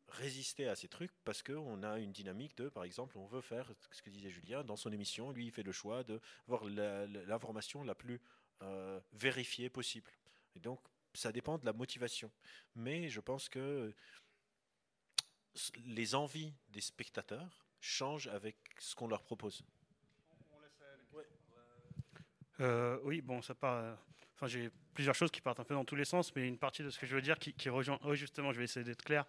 résister 0.10 0.68
à 0.68 0.76
ces 0.76 0.88
trucs 0.88 1.12
parce 1.24 1.44
qu'on 1.44 1.84
a 1.84 2.00
une 2.00 2.12
dynamique 2.12 2.56
de, 2.58 2.70
par 2.70 2.84
exemple, 2.84 3.18
on 3.18 3.26
veut 3.26 3.42
faire 3.42 3.72
ce 3.92 4.02
que 4.02 4.10
disait 4.10 4.30
Julien 4.30 4.64
dans 4.64 4.76
son 4.76 4.92
émission, 4.92 5.32
lui 5.32 5.46
il 5.46 5.52
fait 5.52 5.64
le 5.64 5.72
choix 5.72 6.04
de 6.04 6.20
voir 6.48 6.64
l'information 6.66 7.84
la, 7.84 7.96
plus 7.96 8.22
euh, 8.62 9.00
vérifiée 9.14 9.70
possible. 9.70 10.12
Et 10.56 10.60
donc 10.60 10.80
ça 11.14 11.32
dépend 11.32 11.58
de 11.58 11.66
la 11.66 11.74
motivation. 11.74 12.32
Mais 12.76 13.10
je 13.10 13.20
pense 13.20 13.50
que 13.50 13.94
les 15.86 16.16
envies 16.16 16.54
des 16.70 16.82
spectateurs 16.82 17.66
changent 17.80 18.28
avec 18.28 18.56
ce 18.80 18.96
qu'on 18.96 19.08
leur 19.08 19.24
propose. 19.24 19.64
Euh, 22.60 23.00
oui, 23.04 23.22
bon, 23.22 23.42
ça 23.42 23.54
part. 23.54 23.98
Enfin, 24.36 24.48
j'ai 24.48 24.70
plusieurs 24.94 25.16
choses 25.16 25.32
qui 25.32 25.42
partent 25.42 25.60
un 25.60 25.64
peu 25.64 25.74
dans 25.74 25.86
tous 25.86 25.96
les 25.96 26.06
sens, 26.06 26.36
mais 26.36 26.48
une 26.48 26.58
partie 26.58 26.84
de 26.84 26.90
ce 26.90 27.00
que 27.00 27.06
je 27.06 27.16
veux 27.16 27.22
dire 27.22 27.38
qui, 27.40 27.54
qui 27.54 27.70
rejoint. 27.70 28.00
Oui, 28.04 28.16
justement, 28.18 28.52
je 28.52 28.58
vais 28.60 28.66
essayer 28.66 28.84
d'être 28.84 29.04
clair 29.04 29.26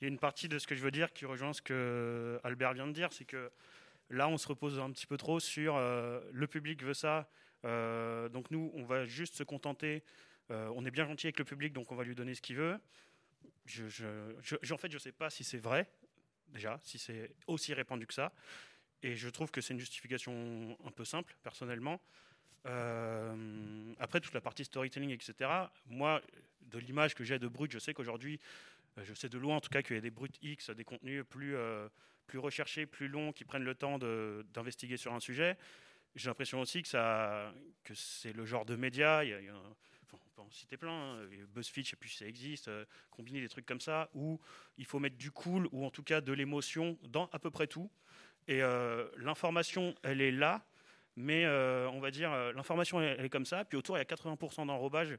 il 0.00 0.04
y 0.04 0.06
a 0.06 0.08
une 0.08 0.18
partie 0.18 0.48
de 0.48 0.58
ce 0.58 0.66
que 0.66 0.74
je 0.74 0.82
veux 0.82 0.90
dire 0.90 1.12
qui 1.12 1.24
rejoint 1.24 1.52
ce 1.52 1.62
que 1.62 2.38
Albert 2.44 2.74
vient 2.74 2.86
de 2.86 2.92
dire, 2.92 3.12
c'est 3.12 3.24
que 3.24 3.50
là, 4.10 4.28
on 4.28 4.38
se 4.38 4.48
repose 4.48 4.78
un 4.78 4.90
petit 4.90 5.06
peu 5.06 5.16
trop 5.16 5.40
sur 5.40 5.76
euh, 5.76 6.20
le 6.32 6.46
public 6.46 6.82
veut 6.82 6.94
ça, 6.94 7.28
euh, 7.64 8.28
donc 8.28 8.50
nous, 8.50 8.70
on 8.74 8.84
va 8.84 9.06
juste 9.06 9.34
se 9.34 9.42
contenter. 9.42 10.02
Euh, 10.50 10.70
on 10.76 10.84
est 10.84 10.90
bien 10.90 11.06
gentil 11.06 11.26
avec 11.26 11.38
le 11.38 11.44
public, 11.44 11.72
donc 11.72 11.90
on 11.90 11.96
va 11.96 12.04
lui 12.04 12.14
donner 12.14 12.34
ce 12.34 12.40
qu'il 12.40 12.56
veut. 12.56 12.74
En 12.74 14.78
fait, 14.78 14.90
je 14.90 14.94
ne 14.94 14.98
sais 14.98 15.12
pas 15.12 15.30
si 15.30 15.42
c'est 15.42 15.58
vrai, 15.58 15.90
déjà, 16.48 16.78
si 16.82 16.98
c'est 16.98 17.32
aussi 17.46 17.74
répandu 17.74 18.06
que 18.06 18.14
ça. 18.14 18.32
Et 19.02 19.16
je 19.16 19.28
trouve 19.28 19.50
que 19.50 19.60
c'est 19.60 19.74
une 19.74 19.80
justification 19.80 20.76
un 20.84 20.90
peu 20.90 21.04
simple, 21.04 21.36
personnellement. 21.42 22.00
après, 22.64 24.20
toute 24.20 24.34
la 24.34 24.40
partie 24.40 24.64
storytelling, 24.64 25.10
etc., 25.10 25.50
moi, 25.86 26.22
de 26.60 26.78
l'image 26.78 27.14
que 27.14 27.24
j'ai 27.24 27.38
de 27.38 27.48
Brut, 27.48 27.70
je 27.70 27.78
sais 27.78 27.94
qu'aujourd'hui, 27.94 28.40
je 29.04 29.14
sais 29.14 29.28
de 29.28 29.38
loin 29.38 29.56
en 29.56 29.60
tout 29.60 29.68
cas 29.68 29.82
qu'il 29.82 29.96
y 29.96 29.98
a 29.98 30.02
des 30.02 30.10
brutes 30.10 30.38
X, 30.42 30.70
des 30.70 30.84
contenus 30.84 31.24
plus, 31.28 31.56
euh, 31.56 31.88
plus 32.26 32.38
recherchés, 32.38 32.86
plus 32.86 33.08
longs, 33.08 33.32
qui 33.32 33.44
prennent 33.44 33.64
le 33.64 33.74
temps 33.74 33.98
d'investiguer 33.98 34.96
sur 34.96 35.12
un 35.12 35.20
sujet. 35.20 35.56
J'ai 36.14 36.28
l'impression 36.28 36.60
aussi 36.60 36.82
que, 36.82 37.52
que 37.84 37.94
c'est 37.94 38.32
le 38.32 38.46
genre 38.46 38.64
de 38.64 38.76
média, 38.76 39.22
on 40.12 40.18
peut 40.34 40.42
en 40.42 40.50
citer 40.50 40.76
plein, 40.76 40.92
hein, 40.92 41.28
BuzzFeed, 41.54 41.84
je 41.84 41.88
ne 41.88 41.90
sais 41.90 41.96
plus 41.96 42.08
si 42.08 42.18
ça 42.18 42.26
existe, 42.26 42.68
euh, 42.68 42.84
combiner 43.10 43.40
des 43.40 43.48
trucs 43.48 43.66
comme 43.66 43.80
ça, 43.80 44.08
où 44.14 44.40
il 44.78 44.86
faut 44.86 44.98
mettre 44.98 45.16
du 45.16 45.30
cool 45.30 45.68
ou 45.72 45.84
en 45.84 45.90
tout 45.90 46.02
cas 46.02 46.20
de 46.20 46.32
l'émotion 46.32 46.98
dans 47.02 47.28
à 47.32 47.38
peu 47.38 47.50
près 47.50 47.66
tout. 47.66 47.90
Et 48.48 48.60
l'information, 49.16 49.96
elle 50.04 50.20
est 50.20 50.30
là, 50.30 50.64
mais 51.16 51.44
on 51.48 51.98
va 51.98 52.12
dire, 52.12 52.30
l'information, 52.52 53.00
elle, 53.00 53.24
est 53.24 53.28
comme 53.28 53.44
ça, 53.44 53.64
puis 53.64 53.76
autour, 53.76 53.96
il 53.96 53.98
y 53.98 54.02
a 54.02 54.04
80% 54.04 54.66
d'enrobage 54.66 55.18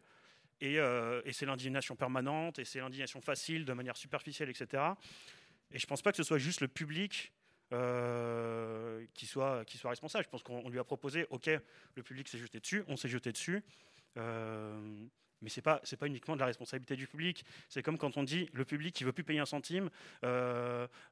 euh, 0.64 1.22
et, 1.26 1.34
c'est 1.34 1.45
l'indignation 1.45 1.95
permanente, 1.95 2.60
et 2.60 2.66
c'est 2.66 2.80
l'indignation 2.80 3.22
facile, 3.22 3.66
de 3.66 3.74
manière 3.74 3.97
superficielle, 3.97 4.49
etc. 4.49 4.84
Et 5.72 5.80
je 5.80 5.86
ne 5.86 5.88
pense 5.88 6.01
pas 6.01 6.12
que 6.12 6.18
ce 6.18 6.24
soit 6.24 6.38
juste 6.38 6.62
le 6.62 6.68
public 6.68 7.32
euh, 7.74 9.05
qui, 9.14 9.26
soit, 9.26 9.64
responsable. 9.84 10.24
Je 10.24 10.30
pense 10.30 10.43
qu'on 10.43 10.70
lui 10.70 10.80
a 10.80 10.84
proposé, 10.84 11.28
OK, 11.30 11.49
le 11.95 12.03
public 12.03 12.28
s'est 12.28 12.38
jeté 12.38 12.60
dessus, 12.60 12.84
on 12.88 12.97
s'est 12.97 13.10
jeté 13.10 13.32
dessus. 13.32 13.64
Euh, 14.18 15.05
mais 15.43 15.49
ce 15.49 15.60
n'est 15.60 15.64
pas, 15.64 16.08
uniquement 16.08 16.34
de 16.34 16.39
la 16.39 16.47
responsabilité 16.47 16.95
du 16.95 17.05
public. 17.05 17.45
C'est 17.70 17.84
comme 17.84 17.99
quand 17.99 18.18
on 18.18 18.24
dit 18.24 18.49
le 18.53 18.66
public 18.66 18.95
qui 18.95 19.03
veut 19.03 19.12
plus 19.12 19.24
payer 19.24 19.39
un 19.39 19.45
centime. 19.45 19.91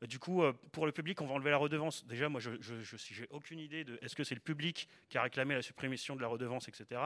du 0.02 0.18
coup, 0.18 0.41
pour 0.72 0.88
le 0.88 0.91
public, 0.91 1.22
on 1.22 1.28
va 1.28 1.36
enlever 1.36 1.52
la 1.52 1.58
redevance. 1.58 2.04
Déjà, 2.08 2.28
moi, 2.28 2.41
je 2.41 2.50
n'ai 2.52 3.28
aucune 3.30 3.60
idée 3.60 3.84
de 3.84 4.00
est-ce 4.02 4.16
que 4.16 4.24
c'est 4.24 4.34
le 4.34 4.41
public 4.41 4.89
qui 5.10 5.20
a 5.20 5.22
réclamé 5.22 5.54
la 5.54 5.62
suppression 5.62 6.16
de 6.16 6.22
la 6.22 6.28
redevance, 6.28 6.68
etc. 6.68 7.00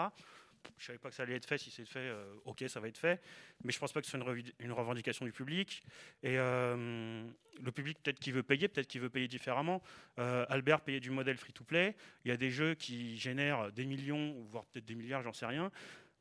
je 0.78 0.86
savais 0.86 1.00
pas 1.00 1.10
que 1.10 1.16
ça 1.16 1.24
allait 1.24 1.36
être 1.36 1.46
fait. 1.46 1.58
Si 1.58 1.72
c'est 1.72 1.86
fait, 1.86 2.00
euh, 2.00 2.34
ok, 2.46 2.64
ça 2.68 2.80
va 2.80 2.88
être 2.88 2.98
fait. 2.98 3.22
Mais 3.64 3.72
je 3.72 3.80
pense 3.80 3.92
pas 3.92 4.02
que 4.02 4.08
ce 4.08 4.18
soit 4.18 4.36
une, 4.60 4.72
revendication 4.72 5.26
du 5.26 5.32
public. 5.32 5.84
Et 6.24 6.38
euh, 6.38 7.28
le 7.62 7.72
public, 7.72 7.98
peut-être 8.02 8.20
qu'il 8.20 8.34
veut 8.34 8.44
payer, 8.44 8.68
peut-être 8.68 8.88
qu'il 8.88 9.02
veut 9.02 9.10
payer 9.10 9.28
différemment. 9.28 9.82
Euh, 10.20 10.46
Albert 10.50 10.82
payait 10.82 11.00
du 11.00 11.12
modèle 11.12 11.38
free-to-play. 11.38 11.96
Il 12.26 12.30
y 12.30 12.32
a 12.32 12.38
des 12.38 12.52
jeux 12.52 12.76
qui 12.76 13.18
génèrent 13.18 13.72
des 13.72 13.86
millions, 13.86 14.36
voire 14.50 14.66
peut-être 14.66 14.86
des 14.86 14.96
milliards, 14.96 15.22
j'en 15.22 15.34
sais 15.34 15.46
rien. 15.46 15.72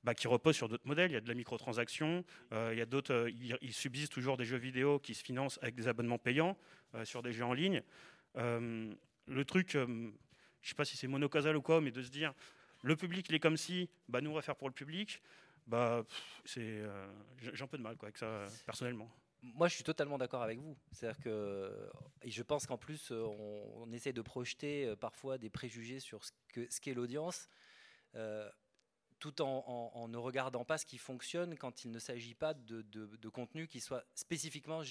bah, 0.04 0.14
qui 0.14 0.28
reposent 0.28 0.56
sur 0.56 0.68
d'autres 0.68 0.86
modèles. 0.86 1.10
Il 1.10 1.14
y 1.14 1.18
a 1.18 1.20
de 1.20 1.28
la 1.28 1.34
microtransaction. 1.34 2.24
il 2.52 2.78
y 2.78 2.80
a 2.80 2.86
d'autres. 2.86 3.12
euh, 3.12 3.58
il, 3.62 3.72
subsiste 3.72 4.12
toujours 4.12 4.36
des 4.36 4.44
jeux 4.44 4.56
vidéo 4.56 4.98
qui 4.98 5.14
se 5.14 5.22
financent 5.24 5.58
avec 5.62 5.74
des 5.74 5.88
abonnements 5.88 6.18
payants 6.18 6.56
sur 7.04 7.22
des 7.22 7.32
jeux 7.32 7.44
en 7.44 7.52
ligne. 7.52 7.82
Le 8.34 9.44
truc, 9.44 9.72
je 9.72 9.78
ne 9.80 10.10
sais 10.62 10.74
pas 10.74 10.86
si 10.86 10.96
c'est 10.96 11.06
monocausal 11.06 11.56
ou 11.56 11.62
quoi, 11.62 11.80
mais 11.80 11.90
de 11.90 12.02
se 12.02 12.10
dire 12.10 12.32
le 12.82 12.96
public 12.96 13.26
il 13.28 13.34
est 13.34 13.40
comme 13.40 13.56
si, 13.56 13.88
bah, 14.08 14.20
nous 14.20 14.30
on 14.30 14.34
va 14.34 14.42
faire 14.42 14.56
pour 14.56 14.68
le 14.68 14.74
public, 14.74 15.22
bah, 15.68 16.02
c'est, 16.46 16.60
euh, 16.62 17.06
j'ai 17.38 17.62
un 17.62 17.66
peu 17.66 17.76
de 17.76 17.82
mal 17.82 17.96
quoi, 17.96 18.06
avec 18.06 18.16
ça 18.16 18.44
personnellement. 18.64 19.10
Moi, 19.40 19.68
je 19.68 19.74
suis 19.74 19.84
totalement 19.84 20.18
d'accord 20.18 20.42
avec 20.42 20.58
vous. 20.58 20.76
C'est-à-dire 20.90 21.22
que, 21.22 21.90
et 22.22 22.30
je 22.30 22.42
pense 22.42 22.66
qu'en 22.66 22.78
plus, 22.78 23.12
euh, 23.12 23.22
on, 23.22 23.92
essaie 23.92 24.12
de 24.12 24.22
projeter 24.22 24.86
euh, 24.86 24.96
parfois 24.96 25.38
des 25.38 25.48
préjugés 25.48 26.00
sur 26.00 26.24
ce 26.24 26.32
que 26.48 26.66
ce 26.70 26.80
qu'est 26.80 26.94
l'audience, 26.94 27.48
tout 29.20 29.42
en, 29.42 30.08
ne 30.08 30.16
regardant 30.16 30.64
pas 30.64 30.78
ce 30.78 30.86
qui 30.86 30.98
fonctionne 30.98 31.56
quand 31.56 31.84
il 31.84 31.90
ne 31.90 31.98
s'agit 31.98 32.34
pas 32.34 32.54
de, 32.54 32.82
de, 32.82 33.28
contenus 33.28 33.68
qui 33.68 33.80
soient 33.80 34.04
spécifiquement 34.14 34.82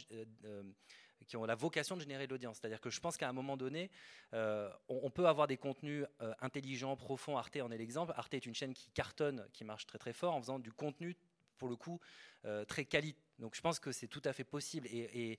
qui 1.27 1.37
ont 1.37 1.45
la 1.45 1.55
vocation 1.55 1.95
de 1.95 2.01
générer 2.01 2.25
de 2.25 2.31
l'audience. 2.31 2.57
C'est-à-dire 2.59 2.81
que 2.81 2.89
je 2.89 2.99
pense 2.99 3.17
qu'à 3.17 3.29
un 3.29 3.33
moment 3.33 3.57
donné, 3.57 3.91
euh, 4.33 4.69
on, 4.87 5.09
peut 5.11 5.27
avoir 5.27 5.47
des 5.47 5.57
contenus 5.57 6.05
euh, 6.21 6.33
intelligents, 6.41 6.95
profonds. 6.95 7.37
Arte 7.37 7.57
en 7.57 7.71
est 7.71 7.77
l'exemple. 7.77 8.13
Arte 8.15 8.33
est 8.33 8.45
une 8.45 8.55
chaîne 8.55 8.73
qui 8.73 8.89
cartonne, 8.91 9.45
qui 9.53 9.63
marche 9.63 9.85
très 9.85 9.97
très 9.97 10.13
fort 10.13 10.33
en 10.33 10.41
faisant 10.41 10.59
du 10.59 10.71
contenu 10.71 11.15
pour 11.57 11.67
le 11.67 11.75
coup 11.75 11.99
euh, 12.45 12.65
très 12.65 12.85
quali. 12.85 13.15
Donc 13.39 13.55
je 13.55 13.61
pense 13.61 13.79
que 13.79 13.91
c'est 13.91 14.07
tout 14.07 14.21
à 14.25 14.33
fait 14.33 14.43
possible. 14.43 14.87
Et, 14.87 15.37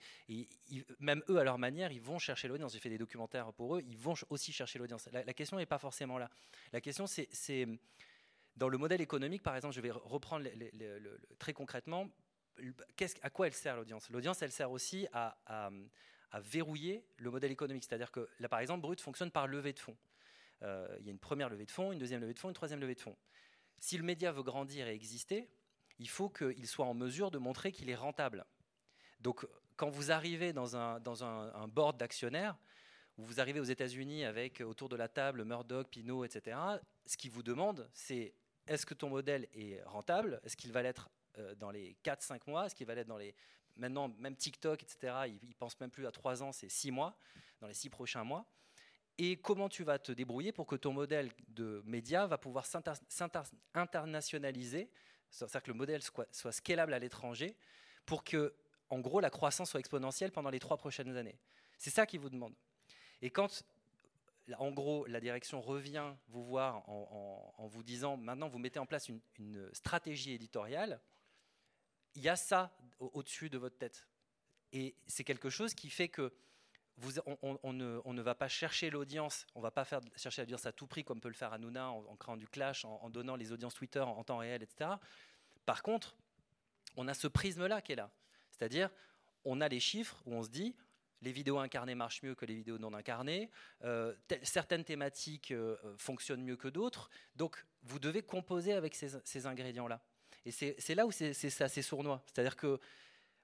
même 1.01 1.23
eux, 1.29 1.39
à 1.39 1.45
leur 1.45 1.59
manière, 1.59 1.91
ils 1.91 2.01
vont 2.01 2.19
chercher 2.19 2.49
l'audience. 2.49 2.73
J'ai 2.73 2.81
fait 2.81 2.91
des 2.91 2.99
documentaires 2.99 3.53
pour 3.53 3.77
eux, 3.77 3.83
ils 3.87 3.97
vont 3.97 4.15
aussi 4.31 4.53
chercher 4.53 4.79
l'audience. 4.79 5.09
La, 5.13 5.33
question 5.33 5.57
n'est 5.57 5.67
pas 5.67 5.79
forcément 5.79 6.19
là. 6.19 6.31
La 6.73 6.81
question, 6.81 7.07
c'est- 7.07 7.67
dans 8.57 8.69
le 8.69 8.77
modèle 8.77 9.01
économique, 9.01 9.43
par 9.45 9.55
exemple, 9.55 9.75
je 9.75 9.81
vais 9.81 9.91
re- 9.91 10.03
reprendre 10.03 10.49
très 11.39 11.53
concrètement, 11.53 12.09
à 13.23 13.31
quoi 13.31 13.47
elle 13.47 13.55
sert 13.55 13.77
l'audience? 13.77 14.11
L'audience, 14.11 14.43
elle 14.43 14.53
sert 14.53 14.71
aussi 14.71 15.07
à, 15.13 15.71
verrouiller 16.41 17.05
le 17.17 17.31
modèle 17.31 17.51
économique. 17.51 17.85
C'est-à-dire 17.85 18.13
que 18.13 18.29
là, 18.39 18.49
par 18.49 18.61
exemple, 18.61 18.83
Brut 18.83 19.01
fonctionne 19.01 19.31
par 19.31 19.47
levée 19.47 19.73
de 19.73 19.79
fonds. 19.79 19.97
Euh, 20.63 20.89
il 21.01 21.07
y 21.07 21.09
a 21.09 21.13
une 21.13 21.19
première 21.19 21.49
levée 21.49 21.65
de 21.65 21.71
fonds, 21.71 21.93
une 21.93 21.99
deuxième 21.99 22.21
levée 22.21 22.35
de 22.35 22.39
fonds, 22.39 22.49
une 22.49 22.55
troisième 22.55 22.81
levée 22.81 22.95
de 22.95 23.01
fonds. 23.01 23.17
Si 23.79 23.97
le 23.97 24.03
média 24.03 24.33
veut 24.33 24.43
grandir 24.43 24.89
et 24.89 24.93
exister, 24.93 25.49
il 25.99 26.09
faut 26.09 26.29
qu'il 26.29 26.67
soit 26.67 26.85
en 26.85 26.95
mesure 26.95 27.31
de 27.31 27.39
montrer 27.39 27.73
qu'il 27.73 27.89
est 27.91 27.95
rentable. 27.95 28.45
Donc, 29.21 29.47
quand 29.77 29.89
vous 29.89 30.11
arrivez 30.11 30.53
dans 30.53 30.77
un 30.77 31.69
board 31.69 31.97
d'actionnaires, 31.97 32.59
où 33.19 33.25
vous 33.25 33.41
arrivez 33.41 33.61
aux 33.61 33.65
États-Unis 33.65 34.25
avec 34.25 34.61
autour 34.61 34.89
de 34.89 34.97
la 34.97 35.09
table 35.09 35.45
Murdoch, 35.45 35.89
Pinot, 35.89 36.25
etc., 36.25 36.57
ce 37.05 37.17
qu'ils 37.17 37.33
vous 37.33 37.43
demandent, 37.43 37.89
c'est 37.93 38.33
est-ce 38.69 38.87
que 38.87 38.95
ton 38.95 39.09
modèle 39.09 39.49
est 39.53 39.83
rentable? 39.85 40.41
Est-ce 40.45 40.57
qu'il 40.57 40.73
va 40.73 40.83
l'être 40.83 41.11
euh, 41.39 41.55
dans 41.55 41.71
les 41.71 41.97
4-5 42.05 42.41
mois 42.47 42.67
Est-ce 42.67 42.75
qu'il 42.75 42.87
va 42.87 42.95
l'être 42.95 43.07
dans 43.09 43.19
les. 43.19 43.35
Maintenant, 43.77 44.09
même 44.19 44.35
TikTok, 44.37 44.83
etc., 44.83 45.15
ils 45.27 45.49
ne 45.49 45.55
pensent 45.55 45.79
même 45.81 45.91
plus 45.91 46.07
à 46.07 46.11
3 46.11 46.43
ans, 46.43 46.51
c'est 46.53 46.69
6 46.69 46.91
mois, 46.91 47.17
dans 47.61 47.69
les 47.69 47.75
6 47.75 47.91
prochains 47.91 48.25
mois. 48.25 48.45
Et 49.19 49.37
comment 49.37 49.69
tu 49.69 49.85
vas 49.85 49.99
te 49.99 50.13
débrouiller 50.13 50.53
pour 50.53 50.67
que 50.67 50.77
ton 50.77 50.93
modèle 50.93 51.31
de 51.49 51.83
média 51.85 52.27
va 52.27 52.39
pouvoir 52.39 52.67
s'inter- 52.67 52.93
s'inter- 53.09 53.43
internationaliser, 53.75 54.91
c'est-à-dire 55.31 55.63
que 55.63 55.71
le 55.71 55.77
modèle 55.77 56.03
soit, 56.03 56.53
scalable 56.53 56.93
à 56.95 56.99
l'étranger, 56.99 57.57
pour 58.07 58.25
que, 58.25 58.55
en 58.91 59.01
gros, 59.01 59.21
la 59.21 59.31
croissance 59.31 59.71
soit 59.71 59.81
exponentielle 59.81 60.33
pendant 60.33 60.51
les 60.51 60.61
trois 60.61 60.77
prochaines 60.77 61.17
années? 61.17 61.39
C'est 61.79 61.91
ça 61.91 62.07
qu'ils 62.07 62.21
vous 62.21 62.31
demandent. 62.31 62.55
Et 63.23 63.31
quand, 63.31 63.65
en 64.57 64.71
gros, 64.71 65.05
la 65.07 65.21
direction 65.21 65.61
revient 65.61 66.15
vous 66.29 66.45
voir 66.45 66.89
en, 66.89 67.67
vous 67.67 67.83
disant, 67.83 68.17
maintenant, 68.17 68.49
vous 68.49 68.59
mettez 68.59 68.79
en 68.79 68.87
place 68.87 69.09
une 69.09 69.69
stratégie 69.73 70.33
éditoriale, 70.33 71.01
il 72.15 72.23
y 72.23 72.29
a 72.29 72.37
ça 72.37 72.77
au- 72.99 73.11
au-dessus 73.15 73.51
de 73.51 73.59
votre 73.59 73.77
tête. 73.77 74.09
Et 74.73 74.95
c'est 75.07 75.25
quelque 75.25 75.51
chose 75.51 75.75
qui 75.75 75.91
fait 75.91 76.09
que 76.09 76.33
on, 77.63 77.73
ne, 77.73 78.23
va 78.23 78.35
pas 78.35 78.49
chercher 78.49 78.91
l'audience, 78.91 79.47
on 79.55 79.61
ne 79.61 79.63
va 79.63 79.71
pas 79.71 79.85
faire, 79.85 80.01
chercher 80.17 80.43
l'audience 80.43 80.67
à 80.67 80.73
tout 80.73 80.87
prix 80.87 81.05
comme 81.05 81.21
peut 81.21 81.29
le 81.29 81.35
faire 81.35 81.53
Hanouna 81.53 81.91
en, 81.91 82.17
créant 82.17 82.37
du 82.37 82.49
clash, 82.49 82.85
en, 82.85 83.09
donnant 83.11 83.37
les 83.37 83.53
audiences 83.53 83.75
Twitter 83.75 84.01
en, 84.01 84.23
temps 84.25 84.39
réel, 84.39 84.63
etc. 84.63 84.91
Par 85.65 85.83
contre, 85.83 86.17
on 86.97 87.07
a 87.09 87.15
ce 87.15 87.29
prisme-là 87.29 87.83
qui 87.83 87.93
est 87.93 87.97
là. 87.97 88.11
C'est-à-dire, 88.51 88.91
on 89.45 89.61
a 89.61 89.69
les 89.69 89.81
chiffres 89.81 90.21
où 90.27 90.35
on 90.35 90.43
se 90.43 90.49
dit, 90.49 90.75
les 91.21 91.33
vidéos 91.33 91.59
incarnées 91.59 91.95
marchent 91.95 92.23
mieux 92.23 92.35
que 92.35 92.47
les 92.47 92.55
vidéos 92.55 92.79
non 92.79 92.95
incarnées, 92.95 93.51
euh, 93.85 94.15
certaines 94.43 94.85
thématiques 94.85 95.51
euh, 95.51 95.77
fonctionnent 95.97 96.43
mieux 96.43 96.57
que 96.57 96.69
d'autres, 96.69 97.11
donc 97.37 97.65
vous 97.83 97.99
devez 97.99 98.23
composer 98.23 98.73
avec 98.73 98.95
ces 98.95 99.47
ingrédients-là. 99.47 100.01
Et 100.49 100.75
c'est 100.79 100.95
là 100.95 101.07
où 101.07 101.13
c'est 101.13 101.61
assez 101.61 101.83
sournois. 101.83 102.23
C'est-à-dire 102.27 102.57
que 102.57 102.81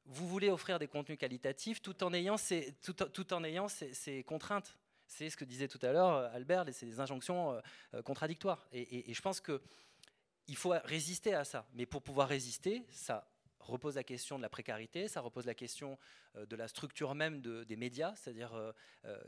vous 0.06 0.26
voulez 0.26 0.50
offrir 0.50 0.78
des 0.78 0.88
contenus 0.88 1.18
qualitatifs 1.18 1.82
tout 1.82 2.02
en 2.02 2.14
ayant 2.14 2.38
ces, 2.38 2.74
contraintes. 4.26 4.78
C'est 5.06 5.28
ce 5.28 5.36
que 5.36 5.44
disait 5.44 5.68
tout 5.68 5.78
à 5.82 5.92
l'heure 5.92 6.14
euh, 6.14 6.28
Albert, 6.32 6.64
c'est 6.72 6.86
des 6.86 6.98
injonctions 6.98 7.52
euh, 7.52 7.60
euh, 7.92 8.02
contradictoires. 8.02 8.66
Et, 8.72 9.12
je 9.12 9.20
pense 9.20 9.38
que 9.38 9.60
il 10.46 10.56
faut 10.56 10.74
résister 10.84 11.34
à 11.34 11.44
ça. 11.44 11.66
Mais 11.74 11.84
pour 11.84 12.02
pouvoir 12.02 12.28
résister, 12.28 12.86
ça 12.90 13.26
repose 13.60 13.96
la 13.96 14.04
question 14.04 14.38
de 14.38 14.42
la 14.42 14.48
précarité, 14.48 15.06
ça 15.08 15.20
repose 15.20 15.44
la 15.44 15.54
question 15.54 15.98
de 16.34 16.56
la 16.56 16.68
structure 16.68 17.14
même 17.14 17.40
de- 17.40 17.64
des 17.64 17.76
médias, 17.76 18.14
c'est-à-dire 18.16 18.52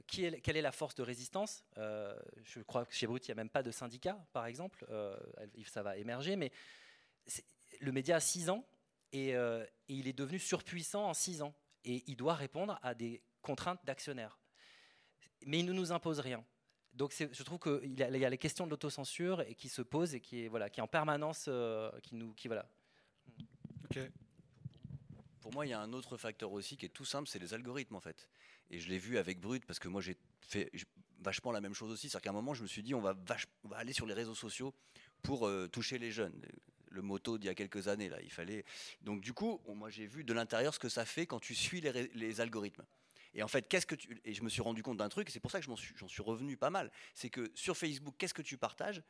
quelle 0.07 0.57
est 0.57 0.63
la 0.63 0.73
force 0.73 0.95
de 0.95 1.03
résistance? 1.03 1.65
Je 1.77 2.61
crois 2.67 2.85
que 2.85 2.93
chez 2.93 3.07
Brut, 3.07 3.27
il 3.27 3.31
n'y 3.31 3.33
a 3.33 3.37
même 3.37 3.49
pas 3.49 3.63
de 3.63 3.71
syndicat, 3.71 4.19
par 4.35 4.45
exemple. 4.45 4.87
Ça 5.65 5.83
va 5.83 5.97
émerger, 5.97 6.37
mais 6.37 6.53
le 7.81 7.93
média 7.93 8.17
a 8.17 8.21
6 8.21 8.51
ans 8.51 8.67
et, 9.13 9.35
euh, 9.37 9.65
et 9.89 9.95
il 9.95 10.09
est 10.09 10.13
devenu 10.13 10.39
surpuissant 10.39 11.09
en 11.09 11.15
6 11.15 11.43
ans. 11.43 11.55
Et 11.85 12.03
il 12.07 12.17
doit 12.17 12.35
répondre 12.35 12.79
à 12.83 12.95
des 12.95 13.23
contraintes 13.43 13.81
d'actionnaires. 13.85 14.39
Mais 15.47 15.61
il 15.61 15.67
ne 15.67 15.73
nous 15.73 15.93
impose 15.93 16.19
rien. 16.21 16.45
Donc 16.95 17.13
je 17.15 17.43
trouve 17.43 17.59
qu'il 17.61 17.93
y, 17.93 17.97
y 17.99 18.25
a 18.25 18.31
les 18.31 18.39
questions 18.39 18.65
de 18.65 18.71
l'autocensure 18.71 19.43
et 19.43 19.55
qui 19.55 19.69
se 19.69 19.83
posent 19.83 20.15
et 20.15 20.21
qui 20.21 20.45
est, 20.45 20.49
voilà, 20.49 20.71
qui 20.71 20.81
est 20.81 20.83
en 20.83 20.89
permanence, 20.89 21.45
euh, 21.49 21.91
qui 22.03 22.15
nous, 22.15 22.33
qui 22.35 22.49
voilà. 22.49 22.69
Pour 25.41 25.53
moi, 25.53 25.65
il 25.67 25.71
y 25.71 25.73
a 25.73 25.81
un 25.81 25.93
autre 25.93 26.17
facteur 26.17 26.53
aussi 26.53 26.77
qui 26.77 26.87
est 26.87 26.91
tout 26.91 27.05
simple, 27.05 27.29
c'est 27.29 27.39
les 27.39 27.55
algorithmes 27.55 27.95
en 27.95 28.01
fait. 28.01 28.29
Et 28.71 28.81
je 28.81 28.89
l'ai 28.89 28.99
vu 28.99 29.17
avec 29.19 29.41
Brut 29.41 29.65
parce 29.65 29.79
que 29.79 29.89
moi 29.89 30.01
j'ai 30.01 30.17
fait 30.41 30.71
vachement 31.21 31.53
la 31.53 31.61
même 31.61 31.75
chose 31.75 31.91
aussi. 31.93 32.09
C'est-à-dire 32.09 32.25
qu'à 32.25 32.31
un 32.31 32.35
moment, 32.35 32.55
je 32.55 32.63
me 32.63 32.67
suis 32.67 32.83
dit, 32.83 32.95
on 32.95 33.01
va, 33.01 33.13
vache- 33.15 33.47
on 33.63 33.69
va 33.69 33.77
aller 33.77 33.93
sur 33.93 34.07
les 34.07 34.15
réseaux 34.15 34.35
sociaux 34.35 34.75
pour 35.23 35.47
euh, 35.47 35.69
toucher 35.69 35.99
les 35.99 36.11
jeunes. 36.11 36.35
Le 36.97 37.03
moto 37.03 37.37
d'il 37.37 37.47
y 37.47 37.51
a 37.51 37.55
quelques 37.55 37.89
années, 37.89 38.09
là, 38.09 38.17
il 38.23 38.33
fallait. 38.33 38.65
Donc 39.03 39.21
du 39.21 39.35
coup, 39.35 39.61
moi 39.67 39.91
j'ai 39.91 40.07
vu 40.07 40.25
de 40.25 40.33
l'intérieur 40.33 40.73
ce 40.73 40.79
que 40.79 40.89
ça 40.89 41.05
fait 41.05 41.27
quand 41.27 41.41
tu 41.41 41.55
suis 41.55 41.83
les, 41.83 42.09
les 42.15 42.41
algorithmes. 42.41 42.85
Et 43.35 43.43
en 43.43 43.49
fait, 43.49 43.69
qu'est-ce 43.69 43.85
que 43.85 43.95
tu. 43.95 44.19
Et 44.25 44.33
je 44.33 44.43
me 44.43 44.49
suis 44.49 44.63
rendu 44.63 44.83
compte 44.83 44.97
d'un 44.97 45.11
truc, 45.11 45.29
et 45.29 45.31
c'est 45.33 45.41
pour 45.41 45.51
ça 45.51 45.59
que 45.59 45.65
je 45.67 45.71
m'en 45.71 45.77
suis- 45.77 45.95
j'en 45.97 46.09
suis 46.09 46.23
revenu 46.23 46.57
pas 46.57 46.71
mal. 46.71 46.91
C'est 47.15 47.29
que 47.29 47.53
sur 47.55 47.77
Facebook, 47.77 48.15
qu'est-ce 48.17 48.33
que 48.33 48.41
tu 48.41 48.57
partages? 48.57 49.03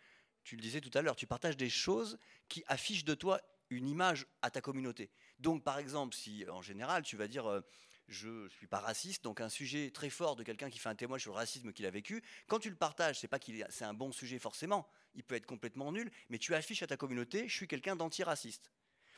Tu 0.43 0.57
le 0.57 0.63
disais 0.63 0.81
tout 0.81 0.91
à 0.99 1.03
l'heure, 1.03 1.15
tu 1.15 1.29
partages 1.29 1.57
des 1.57 1.71
choses 1.71 2.19
qui 2.49 2.65
affichent 2.67 3.05
de 3.05 3.15
toi 3.15 3.41
une 3.71 3.89
image 3.89 4.27
à 4.43 4.51
ta 4.51 4.61
communauté. 4.61 5.11
Donc, 5.39 5.63
par 5.63 5.79
exemple, 5.79 6.15
si 6.17 6.45
en 6.51 6.63
général, 6.63 7.03
tu 7.05 7.17
vas 7.17 7.29
dire. 7.29 7.47
euh, 7.47 7.61
je 8.09 8.29
ne 8.29 8.49
suis 8.49 8.69
pas 8.69 8.79
raciste, 8.79 9.25
donc 9.25 9.41
un 9.41 9.49
sujet 9.49 9.91
très 9.91 10.11
fort 10.11 10.37
de 10.37 10.45
quelqu'un 10.45 10.71
qui 10.71 10.79
fait 10.79 10.89
un 10.89 10.95
témoignage 10.95 11.23
sur 11.23 11.33
le 11.33 11.39
racisme 11.39 11.73
qu'il 11.73 11.87
a 11.87 11.91
vécu, 11.91 12.23
quand 12.47 12.61
tu 12.61 12.71
le 12.71 12.77
partages, 12.77 13.19
c'est 13.19 13.27
pas 13.27 13.41
qu'il 13.41 13.61
est- 13.61 13.67
c'est 13.71 13.85
un 13.85 13.95
bon 13.95 14.13
sujet 14.13 14.39
forcément, 14.39 14.89
il 15.17 15.25
peut 15.25 15.35
être 15.35 15.47
complètement 15.47 15.91
nul, 15.91 16.11
mais 16.29 16.39
tu 16.39 16.55
affiches 16.55 16.83
à 16.83 16.87
ta 16.87 16.97
communauté, 16.97 17.49
je 17.49 17.55
suis 17.55 17.67
quelqu'un 17.67 17.97
d'antiraciste. 17.97 18.71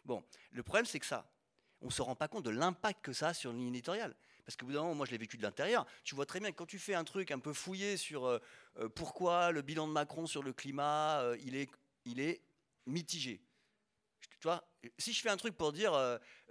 Bon, 0.05 0.25
le 0.53 0.63
problème 0.63 0.87
c'est 0.87 1.01
que 1.01 1.07
ça, 1.07 1.31
on 1.81 1.91
se 1.91 2.03
rend 2.03 2.17
pas 2.17 2.29
compte 2.29 2.45
de 2.45 2.51
l'impact 2.51 3.05
que 3.05 3.13
ça 3.13 3.29
a 3.29 3.35
sur 3.35 3.53
ligne 3.53 3.69
éditoriale. 3.69 4.17
Parce 4.45 4.57
que 4.57 4.65
bout 4.65 4.73
d'un 4.73 4.81
moment, 4.81 4.95
moi 4.95 5.07
je 5.07 5.11
l'ai 5.11 5.19
vécu 5.19 5.37
de 5.37 5.43
l'intérieur, 5.43 5.85
tu 6.05 6.15
vois 6.15 6.25
très 6.25 6.41
bien 6.41 6.51
que 6.51 6.57
quand 6.57 6.65
tu 6.65 6.79
fais 6.79 6.95
un 6.95 7.05
truc 7.05 7.31
un 7.33 7.39
peu 7.39 7.53
fouillé 7.53 7.99
sur 7.99 8.25
euh, 8.25 8.39
euh, 8.79 8.89
pourquoi 8.89 9.53
le 9.53 9.61
bilan 9.61 9.87
de 9.87 9.93
Macron 9.93 10.27
sur 10.27 10.43
le 10.43 10.55
climat, 10.55 11.21
euh, 11.21 11.37
il, 11.45 11.55
est, 11.55 11.69
il 12.07 12.19
est 12.19 12.41
mitigé. 12.87 13.43
Tu 14.41 14.45
vois, 14.45 14.67
si 14.97 15.13
je 15.13 15.21
fais 15.21 15.29
un 15.29 15.37
truc 15.37 15.55
pour 15.57 15.73
dire 15.73 15.93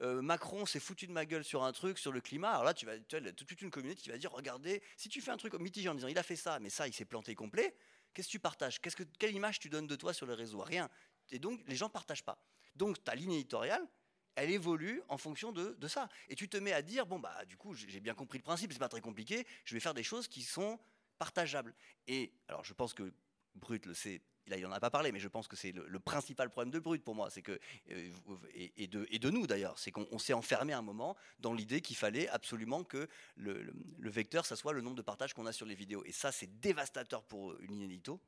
Macron 0.02 0.66
s'est 0.66 0.80
foutu 0.80 1.08
de 1.08 1.12
ma 1.14 1.26
gueule 1.26 1.46
sur 1.46 1.64
un 1.64 1.72
truc 1.72 1.98
sur 1.98 2.12
le 2.12 2.20
climat, 2.20 2.52
alors 2.52 2.66
là 2.66 2.74
tu 2.74 2.86
vas 2.86 3.00
tu 3.00 3.16
as 3.16 3.32
toute 3.32 3.62
une 3.62 3.72
communauté 3.72 4.02
qui 4.02 4.10
va 4.10 4.18
dire 4.18 4.32
regardez, 4.32 4.84
si 4.98 5.08
tu 5.08 5.22
fais 5.22 5.32
un 5.32 5.38
truc 5.38 5.54
mitigé 5.54 5.88
en 5.88 5.96
disant 5.96 6.10
il 6.10 6.18
a 6.18 6.24
fait 6.24 6.36
ça, 6.36 6.60
mais 6.60 6.70
ça 6.70 6.86
il 6.88 6.94
s'est 6.94 7.06
planté 7.06 7.34
complet, 7.34 7.76
qu'est-ce 8.18 8.30
que 8.30 8.32
tu 8.32 8.40
partages? 8.40 8.82
Que 8.82 9.04
quelle 9.20 9.36
image 9.36 9.60
tu 9.60 9.70
donnes 9.70 9.86
de 9.86 9.96
toi 9.96 10.12
sur 10.12 10.26
les 10.26 10.34
réseaux 10.34 10.62
Rien. 10.62 10.90
Et 11.30 11.38
donc 11.38 11.62
les 11.68 11.76
gens 11.76 11.88
partagent 11.88 12.26
pas. 12.26 12.42
Donc 12.76 13.04
ta 13.04 13.14
ligne 13.14 13.34
éditoriale, 13.34 13.88
elle 14.34 14.50
évolue 14.50 15.04
en 15.08 15.20
fonction 15.20 15.52
de, 15.52 15.76
de 15.80 15.88
ça. 15.88 16.10
Et 16.28 16.36
tu 16.36 16.50
te 16.50 16.58
mets 16.58 16.74
à 16.74 16.82
dire 16.82 17.06
bon 17.06 17.20
bah 17.20 17.46
du 17.46 17.58
coup 17.58 17.76
j'ai 17.76 18.00
bien 18.00 18.16
compris 18.16 18.40
le 18.40 18.44
principe, 18.44 18.74
c'est 18.74 18.80
pas 18.80 18.90
très 18.90 19.02
compliqué, 19.02 19.46
je 19.66 19.76
vais 19.76 19.80
faire 19.80 19.94
des 19.94 20.02
choses 20.02 20.28
qui 20.28 20.42
sont 20.42 20.80
partageables. 21.20 21.76
Et 22.08 22.34
alors 22.48 22.64
je 22.64 22.74
pense 22.74 22.96
que 22.96 23.14
Brut 23.54 23.86
le 23.86 23.94
sait 23.94 24.22
là, 24.48 24.58
il 24.58 24.64
n'en 24.64 24.72
a 24.72 24.80
pas 24.80 24.90
parlé, 24.90 25.12
mais 25.12 25.20
je 25.20 25.28
pense 25.28 25.48
que 25.48 25.56
c'est 25.56 25.72
le, 25.72 26.00
principal 26.00 26.50
problème 26.50 26.72
de 26.72 26.80
Brut 26.80 27.04
pour 27.04 27.16
moi, 27.16 27.30
c'est 27.30 27.42
que 27.42 27.60
euh, 27.92 28.12
et, 28.54 28.88
de, 28.88 29.30
nous 29.30 29.48
d'ailleurs, 29.48 29.78
c'est 29.78 29.92
qu'on 29.92 30.20
s'est 30.20 30.34
enfermé 30.34 30.74
un 30.74 30.82
moment 30.82 31.16
dans 31.40 31.54
l'idée 31.54 31.82
qu'il 31.82 31.96
fallait 31.96 32.28
absolument 32.30 32.84
que 32.84 33.08
le, 33.36 33.74
vecteur, 34.00 34.46
ça 34.46 34.56
soit 34.56 34.74
le 34.74 34.82
nombre 34.82 34.96
de 34.96 35.02
partages 35.02 35.34
qu'on 35.34 35.46
a 35.46 35.52
sur 35.52 35.66
les 35.66 35.76
vidéos. 35.76 36.04
Et 36.06 36.12
ça, 36.12 36.32
c'est 36.32 36.60
dévastateur 36.60 37.24
pour 37.24 37.60
une 37.62 37.74
inédito. 37.74 38.20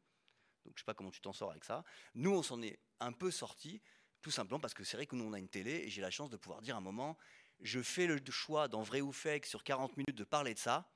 Donc 0.66 0.74
je 0.76 0.82
sais 0.82 0.86
pas 0.86 0.94
comment 0.94 1.12
tu 1.12 1.22
t'en 1.22 1.34
sors 1.34 1.52
avec 1.52 1.64
ça. 1.64 1.84
Nous, 2.16 2.32
on 2.32 2.44
s'en 2.44 2.62
est 2.62 2.80
un 3.00 3.12
peu 3.12 3.32
sorti, 3.32 3.82
tout 4.22 4.32
simplement 4.32 4.60
parce 4.60 4.74
que 4.74 4.84
c'est 4.84 4.98
vrai 4.98 5.06
que 5.06 5.16
nous, 5.16 5.26
on 5.26 5.34
a 5.34 5.40
une 5.40 5.48
télé 5.48 5.72
et 5.72 5.90
j'ai 5.90 6.02
la 6.02 6.12
chance 6.12 6.30
de 6.30 6.38
pouvoir 6.38 6.62
dire 6.62 6.76
un 6.76 6.82
moment, 6.82 7.18
je 7.62 7.82
fais 7.82 8.08
le 8.08 8.20
choix 8.30 8.68
dans 8.68 8.84
vrai 8.84 9.02
ou 9.02 9.12
fake 9.12 9.46
sur 9.46 9.64
40 9.64 9.98
minutes 9.98 10.16
de 10.16 10.24
parler 10.24 10.54
de 10.54 10.60
ça 10.60 10.90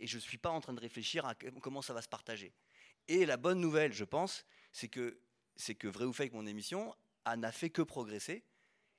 et 0.00 0.06
je 0.06 0.16
ne 0.16 0.20
suis 0.20 0.38
pas 0.38 0.50
en 0.50 0.60
train 0.60 0.72
de 0.72 0.80
réfléchir 0.80 1.24
à 1.26 1.34
comment 1.34 1.82
ça 1.82 1.94
va 1.94 2.02
se 2.02 2.08
partager. 2.08 2.52
Et 3.08 3.26
la 3.26 3.36
bonne 3.36 3.60
nouvelle, 3.60 3.92
je 3.92 4.04
pense, 4.04 4.44
c'est 4.74 4.88
que, 4.88 5.20
c'est 5.54 5.76
que 5.76 5.86
Vrai 5.86 6.04
ou 6.04 6.12
Fake, 6.12 6.32
mon 6.32 6.46
émission, 6.46 6.94
n'a 7.36 7.52
fait 7.52 7.70
que 7.70 7.80
progresser. 7.80 8.44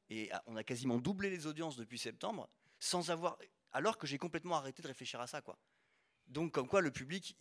Et 0.09 0.32
on 0.47 0.55
a 0.55 0.63
quasiment 0.63 0.97
doublé 0.97 1.30
les 1.30 1.47
audiences 1.47 1.76
depuis 1.76 1.99
septembre, 1.99 2.49
sans 2.80 3.11
avoir, 3.11 3.38
alors 3.73 3.97
que 3.97 4.07
j'ai 4.07 4.17
complètement 4.17 4.55
arrêté 4.55 4.82
de 4.82 4.88
réfléchir 4.88 5.19
à 5.19 5.28
ça. 5.28 5.41
Quoi. 5.41 5.59
Donc, 6.28 6.53
comme 6.53 6.67
quoi 6.67 6.80
le 6.80 6.91
public, 6.91 7.36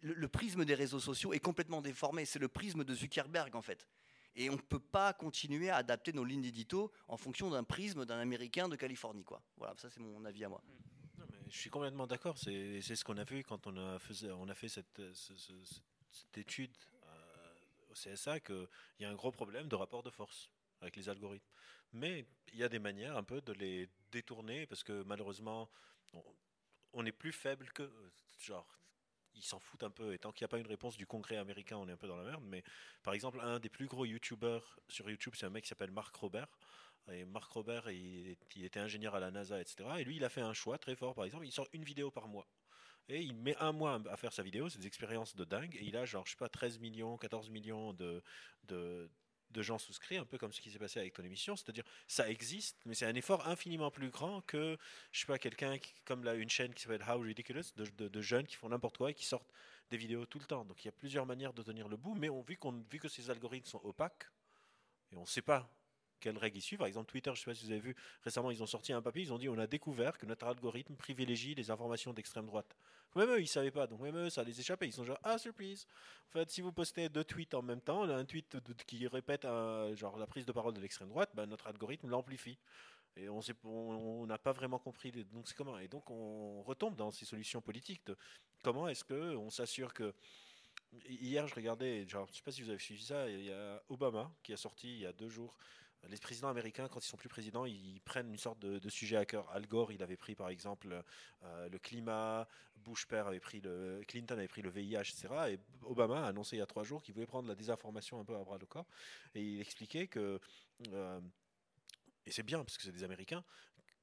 le, 0.00 0.28
prisme 0.28 0.64
des 0.64 0.74
réseaux 0.74 1.00
sociaux 1.00 1.34
est 1.34 1.38
complètement 1.38 1.82
déformé. 1.82 2.24
C'est 2.24 2.38
le 2.38 2.48
prisme 2.48 2.82
de 2.82 2.94
Zuckerberg, 2.94 3.54
en 3.54 3.62
fait. 3.62 3.86
Et 4.34 4.48
on 4.48 4.54
ne 4.54 4.60
peut 4.60 4.80
pas 4.80 5.12
continuer 5.12 5.68
à 5.68 5.76
adapter 5.76 6.14
nos 6.14 6.24
lignes 6.24 6.40
d'édito 6.40 6.90
en 7.08 7.18
fonction 7.18 7.50
d'un 7.50 7.64
prisme 7.64 8.06
d'un 8.06 8.20
Américain 8.20 8.70
de 8.70 8.76
Californie. 8.76 9.24
Quoi. 9.24 9.42
Voilà, 9.58 9.74
ça 9.76 9.90
c'est 9.90 10.00
mon 10.00 10.24
avis 10.24 10.44
à 10.44 10.48
moi. 10.48 10.62
je 11.50 11.58
suis 11.58 11.68
complètement 11.68 12.06
d'accord. 12.06 12.38
C'est 12.38 12.80
ce 12.80 13.04
qu'on 13.04 13.18
a 13.18 13.24
vu 13.24 13.42
quand 13.42 13.66
on 13.66 13.76
a, 13.76 13.98
fait 13.98 14.68
cette, 14.68 15.02
euh, 16.36 17.54
au 17.90 17.94
CSA 17.94 18.40
qu'il 18.40 18.68
y 19.00 19.04
a 19.04 19.10
un 19.10 19.14
gros 19.14 19.32
problème 19.32 19.68
de 19.68 19.76
rapport 19.76 20.02
de 20.02 20.10
force 20.10 20.50
avec 20.80 20.96
les 20.96 21.08
algorithmes. 21.08 21.50
Mais 21.92 22.26
il 22.52 22.58
y 22.58 22.64
a 22.64 22.68
des 22.68 22.78
manières 22.78 23.16
un 23.16 23.24
peu 23.24 23.40
de 23.40 23.52
les 23.52 23.88
détourner 24.12 24.66
parce 24.66 24.84
que 24.84 25.02
malheureusement, 25.04 25.68
on, 26.92 27.04
est 27.06 27.12
plus 27.12 27.32
faible 27.32 27.70
que. 27.72 27.90
Genre, 28.38 28.66
ils 29.34 29.42
s'en 29.42 29.58
foutent 29.60 29.82
un 29.82 29.90
peu. 29.90 30.12
Et 30.14 30.18
tant 30.18 30.32
qu'il 30.32 30.44
n'y 30.44 30.46
a 30.46 30.48
pas 30.48 30.58
une 30.58 30.66
réponse 30.66 30.96
du 30.96 31.06
Congrès 31.06 31.36
américain, 31.36 31.76
on 31.76 31.88
est 31.88 31.92
un 31.92 31.96
peu 31.96 32.08
dans 32.08 32.16
la 32.16 32.24
merde. 32.24 32.44
Mais 32.44 32.62
par 33.02 33.14
exemple, 33.14 33.40
un 33.40 33.58
des 33.58 33.68
plus 33.68 33.86
gros 33.86 34.04
YouTubers 34.04 34.78
sur 34.88 35.08
YouTube, 35.10 35.34
c'est 35.36 35.46
un 35.46 35.50
mec 35.50 35.64
qui 35.64 35.68
s'appelle 35.68 35.90
Mark 35.90 36.14
Robert. 36.16 36.48
Et 37.10 37.24
Mark 37.24 37.50
Robert, 37.52 37.90
il, 37.90 38.36
était 38.56 38.78
ingénieur 38.78 39.14
à 39.14 39.20
la 39.20 39.30
NASA, 39.30 39.60
etc. 39.60 39.88
Et 39.98 40.04
lui, 40.04 40.16
il 40.16 40.24
a 40.24 40.28
fait 40.28 40.42
un 40.42 40.52
choix 40.52 40.78
très 40.78 40.94
fort. 40.94 41.14
Par 41.14 41.24
exemple, 41.24 41.46
il 41.46 41.52
sort 41.52 41.68
une 41.72 41.84
vidéo 41.84 42.10
par 42.10 42.28
mois. 42.28 42.46
Et 43.10 43.22
il 43.22 43.34
met 43.34 43.56
un 43.56 43.72
mois 43.72 44.00
à 44.08 44.16
faire 44.16 44.32
sa 44.32 44.44
vidéo, 44.44 44.68
c'est 44.68 44.78
des 44.78 44.86
expériences 44.86 45.34
de 45.34 45.44
dingue. 45.44 45.74
Et 45.74 45.84
il 45.84 45.96
a 45.96 46.04
genre, 46.04 46.24
je 46.26 46.30
sais 46.30 46.36
pas, 46.36 46.48
13 46.48 46.78
millions, 46.78 47.18
14 47.18 47.50
millions 47.50 47.92
de, 47.92 48.22
gens 49.56 49.78
souscrits, 49.78 50.16
un 50.16 50.24
peu 50.24 50.38
comme 50.38 50.52
ce 50.52 50.60
qui 50.60 50.70
s'est 50.70 50.78
passé 50.78 51.00
avec 51.00 51.14
ton 51.14 51.24
émission. 51.24 51.56
C'est-à-dire, 51.56 51.82
ça 52.06 52.30
existe, 52.30 52.78
mais 52.86 52.94
c'est 52.94 53.06
un 53.06 53.14
effort 53.16 53.48
infiniment 53.48 53.90
plus 53.90 54.10
grand 54.10 54.42
que, 54.42 54.78
je 55.10 55.20
sais 55.20 55.26
pas, 55.26 55.38
quelqu'un 55.38 55.76
comme 56.04 56.22
là, 56.22 56.34
une 56.34 56.48
chaîne 56.48 56.72
qui 56.72 56.82
s'appelle 56.82 57.02
How 57.02 57.18
Ridiculous, 57.18 57.72
de, 57.76 58.20
jeunes 58.20 58.46
qui 58.46 58.54
font 58.54 58.68
n'importe 58.68 58.96
quoi 58.96 59.10
et 59.10 59.14
qui 59.14 59.24
sortent 59.24 59.50
des 59.90 59.96
vidéos 59.96 60.24
tout 60.24 60.38
le 60.38 60.46
temps. 60.46 60.64
Donc 60.64 60.84
il 60.84 60.86
y 60.86 60.88
a 60.88 60.92
plusieurs 60.92 61.26
manières 61.26 61.52
de 61.52 61.64
tenir 61.64 61.88
le 61.88 61.96
bout, 61.96 62.14
mais 62.14 62.28
on, 62.28 62.42
vu, 62.42 62.56
vu 62.92 62.98
que 63.00 63.08
ces 63.08 63.28
algorithmes 63.28 63.66
sont 63.66 63.80
opaques, 63.82 64.30
et 65.10 65.16
on 65.16 65.22
ne 65.22 65.26
sait 65.26 65.42
pas 65.42 65.68
quelles 66.20 66.38
règles 66.38 66.58
ils 66.58 66.62
suivent. 66.62 66.78
Par 66.78 66.88
exemple, 66.88 67.10
Twitter, 67.10 67.30
je 67.34 67.40
ne 67.40 67.44
sais 67.44 67.50
pas 67.50 67.54
si 67.54 67.64
vous 67.64 67.72
avez 67.72 67.80
vu, 67.80 67.96
récemment, 68.22 68.50
ils 68.50 68.62
ont 68.62 68.66
sorti 68.66 68.92
un 68.92 69.02
papier, 69.02 69.22
ils 69.22 69.32
ont 69.32 69.38
dit 69.38 69.48
on 69.48 69.58
a 69.58 69.66
découvert 69.66 70.18
que 70.18 70.26
notre 70.26 70.46
algorithme 70.46 70.94
privilégie 70.94 71.54
les 71.54 71.70
informations 71.70 72.12
d'extrême 72.12 72.46
droite. 72.46 72.76
Même 73.16 73.28
eux, 73.30 73.38
ils 73.38 73.42
ne 73.42 73.48
savaient 73.48 73.70
pas, 73.70 73.86
donc 73.86 74.00
même 74.00 74.16
eux, 74.16 74.30
ça 74.30 74.44
les 74.44 74.60
échappait. 74.60 74.86
Ils 74.86 74.92
sont 74.92 75.04
genre, 75.04 75.18
ah, 75.24 75.36
surprise 75.38 75.86
En 76.28 76.32
fait, 76.32 76.50
si 76.50 76.60
vous 76.60 76.72
postez 76.72 77.08
deux 77.08 77.24
tweets 77.24 77.54
en 77.54 77.62
même 77.62 77.80
temps, 77.80 78.04
un 78.04 78.24
tweet 78.24 78.56
qui 78.86 79.06
répète 79.08 79.42
genre 79.42 80.16
la 80.16 80.26
prise 80.26 80.46
de 80.46 80.52
parole 80.52 80.74
de 80.74 80.80
l'extrême 80.80 81.08
droite, 81.08 81.30
ben, 81.34 81.46
notre 81.46 81.66
algorithme 81.66 82.08
l'amplifie. 82.08 82.58
Et 83.16 83.28
on 83.28 84.26
n'a 84.26 84.38
pas 84.38 84.52
vraiment 84.52 84.78
compris 84.78 85.10
donc 85.10 85.48
c'est 85.48 85.56
comment. 85.56 85.78
Et 85.78 85.88
donc 85.88 86.08
on 86.10 86.62
retombe 86.62 86.94
dans 86.94 87.10
ces 87.10 87.24
solutions 87.24 87.60
politiques 87.60 88.02
comment 88.62 88.88
est-ce 88.88 89.04
qu'on 89.04 89.50
s'assure 89.50 89.92
que 89.92 90.14
Hier, 91.08 91.46
je 91.46 91.54
regardais, 91.54 92.04
je 92.08 92.18
ne 92.18 92.26
sais 92.32 92.42
pas 92.42 92.50
si 92.50 92.62
vous 92.62 92.70
avez 92.70 92.78
suivi 92.78 93.04
ça, 93.04 93.28
il 93.28 93.44
y 93.44 93.52
a 93.52 93.80
Obama 93.88 94.32
qui 94.42 94.52
a 94.52 94.56
sorti 94.56 94.88
il 94.88 95.00
y 95.00 95.06
a 95.06 95.12
deux 95.12 95.28
jours 95.28 95.56
les 96.08 96.16
présidents 96.16 96.48
américains, 96.48 96.88
quand 96.88 97.04
ils 97.04 97.08
sont 97.08 97.16
plus 97.16 97.28
présidents, 97.28 97.66
ils 97.66 98.00
prennent 98.04 98.30
une 98.30 98.38
sorte 98.38 98.58
de, 98.58 98.88
sujet 98.88 99.16
à 99.16 99.24
cœur. 99.24 99.48
Al 99.50 99.66
Gore, 99.66 99.92
il 99.92 100.02
avait 100.02 100.16
pris 100.16 100.34
par 100.34 100.48
exemple 100.48 101.02
euh, 101.42 101.68
le 101.68 101.78
climat, 101.78 102.48
Bush 102.76 103.06
père 103.06 103.26
avait 103.26 103.40
pris 103.40 103.60
le, 103.60 104.02
Clinton 104.08 104.34
avait 104.34 104.48
pris 104.48 104.62
le 104.62 104.70
VIH, 104.70 105.00
etc. 105.00 105.28
Et 105.50 105.58
Obama 105.82 106.24
a 106.24 106.28
annoncé 106.28 106.56
il 106.56 106.60
y 106.60 106.62
a 106.62 106.66
trois 106.66 106.84
jours 106.84 107.02
qu'il 107.02 107.14
voulait 107.14 107.26
prendre 107.26 107.48
la 107.48 107.54
désinformation 107.54 108.18
un 108.18 108.24
peu 108.24 108.34
à 108.34 108.42
bras 108.42 108.58
le 108.58 108.66
corps. 108.66 108.86
Et 109.34 109.42
il 109.42 109.60
expliquait 109.60 110.06
que 110.06 110.40
euh, 110.92 111.20
et 112.26 112.32
c'est 112.32 112.42
bien 112.42 112.58
parce 112.62 112.76
que 112.76 112.84
c'est 112.84 112.92
des 112.92 113.04
Américains, 113.04 113.42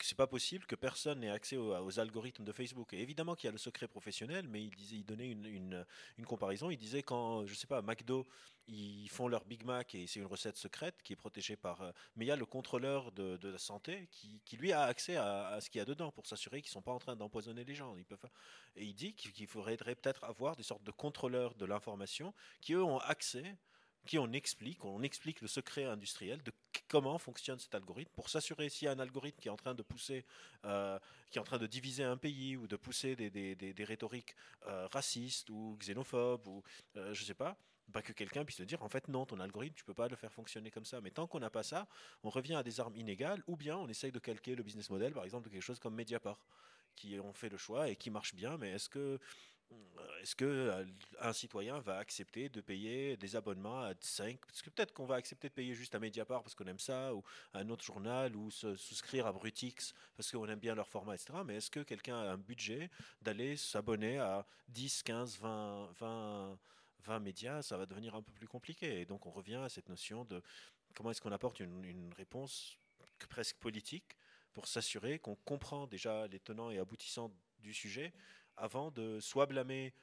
c'est 0.05 0.17
pas 0.17 0.27
possible 0.27 0.65
que 0.65 0.75
personne 0.75 1.21
n'ait 1.21 1.29
accès 1.29 1.57
aux, 1.57 1.99
algorithmes 1.99 2.43
de 2.43 2.51
Facebook. 2.51 2.93
Évidemment 2.93 3.35
qu'il 3.35 3.47
y 3.47 3.49
a 3.49 3.51
le 3.51 3.57
secret 3.57 3.87
professionnel, 3.87 4.47
mais 4.47 4.63
il, 4.63 4.75
disait, 4.75 4.97
il 4.97 5.05
donnait 5.05 5.29
une, 5.29 5.85
comparaison. 6.25 6.69
Il 6.69 6.77
disait 6.77 7.03
quand, 7.03 7.45
je 7.45 7.55
sais 7.55 7.67
pas, 7.67 7.81
McDo, 7.81 8.27
ils 8.67 9.09
font 9.09 9.27
leur 9.27 9.45
Big 9.45 9.63
Mac 9.63 9.95
et 9.95 10.07
c'est 10.07 10.19
une 10.19 10.25
recette 10.25 10.57
secrète 10.57 11.01
qui 11.03 11.13
est 11.13 11.17
protégée 11.17 11.55
par. 11.55 11.81
Euh, 11.81 11.91
mais 12.15 12.25
il 12.25 12.27
y 12.27 12.31
a 12.31 12.35
le 12.35 12.45
contrôleur 12.45 13.11
de, 13.13 13.39
la 13.41 13.57
santé 13.57 14.09
qui, 14.11 14.57
lui 14.57 14.73
a 14.73 14.83
accès 14.83 15.15
à, 15.15 15.57
ce 15.61 15.69
qu'il 15.69 15.79
y 15.79 15.81
a 15.81 15.85
dedans 15.85 16.11
pour 16.11 16.27
s'assurer 16.27 16.61
qu'ils 16.61 16.71
sont 16.71 16.81
pas 16.81 16.91
en 16.91 16.99
train 16.99 17.15
d'empoisonner 17.15 17.63
les 17.63 17.75
gens. 17.75 17.95
Et 18.75 18.83
il 18.83 18.93
dit 18.93 19.13
qu'il 19.13 19.47
faudrait 19.47 19.77
peut-être 19.77 20.23
avoir 20.23 20.55
des 20.55 20.63
sortes 20.63 20.83
de 20.83 20.91
contrôleurs 20.91 21.55
de 21.55 21.65
l'information 21.65 22.33
qui 22.61 22.73
eux 22.73 22.83
ont 22.83 22.99
accès 22.99 23.57
qui 24.07 24.17
on 24.17 24.31
explique, 24.33 24.83
on 24.83 25.03
explique 25.03 25.41
le 25.41 25.47
secret 25.47 25.85
industriel 25.85 26.41
de 26.41 26.51
comment 26.87 27.19
fonctionne 27.19 27.59
cet 27.59 27.75
algorithme 27.75 28.11
pour 28.15 28.29
s'assurer 28.29 28.69
s'il 28.69 28.85
y 28.85 28.89
a 28.89 28.91
un 28.93 28.99
algorithme 28.99 29.39
qui 29.39 29.49
est 29.49 29.51
en 29.51 29.57
train 29.57 29.75
de 29.75 29.83
pousser, 29.83 30.25
euh, 30.65 30.97
qui 31.29 31.37
est 31.37 31.41
en 31.41 31.45
train 31.45 31.59
de 31.59 31.67
diviser 31.67 32.03
un 32.03 32.17
pays 32.17 32.57
ou 32.57 32.65
de 32.65 32.75
pousser 32.75 33.15
des, 33.15 33.29
des, 33.29 33.55
des, 33.55 33.83
rhétoriques 33.83 34.35
euh, 34.65 34.87
racistes 34.87 35.49
ou 35.49 35.77
xénophobes 35.79 36.47
ou 36.47 36.63
euh, 36.95 37.13
je 37.13 37.23
sais 37.23 37.35
pas, 37.35 37.57
bah, 37.89 38.01
que 38.01 38.13
quelqu'un 38.13 38.43
puisse 38.43 38.57
te 38.57 38.63
dire 38.63 38.81
en 38.81 38.89
fait 38.89 39.07
non, 39.07 39.25
ton 39.25 39.39
algorithme, 39.39 39.75
tu 39.75 39.83
peux 39.83 39.93
pas 39.93 40.07
le 40.07 40.15
faire 40.15 40.31
fonctionner 40.31 40.71
comme 40.71 40.85
ça. 40.85 41.01
Mais 41.01 41.11
tant 41.11 41.27
qu'on 41.27 41.39
n'a 41.39 41.49
pas 41.49 41.63
ça, 41.63 41.87
on 42.23 42.29
revient 42.29 42.55
à 42.55 42.63
des 42.63 42.79
armes 42.79 42.95
inégales 42.95 43.43
ou 43.47 43.55
bien 43.55 43.77
on 43.77 43.87
essaye 43.87 44.11
de 44.11 44.19
calquer 44.19 44.55
le 44.55 44.63
business 44.63 44.89
model, 44.89 45.13
par 45.13 45.25
exemple, 45.25 45.45
de 45.45 45.49
quelque 45.53 45.61
chose 45.61 45.79
comme 45.79 45.95
Mediapart 45.95 46.39
qui 46.95 47.19
ont 47.19 47.33
fait 47.33 47.49
le 47.49 47.57
choix 47.57 47.89
et 47.89 47.95
qui 47.95 48.09
marche 48.09 48.33
bien, 48.33 48.57
mais 48.57 48.71
est-ce 48.71 48.89
que 48.89 49.19
est-ce 50.21 50.35
que 50.35 50.45
euh, 50.45 50.85
un 51.21 51.31
citoyen 51.31 51.79
va 51.79 51.97
accepter 51.97 52.49
de 52.49 52.59
payer 52.59 53.15
des 53.17 53.35
abonnements 53.35 53.81
à 53.83 53.93
5 53.99 54.37
Parce 54.45 54.61
que 54.61 54.69
peut-être 54.69 54.93
qu'on 54.93 55.05
va 55.05 55.15
accepter 55.15 55.47
de 55.47 55.53
payer 55.53 55.73
juste 55.73 55.95
à 55.95 55.99
Mediapart 55.99 56.43
parce 56.43 56.53
qu'on 56.53 56.67
aime 56.67 56.79
ça, 56.79 57.13
ou 57.13 57.23
à 57.53 57.59
un 57.59 57.69
autre 57.69 57.85
journal, 57.85 58.35
ou 58.35 58.51
se 58.51 58.75
souscrire 58.75 59.25
à 59.25 59.31
Brutix 59.31 59.93
parce 60.15 60.29
qu'on 60.31 60.47
aime 60.47 60.59
bien 60.59 60.75
leur 60.75 60.89
format, 60.89 61.15
etc. 61.15 61.39
Mais 61.45 61.55
est-ce 61.55 61.71
que 61.71 61.79
quelqu'un 61.79 62.17
a 62.17 62.31
un 62.33 62.37
budget 62.37 62.89
d'aller 63.21 63.55
s'abonner 63.55 64.19
à 64.19 64.45
10, 64.67 65.03
15, 65.03 65.39
20, 65.39 65.91
20, 65.99 66.59
20 67.05 67.19
médias? 67.19 67.61
Ça 67.61 67.77
va 67.77 67.85
devenir 67.85 68.15
un 68.15 68.21
peu 68.21 68.33
plus 68.33 68.47
compliqué. 68.47 69.01
Et 69.01 69.05
donc 69.05 69.25
on 69.25 69.31
revient 69.31 69.55
à 69.63 69.69
cette 69.69 69.87
notion 69.87 70.25
de 70.25 70.41
comment 70.93 71.11
est-ce 71.11 71.21
qu'on 71.21 71.31
apporte 71.31 71.59
une 71.61 72.13
réponse 72.17 72.77
presque 73.29 73.57
politique 73.57 74.17
pour 74.53 74.67
s'assurer 74.67 75.19
qu'on 75.19 75.35
comprend 75.35 75.87
déjà 75.87 76.27
les 76.27 76.39
tenants 76.39 76.71
et 76.71 76.79
aboutissants 76.79 77.31
du 77.59 77.73
sujet 77.73 78.13
avant 78.57 78.91
de 78.91 79.19
soit 79.19 79.45
blâmer 79.45 79.93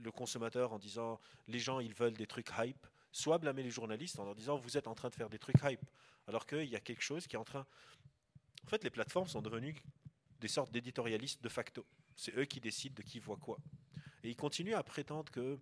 le 0.00 0.10
consommateur 0.10 0.72
en 0.72 0.78
disant 0.78 1.20
les 1.48 1.58
gens 1.58 1.80
ils 1.80 1.94
veulent 1.94 2.16
des 2.16 2.26
trucs 2.26 2.50
hype, 2.58 2.86
soit 3.10 3.38
blâmer 3.38 3.62
les 3.62 3.70
journalistes 3.70 4.18
en 4.18 4.24
leur 4.24 4.34
disant 4.34 4.56
vous 4.56 4.76
êtes 4.76 4.86
en 4.86 4.94
train 4.94 5.08
de 5.08 5.14
faire 5.14 5.28
des 5.28 5.38
trucs 5.38 5.56
hype, 5.62 5.84
alors 6.26 6.46
qu'il 6.46 6.68
y 6.68 6.76
a 6.76 6.80
quelque 6.80 7.02
chose 7.02 7.26
qui 7.26 7.36
est 7.36 7.38
en 7.38 7.44
train. 7.44 7.66
En 8.64 8.68
fait, 8.68 8.84
les 8.84 8.90
plateformes 8.90 9.26
sont 9.26 9.42
devenues 9.42 9.82
des 10.40 10.48
sortes 10.48 10.72
d'éditorialistes 10.72 11.42
de 11.42 11.48
facto. 11.48 11.84
C'est 12.16 12.36
eux 12.36 12.44
qui 12.44 12.60
décident 12.60 12.94
de 12.94 13.02
qui 13.02 13.18
voit 13.18 13.36
quoi. 13.36 13.58
Et 14.22 14.30
ils 14.30 14.36
continuent 14.36 14.74
à 14.74 14.82
prétendre 14.82 15.30
que 15.32 15.58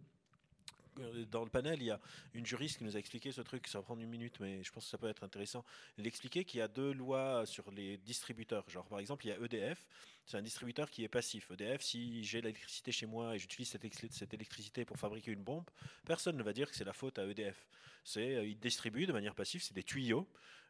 dans 1.31 1.45
le 1.45 1.51
panel, 1.51 1.81
il 1.81 1.87
y 1.87 1.91
a 1.91 2.01
une 2.35 2.47
juriste 2.47 2.79
qui 2.79 2.85
nous 2.85 2.97
a 2.97 2.99
expliqué 2.99 3.33
ce 3.33 3.41
truc, 3.41 3.67
ça 3.67 3.79
va 3.79 3.85
prendre 3.85 4.03
une 4.03 4.09
minute, 4.09 4.39
mais 4.41 4.63
je 4.63 4.73
pense 4.73 4.85
que 4.85 4.91
ça 4.91 4.99
peut 4.99 5.09
être 5.09 5.25
intéressant. 5.25 5.65
Elle 5.99 6.07
expliquait 6.07 6.45
qu'il 6.45 6.59
y 6.59 6.63
a 6.63 6.69
deux 6.69 6.93
lois 6.93 7.47
sur 7.47 7.71
les 7.71 7.99
distributeurs. 7.99 8.69
Genre, 8.69 8.87
par 8.87 8.99
exemple, 8.99 9.27
il 9.27 9.31
y 9.31 9.33
a 9.33 9.39
EDF, 9.39 9.87
c'est 10.27 10.37
un 10.37 10.43
distributeur 10.43 10.91
qui 10.91 11.05
est 11.05 11.09
passif. 11.09 11.51
EDF, 11.51 11.83
si 11.83 12.23
j'ai 12.25 12.41
l'électricité 12.41 12.93
chez 12.93 13.07
moi 13.07 13.35
et 13.35 13.39
j'utilise 13.39 13.69
cette, 13.69 13.87
cette, 14.13 14.35
électricité 14.35 14.85
pour 14.85 14.97
fabriquer 14.97 15.33
une 15.33 15.43
bombe, 15.43 15.69
personne 16.05 16.37
ne 16.37 16.43
va 16.43 16.53
dire 16.53 16.71
que 16.71 16.77
c'est 16.77 16.85
la 16.85 16.93
faute 16.93 17.19
à 17.19 17.27
EDF. 17.27 17.67
C'est, 18.05 18.37
euh, 18.37 18.47
il 18.47 18.59
distribue 18.59 19.07
de 19.07 19.13
manière 19.13 19.35
passive, 19.35 19.63
c'est 19.63 19.75
des 19.75 19.83
tuyaux 19.83 20.27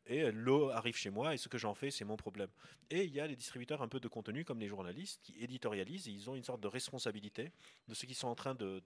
et 0.07 0.31
l'eau 0.33 0.71
arrive 0.71 0.97
chez 0.97 1.11
moi 1.11 1.35
et 1.35 1.37
ce 1.37 1.49
que 1.49 1.59
j'en 1.59 1.75
fais, 1.75 1.91
c'est 1.91 2.05
mon 2.05 2.17
problème. 2.17 2.49
Et 2.91 3.05
il 3.05 3.13
y 3.13 3.21
a 3.21 3.27
les 3.27 3.37
distributeurs 3.37 3.83
un 3.83 3.89
peu 3.89 4.01
de 4.01 4.09
contenu 4.09 4.45
comme 4.45 4.59
les 4.59 4.69
journalistes 4.69 5.21
qui 5.23 5.41
éditorialisent 5.43 6.09
et 6.09 6.11
ils 6.11 6.29
ont 6.29 6.35
une 6.35 6.43
sorte 6.43 6.61
de 6.61 6.69
responsabilité 6.69 7.53
de 7.89 7.95
ce 7.95 8.07
qu'ils 8.07 8.17
sont 8.17 8.29
en 8.29 8.35
train 8.35 8.55
de, 8.55 8.83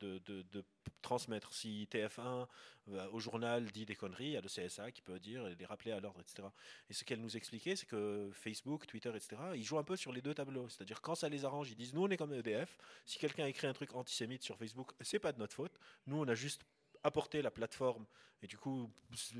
transmettre. 1.02 1.52
Si 1.52 1.88
TF1 1.90 2.46
euh, 2.88 3.08
au 3.12 3.20
journal 3.20 3.70
dit 3.70 3.86
des 3.86 3.94
conneries, 3.94 4.26
il 4.26 4.32
y 4.32 4.36
a 4.36 4.40
le 4.40 4.48
CSA 4.48 4.90
qui 4.90 5.02
peut 5.02 5.18
dire 5.18 5.46
et 5.46 5.54
les 5.54 5.64
rappeler 5.64 5.92
à 5.92 6.00
l'ordre, 6.00 6.20
etc. 6.20 6.48
Et 6.90 6.94
ce 6.94 7.04
qu'elle 7.04 7.20
nous 7.20 7.36
expliquait, 7.36 7.76
c'est 7.76 7.86
que 7.86 8.30
Facebook, 8.32 8.86
Twitter, 8.86 9.10
etc., 9.10 9.36
ils 9.54 9.64
jouent 9.64 9.78
un 9.78 9.84
peu 9.84 9.96
sur 9.96 10.12
les 10.12 10.20
deux 10.20 10.34
tableaux. 10.34 10.68
C'est-à-dire 10.68 11.00
quand 11.00 11.14
ça 11.14 11.28
les 11.28 11.44
arrange, 11.44 11.70
ils 11.70 11.76
disent 11.76 11.94
nous 11.94 12.02
on 12.02 12.10
est 12.10 12.16
comme 12.16 12.32
EDF. 12.34 12.76
Si 13.04 13.18
quelqu'un 13.18 13.46
écrit 13.46 13.66
un 13.66 13.72
truc 13.72 13.94
antisémite 13.94 14.42
sur 14.42 14.56
Facebook, 14.58 14.92
c'est 15.00 15.18
pas 15.18 15.32
de 15.32 15.38
notre 15.38 15.54
faute. 15.54 15.78
Nous 16.06 16.16
on 16.16 16.28
a 16.28 16.34
juste 16.34 16.64
apporter 17.04 17.42
la 17.42 17.50
plateforme. 17.50 18.06
Et 18.42 18.46
du 18.46 18.58
coup, 18.58 18.90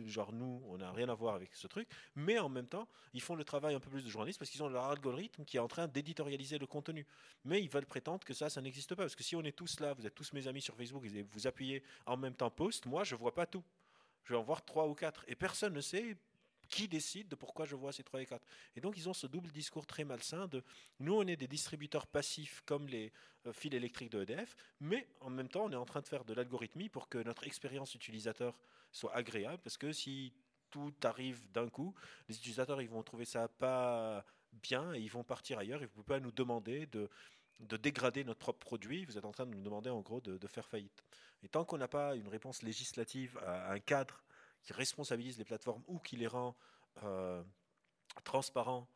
genre 0.07 0.33
nous, 0.33 0.63
on 0.67 0.79
n'a 0.79 0.91
rien 0.93 1.09
à 1.09 1.15
voir 1.15 1.35
avec 1.35 1.55
ce 1.55 1.67
truc. 1.67 1.89
Mais 2.15 2.39
en 2.39 2.49
même 2.49 2.67
temps, 2.67 2.89
ils 3.13 3.21
font 3.21 3.35
le 3.35 3.45
travail 3.45 3.75
un 3.75 3.81
peu 3.81 3.91
plus 3.91 4.05
de 4.05 4.09
journalistes 4.09 4.39
parce 4.39 4.51
qu'ils 4.51 4.63
ont 4.63 4.69
leur 4.69 4.85
algorithme 4.85 5.45
qui 5.45 5.57
est 5.57 5.61
en 5.61 5.69
train 5.69 5.89
d'éditorialiser 5.89 6.59
le 6.59 6.67
contenu. 6.67 7.07
Mais 7.45 7.63
ils 7.63 7.69
veulent 7.69 7.85
prétendre 7.85 8.25
que 8.25 8.33
ça, 8.33 8.49
ça 8.49 8.63
n'existe 8.63 8.95
pas. 8.95 9.03
Parce 9.03 9.17
que 9.17 9.25
si 9.25 9.37
on 9.37 9.43
est 9.43 9.53
tous 9.57 9.81
là, 9.81 9.93
vous 9.93 10.07
êtes 10.07 10.15
tous 10.15 10.33
mes 10.33 10.47
amis 10.47 10.63
sur 10.63 10.75
Facebook, 10.75 11.05
vous 11.05 11.47
appuyez 11.47 11.83
en 12.07 12.17
même 12.17 12.35
temps 12.35 12.51
post, 12.51 12.87
moi, 12.87 13.05
je 13.05 13.15
vois 13.15 13.35
pas 13.35 13.47
tout. 13.47 13.65
Je 14.25 14.33
vais 14.33 14.39
en 14.39 14.43
voir 14.43 14.65
trois 14.65 14.87
ou 14.87 14.95
quatre. 14.95 15.25
Et 15.29 15.35
personne 15.35 15.75
ne 15.75 15.83
sait 15.83 16.17
qui 16.75 16.89
décide 16.89 17.29
de 17.29 17.37
pourquoi 17.37 17.67
je 17.67 17.77
vois 17.77 17.93
ces 17.93 18.03
trois 18.03 18.21
et 18.21 18.27
quatre 18.27 18.45
Et 18.75 18.81
donc, 18.81 18.97
ils 18.97 19.09
ont 19.09 19.15
ce 19.15 19.29
double 19.29 19.53
discours 19.53 19.87
très 19.87 20.03
malsain 20.03 20.49
de 20.49 20.65
nous, 20.99 21.15
on 21.15 21.25
est 21.25 21.37
des 21.37 21.47
distributeurs 21.47 22.09
passifs 22.09 22.63
comme 22.67 22.89
les 22.89 23.13
euh, 23.47 23.53
fils 23.53 23.73
électriques 23.73 24.11
de 24.11 24.23
EDF, 24.23 24.57
mais 24.81 25.07
en 25.21 25.31
même 25.31 25.49
temps, 25.49 25.67
on 25.67 25.71
est 25.71 25.77
en 25.77 25.85
train 25.85 26.01
de 26.01 26.09
faire 26.09 26.25
de 26.25 26.35
l'algorithmie 26.35 26.89
pour 26.89 27.09
que 27.09 27.19
notre 27.19 27.47
expérience 27.47 27.95
utilisateur 27.95 28.59
soit 28.91 29.15
agréable, 29.15 29.63
parce 29.63 29.79
que 29.79 29.93
si 29.93 30.33
tout 30.71 30.93
arrive 31.05 31.49
d'un 31.53 31.69
coup, 31.69 31.95
les 32.29 32.37
utilisateurs 32.37 32.83
ils 32.83 32.89
vont 32.89 33.05
trouver 33.05 33.25
ça 33.25 33.47
pas 33.47 34.25
bien 34.53 34.93
et 34.95 34.99
ils 34.99 35.11
vont 35.11 35.23
partir 35.23 35.59
ailleurs. 35.59 35.81
Et 35.81 35.87
vous 35.87 35.93
pouvez 35.93 36.19
pas 36.19 36.21
nous 36.21 36.33
demander 36.33 36.87
de, 36.87 37.09
de 37.61 37.77
dégrader 37.77 38.25
notre 38.25 38.41
propre 38.41 38.59
produit. 38.59 39.05
Vous 39.05 39.17
êtes 39.17 39.25
en 39.25 39.31
train 39.31 39.47
de 39.47 39.55
nous 39.55 39.63
demander 39.63 39.91
en 39.91 40.01
gros 40.01 40.21
de, 40.21 40.37
de 40.37 40.47
faire 40.49 40.67
faillite. 40.67 41.05
Et 41.45 41.49
tant 41.49 41.65
qu'on 41.65 41.79
n'a 41.79 41.87
pas 41.87 42.17
une 42.17 42.27
réponse 42.27 42.63
législative 42.63 43.39
à 43.47 43.71
un 43.71 43.79
cadre 43.79 44.24
qui 44.65 44.73
responsabilise 44.73 45.39
les 45.39 45.45
plateformes 45.45 45.83
ou 45.87 45.99
qui 45.99 46.17
les 46.17 46.27
rend 46.27 46.57
euh, 47.03 47.43
transparents, 48.25 48.89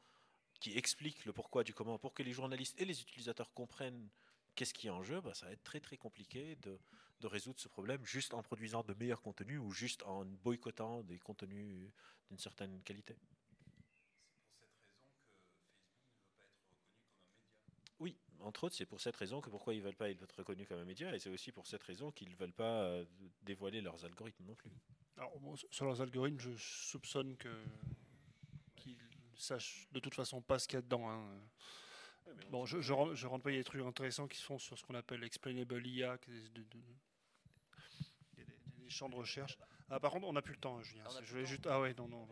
qui 0.61 0.77
explique 0.77 1.25
le 1.25 1.33
pourquoi 1.33 1.62
du 1.62 1.75
comment, 1.75 1.99
pour 1.99 2.14
que 2.14 2.23
les 2.23 2.33
journalistes 2.33 2.81
et 2.81 2.85
les 2.85 3.01
utilisateurs 3.01 3.53
comprennent 3.53 4.09
qu'est-ce 4.55 4.75
qui 4.75 4.89
est 4.89 4.91
en 4.91 5.03
jeu, 5.03 5.21
bah, 5.21 5.35
ça 5.35 5.47
va 5.47 5.53
être 5.53 5.62
très 5.62 5.81
très 5.81 5.97
compliqué 5.97 6.57
de, 6.57 6.81
de, 7.21 7.27
résoudre 7.27 7.61
ce 7.61 7.69
problème 7.69 8.05
juste 8.05 8.35
en 8.35 8.43
produisant 8.43 8.83
de 8.83 8.95
meilleurs 8.95 9.23
contenus 9.23 9.61
ou 9.61 9.71
juste 9.71 10.03
en 10.03 10.25
boycottant 10.25 11.03
des 11.05 11.19
contenus 11.19 11.91
d'une 12.29 12.39
certaine 12.39 12.83
qualité. 12.83 13.16
Oui, 18.01 18.16
entre 18.41 18.64
autres, 18.64 18.75
c'est 18.75 18.87
pour 18.87 19.01
cette 19.01 19.16
raison 19.16 19.41
que 19.41 19.51
pourquoi 19.51 19.75
ils 19.75 19.79
ne 19.79 19.85
veulent 19.85 19.97
pas 19.97 20.11
être 20.11 20.37
reconnus 20.37 20.66
comme 20.69 20.79
un 20.79 20.85
média, 20.85 21.14
et 21.14 21.19
c'est 21.19 21.31
aussi 21.31 21.53
pour 21.53 21.66
cette 21.66 21.83
raison 21.83 22.11
qu'ils 22.12 22.31
ne 22.31 22.37
veulent 22.37 22.53
pas 22.53 22.83
euh, 22.83 23.05
dévoiler 23.43 23.81
leurs 23.81 24.05
algorithmes 24.05 24.45
non 24.45 24.55
plus. 24.55 24.71
Alors, 25.19 25.33
sur 25.71 25.85
leurs 25.85 26.01
algorithmes, 26.01 26.39
je 26.39 26.51
soupçonne 26.57 27.37
que 27.37 27.49
qu'ils 28.77 28.97
sachent 29.35 29.89
de 29.91 29.99
toute 29.99 30.14
façon 30.14 30.41
pas 30.41 30.59
ce 30.59 30.69
qu'il 30.69 30.77
y 30.77 30.79
a 30.79 30.83
dedans. 30.83 31.11
Hein. 31.11 31.25
Bon, 32.51 32.64
je, 32.66 32.81
je, 32.81 32.93
rentre, 32.93 33.14
je 33.14 33.27
rentre 33.27 33.43
pas, 33.43 33.51
il 33.51 33.55
y 33.55 33.57
a 33.57 33.61
des 33.61 33.64
trucs 33.64 33.83
intéressants 33.83 34.29
qui 34.29 34.39
se 34.39 34.45
font 34.45 34.59
sur 34.59 34.79
ce 34.79 34.85
qu'on 34.85 34.95
appelle 34.95 35.25
explainable 35.25 35.85
IA, 35.87 36.19
des, 36.19 36.49
de, 36.51 36.62
de, 36.62 36.79
des, 38.37 38.45
des, 38.77 38.91
champs 38.91 39.09
de 39.09 39.16
recherche. 39.16 39.59
Ah, 39.91 39.99
par 39.99 40.12
contre, 40.12 40.27
on 40.27 40.33
n'a 40.33 40.43
plus 40.43 40.55
le 40.55 40.61
temps, 40.61 40.81
Julien. 40.83 41.05
Ah, 41.07 41.21
je 41.23 41.35
vais 41.37 41.47
juste. 41.47 41.66
Ah 41.66 41.81
ouais, 41.81 41.95
non, 41.95 42.07
non. 42.07 42.29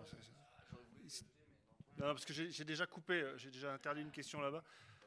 Non, 1.98 2.12
parce 2.12 2.26
que 2.26 2.34
j'ai 2.34 2.64
déjà 2.64 2.86
coupé, 2.86 3.32
j'ai 3.36 3.50
déjà 3.50 3.72
interdit 3.72 4.02
une 4.02 4.12
question 4.12 4.40
là-bas. 4.40 4.62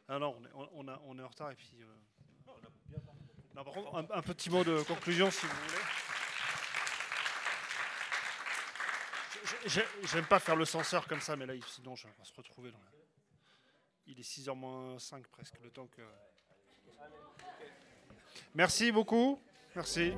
Ah 0.08 0.18
non, 0.18 0.36
on 0.40 0.46
est, 0.46 0.70
on, 0.74 0.88
a, 0.88 1.02
on 1.06 1.20
est 1.20 1.24
en 1.24 1.28
retard 1.28 1.52
et 1.52 1.56
puis. 1.56 1.72
Euh... 1.82 2.52
Non, 3.56 3.64
par 3.64 3.74
contre, 3.74 3.96
un, 3.96 4.08
un, 4.10 4.22
petit 4.24 4.50
mot 4.50 4.64
de 4.64 4.82
conclusion 4.84 5.30
si 5.30 5.46
vous 5.46 5.54
voulez. 5.54 6.09
J'aime 9.66 10.26
pas 10.26 10.40
faire 10.40 10.56
le 10.56 10.66
censeur 10.66 11.08
comme 11.08 11.22
ça, 11.22 11.36
mais 11.36 11.46
là, 11.46 11.54
sinon, 11.68 11.96
je 11.96 12.08
vais 12.08 12.14
se 12.24 12.34
retrouver 12.34 12.72
dans 12.72 12.80
la... 12.80 12.92
Il 14.08 14.20
est 14.20 14.24
6h 14.24 14.54
moins 14.56 14.98
5 14.98 15.28
presque, 15.28 15.60
le 15.62 15.70
temps 15.70 15.88
que. 15.88 16.02
Merci 18.56 18.92
beaucoup. 18.92 19.40
Merci. 19.76 20.14